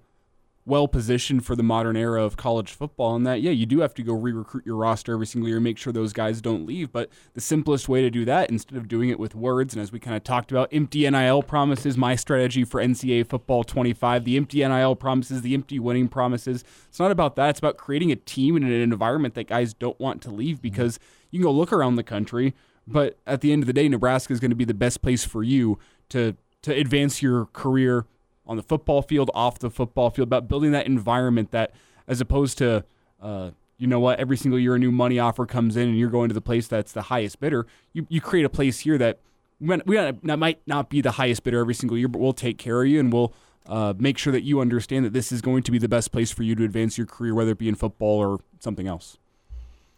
well 0.64 0.86
positioned 0.86 1.44
for 1.44 1.56
the 1.56 1.62
modern 1.62 1.96
era 1.96 2.22
of 2.22 2.36
college 2.36 2.70
football. 2.70 3.16
And 3.16 3.26
that, 3.26 3.42
yeah, 3.42 3.50
you 3.50 3.66
do 3.66 3.80
have 3.80 3.94
to 3.94 4.02
go 4.02 4.12
re 4.12 4.32
recruit 4.32 4.64
your 4.64 4.76
roster 4.76 5.12
every 5.14 5.26
single 5.26 5.48
year, 5.48 5.58
make 5.58 5.76
sure 5.76 5.92
those 5.92 6.12
guys 6.12 6.40
don't 6.40 6.66
leave. 6.66 6.92
But 6.92 7.10
the 7.34 7.40
simplest 7.40 7.88
way 7.88 8.02
to 8.02 8.10
do 8.10 8.24
that, 8.26 8.50
instead 8.50 8.76
of 8.76 8.86
doing 8.86 9.08
it 9.08 9.18
with 9.18 9.34
words, 9.34 9.74
and 9.74 9.82
as 9.82 9.90
we 9.90 9.98
kind 9.98 10.16
of 10.16 10.22
talked 10.22 10.52
about, 10.52 10.68
empty 10.72 11.08
NIL 11.08 11.42
promises, 11.42 11.96
my 11.96 12.14
strategy 12.14 12.64
for 12.64 12.80
NCAA 12.80 13.26
football 13.26 13.64
25, 13.64 14.24
the 14.24 14.36
empty 14.36 14.66
NIL 14.66 14.94
promises, 14.94 15.42
the 15.42 15.54
empty 15.54 15.78
winning 15.78 16.08
promises. 16.08 16.64
It's 16.88 17.00
not 17.00 17.10
about 17.10 17.36
that. 17.36 17.50
It's 17.50 17.58
about 17.58 17.76
creating 17.76 18.12
a 18.12 18.16
team 18.16 18.56
and 18.56 18.64
an 18.64 18.72
environment 18.72 19.34
that 19.34 19.48
guys 19.48 19.74
don't 19.74 19.98
want 19.98 20.22
to 20.22 20.30
leave 20.30 20.56
mm-hmm. 20.56 20.62
because 20.62 21.00
you 21.30 21.40
can 21.40 21.44
go 21.44 21.52
look 21.52 21.72
around 21.72 21.96
the 21.96 22.04
country. 22.04 22.54
But 22.86 23.18
at 23.26 23.40
the 23.40 23.52
end 23.52 23.62
of 23.62 23.66
the 23.66 23.72
day, 23.72 23.88
Nebraska 23.88 24.32
is 24.32 24.40
going 24.40 24.50
to 24.50 24.56
be 24.56 24.64
the 24.64 24.74
best 24.74 25.02
place 25.02 25.24
for 25.24 25.42
you 25.42 25.78
to 26.10 26.36
to 26.62 26.72
advance 26.72 27.20
your 27.20 27.46
career 27.46 28.06
on 28.46 28.56
the 28.56 28.62
football 28.62 29.02
field, 29.02 29.30
off 29.34 29.58
the 29.58 29.70
football 29.70 30.10
field, 30.10 30.28
about 30.28 30.48
building 30.48 30.72
that 30.72 30.86
environment 30.86 31.50
that, 31.52 31.72
as 32.06 32.20
opposed 32.20 32.58
to, 32.58 32.84
uh, 33.20 33.50
you 33.78 33.86
know 33.86 34.00
what, 34.00 34.18
every 34.18 34.36
single 34.36 34.58
year 34.58 34.74
a 34.74 34.78
new 34.78 34.92
money 34.92 35.18
offer 35.18 35.46
comes 35.46 35.76
in 35.76 35.88
and 35.88 35.98
you're 35.98 36.10
going 36.10 36.28
to 36.28 36.34
the 36.34 36.40
place 36.40 36.66
that's 36.68 36.92
the 36.92 37.02
highest 37.02 37.40
bidder. 37.40 37.66
You, 37.92 38.06
you 38.08 38.20
create 38.20 38.44
a 38.44 38.50
place 38.50 38.80
here 38.80 38.98
that 38.98 39.20
we, 39.60 39.76
we 39.86 39.96
that 39.96 40.38
might 40.38 40.60
not 40.66 40.88
be 40.90 41.00
the 41.00 41.12
highest 41.12 41.44
bidder 41.44 41.60
every 41.60 41.74
single 41.74 41.96
year, 41.96 42.08
but 42.08 42.20
we'll 42.20 42.32
take 42.32 42.58
care 42.58 42.82
of 42.82 42.88
you 42.88 43.00
and 43.00 43.12
we'll 43.12 43.32
uh, 43.66 43.94
make 43.96 44.18
sure 44.18 44.32
that 44.32 44.42
you 44.42 44.60
understand 44.60 45.04
that 45.04 45.12
this 45.12 45.30
is 45.30 45.40
going 45.40 45.62
to 45.62 45.70
be 45.70 45.78
the 45.78 45.88
best 45.88 46.12
place 46.12 46.30
for 46.32 46.42
you 46.42 46.54
to 46.56 46.64
advance 46.64 46.98
your 46.98 47.06
career, 47.06 47.34
whether 47.34 47.52
it 47.52 47.58
be 47.58 47.68
in 47.68 47.74
football 47.74 48.18
or 48.18 48.40
something 48.58 48.86
else. 48.86 49.18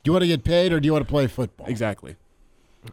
Do 0.03 0.11
you 0.11 0.12
want 0.12 0.22
to 0.22 0.28
get 0.28 0.45
paid 0.45 0.72
or 0.72 0.80
do 0.80 0.86
you 0.86 0.92
want 0.92 1.07
to 1.07 1.11
play 1.11 1.26
football? 1.26 1.66
Exactly. 1.66 2.16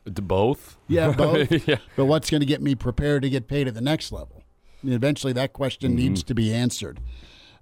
To 0.06 0.22
both? 0.22 0.78
Yeah, 0.88 1.12
both. 1.12 1.52
yeah. 1.68 1.78
But 1.98 2.06
what's 2.06 2.30
going 2.30 2.40
to 2.40 2.46
get 2.46 2.62
me 2.62 2.76
prepared 2.76 3.24
to 3.24 3.30
get 3.30 3.50
paid 3.50 3.68
at 3.68 3.74
the 3.74 3.82
next 3.82 4.14
level? 4.14 4.41
Eventually, 4.84 5.34
that 5.34 5.54
question 5.54 5.92
mm-hmm. 5.92 6.00
needs 6.00 6.24
to 6.24 6.34
be 6.34 6.54
answered. 6.54 7.00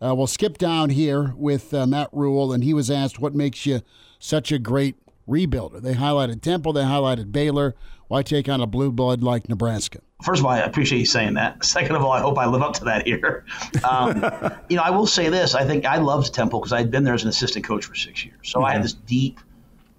Uh, 0.01 0.15
we'll 0.15 0.27
skip 0.27 0.57
down 0.57 0.89
here 0.89 1.33
with 1.35 1.73
uh, 1.73 1.85
Matt 1.85 2.09
Rhule, 2.13 2.53
and 2.53 2.63
he 2.63 2.73
was 2.73 2.89
asked, 2.89 3.19
What 3.19 3.35
makes 3.35 3.65
you 3.65 3.81
such 4.17 4.51
a 4.51 4.59
great 4.59 4.95
rebuilder? 5.27 5.81
They 5.81 5.93
highlighted 5.93 6.41
Temple, 6.41 6.73
they 6.73 6.83
highlighted 6.83 7.31
Baylor. 7.31 7.75
Why 8.07 8.23
take 8.23 8.49
on 8.49 8.59
a 8.59 8.65
blue 8.65 8.91
blood 8.91 9.21
like 9.21 9.47
Nebraska? 9.49 9.99
First 10.23 10.39
of 10.39 10.45
all, 10.45 10.51
I 10.51 10.59
appreciate 10.59 10.97
you 10.97 11.05
saying 11.05 11.35
that. 11.35 11.63
Second 11.63 11.95
of 11.95 12.03
all, 12.03 12.11
I 12.11 12.19
hope 12.21 12.39
I 12.39 12.47
live 12.47 12.63
up 12.63 12.73
to 12.75 12.85
that 12.85 13.05
here. 13.05 13.45
Um, 13.87 14.25
you 14.69 14.77
know, 14.77 14.81
I 14.81 14.89
will 14.89 15.05
say 15.05 15.29
this: 15.29 15.53
I 15.53 15.63
think 15.63 15.85
I 15.85 15.97
loved 15.97 16.33
Temple 16.33 16.59
because 16.59 16.73
I 16.73 16.79
had 16.79 16.89
been 16.89 17.03
there 17.03 17.13
as 17.13 17.23
an 17.23 17.29
assistant 17.29 17.65
coach 17.65 17.85
for 17.85 17.93
six 17.93 18.25
years, 18.25 18.37
so 18.43 18.57
mm-hmm. 18.57 18.65
I 18.65 18.71
had 18.71 18.77
mm-hmm. 18.77 18.83
this 18.83 18.93
deep, 18.93 19.39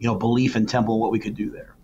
you 0.01 0.09
know, 0.09 0.17
belief 0.17 0.57
in 0.57 0.67
Temple 0.67 0.95
and 0.95 1.01
what 1.01 1.13
we 1.13 1.21
could 1.21 1.37
do 1.37 1.51
there. 1.51 1.77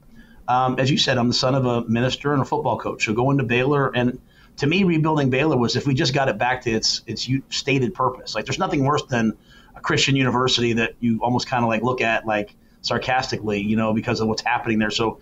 Um, 0.48 0.78
as 0.78 0.90
you 0.90 0.98
said, 0.98 1.16
I'm 1.16 1.28
the 1.28 1.34
son 1.34 1.54
of 1.54 1.66
a 1.66 1.82
minister 1.88 2.32
and 2.32 2.42
a 2.42 2.44
football 2.44 2.78
coach, 2.78 3.04
so 3.04 3.12
going 3.12 3.38
to 3.38 3.44
Baylor 3.44 3.94
and 3.94 4.18
to 4.56 4.66
me, 4.66 4.84
rebuilding 4.84 5.30
Baylor 5.30 5.56
was 5.56 5.76
if 5.76 5.86
we 5.86 5.94
just 5.94 6.14
got 6.14 6.28
it 6.28 6.38
back 6.38 6.62
to 6.62 6.70
its 6.70 7.02
its 7.06 7.28
stated 7.50 7.94
purpose. 7.94 8.34
Like, 8.34 8.46
there's 8.46 8.58
nothing 8.58 8.84
worse 8.84 9.02
than 9.04 9.36
a 9.74 9.80
Christian 9.80 10.16
university 10.16 10.72
that 10.74 10.94
you 11.00 11.20
almost 11.22 11.46
kind 11.46 11.62
of 11.62 11.68
like 11.68 11.82
look 11.82 12.00
at 12.00 12.26
like 12.26 12.54
sarcastically, 12.80 13.60
you 13.60 13.76
know, 13.76 13.92
because 13.92 14.20
of 14.20 14.28
what's 14.28 14.42
happening 14.42 14.78
there. 14.78 14.90
So, 14.90 15.20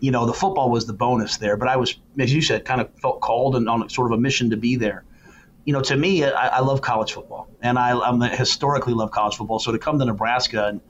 you 0.00 0.10
know, 0.10 0.26
the 0.26 0.32
football 0.32 0.70
was 0.70 0.86
the 0.86 0.92
bonus 0.92 1.36
there, 1.36 1.56
but 1.56 1.68
I 1.68 1.76
was, 1.76 1.96
as 2.18 2.32
you 2.32 2.42
said, 2.42 2.64
kind 2.64 2.80
of 2.80 2.92
felt 3.00 3.20
called 3.20 3.54
and 3.54 3.68
on 3.68 3.88
sort 3.88 4.10
of 4.10 4.18
a 4.18 4.20
mission 4.20 4.50
to 4.50 4.56
be 4.56 4.76
there. 4.76 5.04
You 5.64 5.72
know, 5.72 5.80
to 5.82 5.96
me, 5.96 6.24
I, 6.24 6.48
I 6.48 6.60
love 6.60 6.80
college 6.80 7.12
football, 7.12 7.48
and 7.60 7.78
I 7.78 7.96
I'm 7.96 8.20
historically 8.20 8.94
love 8.94 9.12
college 9.12 9.36
football. 9.36 9.60
So 9.60 9.70
to 9.70 9.78
come 9.78 9.98
to 10.00 10.04
Nebraska 10.04 10.66
and, 10.66 10.80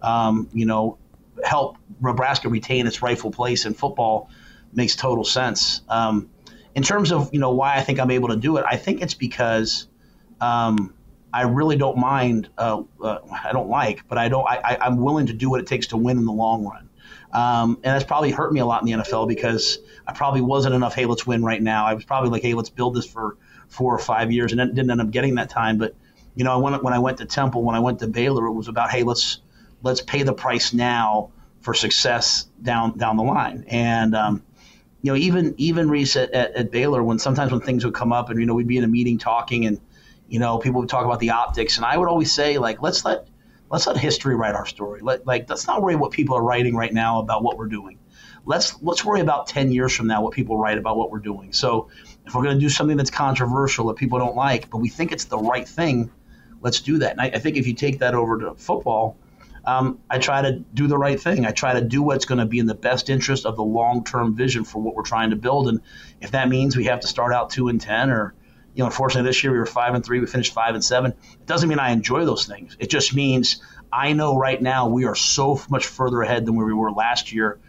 um, 0.00 0.48
you 0.54 0.64
know, 0.64 0.96
help 1.44 1.76
Nebraska 2.00 2.48
retain 2.48 2.86
its 2.86 3.02
rightful 3.02 3.30
place 3.30 3.66
in 3.66 3.74
football 3.74 4.30
makes 4.72 4.96
total 4.96 5.24
sense. 5.24 5.82
Um, 5.88 6.30
in 6.74 6.82
terms 6.82 7.12
of 7.12 7.30
you 7.32 7.40
know 7.40 7.50
why 7.50 7.76
I 7.76 7.82
think 7.82 8.00
I'm 8.00 8.10
able 8.10 8.28
to 8.28 8.36
do 8.36 8.56
it, 8.56 8.64
I 8.68 8.76
think 8.76 9.02
it's 9.02 9.14
because 9.14 9.88
um, 10.40 10.94
I 11.32 11.42
really 11.42 11.76
don't 11.76 11.98
mind. 11.98 12.48
Uh, 12.58 12.82
uh, 13.02 13.18
I 13.44 13.52
don't 13.52 13.68
like, 13.68 14.06
but 14.08 14.18
I 14.18 14.28
don't. 14.28 14.46
I, 14.46 14.78
am 14.80 14.98
willing 14.98 15.26
to 15.26 15.32
do 15.32 15.50
what 15.50 15.60
it 15.60 15.66
takes 15.66 15.88
to 15.88 15.96
win 15.96 16.18
in 16.18 16.24
the 16.24 16.32
long 16.32 16.64
run. 16.64 16.88
Um, 17.32 17.76
and 17.82 17.94
that's 17.94 18.04
probably 18.04 18.30
hurt 18.30 18.52
me 18.52 18.60
a 18.60 18.66
lot 18.66 18.82
in 18.82 18.86
the 18.86 19.02
NFL 19.04 19.26
because 19.26 19.78
I 20.06 20.12
probably 20.12 20.42
wasn't 20.42 20.74
enough. 20.74 20.94
Hey, 20.94 21.06
let's 21.06 21.26
win 21.26 21.42
right 21.42 21.62
now. 21.62 21.86
I 21.86 21.94
was 21.94 22.04
probably 22.04 22.28
like, 22.30 22.42
hey, 22.42 22.52
let's 22.52 22.68
build 22.68 22.94
this 22.94 23.06
for 23.06 23.38
four 23.68 23.94
or 23.94 23.98
five 23.98 24.30
years, 24.30 24.52
and 24.52 24.58
didn't 24.74 24.90
end 24.90 25.00
up 25.00 25.10
getting 25.10 25.36
that 25.36 25.48
time. 25.48 25.78
But 25.78 25.94
you 26.34 26.44
know, 26.44 26.58
when 26.58 26.74
when 26.74 26.92
I 26.92 26.98
went 26.98 27.18
to 27.18 27.24
Temple, 27.24 27.62
when 27.62 27.74
I 27.74 27.80
went 27.80 28.00
to 28.00 28.06
Baylor, 28.06 28.46
it 28.46 28.52
was 28.52 28.68
about 28.68 28.90
hey, 28.90 29.02
let's 29.02 29.40
let's 29.82 30.02
pay 30.02 30.22
the 30.22 30.34
price 30.34 30.72
now 30.72 31.30
for 31.62 31.72
success 31.72 32.48
down 32.60 32.98
down 32.98 33.16
the 33.16 33.22
line. 33.22 33.64
And 33.68 34.14
um, 34.14 34.42
you 35.02 35.10
know, 35.10 35.16
even 35.16 35.54
even 35.58 35.88
Rece 35.88 36.22
at, 36.22 36.30
at, 36.30 36.54
at, 36.54 36.70
Baylor, 36.70 37.02
when 37.02 37.18
sometimes 37.18 37.50
when 37.50 37.60
things 37.60 37.84
would 37.84 37.94
come 37.94 38.12
up 38.12 38.30
and 38.30 38.38
you 38.40 38.46
know 38.46 38.54
we'd 38.54 38.68
be 38.68 38.78
in 38.78 38.84
a 38.84 38.88
meeting 38.88 39.18
talking 39.18 39.66
and 39.66 39.80
you 40.28 40.38
know 40.38 40.58
people 40.58 40.80
would 40.80 40.88
talk 40.88 41.04
about 41.04 41.20
the 41.20 41.30
optics, 41.30 41.76
and 41.76 41.84
I 41.84 41.96
would 41.96 42.08
always 42.08 42.32
say 42.32 42.58
like 42.58 42.80
let's 42.80 43.04
let 43.04 43.26
let's 43.68 43.86
let 43.86 43.96
history 43.96 44.36
write 44.36 44.54
our 44.54 44.66
story. 44.66 45.00
Let 45.02 45.26
like 45.26 45.50
let's 45.50 45.66
not 45.66 45.82
worry 45.82 45.96
what 45.96 46.12
people 46.12 46.36
are 46.36 46.42
writing 46.42 46.76
right 46.76 46.92
now 46.92 47.18
about 47.18 47.42
what 47.42 47.58
we're 47.58 47.66
doing. 47.66 47.98
Let's 48.44 48.80
let's 48.80 49.04
worry 49.04 49.20
about 49.20 49.48
ten 49.48 49.72
years 49.72 49.94
from 49.94 50.06
now 50.06 50.22
what 50.22 50.34
people 50.34 50.56
write 50.56 50.78
about 50.78 50.96
what 50.96 51.10
we're 51.10 51.18
doing. 51.18 51.52
So 51.52 51.88
if 52.24 52.34
we're 52.34 52.44
going 52.44 52.56
to 52.56 52.60
do 52.60 52.68
something 52.68 52.96
that's 52.96 53.10
controversial 53.10 53.86
that 53.88 53.96
people 53.96 54.20
don't 54.20 54.36
like, 54.36 54.70
but 54.70 54.78
we 54.78 54.88
think 54.88 55.10
it's 55.10 55.24
the 55.24 55.38
right 55.38 55.66
thing, 55.66 56.12
let's 56.60 56.80
do 56.80 56.98
that. 56.98 57.12
And 57.12 57.20
I, 57.20 57.26
I 57.26 57.38
think 57.40 57.56
if 57.56 57.66
you 57.66 57.74
take 57.74 57.98
that 57.98 58.14
over 58.14 58.38
to 58.38 58.54
football 58.54 59.16
um, 59.64 60.00
I 60.10 60.18
try 60.18 60.42
to 60.42 60.52
do 60.74 60.86
the 60.86 60.98
right 60.98 61.20
thing. 61.20 61.46
I 61.46 61.52
try 61.52 61.74
to 61.74 61.80
do 61.80 62.02
what's 62.02 62.24
going 62.24 62.38
to 62.38 62.46
be 62.46 62.58
in 62.58 62.66
the 62.66 62.74
best 62.74 63.10
interest 63.10 63.46
of 63.46 63.56
the 63.56 63.62
long 63.62 64.04
term 64.04 64.34
vision 64.34 64.64
for 64.64 64.82
what 64.82 64.94
we're 64.94 65.02
trying 65.02 65.30
to 65.30 65.36
build. 65.36 65.68
And 65.68 65.80
if 66.20 66.32
that 66.32 66.48
means 66.48 66.76
we 66.76 66.84
have 66.86 67.00
to 67.00 67.06
start 67.06 67.32
out 67.32 67.50
two 67.50 67.68
and 67.68 67.80
ten, 67.80 68.10
or 68.10 68.34
you 68.74 68.80
know, 68.80 68.86
unfortunately 68.86 69.28
this 69.28 69.44
year 69.44 69.52
we 69.52 69.58
were 69.58 69.66
five 69.66 69.94
and 69.94 70.04
three, 70.04 70.18
we 70.20 70.26
finished 70.26 70.52
five 70.52 70.74
and 70.74 70.84
seven. 70.84 71.12
It 71.12 71.46
doesn't 71.46 71.68
mean 71.68 71.78
I 71.78 71.90
enjoy 71.90 72.24
those 72.24 72.46
things. 72.46 72.76
It 72.80 72.90
just 72.90 73.14
means 73.14 73.62
I 73.92 74.14
know 74.14 74.36
right 74.36 74.60
now 74.60 74.88
we 74.88 75.04
are 75.04 75.14
so 75.14 75.60
much 75.68 75.86
further 75.86 76.22
ahead 76.22 76.46
than 76.46 76.56
where 76.56 76.66
we 76.66 76.74
were 76.74 76.90
last 76.90 77.32
year. 77.32 77.60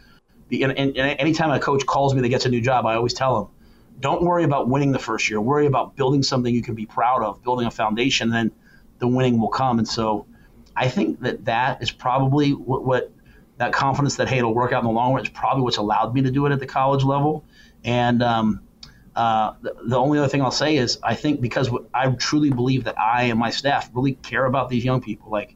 And, 0.50 0.72
and, 0.72 0.96
and 0.96 1.20
anytime 1.20 1.50
a 1.50 1.60
coach 1.60 1.86
calls 1.86 2.14
me 2.14 2.22
that 2.22 2.28
gets 2.28 2.46
a 2.46 2.48
new 2.48 2.60
job, 2.60 2.86
I 2.86 2.94
always 2.94 3.14
tell 3.14 3.38
them, 3.38 3.54
don't 4.00 4.22
worry 4.22 4.44
about 4.44 4.68
winning 4.68 4.92
the 4.92 4.98
first 4.98 5.30
year. 5.30 5.40
Worry 5.40 5.66
about 5.66 5.96
building 5.96 6.22
something 6.22 6.52
you 6.52 6.62
can 6.62 6.74
be 6.74 6.86
proud 6.86 7.22
of, 7.22 7.42
building 7.42 7.66
a 7.66 7.70
foundation. 7.70 8.30
Then 8.30 8.50
the 8.98 9.06
winning 9.06 9.38
will 9.40 9.48
come. 9.48 9.78
And 9.78 9.86
so 9.86 10.26
I 10.76 10.88
think 10.88 11.20
that 11.20 11.44
that 11.44 11.82
is 11.82 11.90
probably 11.90 12.52
what, 12.52 12.84
what 12.84 13.12
that 13.56 13.72
confidence 13.72 14.16
that 14.16 14.28
hey 14.28 14.38
it'll 14.38 14.54
work 14.54 14.72
out 14.72 14.82
in 14.82 14.86
the 14.86 14.92
long 14.92 15.14
run 15.14 15.22
is 15.22 15.28
probably 15.28 15.62
what's 15.62 15.76
allowed 15.76 16.14
me 16.14 16.22
to 16.22 16.30
do 16.30 16.46
it 16.46 16.52
at 16.52 16.60
the 16.60 16.66
college 16.66 17.04
level. 17.04 17.44
And 17.84 18.22
um, 18.22 18.60
uh, 19.14 19.54
the, 19.60 19.76
the, 19.86 19.96
only 19.96 20.18
other 20.18 20.28
thing 20.28 20.42
I'll 20.42 20.50
say 20.50 20.76
is 20.76 20.98
I 21.02 21.14
think 21.14 21.40
because 21.40 21.70
I 21.92 22.10
truly 22.10 22.50
believe 22.50 22.84
that 22.84 22.98
I 22.98 23.24
and 23.24 23.38
my 23.38 23.50
staff 23.50 23.90
really 23.94 24.14
care 24.14 24.44
about 24.44 24.68
these 24.68 24.84
young 24.84 25.00
people. 25.00 25.30
Like 25.30 25.54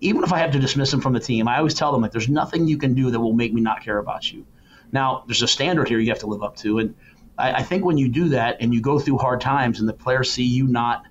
even 0.00 0.22
if 0.22 0.32
I 0.32 0.38
have 0.38 0.52
to 0.52 0.58
dismiss 0.58 0.90
them 0.90 1.00
from 1.00 1.12
the 1.12 1.20
team, 1.20 1.48
I 1.48 1.58
always 1.58 1.74
tell 1.74 1.92
them 1.92 2.02
like 2.02 2.12
there's 2.12 2.28
nothing 2.28 2.66
you 2.66 2.76
can 2.76 2.94
do 2.94 3.10
that 3.10 3.20
will 3.20 3.32
make 3.32 3.54
me 3.54 3.60
not 3.60 3.82
care 3.82 3.98
about 3.98 4.30
you. 4.30 4.46
Now 4.92 5.24
there's 5.26 5.42
a 5.42 5.48
standard 5.48 5.88
here 5.88 5.98
you 5.98 6.10
have 6.10 6.18
to 6.20 6.26
live 6.26 6.42
up 6.42 6.56
to, 6.56 6.78
and 6.78 6.94
I, 7.38 7.52
I 7.52 7.62
think 7.62 7.84
when 7.84 7.96
you 7.96 8.08
do 8.08 8.30
that 8.30 8.58
and 8.60 8.74
you 8.74 8.80
go 8.80 8.98
through 8.98 9.18
hard 9.18 9.40
times 9.40 9.80
and 9.80 9.88
the 9.88 9.94
players 9.94 10.30
see 10.30 10.44
you 10.44 10.66
not 10.66 11.04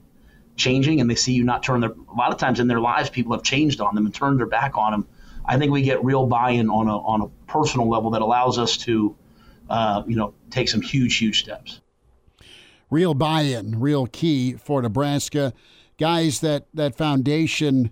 changing 0.59 1.01
and 1.01 1.09
they 1.09 1.15
see 1.15 1.33
you 1.33 1.43
not 1.43 1.63
turn 1.63 1.79
their 1.81 1.91
a 1.91 2.15
lot 2.15 2.31
of 2.31 2.37
times 2.37 2.59
in 2.59 2.67
their 2.67 2.79
lives 2.79 3.09
people 3.09 3.31
have 3.31 3.43
changed 3.43 3.81
on 3.81 3.95
them 3.95 4.05
and 4.05 4.13
turned 4.13 4.39
their 4.39 4.45
back 4.45 4.77
on 4.77 4.91
them 4.91 5.07
i 5.45 5.57
think 5.57 5.71
we 5.71 5.81
get 5.81 6.03
real 6.03 6.25
buy-in 6.25 6.69
on 6.69 6.87
a, 6.87 6.97
on 6.99 7.21
a 7.21 7.27
personal 7.51 7.89
level 7.89 8.11
that 8.11 8.21
allows 8.21 8.59
us 8.59 8.77
to 8.77 9.15
uh, 9.69 10.03
you 10.07 10.15
know 10.15 10.33
take 10.49 10.69
some 10.69 10.81
huge 10.81 11.17
huge 11.17 11.39
steps 11.39 11.81
real 12.89 13.13
buy-in 13.13 13.79
real 13.79 14.05
key 14.05 14.53
for 14.53 14.81
nebraska 14.81 15.53
guys 15.97 16.39
that 16.41 16.67
that 16.73 16.95
foundation 16.95 17.91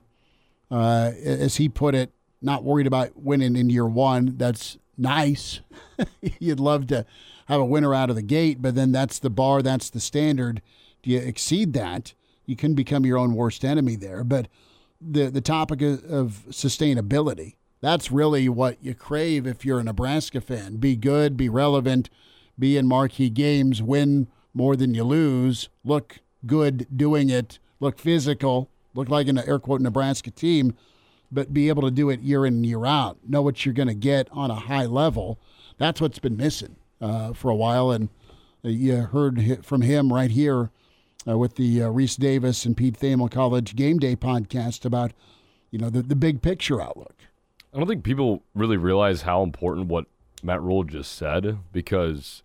uh, 0.69 1.11
as 1.23 1.55
he 1.55 1.69
put 1.69 1.95
it 1.95 2.11
not 2.41 2.63
worried 2.63 2.87
about 2.87 3.15
winning 3.15 3.55
in 3.55 3.69
year 3.69 3.85
one. 3.85 4.35
That's 4.37 4.77
nice. 4.97 5.61
You'd 6.39 6.59
love 6.59 6.87
to 6.87 7.05
have 7.47 7.59
a 7.59 7.65
winner 7.65 7.93
out 7.93 8.09
of 8.09 8.15
the 8.15 8.21
gate, 8.21 8.61
but 8.61 8.75
then 8.75 8.91
that's 8.91 9.19
the 9.19 9.29
bar, 9.29 9.61
that's 9.61 9.89
the 9.89 9.99
standard. 9.99 10.61
Do 11.03 11.11
you 11.11 11.19
exceed 11.19 11.73
that? 11.73 12.13
You 12.47 12.55
can 12.55 12.73
become 12.73 13.05
your 13.05 13.19
own 13.19 13.35
worst 13.35 13.63
enemy 13.63 13.95
there. 13.95 14.23
But 14.23 14.47
the 14.99 15.29
the 15.29 15.41
topic 15.41 15.81
of, 15.83 16.43
sustainability, 16.49 17.55
that's 17.81 18.11
really 18.11 18.49
what 18.49 18.83
you 18.83 18.95
crave 18.95 19.45
if 19.45 19.63
you're 19.63 19.79
a 19.79 19.83
Nebraska 19.83 20.41
fan. 20.41 20.77
Be 20.77 20.95
good, 20.95 21.37
be 21.37 21.49
relevant, 21.49 22.09
be 22.57 22.77
in 22.77 22.87
marquee 22.87 23.29
games, 23.29 23.83
win 23.83 24.27
more 24.53 24.75
than 24.75 24.95
you 24.95 25.03
lose, 25.03 25.69
look 25.83 26.19
good 26.47 26.87
doing 26.95 27.29
it, 27.29 27.59
look 27.79 27.99
physical, 27.99 28.71
look 28.95 29.09
like 29.09 29.27
an 29.27 29.37
air 29.37 29.59
quote 29.59 29.81
Nebraska 29.81 30.31
team, 30.31 30.75
but 31.31 31.53
be 31.53 31.69
able 31.69 31.83
to 31.83 31.91
do 31.91 32.09
it 32.09 32.21
year 32.21 32.45
in 32.45 32.55
and 32.55 32.65
year 32.65 32.85
out. 32.85 33.17
Know 33.27 33.43
what 33.43 33.65
you're 33.65 33.73
going 33.73 33.89
to 33.89 33.93
get 33.93 34.27
on 34.31 34.49
a 34.49 34.55
high 34.55 34.85
level. 34.85 35.39
That's 35.77 36.01
what's 36.01 36.19
been 36.19 36.37
missing 36.37 36.77
uh, 36.99 37.33
for 37.33 37.51
a 37.51 37.55
while. 37.55 37.91
And 37.91 38.09
uh, 38.65 38.69
you 38.69 38.95
heard 38.95 39.63
from 39.63 39.81
him 39.81 40.11
right 40.11 40.31
here 40.31 40.71
uh, 41.27 41.37
with 41.37 41.55
the 41.55 41.83
uh, 41.83 41.87
Rece 41.87 42.17
Davis 42.17 42.65
and 42.65 42.75
Pete 42.75 42.99
Thamel 42.99 43.29
College 43.29 43.75
Game 43.75 43.99
Day 43.99 44.15
podcast 44.15 44.85
about, 44.85 45.13
you 45.71 45.79
know, 45.79 45.89
the, 45.89 46.01
the 46.01 46.15
big 46.15 46.41
picture 46.41 46.81
outlook. 46.81 47.15
I 47.73 47.77
don't 47.77 47.87
think 47.87 48.03
people 48.03 48.43
really 48.55 48.77
realize 48.77 49.23
how 49.23 49.43
important 49.43 49.87
what 49.87 50.05
Matt 50.41 50.61
Rhule 50.61 50.83
just 50.83 51.13
said 51.13 51.57
because 51.71 52.43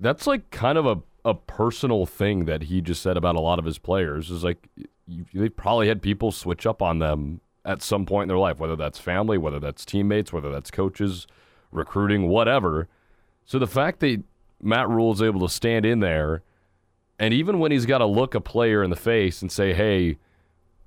that's 0.00 0.26
like 0.26 0.50
kind 0.50 0.76
of 0.76 0.86
a, 0.86 0.98
a 1.24 1.34
personal 1.34 2.06
thing 2.06 2.44
that 2.46 2.64
he 2.64 2.80
just 2.80 3.02
said 3.02 3.16
about 3.16 3.36
a 3.36 3.40
lot 3.40 3.58
of 3.58 3.64
his 3.64 3.78
players. 3.78 4.30
Is 4.30 4.44
like 4.44 4.68
you, 5.06 5.24
they 5.32 5.48
probably 5.48 5.88
had 5.88 6.02
people 6.02 6.32
switch 6.32 6.66
up 6.66 6.82
on 6.82 6.98
them 6.98 7.40
at 7.64 7.82
some 7.82 8.06
point 8.06 8.24
in 8.24 8.28
their 8.28 8.38
life, 8.38 8.58
whether 8.58 8.76
that's 8.76 8.98
family, 8.98 9.38
whether 9.38 9.58
that's 9.58 9.84
teammates, 9.84 10.32
whether 10.32 10.52
that's 10.52 10.70
coaches, 10.70 11.26
recruiting, 11.72 12.28
whatever. 12.28 12.88
So 13.44 13.58
the 13.58 13.66
fact 13.66 14.00
that 14.00 14.22
Matt 14.60 14.88
Rhule 14.88 15.12
is 15.12 15.22
able 15.22 15.40
to 15.40 15.52
stand 15.52 15.84
in 15.84 16.00
there, 16.00 16.42
and 17.18 17.32
even 17.32 17.58
when 17.58 17.72
he's 17.72 17.86
got 17.86 17.98
to 17.98 18.06
look 18.06 18.34
a 18.34 18.40
player 18.40 18.82
in 18.82 18.90
the 18.90 18.96
face 18.96 19.42
and 19.42 19.50
say, 19.50 19.72
"Hey, 19.72 20.18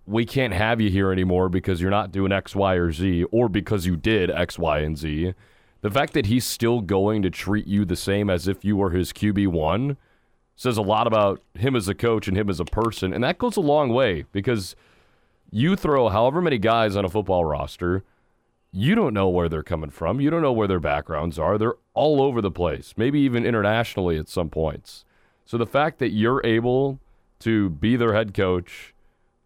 we 0.05 0.25
can't 0.25 0.53
have 0.53 0.81
you 0.81 0.89
here 0.89 1.11
anymore 1.11 1.49
because 1.49 1.81
you're 1.81 1.91
not 1.91 2.11
doing 2.11 2.31
X, 2.31 2.55
Y, 2.55 2.75
or 2.75 2.91
Z, 2.91 3.23
or 3.25 3.49
because 3.49 3.85
you 3.85 3.95
did 3.95 4.29
X, 4.31 4.57
Y, 4.57 4.79
and 4.79 4.97
Z," 4.97 5.33
the 5.81 5.91
fact 5.91 6.13
that 6.13 6.27
he's 6.27 6.45
still 6.45 6.81
going 6.81 7.21
to 7.21 7.29
treat 7.29 7.67
you 7.67 7.85
the 7.85 7.95
same 7.95 8.29
as 8.29 8.47
if 8.47 8.63
you 8.65 8.75
were 8.77 8.91
his 8.91 9.13
QB 9.13 9.47
one 9.47 9.97
says 10.55 10.77
a 10.77 10.81
lot 10.81 11.07
about 11.07 11.41
him 11.53 11.73
as 11.75 11.87
a 11.87 11.95
coach 11.95 12.27
and 12.27 12.35
him 12.37 12.49
as 12.49 12.59
a 12.59 12.65
person, 12.65 13.13
and 13.13 13.23
that 13.23 13.37
goes 13.37 13.55
a 13.55 13.61
long 13.61 13.89
way 13.93 14.25
because 14.33 14.75
you 15.51 15.75
throw 15.75 16.09
however 16.09 16.41
many 16.41 16.57
guys 16.57 16.95
on 16.95 17.05
a 17.05 17.09
football 17.09 17.45
roster 17.45 18.03
you 18.71 18.95
don't 18.95 19.13
know 19.13 19.29
where 19.29 19.49
they're 19.49 19.63
coming 19.63 19.89
from. 19.89 20.21
You 20.21 20.29
don't 20.29 20.41
know 20.41 20.53
where 20.53 20.67
their 20.67 20.79
backgrounds 20.79 21.39
are. 21.39 21.57
They're 21.57 21.75
all 21.93 22.21
over 22.21 22.41
the 22.41 22.51
place, 22.51 22.93
maybe 22.97 23.19
even 23.21 23.45
internationally 23.45 24.17
at 24.17 24.29
some 24.29 24.49
points. 24.49 25.05
So 25.49 25.57
the 25.57 25.65
fact 25.65 25.97
that 25.97 26.09
you're 26.09 26.45
able 26.45 26.99
to 27.39 27.71
be 27.71 27.95
their 27.95 28.13
head 28.13 28.35
coach, 28.35 28.93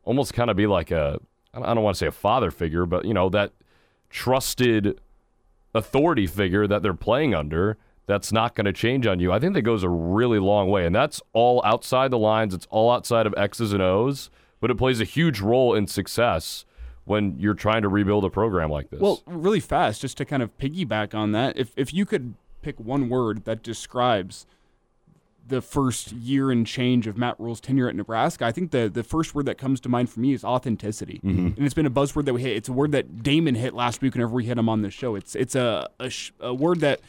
almost 0.03 0.33
kind 0.33 0.49
of 0.49 0.57
be 0.57 0.67
like 0.67 0.91
a, 0.91 1.17
I 1.53 1.73
don't 1.73 1.81
want 1.81 1.95
to 1.95 1.97
say 1.97 2.07
a 2.07 2.11
father 2.11 2.51
figure, 2.51 2.85
but, 2.85 3.05
you 3.05 3.13
know, 3.13 3.29
that 3.29 3.53
trusted 4.09 4.99
authority 5.73 6.27
figure 6.27 6.67
that 6.67 6.81
they're 6.81 6.93
playing 6.93 7.33
under 7.33 7.77
that's 8.05 8.33
not 8.33 8.53
going 8.53 8.65
to 8.65 8.73
change 8.73 9.07
on 9.07 9.21
you. 9.21 9.31
I 9.31 9.39
think 9.39 9.53
that 9.53 9.61
goes 9.61 9.81
a 9.81 9.87
really 9.87 10.39
long 10.39 10.69
way. 10.69 10.85
And 10.85 10.93
that's 10.93 11.21
all 11.31 11.61
outside 11.63 12.11
the 12.11 12.17
lines, 12.17 12.53
it's 12.53 12.67
all 12.69 12.91
outside 12.91 13.25
of 13.25 13.33
X's 13.37 13.71
and 13.71 13.81
O's, 13.81 14.29
but 14.59 14.69
it 14.69 14.75
plays 14.75 14.99
a 14.99 15.05
huge 15.05 15.39
role 15.39 15.73
in 15.73 15.87
success 15.87 16.65
when 17.05 17.39
you're 17.39 17.53
trying 17.53 17.81
to 17.81 17.87
rebuild 17.87 18.25
a 18.25 18.29
program 18.29 18.69
like 18.69 18.89
this. 18.89 18.99
Well, 18.99 19.23
really 19.25 19.61
fast, 19.61 20.01
just 20.01 20.17
to 20.17 20.25
kind 20.25 20.43
of 20.43 20.57
piggyback 20.57 21.15
on 21.15 21.31
that, 21.31 21.57
if 21.57 21.71
if 21.77 21.93
you 21.93 22.05
could 22.05 22.33
pick 22.61 22.77
one 22.77 23.07
word 23.07 23.45
that 23.45 23.63
describes 23.63 24.45
the 25.45 25.61
first 25.61 26.11
year 26.11 26.51
and 26.51 26.65
change 26.65 27.07
of 27.07 27.17
Matt 27.17 27.39
Rhule's 27.39 27.59
tenure 27.59 27.89
at 27.89 27.95
Nebraska, 27.95 28.45
I 28.45 28.51
think 28.51 28.71
the 28.71 28.89
the 28.89 29.03
first 29.03 29.35
word 29.35 29.45
that 29.45 29.57
comes 29.57 29.79
to 29.81 29.89
mind 29.89 30.09
for 30.09 30.19
me 30.19 30.33
is 30.33 30.43
authenticity, 30.43 31.19
mm-hmm. 31.23 31.47
and 31.47 31.59
it's 31.59 31.73
been 31.73 31.85
a 31.85 31.91
buzzword 31.91 32.25
that 32.25 32.33
we 32.33 32.41
hit. 32.41 32.55
It's 32.55 32.69
a 32.69 32.73
word 32.73 32.91
that 32.93 33.23
Damon 33.23 33.55
hit 33.55 33.73
last 33.73 34.01
week 34.01 34.13
whenever 34.13 34.33
we 34.33 34.45
hit 34.45 34.57
him 34.57 34.69
on 34.69 34.81
the 34.81 34.89
show. 34.89 35.15
It's 35.15 35.35
it's 35.35 35.55
a 35.55 35.89
a, 35.99 36.11
a 36.39 36.53
word 36.53 36.79
that 36.79 37.01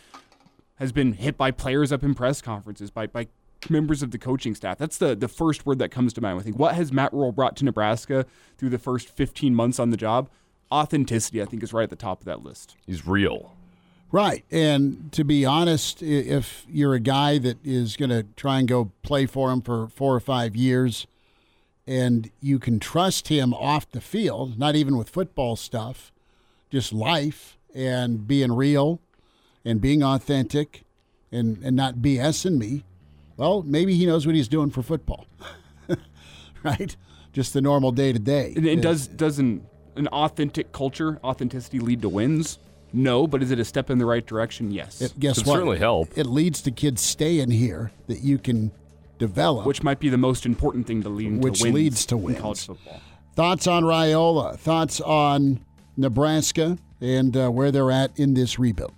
has 0.77 0.91
been 0.91 1.13
hit 1.13 1.37
by 1.37 1.51
players 1.51 1.93
up 1.93 2.03
in 2.03 2.15
press 2.15 2.43
conferences, 2.43 2.91
by 2.91 3.07
by 3.07 3.29
members 3.71 4.03
of 4.03 4.11
the 4.11 4.19
coaching 4.19 4.55
staff. 4.55 4.79
That's 4.79 4.99
the 4.99 5.15
the 5.15 5.29
first 5.29 5.65
word 5.65 5.79
that 5.79 5.91
comes 5.91 6.13
to 6.15 6.21
mind. 6.21 6.39
I 6.39 6.43
think 6.43 6.59
what 6.59 6.75
has 6.75 6.93
Matt 6.93 7.13
Rhule 7.13 7.33
brought 7.33 7.57
to 7.57 7.65
Nebraska 7.65 8.27
through 8.59 8.71
the 8.71 8.79
first 8.79 9.09
15 9.09 9.55
months 9.55 9.79
on 9.79 9.91
the 9.91 9.97
job? 9.97 10.29
Authenticity, 10.73 11.41
I 11.41 11.45
think, 11.45 11.63
is 11.63 11.73
right 11.73 11.85
at 11.85 11.91
the 11.91 11.97
top 11.97 12.21
of 12.21 12.25
that 12.25 12.43
list. 12.43 12.77
He's 12.87 13.07
real. 13.07 13.55
Right. 14.15 14.45
And 14.53 15.11
to 15.11 15.25
be 15.25 15.45
honest, 15.45 16.01
if 16.01 16.65
you're 16.71 16.95
a 16.95 17.01
guy 17.01 17.39
that 17.39 17.59
is 17.65 17.97
going 17.97 18.11
to 18.11 18.23
try 18.37 18.61
and 18.61 18.69
go 18.69 18.93
play 19.03 19.27
for 19.27 19.51
him 19.51 19.61
for 19.61 19.89
four 19.89 20.15
or 20.15 20.21
five 20.21 20.55
years 20.55 21.09
and 21.85 22.31
you 22.41 22.61
can 22.61 22.79
trust 22.79 23.27
him 23.27 23.53
off 23.53 23.91
the 23.91 24.01
field, 24.01 24.57
not 24.57 24.77
even 24.77 24.97
with 24.97 25.11
football 25.11 25.57
stuff, 25.57 26.13
just 26.71 26.93
life 26.93 27.59
and 27.75 28.29
being 28.29 28.53
real 28.53 29.01
and 29.65 29.81
being 29.81 30.05
authentic 30.05 30.85
and, 31.33 31.61
and 31.65 31.75
not 31.75 31.97
BSing 31.97 32.57
me, 32.57 32.85
well, 33.37 33.65
maybe 33.65 33.97
he 33.97 34.07
knows 34.07 34.27
what 34.27 34.37
he's 34.37 34.47
doing 34.47 34.71
for 34.71 34.85
football, 34.85 35.27
right? 36.63 36.95
Just 37.33 37.53
the 37.53 37.61
normal 37.61 37.91
day 37.91 38.13
to 38.13 38.21
day. 38.21 38.55
And 38.57 38.81
does 38.81 39.09
doesn't 39.09 39.65
an 39.97 40.07
authentic 40.07 40.71
culture, 40.71 41.19
authenticity 41.25 41.81
lead 41.81 42.01
to 42.03 42.09
wins? 42.09 42.61
No, 42.95 43.27
but 43.27 43.43
is 43.43 43.51
it 43.51 43.59
a 43.59 43.65
step 43.65 43.91
in 43.91 43.99
the 43.99 44.07
right 44.07 44.25
direction? 44.25 44.71
Yes. 44.71 45.01
It, 45.03 45.19
guess 45.19 45.39
Could 45.39 45.47
what? 45.49 45.55
certainly 45.55 45.79
help. 45.79 46.17
It 46.17 46.27
leads 46.27 46.63
to 46.63 46.71
kids 46.71 47.01
staying 47.03 47.51
here 47.51 47.91
that 48.07 48.21
you 48.21 48.39
can 48.39 48.71
develop, 49.19 49.67
which 49.67 49.83
might 49.83 49.99
be 49.99 50.09
the 50.09 50.17
most 50.19 50.47
important 50.47 50.87
thing 50.87 51.03
to 51.03 51.09
lead 51.09 51.43
which 51.43 51.59
to 51.59 51.65
wins 51.65 51.75
leads 51.75 52.07
to 52.07 52.17
wins. 52.17 52.39
college 52.39 52.67
football. 52.67 53.01
Thoughts 53.35 53.67
on 53.67 53.83
Raiola? 53.83 54.57
Thoughts 54.57 55.01
on 55.01 55.61
Nebraska 55.97 56.79
and 57.01 57.37
uh, 57.37 57.51
where 57.51 57.73
they're 57.73 57.91
at 57.91 58.17
in 58.19 58.35
this 58.35 58.59
rebuild? 58.61 58.93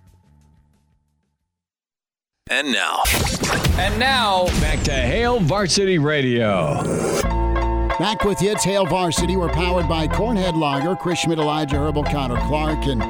And 2.50 2.70
now. 2.70 3.02
And 3.78 3.98
now, 3.98 4.46
back 4.60 4.82
to 4.84 4.92
Hail 4.92 5.40
Varsity 5.40 5.98
Radio. 5.98 6.82
Back 7.98 8.24
with 8.24 8.42
you. 8.42 8.52
It's 8.52 8.62
Hail 8.62 8.84
Varsity. 8.84 9.36
We're 9.36 9.48
powered 9.48 9.88
by 9.88 10.06
Cornhead 10.06 10.54
Lager, 10.54 10.94
Chris 10.96 11.20
Schmidt, 11.20 11.38
Elijah 11.38 11.76
Herbel, 11.76 12.04
Connor 12.04 12.36
Clark, 12.46 12.84
and 12.84 13.02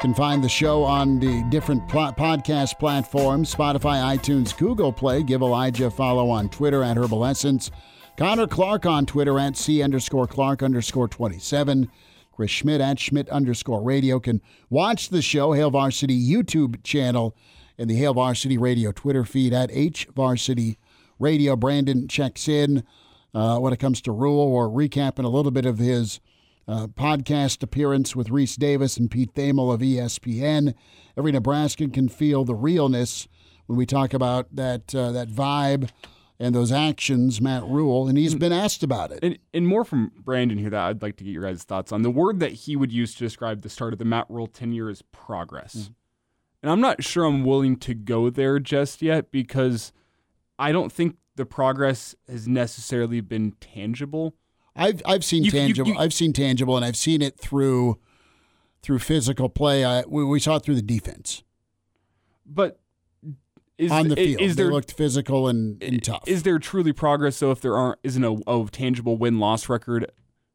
can 0.00 0.14
find 0.14 0.42
the 0.42 0.48
show 0.48 0.82
on 0.82 1.18
the 1.18 1.42
different 1.50 1.86
pl- 1.86 2.14
podcast 2.14 2.78
platforms 2.78 3.54
Spotify, 3.54 4.16
iTunes, 4.16 4.56
Google 4.56 4.94
Play. 4.94 5.22
Give 5.22 5.42
Elijah 5.42 5.86
a 5.86 5.90
follow 5.90 6.30
on 6.30 6.48
Twitter 6.48 6.82
at 6.82 6.96
Herbal 6.96 7.26
Essence. 7.26 7.70
Connor 8.16 8.46
Clark 8.46 8.86
on 8.86 9.04
Twitter 9.04 9.38
at 9.38 9.58
C 9.58 9.82
underscore 9.82 10.26
Clark 10.26 10.62
underscore 10.62 11.06
27. 11.06 11.90
Chris 12.32 12.50
Schmidt 12.50 12.80
at 12.80 12.98
Schmidt 12.98 13.28
underscore 13.28 13.82
radio. 13.82 14.18
Can 14.18 14.40
watch 14.70 15.10
the 15.10 15.20
show, 15.20 15.52
Hail 15.52 15.70
Varsity 15.70 16.18
YouTube 16.18 16.82
channel 16.82 17.36
and 17.76 17.90
the 17.90 17.96
Hail 17.96 18.14
Varsity 18.14 18.56
Radio 18.56 18.92
Twitter 18.92 19.24
feed 19.24 19.52
at 19.52 19.70
H 19.70 20.08
Varsity 20.16 20.78
Radio. 21.18 21.56
Brandon 21.56 22.08
checks 22.08 22.48
in 22.48 22.84
uh, 23.34 23.58
when 23.58 23.74
it 23.74 23.78
comes 23.78 24.00
to 24.00 24.12
Rhule 24.12 24.40
or 24.40 24.66
recapping 24.66 25.24
a 25.24 25.28
little 25.28 25.50
bit 25.50 25.66
of 25.66 25.78
his 25.78 26.20
uh, 26.70 26.86
podcast 26.86 27.62
appearance 27.62 28.14
with 28.14 28.28
Rece 28.28 28.56
Davis 28.56 28.96
and 28.96 29.10
Pete 29.10 29.34
Thamel 29.34 29.74
of 29.74 29.80
ESPN. 29.80 30.74
Every 31.16 31.32
Nebraskan 31.32 31.90
can 31.90 32.08
feel 32.08 32.44
the 32.44 32.54
realness 32.54 33.26
when 33.66 33.76
we 33.76 33.86
talk 33.86 34.14
about 34.14 34.54
that 34.54 34.94
uh, 34.94 35.10
that 35.10 35.28
vibe 35.28 35.90
and 36.38 36.54
those 36.54 36.72
actions, 36.72 37.40
Matt 37.40 37.64
Rhule, 37.64 38.08
and 38.08 38.16
he's 38.16 38.34
been 38.34 38.52
asked 38.52 38.82
about 38.82 39.10
it. 39.10 39.18
And, 39.22 39.38
and, 39.52 39.68
more 39.68 39.84
from 39.84 40.10
Brandon 40.16 40.56
here 40.56 40.70
that 40.70 40.80
I'd 40.80 41.02
like 41.02 41.16
to 41.16 41.24
get 41.24 41.32
your 41.32 41.42
guys' 41.42 41.64
thoughts 41.64 41.92
on. 41.92 42.00
The 42.00 42.10
word 42.10 42.40
that 42.40 42.52
he 42.52 42.76
would 42.76 42.90
use 42.90 43.14
to 43.14 43.18
describe 43.18 43.60
the 43.60 43.68
start 43.68 43.92
of 43.92 43.98
the 43.98 44.06
Matt 44.06 44.24
Rhule 44.30 44.46
tenure 44.46 44.88
is 44.88 45.02
progress. 45.12 45.74
Mm-hmm. 45.74 45.92
And 46.62 46.72
I'm 46.72 46.80
not 46.80 47.04
sure 47.04 47.24
I'm 47.24 47.44
willing 47.44 47.76
to 47.80 47.94
go 47.94 48.30
there 48.30 48.58
just 48.58 49.02
yet 49.02 49.30
because 49.30 49.92
I 50.58 50.72
don't 50.72 50.90
think 50.90 51.16
the 51.36 51.44
progress 51.44 52.14
has 52.26 52.48
necessarily 52.48 53.20
been 53.20 53.52
tangible. 53.60 54.34
I've 54.80 55.02
I've 55.04 55.24
seen 55.24 55.44
you, 55.44 55.50
tangible. 55.50 55.88
You, 55.88 55.94
you, 55.94 56.00
I've 56.00 56.14
seen 56.14 56.32
tangible, 56.32 56.74
and 56.76 56.84
I've 56.84 56.96
seen 56.96 57.22
it 57.22 57.38
through 57.38 57.98
through 58.82 58.98
physical 58.98 59.48
play. 59.48 59.84
I, 59.84 60.02
we, 60.08 60.24
we 60.24 60.40
saw 60.40 60.56
it 60.56 60.62
through 60.62 60.76
the 60.76 60.82
defense, 60.82 61.42
but 62.46 62.80
is, 63.76 63.92
on 63.92 64.08
the 64.08 64.16
field, 64.16 64.40
is 64.40 64.56
there, 64.56 64.66
they 64.66 64.72
looked 64.72 64.92
physical 64.92 65.48
and, 65.48 65.82
and 65.82 66.02
tough. 66.02 66.24
Is 66.26 66.42
there 66.42 66.58
truly 66.58 66.92
progress? 66.92 67.36
So 67.36 67.50
if 67.50 67.60
there 67.60 67.76
aren't, 67.76 67.98
isn't 68.02 68.24
a, 68.24 68.38
a 68.46 68.66
tangible 68.70 69.16
win 69.16 69.38
loss 69.38 69.68
record 69.68 70.10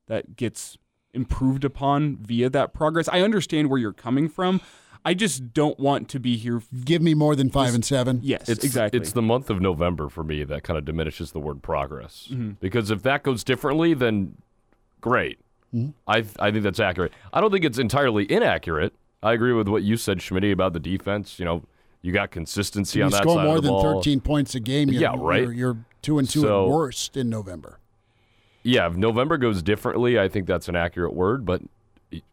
that 0.08 0.36
gets 0.36 0.78
improved 1.14 1.64
upon 1.64 2.18
via 2.18 2.50
that 2.50 2.74
progress? 2.74 3.08
I 3.08 3.22
understand 3.22 3.70
where 3.70 3.80
you're 3.80 3.94
coming 3.94 4.30
from. 4.30 4.62
I 5.08 5.14
just 5.14 5.54
don't 5.54 5.80
want 5.80 6.10
to 6.10 6.20
be 6.20 6.36
here. 6.36 6.64
Give 6.84 7.02
me 7.02 7.14
more 7.14 7.36
than 7.36 7.52
five 7.52 7.76
and 7.76 7.86
seven. 7.86 8.20
Yes, 8.24 8.50
it's, 8.50 8.64
exactly. 8.66 9.00
It's 9.00 9.12
the 9.12 9.22
month 9.22 9.52
of 9.52 9.62
November 9.62 10.10
for 10.10 10.24
me 10.24 10.44
that 10.44 10.64
kind 10.64 10.80
of 10.80 10.86
diminishes 10.86 11.32
the 11.32 11.40
word 11.40 11.62
progress. 11.62 12.28
Mm-hmm. 12.32 12.54
Because 12.60 12.90
if 12.90 13.04
that 13.04 13.22
goes 13.22 13.44
differently, 13.44 13.94
then 13.94 14.36
great. 15.02 15.38
I 16.08 16.24
I 16.40 16.52
think 16.52 16.64
that's 16.64 16.80
accurate. 16.80 17.12
I 17.34 17.42
don't 17.42 17.52
think 17.52 17.66
it's 17.66 17.78
entirely 17.78 18.30
inaccurate. 18.32 18.94
I 19.22 19.34
agree 19.34 19.54
with 19.54 19.68
what 19.68 19.84
you 19.84 19.98
said, 19.98 20.22
Schmidt, 20.22 20.44
about 20.46 20.74
the 20.74 20.80
defense. 20.80 21.38
You 21.38 21.46
know, 21.46 21.64
you 22.02 22.12
got 22.12 22.32
consistency 22.32 23.00
you 23.00 23.06
on 23.06 23.12
that 23.12 23.24
score 23.24 23.36
side 23.36 23.46
more 23.46 23.58
of 23.58 23.64
the 23.64 23.72
than 23.72 23.96
13 23.96 24.22
points 24.22 24.56
a 24.56 24.60
game. 24.60 24.90
You're, 24.90 25.02
Yeah, 25.02 25.16
right. 25.18 25.42
You're, 25.42 25.54
you're 25.54 25.78
two 26.02 26.18
and 26.18 26.30
two 26.30 26.42
So- 26.42 26.66
at 26.66 26.72
worst 26.72 27.18
in 27.18 27.30
November. 27.30 27.80
Yeah, 28.64 28.88
if 28.88 28.96
November 28.96 29.38
goes 29.38 29.62
differently, 29.62 30.18
I 30.20 30.28
think 30.28 30.48
that's 30.48 30.68
an 30.68 30.76
accurate 30.76 31.14
word. 31.14 31.46
But 31.46 31.62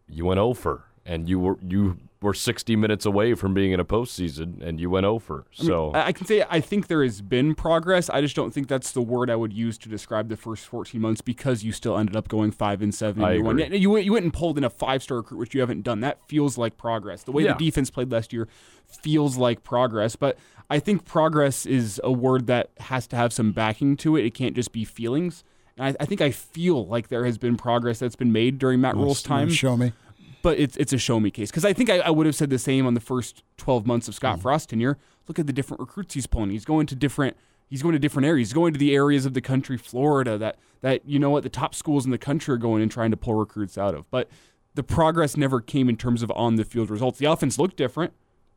you 0.09 0.25
went 0.25 0.41
over, 0.41 0.85
and 1.05 1.29
you 1.29 1.39
were 1.39 1.59
you 1.67 1.99
were 2.23 2.35
60 2.35 2.77
minutes 2.77 3.05
away 3.05 3.35
from 3.35 3.53
being 3.55 3.73
in 3.73 3.81
a 3.81 3.85
postseason, 3.85 4.63
and 4.63 4.81
you 4.81 4.89
went 4.89 5.07
over. 5.07 5.45
I 5.59 5.63
mean, 5.63 5.69
So 5.69 5.91
I 5.93 6.07
I 6.07 6.13
can 6.13 6.27
say 6.27 6.45
I 6.49 6.61
think 6.61 6.87
there 6.87 7.03
has 7.03 7.21
been 7.21 7.55
progress. 7.55 8.09
I 8.11 8.21
just 8.21 8.37
don't 8.37 8.53
think 8.53 8.69
that's 8.69 8.93
the 8.93 9.03
word 9.03 9.31
I 9.31 9.37
would 9.37 9.53
use 9.53 9.79
to 9.79 9.89
describe 9.89 10.29
the 10.29 10.37
first 10.37 10.67
14 10.67 11.01
months 11.01 11.21
because 11.21 11.65
you 11.65 11.73
still 11.73 11.97
ended 11.99 12.17
up 12.17 12.29
going 12.29 12.51
five 12.51 12.83
and 12.83 12.95
seven. 12.95 13.25
I 13.25 13.35
you, 13.35 13.49
agree. 13.49 13.77
you 13.79 13.91
went 13.91 14.05
you 14.05 14.13
went 14.13 14.25
and 14.25 14.33
pulled 14.33 14.59
in 14.59 14.65
a 14.65 14.71
five 14.71 15.03
star 15.03 15.19
recruit, 15.19 15.39
which 15.39 15.55
you 15.55 15.61
haven't 15.61 15.83
done. 15.83 16.01
That 16.01 16.19
feels 16.29 16.57
like 16.57 16.77
progress. 16.77 17.23
The 17.23 17.33
way 17.33 17.45
Yeah. 17.45 17.55
the 17.55 17.65
defense 17.65 17.91
played 17.91 18.11
last 18.13 18.33
year 18.33 18.49
feels 18.87 19.37
like 19.37 19.63
progress. 19.63 20.17
But 20.17 20.39
I 20.71 20.79
think 20.79 21.05
progress 21.05 21.67
is 21.67 22.01
a 22.05 22.13
word 22.13 22.47
that 22.47 22.71
has 22.81 23.07
to 23.09 23.17
have 23.17 23.33
some 23.33 23.53
backing 23.53 23.97
to 23.99 24.17
it. 24.17 24.25
It 24.25 24.35
can't 24.35 24.55
just 24.55 24.73
be 24.73 24.85
feelings. 24.85 25.45
And 25.77 25.87
I, 25.87 26.03
I 26.03 26.07
think 26.07 26.21
I 26.21 26.31
feel 26.31 26.87
like 26.87 27.09
there 27.09 27.25
has 27.25 27.39
been 27.39 27.57
progress 27.57 27.99
that's 27.99 28.17
been 28.17 28.33
made 28.33 28.59
during 28.59 28.81
Matt 28.81 28.95
Rhule's 28.97 29.23
time 29.23 29.49
Show 29.51 29.77
me. 29.77 29.93
But 30.43 30.59
it's 30.59 30.77
it's 30.77 30.93
a 30.93 30.99
show 30.99 31.21
me 31.21 31.31
case 31.31 31.51
because 31.51 31.65
I 31.65 31.73
think 31.73 31.89
I, 31.89 31.99
I 31.99 32.11
would 32.11 32.27
have 32.27 32.35
said 32.35 32.51
the 32.51 32.59
same 32.59 32.87
on 32.87 32.95
the 32.95 33.01
first 33.01 33.43
twelve 33.57 33.87
months 33.87 34.09
of 34.09 34.15
Scott 34.15 34.39
mm. 34.39 34.43
Frost 34.43 34.71
tenure. 34.71 34.99
Look 35.29 35.39
at 35.39 35.47
the 35.47 35.53
different 35.53 35.81
recruits 35.81 36.15
he's 36.15 36.27
pulling. 36.27 36.51
He's 36.51 36.65
going 36.65 36.87
to 36.87 36.95
different 36.95 37.37
he's 37.71 37.83
going 37.83 37.93
to 37.93 37.99
different 37.99 38.27
areas. 38.27 38.49
He's 38.49 38.55
going 38.55 38.73
to 38.73 38.79
the 38.79 38.95
areas 38.95 39.25
of 39.25 39.35
the 39.35 39.41
country, 39.41 39.79
Florida, 39.79 40.37
that 40.39 40.59
that 40.83 41.09
you 41.09 41.19
know 41.19 41.31
what 41.31 41.43
the 41.43 41.49
top 41.49 41.75
schools 41.75 42.05
in 42.05 42.11
the 42.11 42.19
country 42.19 42.55
are 42.55 42.59
going 42.59 42.83
and 42.83 42.91
trying 42.91 43.11
to 43.11 43.17
pull 43.17 43.35
recruits 43.35 43.79
out 43.79 43.95
of. 43.95 44.11
But 44.11 44.29
the 44.75 44.83
progress 44.83 45.37
never 45.37 45.61
came 45.61 45.89
in 45.89 45.97
terms 45.97 46.23
of 46.23 46.31
on 46.33 46.57
the 46.57 46.65
field 46.65 46.91
results. 46.91 47.19
The 47.19 47.27
offense 47.27 47.59
looked 47.59 47.77
different, 47.77 48.13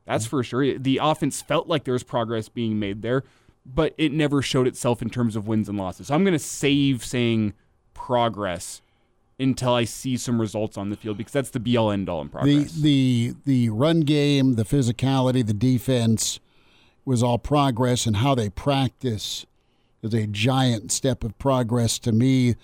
that's 0.06 0.26
mm. 0.26 0.30
for 0.30 0.44
sure. 0.44 0.78
The 0.78 0.99
offense 1.02 1.41
felt 1.41 1.68
like 1.68 1.84
there 1.84 1.94
was 1.94 2.03
progress 2.03 2.49
being 2.49 2.80
made 2.80 3.02
there, 3.02 3.24
but 3.66 3.94
it 3.98 4.12
never 4.12 4.41
showed 4.41 4.68
itself 4.68 5.02
in 5.02 5.10
terms 5.10 5.36
of 5.36 5.48
wins 5.48 5.70
and 5.70 5.78
losses. 5.78 6.07
So 6.07 6.16
I'm 6.16 6.24
going 6.24 6.34
to 6.34 6.40
save 6.40 7.03
saying 7.06 7.53
progress 7.94 8.82
until 9.40 9.74
I 9.74 9.84
see 9.84 10.18
some 10.18 10.40
results 10.40 10.78
on 10.78 10.90
the 10.90 10.95
field 10.95 11.18
because 11.18 11.34
that's 11.34 11.49
the 11.49 11.60
be 11.60 11.76
all 11.76 11.91
end 11.91 12.10
all 12.10 12.22
in 12.22 12.30
progress. 12.30 12.72
The 12.74 12.82
the 12.82 13.36
the 13.45 13.70
run 13.70 14.02
game, 14.02 14.53
the 14.53 14.64
physicality, 14.64 15.45
the 15.45 15.53
defense 15.53 16.40
was 17.03 17.22
all 17.22 17.38
progress, 17.38 18.06
and 18.06 18.18
how 18.18 18.36
they 18.36 18.49
practice 18.49 19.45
is 20.02 20.14
a 20.14 20.28
giant 20.28 20.91
step 20.91 21.24
of 21.24 21.38
progress 21.38 21.99
to 21.99 22.12
me. 22.12 22.56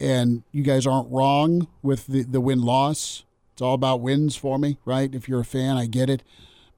And 0.00 0.42
you 0.50 0.62
guys 0.62 0.86
aren't 0.86 1.10
wrong 1.10 1.68
with 1.82 2.06
the 2.06 2.22
the 2.22 2.40
win 2.40 2.62
loss. 2.62 3.24
It's 3.52 3.62
all 3.62 3.74
about 3.74 4.00
wins 4.00 4.36
for 4.36 4.58
me, 4.58 4.78
right? 4.84 5.14
If 5.14 5.28
you're 5.28 5.40
a 5.40 5.44
fan, 5.44 5.76
I 5.76 5.86
get 5.86 6.08
it. 6.08 6.22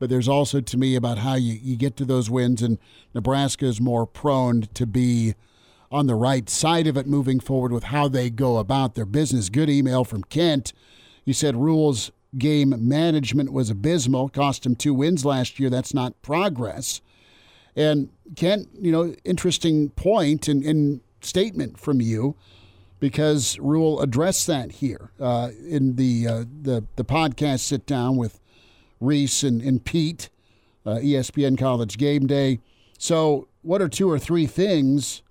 But 0.01 0.11
there's 0.11 0.29
also 0.29 0.61
to 0.61 0.77
me 0.77 0.97
about 0.97 1.19
how 1.19 1.35
you, 1.35 1.59
you 1.63 1.77
get 1.77 1.97
to 1.99 2.05
those 2.05 2.29
wins, 2.29 2.63
and 2.63 2.79
Nebraska 3.15 3.65
is 3.65 3.81
more 3.81 4.07
prone 4.07 4.63
to 4.75 4.87
be 4.87 5.35
on 5.95 6.09
the 6.09 6.15
right 6.17 6.51
side 6.51 6.89
of 6.89 6.97
it 6.97 7.07
moving 7.07 7.39
forward 7.39 7.71
with 7.71 7.85
how 7.85 8.09
they 8.09 8.29
go 8.29 8.59
about 8.59 8.97
their 8.97 9.07
business. 9.07 9.49
Good 9.49 9.71
email 9.71 10.03
from 10.03 10.25
Kent. 10.25 10.73
He 11.25 11.33
said 11.33 11.55
Rhule's 11.55 12.11
game 12.37 12.75
management 12.77 13.53
was 13.53 13.71
abysmal, 13.71 14.29
cost 14.29 14.67
him 14.67 14.75
two 14.75 14.93
wins 14.93 15.25
last 15.25 15.61
year. 15.61 15.71
That's 15.71 15.95
not 15.95 16.21
progress. 16.21 17.01
And 17.77 18.09
Kent, 18.35 18.71
you 18.77 18.91
know, 18.91 19.15
interesting 19.25 19.91
point 19.91 20.49
and, 20.49 20.65
and 20.65 21.01
statement 21.21 21.79
from 21.79 22.01
you 22.01 22.35
because 22.99 23.57
Rhule 23.61 24.01
addressed 24.01 24.49
that 24.49 24.73
here 24.73 25.13
uh, 25.21 25.51
in 25.65 25.95
the, 25.95 26.27
uh, 26.27 26.45
the 26.63 26.85
the 26.97 27.05
podcast 27.05 27.61
sit 27.61 27.87
down 27.87 28.17
with 28.17 28.41
Rece 29.01 29.45
and, 29.47 29.63
and 29.63 29.85
Pete, 29.85 30.29
uh, 30.85 30.97
ESPN 30.97 31.57
College 31.57 31.99
Game 31.99 32.27
Day. 32.27 32.59
So, 32.99 33.47
what 33.63 33.81
are 33.81 33.89
two 33.89 34.11
or 34.11 34.19
three 34.19 34.47
things 34.47 35.23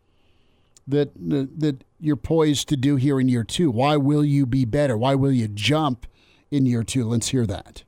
that 0.88 1.12
that 1.16 1.84
you're 2.00 2.16
poised 2.16 2.68
to 2.70 2.76
do 2.78 2.96
here 2.98 3.20
in 3.20 3.30
year 3.30 3.44
two? 3.44 3.72
Why 3.72 3.96
will 3.98 4.24
you 4.26 4.46
be 4.46 4.66
better? 4.66 4.98
Why 4.98 5.16
will 5.16 5.32
you 5.32 5.48
jump 5.48 6.06
in 6.52 6.66
year 6.66 6.84
two? 6.84 7.06
Let's 7.06 7.30
hear 7.30 7.46
that. 7.46 7.84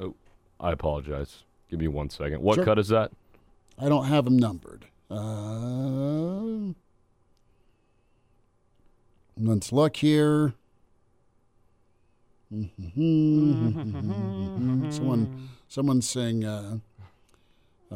oh, 0.00 0.14
I 0.60 0.72
apologize. 0.72 1.44
Give 1.70 1.78
me 1.80 1.88
one 1.88 2.10
second. 2.10 2.42
What 2.42 2.56
Sure. 2.56 2.64
cut 2.64 2.78
is 2.78 2.88
that? 2.88 3.12
I 3.78 3.88
don't 3.88 4.06
have 4.06 4.24
them 4.24 4.36
numbered. 4.38 4.86
Uh, 5.10 6.72
let's 9.36 9.72
look 9.72 9.96
here. 9.96 10.54
someone, 14.90 15.48
someone's 15.68 16.08
saying 16.08 16.44
uh, 16.44 16.78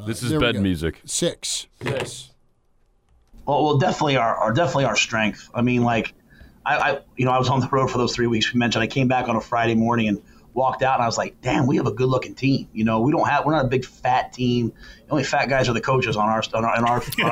This 0.07 0.23
is 0.23 0.33
bed 0.33 0.57
go. 0.57 0.61
music. 0.61 1.01
six. 1.05 1.66
Yes. 1.85 2.31
Well, 3.49 3.65
well, 3.65 3.79
definitely 3.79 4.19
our, 4.19 4.37
our 4.37 4.53
definitely 4.53 4.85
our 4.85 4.95
strength. 4.95 5.49
I 5.55 5.62
mean, 5.62 5.83
like, 5.83 6.12
I, 6.66 6.77
I, 6.77 7.01
you 7.16 7.25
know, 7.25 7.31
I 7.31 7.39
was 7.39 7.49
on 7.49 7.61
the 7.61 7.69
road 7.69 7.91
for 7.91 7.97
those 7.97 8.15
three 8.15 8.27
weeks. 8.27 8.53
We 8.53 8.59
mentioned 8.59 8.83
I 8.83 8.89
came 8.89 9.09
back 9.09 9.27
on 9.27 9.37
a 9.37 9.41
Friday 9.41 9.75
morning 9.75 10.07
and 10.09 10.23
walked 10.53 10.83
out, 10.83 10.97
and 10.97 11.03
I 11.03 11.07
was 11.07 11.16
like, 11.16 11.41
damn, 11.41 11.66
we 11.66 11.77
have 11.77 11.87
a 11.87 11.91
good 11.91 12.11
looking 12.11 12.35
team. 12.35 12.69
You 12.75 12.85
know, 12.85 13.01
we 13.01 13.11
don't 13.11 13.27
have, 13.27 13.47
we're 13.47 13.55
not 13.55 13.65
a 13.65 13.69
big 13.69 13.87
fat 13.87 14.35
team. 14.35 14.75
The 15.07 15.12
only 15.12 15.25
fat 15.25 15.49
guys 15.49 15.66
are 15.70 15.73
the 15.73 15.81
coaches 15.81 16.15
on 16.15 16.29
our, 16.29 16.43
on 16.53 16.62
our, 16.62 16.77
on 16.77 16.85
our, 16.85 17.03
on 17.25 17.31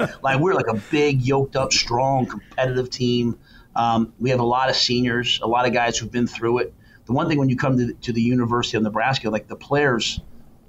our 0.00 0.14
like 0.22 0.40
we're 0.40 0.54
like 0.54 0.66
a 0.66 0.82
big, 0.90 1.22
yoked 1.22 1.54
up, 1.54 1.72
strong, 1.72 2.26
competitive 2.26 2.90
team. 2.90 3.38
Um, 3.76 4.14
we 4.18 4.30
have 4.30 4.40
a 4.40 4.44
lot 4.44 4.68
of 4.68 4.74
seniors, 4.74 5.38
a 5.40 5.46
lot 5.46 5.64
of 5.64 5.72
guys 5.72 5.96
who've 5.96 6.10
been 6.10 6.26
through 6.26 6.58
it. 6.58 6.74
The 7.04 7.12
one 7.12 7.28
thing 7.28 7.38
when 7.38 7.50
you 7.50 7.56
come 7.56 7.76
to 7.76 7.86
the, 7.86 7.94
to 7.94 8.12
the 8.12 8.22
University 8.22 8.78
of 8.78 8.82
Nebraska, 8.82 9.30
like 9.30 9.46
the 9.46 9.54
players, 9.54 10.18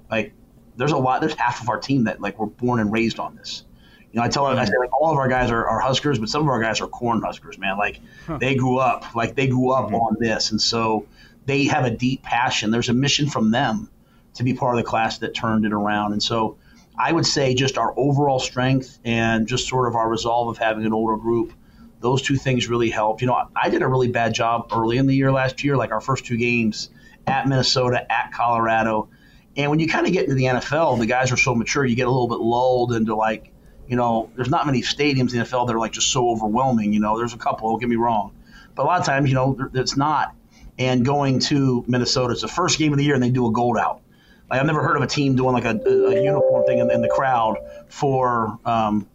like 0.08 0.34
there's 0.76 0.92
a 0.92 0.98
lot, 0.98 1.20
there's 1.20 1.34
half 1.34 1.62
of 1.62 1.68
our 1.68 1.80
team 1.80 2.04
that 2.04 2.20
like 2.20 2.38
were 2.38 2.46
born 2.46 2.78
and 2.78 2.92
raised 2.92 3.18
on 3.18 3.34
this. 3.34 3.64
You 4.12 4.20
know, 4.20 4.24
I 4.24 4.28
tell 4.28 4.46
them, 4.48 4.58
I 4.58 4.64
say 4.64 4.72
like 4.78 4.92
all 4.98 5.10
of 5.12 5.18
our 5.18 5.28
guys 5.28 5.50
are, 5.50 5.66
are 5.66 5.80
Huskers, 5.80 6.18
but 6.18 6.28
some 6.28 6.42
of 6.42 6.48
our 6.48 6.62
guys 6.62 6.80
are 6.80 6.88
corn 6.88 7.20
Huskers, 7.22 7.58
man. 7.58 7.76
Like 7.76 8.00
they 8.40 8.54
grew 8.54 8.78
up, 8.78 9.14
like 9.14 9.34
they 9.34 9.46
grew 9.46 9.70
up 9.70 9.86
mm-hmm. 9.86 9.96
on 9.96 10.16
this, 10.18 10.50
and 10.50 10.60
so 10.60 11.06
they 11.46 11.64
have 11.64 11.84
a 11.84 11.90
deep 11.90 12.22
passion. 12.22 12.70
There's 12.70 12.88
a 12.88 12.94
mission 12.94 13.28
from 13.28 13.50
them 13.50 13.90
to 14.34 14.44
be 14.44 14.54
part 14.54 14.78
of 14.78 14.84
the 14.84 14.88
class 14.88 15.18
that 15.18 15.34
turned 15.34 15.66
it 15.66 15.72
around, 15.72 16.12
and 16.12 16.22
so 16.22 16.56
I 16.98 17.12
would 17.12 17.26
say 17.26 17.54
just 17.54 17.78
our 17.78 17.94
overall 17.96 18.40
strength 18.40 18.98
and 19.04 19.46
just 19.46 19.68
sort 19.68 19.86
of 19.86 19.94
our 19.94 20.08
resolve 20.08 20.48
of 20.48 20.58
having 20.58 20.84
an 20.84 20.92
older 20.92 21.16
group. 21.16 21.52
Those 22.00 22.22
two 22.22 22.36
things 22.36 22.68
really 22.68 22.90
helped. 22.90 23.20
You 23.20 23.28
know, 23.28 23.34
I, 23.34 23.46
I 23.54 23.68
did 23.70 23.82
a 23.82 23.88
really 23.88 24.08
bad 24.08 24.34
job 24.34 24.68
early 24.72 24.98
in 24.98 25.06
the 25.06 25.14
year 25.14 25.30
last 25.30 25.62
year, 25.62 25.76
like 25.76 25.92
our 25.92 26.00
first 26.00 26.24
two 26.24 26.36
games 26.36 26.90
at 27.26 27.46
Minnesota, 27.46 28.10
at 28.10 28.32
Colorado. 28.32 29.08
And 29.56 29.70
when 29.70 29.80
you 29.80 29.88
kind 29.88 30.06
of 30.06 30.12
get 30.12 30.24
into 30.24 30.34
the 30.34 30.44
NFL, 30.44 30.98
the 30.98 31.06
guys 31.06 31.30
are 31.30 31.36
so 31.36 31.54
mature, 31.54 31.84
you 31.84 31.96
get 31.96 32.06
a 32.06 32.10
little 32.10 32.28
bit 32.28 32.40
lulled 32.40 32.92
into 32.92 33.14
like, 33.14 33.52
you 33.88 33.96
know, 33.96 34.30
there's 34.36 34.50
not 34.50 34.66
many 34.66 34.82
stadiums 34.82 35.32
in 35.32 35.38
the 35.38 35.44
NFL 35.44 35.66
that 35.66 35.74
are 35.74 35.78
like 35.78 35.92
just 35.92 36.12
so 36.12 36.28
overwhelming. 36.28 36.92
You 36.92 37.00
know, 37.00 37.16
there's 37.18 37.34
a 37.34 37.38
couple, 37.38 37.70
don't 37.70 37.80
get 37.80 37.88
me 37.88 37.96
wrong. 37.96 38.32
But 38.74 38.82
a 38.82 38.86
lot 38.86 39.00
of 39.00 39.06
times, 39.06 39.28
you 39.28 39.34
know, 39.34 39.70
it's 39.74 39.96
not. 39.96 40.34
And 40.78 41.04
going 41.04 41.40
to 41.40 41.84
Minnesota, 41.88 42.32
it's 42.32 42.42
the 42.42 42.48
first 42.48 42.78
game 42.78 42.92
of 42.92 42.98
the 42.98 43.04
year 43.04 43.14
and 43.14 43.22
they 43.22 43.30
do 43.30 43.48
a 43.48 43.50
gold 43.50 43.76
out. 43.76 44.02
Like, 44.48 44.60
I've 44.60 44.66
never 44.66 44.82
heard 44.82 44.96
of 44.96 45.02
a 45.02 45.06
team 45.06 45.36
doing 45.36 45.52
like 45.52 45.64
a, 45.64 45.70
a, 45.70 46.22
uniform 46.22 46.64
thing 46.66 46.78
in, 46.78 46.90
in 46.90 47.00
the 47.02 47.08
crowd 47.08 47.58
for 47.88 48.58
um, 48.64 49.06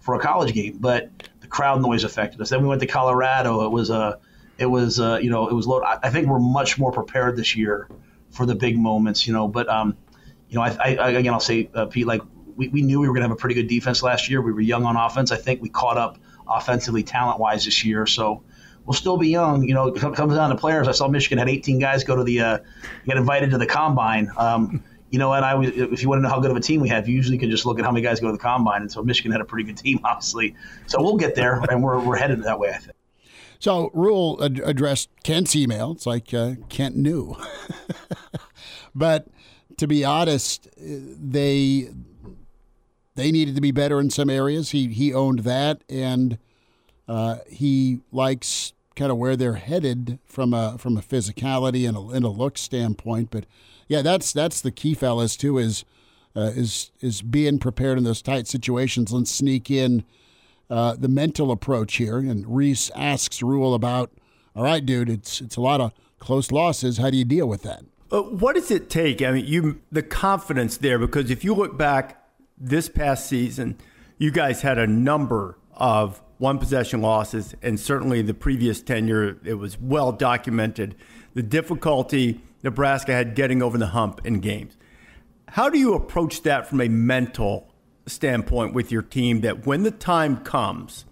for 0.00 0.14
a 0.14 0.20
college 0.20 0.54
game, 0.54 0.78
but 0.78 1.10
the 1.40 1.46
crowd 1.46 1.82
noise 1.82 2.04
affected 2.04 2.40
us. 2.40 2.50
Then 2.50 2.62
we 2.62 2.68
went 2.68 2.80
to 2.80 2.86
Colorado. 2.86 3.66
It 3.66 3.70
was 3.70 3.90
a, 3.90 4.18
it 4.56 4.64
was 4.64 5.00
uh, 5.00 5.18
you 5.20 5.30
know, 5.30 5.48
it 5.48 5.52
was 5.52 5.66
low. 5.66 5.82
I, 5.82 5.98
I 6.04 6.10
think 6.10 6.28
we're 6.28 6.38
much 6.38 6.78
more 6.78 6.92
prepared 6.92 7.36
this 7.36 7.56
year 7.56 7.88
for 8.30 8.46
the 8.46 8.54
big 8.54 8.78
moments, 8.78 9.26
you 9.26 9.34
know. 9.34 9.48
But 9.48 9.68
um, 9.68 9.96
you 10.48 10.56
know, 10.56 10.62
I, 10.62 10.94
I 10.94 11.10
again, 11.10 11.34
I'll 11.34 11.40
say, 11.40 11.68
uh, 11.74 11.86
Pete, 11.86 12.06
like 12.06 12.22
we, 12.58 12.68
we 12.68 12.82
knew 12.82 13.00
we 13.00 13.08
were 13.08 13.14
going 13.14 13.22
to 13.22 13.28
have 13.28 13.36
a 13.36 13.40
pretty 13.40 13.54
good 13.54 13.68
defense 13.68 14.02
last 14.02 14.28
year. 14.28 14.42
We 14.42 14.52
were 14.52 14.60
young 14.60 14.84
on 14.84 14.96
offense. 14.96 15.30
I 15.30 15.36
think 15.36 15.62
we 15.62 15.68
caught 15.68 15.96
up 15.96 16.18
offensively, 16.48 17.04
talent 17.04 17.38
wise, 17.38 17.64
this 17.64 17.84
year. 17.84 18.04
So 18.04 18.42
we'll 18.84 18.94
still 18.94 19.16
be 19.16 19.28
young. 19.28 19.62
You 19.62 19.74
know, 19.74 19.86
it 19.86 20.00
comes 20.00 20.34
down 20.34 20.50
to 20.50 20.56
players. 20.56 20.88
I 20.88 20.92
saw 20.92 21.06
Michigan 21.06 21.38
had 21.38 21.48
18 21.48 21.78
guys 21.78 22.02
go 22.02 22.16
to 22.16 22.24
the 22.24 22.40
uh, 22.40 22.58
get 23.06 23.16
invited 23.16 23.50
to 23.52 23.58
the 23.58 23.66
combine. 23.66 24.30
Um, 24.36 24.82
you 25.10 25.20
know, 25.20 25.32
and 25.32 25.44
I 25.44 25.54
was, 25.54 25.70
if 25.70 26.02
you 26.02 26.08
want 26.08 26.18
to 26.18 26.22
know 26.24 26.28
how 26.28 26.40
good 26.40 26.50
of 26.50 26.56
a 26.56 26.60
team 26.60 26.80
we 26.80 26.88
have, 26.88 27.08
you 27.08 27.14
usually 27.14 27.38
can 27.38 27.48
just 27.48 27.64
look 27.64 27.78
at 27.78 27.84
how 27.84 27.92
many 27.92 28.02
guys 28.02 28.18
go 28.20 28.26
to 28.26 28.32
the 28.32 28.38
combine. 28.38 28.82
And 28.82 28.92
so 28.92 29.02
Michigan 29.02 29.30
had 29.30 29.40
a 29.40 29.44
pretty 29.44 29.64
good 29.64 29.78
team, 29.78 30.00
obviously. 30.04 30.56
So 30.86 31.00
we'll 31.00 31.16
get 31.16 31.36
there, 31.36 31.62
and 31.70 31.82
we're, 31.82 32.00
we're 32.00 32.16
headed 32.16 32.42
that 32.42 32.58
way, 32.58 32.70
I 32.70 32.78
think. 32.78 32.96
So 33.60 33.90
Rhule 33.94 34.38
ad- 34.42 34.60
addressed 34.64 35.10
Kent's 35.22 35.54
email. 35.56 35.92
It's 35.92 36.06
like 36.06 36.34
uh, 36.34 36.54
Kent 36.68 36.96
knew, 36.96 37.36
but 38.94 39.28
to 39.78 39.86
be 39.86 40.04
honest, 40.04 40.68
they 40.76 41.88
they 43.18 43.32
needed 43.32 43.56
to 43.56 43.60
be 43.60 43.72
better 43.72 43.98
in 44.00 44.10
some 44.10 44.30
areas. 44.30 44.70
He 44.70 44.86
he 44.88 45.12
owned 45.12 45.40
that, 45.40 45.82
and 45.88 46.38
uh, 47.08 47.38
he 47.48 48.00
likes 48.12 48.72
kind 48.94 49.10
of 49.10 49.18
where 49.18 49.36
they're 49.36 49.54
headed 49.54 50.20
from 50.24 50.54
a 50.54 50.78
from 50.78 50.96
a 50.96 51.00
physicality 51.00 51.86
and 51.86 51.96
a, 51.96 52.00
and 52.14 52.24
a 52.24 52.28
look 52.28 52.56
standpoint. 52.56 53.30
But 53.30 53.44
yeah, 53.88 54.02
that's 54.02 54.32
that's 54.32 54.60
the 54.60 54.70
key, 54.70 54.94
fellas. 54.94 55.36
Too 55.36 55.58
is 55.58 55.84
uh, 56.36 56.52
is 56.54 56.92
is 57.00 57.20
being 57.20 57.58
prepared 57.58 57.98
in 57.98 58.04
those 58.04 58.22
tight 58.22 58.46
situations. 58.46 59.12
Let's 59.12 59.32
sneak 59.32 59.68
in 59.68 60.04
uh, 60.70 60.94
the 60.96 61.08
mental 61.08 61.50
approach 61.50 61.96
here. 61.96 62.18
And 62.18 62.46
Rece 62.46 62.92
asks 62.94 63.42
Rhule 63.42 63.74
about 63.74 64.12
all 64.54 64.62
right, 64.62 64.84
dude, 64.86 65.10
it's 65.10 65.40
it's 65.40 65.56
a 65.56 65.60
lot 65.60 65.80
of 65.80 65.92
close 66.20 66.52
losses. 66.52 66.98
How 66.98 67.10
do 67.10 67.16
you 67.16 67.24
deal 67.24 67.48
with 67.48 67.62
that? 67.62 67.82
Uh, 68.12 68.22
what 68.22 68.54
does 68.54 68.70
it 68.70 68.88
take? 68.88 69.22
I 69.22 69.32
mean, 69.32 69.44
you 69.44 69.80
the 69.90 70.04
confidence 70.04 70.76
there 70.76 71.00
because 71.00 71.32
if 71.32 71.42
you 71.42 71.52
look 71.52 71.76
back 71.76 72.17
this 72.60 72.88
past 72.88 73.26
season, 73.26 73.76
you 74.18 74.30
guys 74.30 74.62
had 74.62 74.78
a 74.78 74.86
number 74.86 75.58
of 75.72 76.22
one 76.38 76.58
possession 76.58 77.00
losses, 77.00 77.54
and 77.62 77.78
certainly 77.78 78.22
the 78.22 78.34
previous 78.34 78.80
tenure, 78.80 79.38
it 79.44 79.54
was 79.54 79.78
well 79.78 80.12
documented 80.12 80.94
the 81.34 81.42
difficulty 81.42 82.40
Nebraska 82.62 83.12
had 83.12 83.34
getting 83.34 83.62
over 83.62 83.78
the 83.78 83.88
hump 83.88 84.20
in 84.24 84.40
games. 84.40 84.76
How 85.48 85.68
do 85.68 85.78
you 85.78 85.94
approach 85.94 86.42
that 86.42 86.66
from 86.66 86.80
a 86.80 86.88
mental 86.88 87.72
standpoint 88.06 88.74
with 88.74 88.90
your 88.90 89.02
team 89.02 89.42
that 89.42 89.66
when 89.66 89.82
the 89.82 89.90
time 89.90 90.38
comes, 90.38 91.04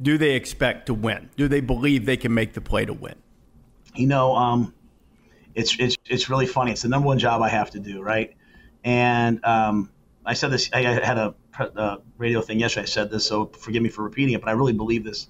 do 0.00 0.18
they 0.18 0.34
expect 0.34 0.86
to 0.86 0.94
win? 0.94 1.30
Do 1.36 1.48
they 1.48 1.60
believe 1.60 2.06
they 2.06 2.16
can 2.16 2.34
make 2.34 2.54
the 2.54 2.60
play 2.60 2.84
to 2.84 2.92
win? 2.92 3.14
You 3.94 4.06
know, 4.06 4.34
um, 4.34 4.74
it's 5.54 5.76
it's 5.78 5.96
it's 6.06 6.28
really 6.28 6.46
funny. 6.46 6.72
It's 6.72 6.82
the 6.82 6.88
number 6.88 7.06
one 7.06 7.18
job 7.18 7.42
I 7.42 7.48
have 7.48 7.70
to 7.70 7.80
do, 7.80 8.02
right? 8.02 8.36
And 8.84 9.44
um, 9.44 9.90
I 10.28 10.34
said 10.34 10.50
this. 10.50 10.68
I 10.74 10.82
had 10.82 11.16
a, 11.16 11.34
a, 11.58 11.98
radio 12.18 12.42
thing 12.42 12.60
yesterday. 12.60 12.82
I 12.82 12.86
said 12.86 13.10
this, 13.10 13.26
so 13.26 13.46
forgive 13.46 13.82
me 13.82 13.88
for 13.88 14.02
repeating 14.02 14.34
it, 14.34 14.42
but 14.42 14.50
I 14.50 14.52
really 14.52 14.74
believe 14.74 15.02
this. 15.02 15.26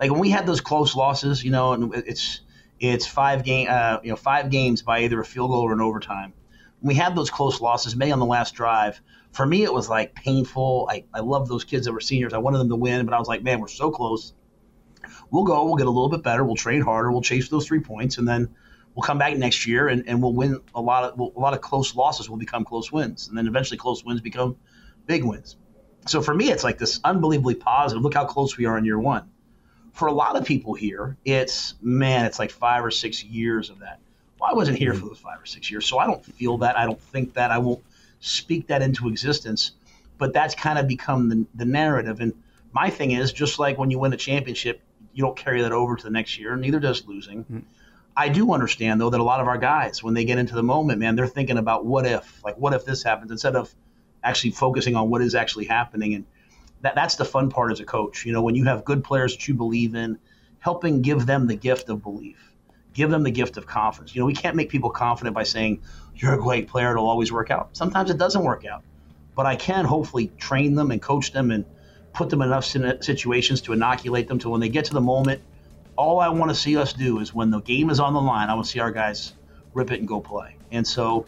Like 0.00 0.12
when 0.12 0.20
we 0.20 0.30
had 0.30 0.46
those 0.46 0.60
close 0.60 0.94
losses, 0.94 1.42
you 1.42 1.50
know, 1.50 1.72
and 1.72 1.92
it's 1.92 2.42
it's 2.78 3.04
five 3.04 3.42
game, 3.42 3.66
uh, 3.68 3.98
you 4.04 4.10
know, 4.10 4.16
five 4.16 4.48
games 4.48 4.82
by 4.82 5.00
either 5.00 5.20
a 5.20 5.24
field 5.24 5.50
goal 5.50 5.62
or 5.62 5.72
an 5.72 5.80
overtime. 5.80 6.32
When 6.78 6.90
we 6.90 6.94
had 6.94 7.16
those 7.16 7.30
close 7.30 7.60
losses, 7.60 7.96
maybe 7.96 8.12
on 8.12 8.20
the 8.20 8.26
last 8.26 8.54
drive. 8.54 9.00
For 9.32 9.44
me, 9.44 9.64
it 9.64 9.74
was 9.74 9.88
like 9.88 10.14
painful. 10.14 10.88
I, 10.88 11.04
I 11.12 11.18
love 11.18 11.48
those 11.48 11.64
kids 11.64 11.86
that 11.86 11.92
were 11.92 12.00
seniors. 12.00 12.32
I 12.32 12.38
wanted 12.38 12.58
them 12.58 12.68
to 12.68 12.76
win, 12.76 13.04
but 13.06 13.14
I 13.14 13.18
was 13.18 13.26
like, 13.26 13.42
man, 13.42 13.60
we're 13.60 13.66
so 13.66 13.90
close. 13.90 14.34
We'll 15.32 15.44
go. 15.44 15.64
We'll 15.64 15.74
get 15.74 15.88
a 15.88 15.90
little 15.90 16.08
bit 16.08 16.22
better. 16.22 16.44
We'll 16.44 16.54
train 16.54 16.80
harder. 16.80 17.10
We'll 17.10 17.22
chase 17.22 17.48
those 17.48 17.66
three 17.66 17.80
points, 17.80 18.18
and 18.18 18.28
then 18.28 18.54
we'll 18.98 19.06
come 19.06 19.18
back 19.18 19.36
next 19.36 19.64
year 19.64 19.86
and, 19.86 20.08
and 20.08 20.20
we'll 20.20 20.32
win 20.32 20.60
a 20.74 20.80
lot 20.80 21.04
of 21.04 21.20
a 21.20 21.38
lot 21.38 21.54
of 21.54 21.60
close 21.60 21.94
losses 21.94 22.28
will 22.28 22.36
become 22.36 22.64
close 22.64 22.90
wins, 22.90 23.28
and 23.28 23.38
then 23.38 23.46
eventually 23.46 23.78
close 23.78 24.04
wins 24.04 24.20
become 24.20 24.56
big 25.06 25.22
wins. 25.22 25.54
So 26.08 26.20
for 26.20 26.34
me, 26.34 26.50
it's 26.50 26.64
like 26.64 26.78
this 26.78 26.98
unbelievably 27.04 27.54
positive. 27.54 28.02
Look 28.02 28.14
how 28.14 28.24
close 28.24 28.56
we 28.56 28.64
are 28.66 28.76
in 28.76 28.84
year 28.84 28.98
one. 28.98 29.30
For 29.92 30.08
a 30.08 30.12
lot 30.12 30.34
of 30.34 30.44
people 30.44 30.74
here, 30.74 31.16
it's 31.24 31.74
man, 31.80 32.24
it's 32.24 32.40
like 32.40 32.50
five 32.50 32.84
or 32.84 32.90
six 32.90 33.22
years 33.22 33.70
of 33.70 33.78
that. 33.78 34.00
Well, 34.40 34.50
I 34.50 34.54
wasn't 34.54 34.78
here 34.78 34.94
for 34.94 35.06
those 35.06 35.18
five 35.18 35.40
or 35.40 35.46
six 35.46 35.70
years, 35.70 35.86
so 35.86 36.00
I 36.00 36.06
don't 36.08 36.24
feel 36.24 36.58
that. 36.58 36.76
I 36.76 36.84
don't 36.84 37.00
think 37.00 37.34
that. 37.34 37.52
I 37.52 37.58
won't 37.58 37.84
speak 38.18 38.66
that 38.66 38.82
into 38.82 39.06
existence. 39.08 39.72
But 40.18 40.32
that's 40.32 40.56
kind 40.56 40.76
of 40.76 40.88
become 40.88 41.28
the, 41.28 41.46
the 41.54 41.64
narrative. 41.64 42.18
And 42.18 42.34
my 42.72 42.90
thing 42.90 43.12
is, 43.12 43.32
just 43.32 43.60
like 43.60 43.78
when 43.78 43.92
you 43.92 44.00
win 44.00 44.12
a 44.12 44.16
championship, 44.16 44.80
you 45.12 45.22
don't 45.22 45.36
carry 45.36 45.62
that 45.62 45.70
over 45.70 45.94
to 45.94 46.02
the 46.02 46.10
next 46.10 46.36
year. 46.36 46.56
Neither 46.56 46.80
does 46.80 47.06
losing. 47.06 47.44
Mm-hmm 47.44 47.58
I 48.18 48.28
do 48.28 48.52
understand 48.52 49.00
though 49.00 49.10
that 49.10 49.20
a 49.20 49.22
lot 49.22 49.40
of 49.40 49.46
our 49.46 49.58
guys, 49.58 50.02
when 50.02 50.12
they 50.12 50.24
get 50.24 50.38
into 50.38 50.56
the 50.56 50.62
moment, 50.62 50.98
man, 50.98 51.14
they're 51.14 51.28
thinking 51.28 51.56
about 51.56 51.86
what 51.86 52.04
if, 52.04 52.42
like 52.44 52.56
what 52.58 52.74
if 52.74 52.84
this 52.84 53.04
happens, 53.04 53.30
instead 53.30 53.54
of 53.54 53.72
actually 54.24 54.50
focusing 54.50 54.96
on 54.96 55.08
what 55.08 55.22
is 55.22 55.36
actually 55.36 55.66
happening. 55.66 56.14
And 56.14 56.26
that, 56.80 56.96
that's 56.96 57.14
the 57.14 57.24
fun 57.24 57.48
part 57.48 57.70
as 57.70 57.78
a 57.78 57.84
coach. 57.84 58.26
You 58.26 58.32
know, 58.32 58.42
when 58.42 58.56
you 58.56 58.64
have 58.64 58.84
good 58.84 59.04
players 59.04 59.36
that 59.36 59.46
you 59.46 59.54
believe 59.54 59.94
in, 59.94 60.18
helping 60.58 61.00
give 61.00 61.26
them 61.26 61.46
the 61.46 61.54
gift 61.54 61.88
of 61.90 62.02
belief, 62.02 62.56
give 62.92 63.08
them 63.08 63.22
the 63.22 63.30
gift 63.30 63.56
of 63.56 63.66
confidence. 63.66 64.16
You 64.16 64.20
know, 64.20 64.26
we 64.26 64.34
can't 64.34 64.56
make 64.56 64.68
people 64.68 64.90
confident 64.90 65.32
by 65.32 65.44
saying 65.44 65.80
you're 66.16 66.34
a 66.34 66.42
great 66.42 66.66
player; 66.66 66.90
it'll 66.90 67.08
always 67.08 67.30
work 67.30 67.52
out. 67.52 67.76
Sometimes 67.76 68.10
it 68.10 68.18
doesn't 68.18 68.42
work 68.42 68.64
out, 68.66 68.82
but 69.36 69.46
I 69.46 69.54
can 69.54 69.84
hopefully 69.84 70.32
train 70.38 70.74
them 70.74 70.90
and 70.90 71.00
coach 71.00 71.30
them 71.30 71.52
and 71.52 71.64
put 72.14 72.30
them 72.30 72.42
in 72.42 72.48
enough 72.48 72.64
situations 72.64 73.60
to 73.60 73.72
inoculate 73.72 74.26
them 74.26 74.40
to 74.40 74.50
when 74.50 74.60
they 74.60 74.68
get 74.68 74.86
to 74.86 74.94
the 74.94 75.00
moment 75.00 75.40
all 75.98 76.20
I 76.20 76.28
want 76.28 76.48
to 76.50 76.54
see 76.54 76.76
us 76.76 76.92
do 76.92 77.18
is 77.18 77.34
when 77.34 77.50
the 77.50 77.60
game 77.60 77.90
is 77.90 77.98
on 77.98 78.14
the 78.14 78.20
line, 78.20 78.48
I 78.48 78.54
want 78.54 78.66
to 78.66 78.70
see 78.70 78.78
our 78.78 78.92
guys 78.92 79.34
rip 79.74 79.90
it 79.90 79.98
and 79.98 80.06
go 80.06 80.20
play. 80.20 80.56
And 80.70 80.86
so 80.86 81.26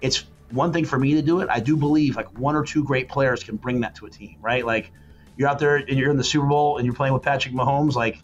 it's 0.00 0.24
one 0.50 0.72
thing 0.72 0.86
for 0.86 0.98
me 0.98 1.12
to 1.14 1.22
do 1.22 1.40
it. 1.40 1.48
I 1.50 1.60
do 1.60 1.76
believe 1.76 2.16
like 2.16 2.38
one 2.38 2.56
or 2.56 2.64
two 2.64 2.82
great 2.82 3.10
players 3.10 3.44
can 3.44 3.56
bring 3.56 3.82
that 3.82 3.96
to 3.96 4.06
a 4.06 4.10
team, 4.10 4.38
right? 4.40 4.64
Like 4.64 4.92
you're 5.36 5.46
out 5.46 5.58
there 5.58 5.76
and 5.76 5.90
you're 5.90 6.10
in 6.10 6.16
the 6.16 6.24
Super 6.24 6.46
Bowl 6.46 6.78
and 6.78 6.86
you're 6.86 6.94
playing 6.94 7.12
with 7.12 7.22
Patrick 7.22 7.54
Mahomes, 7.54 7.94
like 7.94 8.18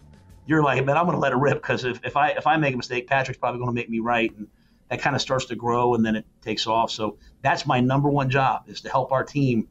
you're 0.47 0.63
like, 0.63 0.83
man, 0.87 0.97
I'm 0.97 1.05
going 1.05 1.17
to 1.17 1.21
let 1.21 1.33
it 1.33 1.37
rip 1.37 1.61
because 1.61 1.85
if, 1.85 2.01
if 2.03 2.17
I 2.17 2.31
if 2.31 2.47
I 2.47 2.57
make 2.57 2.73
a 2.73 2.77
mistake, 2.79 3.07
Patrick's 3.07 3.39
probably 3.39 3.59
going 3.59 3.71
to 3.71 3.75
make 3.75 3.91
me 3.91 3.99
right, 3.99 4.35
and 4.39 4.49
that 4.89 5.03
kind 5.03 5.15
of 5.15 5.21
starts 5.21 5.45
to 5.47 5.55
grow 5.55 5.95
and 5.95 6.05
then 6.05 6.17
it 6.17 6.25
takes 6.41 6.67
off. 6.67 6.91
So 6.91 7.19
that's 7.43 7.67
my 7.67 7.81
number 7.81 8.09
one 8.09 8.31
job 8.31 8.65
is 8.69 8.81
to 8.83 8.89
help 8.89 9.13
our 9.13 9.23
team 9.23 9.69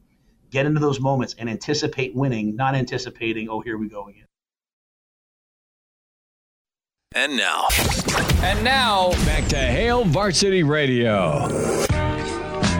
get 0.50 0.64
into 0.64 0.78
those 0.78 1.00
moments 1.00 1.34
and 1.38 1.50
anticipate 1.50 2.14
winning, 2.14 2.54
not 2.54 2.76
anticipating, 2.76 3.48
oh, 3.48 3.60
here 3.60 3.76
we 3.76 3.88
go 3.88 4.06
again. 4.06 4.23
And 7.16 7.36
now. 7.36 7.68
And 8.42 8.64
now, 8.64 9.12
back 9.24 9.46
to 9.50 9.56
Hail 9.56 10.04
Varsity 10.04 10.64
Radio. 10.64 11.46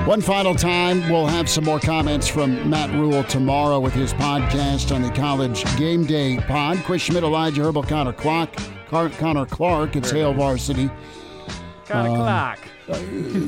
One 0.06 0.20
final 0.20 0.56
time, 0.56 1.08
we'll 1.08 1.28
have 1.28 1.48
some 1.48 1.62
more 1.62 1.78
comments 1.78 2.26
from 2.26 2.68
Matt 2.68 2.90
Rhule 2.90 3.22
tomorrow 3.22 3.78
with 3.78 3.92
his 3.92 4.12
podcast 4.14 4.92
on 4.92 5.02
the 5.02 5.10
College 5.10 5.64
Game 5.76 6.04
Day 6.04 6.38
pod. 6.38 6.78
Chris 6.78 7.02
Schmidt, 7.02 7.22
Elijah 7.22 7.62
Herbel, 7.62 7.86
Connor 7.86 8.12
Clark. 8.12 8.56
Car- 8.88 9.08
Connor 9.10 9.46
Clark, 9.46 9.94
it's 9.94 10.10
Hail 10.10 10.34
Varsity. 10.34 10.90
Connor 11.86 12.10
um, 12.10 12.16
Clark. 12.16 12.58
Uh, 12.88 12.98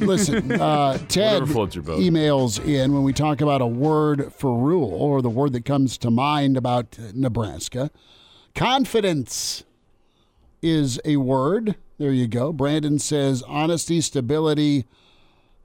listen, 0.07 0.53
uh, 0.61 0.99
Ted 1.09 1.43
emails 1.43 2.65
in 2.65 2.95
when 2.95 3.03
we 3.03 3.13
talk 3.13 3.41
about 3.41 3.61
a 3.61 3.67
word 3.67 4.33
for 4.33 4.57
Rhule 4.57 4.95
or 4.95 5.21
the 5.21 5.31
word 5.31 5.53
that 5.55 5.65
comes 5.65 5.99
to 5.99 6.13
mind 6.13 6.57
about 6.57 6.97
Nebraska. 7.13 7.91
Confidence 8.55 9.65
is 10.67 11.01
a 11.05 11.17
word. 11.17 11.77
There 11.99 12.13
you 12.13 12.27
go. 12.27 12.53
Brandon 12.53 12.99
says 12.99 13.43
honesty, 13.43 14.01
stability. 14.01 14.85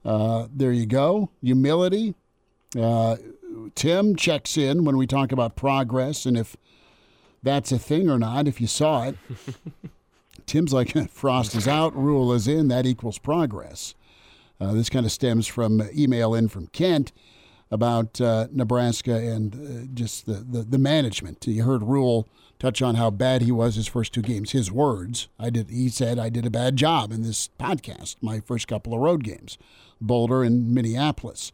Uh, 0.04 0.48
there 0.52 0.72
you 0.72 0.86
go. 0.86 1.30
Humility. 1.42 2.14
Uh, 2.78 3.16
Tim 3.74 4.16
checks 4.16 4.56
in 4.56 4.84
when 4.84 4.96
we 4.96 5.06
talk 5.06 5.32
about 5.32 5.56
progress 5.56 6.24
and 6.24 6.36
if 6.36 6.56
that's 7.42 7.72
a 7.72 7.78
thing 7.78 8.08
or 8.08 8.18
not, 8.18 8.46
if 8.46 8.60
you 8.60 8.66
saw 8.66 9.04
it. 9.04 9.16
Tim's 10.46 10.72
like, 10.72 10.96
Frost 11.10 11.54
is 11.54 11.68
out, 11.68 11.96
Rhule 11.96 12.32
is 12.32 12.48
in, 12.48 12.68
that 12.68 12.86
equals 12.86 13.18
progress. 13.18 13.94
Uh, 14.60 14.72
this 14.72 14.88
kind 14.88 15.04
of 15.04 15.12
stems 15.12 15.46
from 15.46 15.82
email 15.94 16.34
in 16.34 16.48
from 16.48 16.68
Kent 16.68 17.12
about 17.70 18.20
uh, 18.20 18.46
Nebraska 18.52 19.14
and 19.14 19.54
uh, 19.54 19.86
just 19.94 20.26
the, 20.26 20.34
the, 20.34 20.62
the, 20.62 20.78
management. 20.78 21.44
You 21.46 21.64
heard 21.64 21.82
Rhule 21.82 22.28
touch 22.62 22.80
on 22.80 22.94
how 22.94 23.10
bad 23.10 23.42
he 23.42 23.50
was 23.50 23.74
his 23.74 23.88
first 23.88 24.12
two 24.12 24.22
games. 24.22 24.52
His 24.52 24.70
words. 24.70 25.26
I 25.36 25.50
did. 25.50 25.68
He 25.68 25.88
said 25.88 26.16
I 26.16 26.28
did 26.28 26.46
a 26.46 26.50
bad 26.50 26.76
job 26.76 27.10
in 27.10 27.24
this 27.24 27.50
podcast. 27.58 28.14
My 28.22 28.38
first 28.38 28.68
couple 28.68 28.94
of 28.94 29.00
road 29.00 29.24
games, 29.24 29.58
Boulder 30.00 30.44
and 30.44 30.72
Minneapolis. 30.72 31.50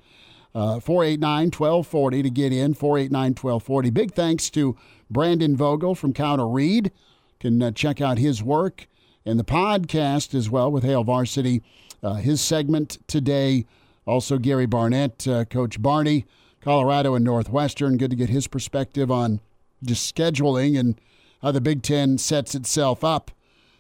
Uh, 0.55 0.80
489 0.80 1.47
1240 1.47 2.22
to 2.22 2.30
get 2.30 2.52
in. 2.52 2.74
489 2.74 3.30
1240. 3.30 3.90
Big 3.90 4.12
thanks 4.12 4.51
to 4.51 4.76
Brandon 5.10 5.56
Vogel 5.56 5.94
from 5.94 6.12
Counter 6.12 6.47
Read. 6.47 6.93
Can 7.40 7.62
uh, 7.62 7.70
check 7.70 8.02
out 8.02 8.18
his 8.18 8.43
work 8.43 8.86
and 9.24 9.40
the 9.40 9.44
podcast 9.44 10.35
as 10.35 10.51
well 10.51 10.70
with 10.70 10.85
Hail 10.85 11.05
Varsity. 11.05 11.62
Uh, 12.02 12.14
his 12.16 12.43
segment 12.43 12.98
today. 13.06 13.64
Also, 14.05 14.36
Gary 14.36 14.66
Barnett, 14.66 15.26
uh, 15.26 15.47
Coach 15.47 15.80
Barney, 15.80 16.26
Colorado 16.60 17.14
and 17.14 17.24
Northwestern. 17.24 17.97
Good 17.97 18.10
to 18.10 18.16
get 18.16 18.28
his 18.28 18.47
perspective 18.47 19.10
on 19.10 19.40
just 19.82 20.14
scheduling 20.14 20.78
and 20.78 21.00
how 21.42 21.52
the 21.52 21.60
Big 21.60 21.82
Ten 21.82 22.18
sets 22.18 22.55
itself 22.55 23.05
up 23.05 23.30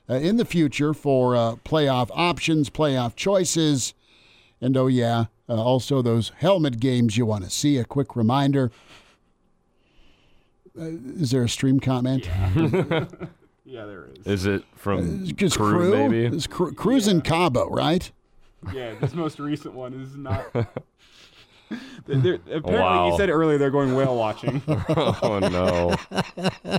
uh, 0.08 0.14
in 0.14 0.36
the 0.36 0.44
future 0.44 0.94
for 0.94 1.36
uh, 1.36 1.56
playoff 1.64 2.10
options, 2.14 2.70
playoff 2.70 3.16
choices, 3.16 3.94
and 4.60 4.76
oh, 4.76 4.86
yeah, 4.86 5.26
uh, 5.48 5.62
also 5.62 6.02
those 6.02 6.32
helmet 6.38 6.80
games 6.80 7.16
you 7.16 7.26
want 7.26 7.44
to 7.44 7.50
see. 7.50 7.78
A 7.78 7.84
quick 7.84 8.16
reminder. 8.16 8.70
Uh, 10.78 10.90
is 11.16 11.30
there 11.30 11.42
a 11.42 11.48
stream 11.48 11.80
comment? 11.80 12.26
Yeah. 12.26 12.50
yeah, 13.64 13.84
there 13.86 14.08
is. 14.14 14.26
Is 14.26 14.46
it 14.46 14.64
from 14.74 15.28
uh, 15.28 15.32
crew, 15.32 15.50
crew, 15.50 16.08
maybe? 16.08 16.36
It's 16.36 16.46
cru- 16.46 16.74
Cruz 16.74 17.06
yeah. 17.06 17.14
in 17.14 17.20
Cabo, 17.22 17.68
right? 17.68 18.10
Yeah, 18.72 18.94
this 19.00 19.14
most 19.14 19.38
recent 19.38 19.74
one 19.74 19.94
is 19.94 20.16
not 20.16 20.46
They're, 22.06 22.38
oh, 22.50 22.56
apparently, 22.56 22.72
wow. 22.74 23.10
you 23.10 23.16
said 23.16 23.30
earlier 23.30 23.58
they're 23.58 23.70
going 23.70 23.94
whale 23.94 24.16
watching. 24.16 24.62
oh 24.68 25.38
no! 25.40 25.96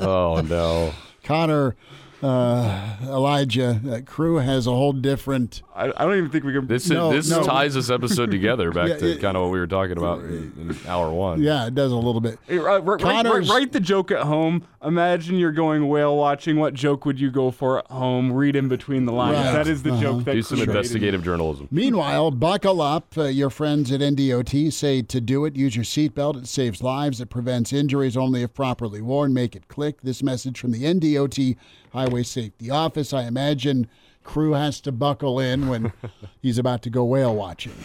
Oh 0.00 0.40
no! 0.42 0.92
Connor 1.24 1.74
uh, 2.22 2.96
Elijah, 3.02 4.02
crew 4.06 4.36
has 4.36 4.66
a 4.66 4.70
whole 4.70 4.92
different. 4.92 5.62
I, 5.74 5.86
I 5.96 6.04
don't 6.04 6.16
even 6.18 6.30
think 6.30 6.44
we 6.44 6.52
can. 6.52 6.66
This 6.66 6.88
No, 6.90 7.12
this 7.12 7.30
no. 7.30 7.42
ties 7.44 7.74
this 7.74 7.90
episode 7.90 8.30
together 8.30 8.70
back 8.72 8.88
Yeah, 8.88 8.96
to 8.96 9.10
it- 9.12 9.20
kind 9.20 9.36
of 9.36 9.44
what 9.44 9.52
we 9.52 9.58
were 9.60 9.66
talking 9.66 9.96
about 9.96 10.20
in, 10.20 10.52
in 10.58 10.76
hour 10.88 11.12
one. 11.12 11.40
Yeah, 11.42 11.66
it 11.66 11.74
does 11.74 11.92
a 11.92 11.96
little 11.96 12.20
bit. 12.20 12.38
Hey, 12.46 12.58
write, 12.58 12.84
write- 12.84 13.00
write- 13.02 13.24
Connor's- 13.24 13.48
write 13.48 13.72
the 13.72 13.80
joke 13.80 14.10
at 14.10 14.22
home. 14.24 14.64
Imagine 14.82 15.36
you're 15.38 15.52
going 15.52 15.88
whale 15.88 16.16
watching. 16.16 16.58
What 16.58 16.74
joke 16.74 17.04
would 17.04 17.18
you 17.20 17.30
go 17.30 17.50
for 17.50 17.78
at 17.80 17.86
home? 17.90 18.32
Read 18.32 18.56
in 18.56 18.68
between 18.68 19.06
the 19.06 19.12
lines. 19.12 19.36
Right. 19.36 19.52
That 19.52 19.66
is 19.68 19.82
the 19.82 19.90
Uh-huh. 19.92 20.00
joke 20.02 20.24
that 20.24 20.34
Do 20.34 20.42
some 20.42 20.56
created- 20.58 20.70
investigative 20.76 21.24
journalism. 21.24 21.68
Meanwhile, 21.70 22.32
buckle 22.32 22.80
up. 22.80 23.16
Uh, 23.16 23.24
your 23.24 23.50
friends 23.50 23.90
at 23.92 24.00
NDOT 24.00 24.72
say 24.72 25.02
to 25.02 25.20
do 25.20 25.44
it, 25.44 25.56
use 25.56 25.74
your 25.76 25.84
seatbelt. 25.84 26.36
It 26.36 26.46
saves 26.48 26.82
lives. 26.82 27.20
It 27.20 27.30
prevents 27.30 27.72
injuries 27.72 28.16
only 28.16 28.42
if 28.42 28.54
properly 28.54 29.00
worn. 29.00 29.32
Make 29.34 29.54
it 29.56 29.68
click. 29.68 30.00
This 30.02 30.22
message 30.22 30.58
from 30.58 30.70
the 30.72 30.84
NDOT 30.84 31.56
Highway 31.98 32.22
Safety 32.22 32.70
Office. 32.70 33.12
I 33.12 33.24
imagine 33.24 33.88
crew 34.22 34.52
has 34.52 34.80
to 34.82 34.92
buckle 34.92 35.40
in 35.40 35.68
when 35.68 35.92
he's 36.40 36.56
about 36.56 36.82
to 36.82 36.90
go 36.90 37.04
whale 37.04 37.34
watching. 37.34 37.72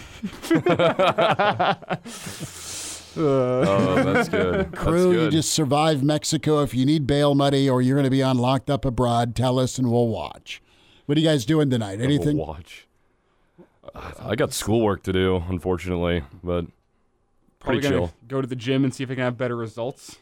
Oh, 3.16 4.04
that's 4.04 4.28
good. 4.28 4.72
That's 4.72 4.84
Crew, 4.84 5.12
you 5.26 5.30
just 5.30 5.52
survived 5.54 6.04
Mexico. 6.04 6.64
If 6.64 6.74
you 6.74 6.84
need 6.84 7.06
bail 7.06 7.36
money 7.36 7.70
or 7.70 7.80
you're 7.80 7.96
going 7.96 8.06
to 8.06 8.10
be 8.10 8.24
on 8.24 8.40
locked 8.40 8.72
up 8.72 8.86
abroad, 8.86 9.36
tell 9.36 9.60
us 9.60 9.78
and 9.78 9.92
we'll 9.92 10.08
watch. 10.08 10.64
What 11.06 11.16
are 11.16 11.22
you 11.22 11.28
guys 11.28 11.46
doing 11.46 11.70
tonight? 11.70 12.00
We'll 12.00 12.08
Anything? 12.08 12.38
watch. 12.38 12.88
I 14.20 14.34
got 14.36 14.52
schoolwork 14.52 15.04
to 15.04 15.14
do, 15.14 15.44
unfortunately, 15.48 16.24
but 16.44 16.66
pretty 17.60 17.82
gonna 17.82 17.96
chill. 17.96 18.14
go 18.28 18.42
to 18.42 18.48
the 18.48 18.56
gym 18.56 18.84
and 18.84 18.92
see 18.92 19.04
if 19.04 19.12
I 19.12 19.14
can 19.14 19.24
have 19.26 19.38
better 19.38 19.56
results. 19.58 20.18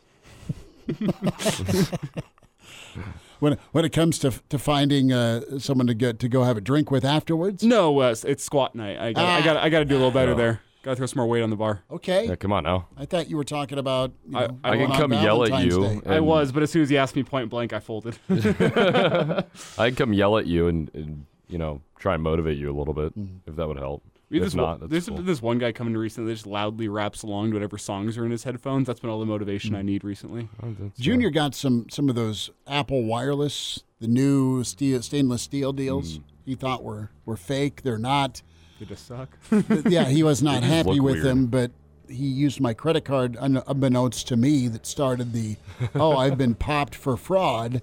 When 3.42 3.58
when 3.72 3.84
it 3.86 3.90
comes 3.92 4.20
to 4.20 4.32
to 4.50 4.60
finding 4.60 5.12
uh, 5.12 5.58
someone 5.58 5.88
to 5.88 5.96
get 5.96 6.20
to 6.20 6.30
go 6.30 6.44
have 6.44 6.58
a 6.58 6.62
drink 6.62 6.92
with 6.92 7.04
afterwards? 7.04 7.64
No, 7.64 8.00
uh, 8.00 8.14
it's 8.24 8.44
squat 8.44 8.76
night. 8.76 9.00
I 9.00 9.14
got, 9.14 9.26
I 9.26 9.40
Ah. 9.40 9.44
got, 9.44 9.58
I 9.58 9.70
got 9.70 9.80
to 9.80 9.86
do 9.86 9.96
a 9.96 9.98
little 9.98 10.12
better 10.12 10.36
there. 10.36 10.62
Got 10.84 10.92
to 10.92 10.96
throw 10.98 11.06
some 11.08 11.18
more 11.18 11.28
weight 11.28 11.42
on 11.42 11.50
the 11.50 11.56
bar. 11.56 11.82
Okay. 11.90 12.28
Yeah, 12.28 12.36
come 12.36 12.52
on 12.54 12.64
now. 12.64 12.88
I 12.98 13.06
thought 13.06 13.30
you 13.32 13.38
were 13.38 13.44
talking 13.44 13.80
about. 13.80 14.12
You 14.30 14.38
I- 14.38 14.48
know, 14.48 14.58
I 14.64 14.70
I 14.72 14.78
can 14.78 14.92
come 14.92 15.12
yell 15.14 15.44
at 15.44 15.64
you. 15.66 15.82
Day. 15.82 16.02
I 16.06 16.20
was, 16.20 16.52
but 16.52 16.62
as 16.62 16.70
soon 16.72 16.84
as 16.84 16.90
he 16.90 16.98
asked 17.00 17.16
me 17.16 17.24
point 17.24 17.50
blank, 17.50 17.74
I 17.74 17.80
folded. 17.80 18.16
I 18.30 19.44
can 19.90 19.96
come 19.96 20.14
yell 20.14 20.38
at 20.38 20.46
you 20.46 20.68
and, 20.68 20.92
and 20.94 21.26
you 21.48 21.58
know 21.58 21.82
try 21.98 22.14
and 22.14 22.24
motivate 22.24 22.58
you 22.60 22.70
a 22.72 22.78
little 22.78 22.94
bit 22.94 23.18
Mm-hmm. 23.18 23.50
if 23.50 23.56
that 23.56 23.68
would 23.68 23.78
help. 23.78 24.04
There's 24.40 24.42
if 24.42 24.46
this, 24.54 24.56
one- 24.56 24.66
not, 24.66 24.80
that's 24.80 24.92
there's 24.92 25.08
cool. 25.10 25.18
this 25.22 25.42
one 25.42 25.58
guy 25.60 25.72
coming 25.72 25.96
recently 25.96 26.32
that 26.32 26.36
just 26.36 26.48
loudly 26.48 26.88
raps 26.88 27.22
along 27.24 27.50
to 27.50 27.54
whatever 27.56 27.78
songs 27.78 28.18
are 28.18 28.26
in 28.26 28.32
his 28.32 28.44
headphones. 28.44 28.88
That's 28.88 29.00
been 29.00 29.10
all 29.10 29.20
the 29.20 29.26
motivation 29.26 29.74
Mm. 29.74 29.78
I 29.78 29.82
need 29.84 30.04
recently. 30.04 30.50
Oh, 30.64 30.74
that's, 30.80 31.00
Junior 31.00 31.30
got 31.30 31.54
some 31.54 31.88
some 31.90 32.10
of 32.10 32.16
those 32.16 32.50
Apple 32.68 33.04
wireless, 33.04 33.84
the 34.00 34.08
new 34.08 34.64
steel, 34.64 35.02
stainless 35.02 35.42
steel 35.44 35.74
deals. 35.74 36.18
Mm. 36.20 36.24
He 36.46 36.56
thought 36.56 36.84
were 36.84 37.12
were 37.26 37.38
fake. 37.38 37.84
They're 37.84 37.98
not. 37.98 38.42
They 38.80 38.86
just 38.88 39.06
suck. 39.06 39.38
yeah, 39.86 40.06
he 40.06 40.24
was 40.24 40.42
not 40.52 40.64
happy 40.64 41.00
with 41.00 41.16
weird. 41.16 41.26
them, 41.26 41.46
but 41.48 41.72
he 42.10 42.26
used 42.26 42.60
my 42.60 42.74
credit 42.74 43.06
card 43.06 43.38
unbeknownst 43.40 44.28
to 44.30 44.36
me 44.36 44.68
that 44.68 44.86
started 44.86 45.34
the 45.34 45.56
oh 45.96 46.18
I've 46.18 46.38
been 46.38 46.56
popped 46.56 46.96
for 46.96 47.16
fraud. 47.18 47.82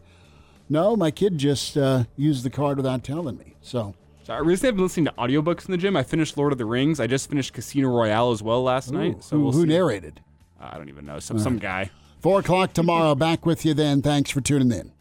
No, 0.71 0.97
my 0.97 1.11
kid 1.11 1.39
just 1.39 1.77
uh, 1.79 2.05
used 2.17 2.45
the 2.45 2.51
card 2.51 2.77
without 2.77 3.03
telling 3.05 3.39
me. 3.39 3.55
So 3.63 3.95
So 4.29 4.35
I 4.35 4.41
recently 4.41 4.69
have 4.69 4.77
been 4.77 4.85
listening 4.85 5.07
to 5.07 5.13
audiobooks 5.13 5.65
in 5.65 5.73
the 5.73 5.79
gym. 5.79 5.97
I 5.97 6.03
finished 6.03 6.37
Lord 6.37 6.53
of 6.53 6.59
the 6.59 6.67
Rings. 6.67 7.01
I 7.01 7.07
just 7.07 7.31
finished 7.31 7.55
Casino 7.55 7.89
Royale 7.89 8.31
as 8.31 8.43
well 8.43 8.63
last 8.63 8.93
night. 8.93 9.25
So 9.25 9.37
who, 9.37 9.43
we'll 9.45 9.53
who 9.53 9.65
narrated? 9.65 10.21
I 10.61 10.77
don't 10.77 10.91
even 10.91 11.07
know. 11.07 11.19
Some 11.19 11.39
some 11.39 11.57
guy. 11.57 11.89
Four 12.21 12.41
o'clock 12.41 12.75
tomorrow. 12.75 13.15
Back 13.15 13.47
with 13.47 13.65
you 13.65 13.73
then. 13.73 14.03
Thanks 14.03 14.31
for 14.31 14.43
tuning 14.43 14.71
in. 14.71 14.93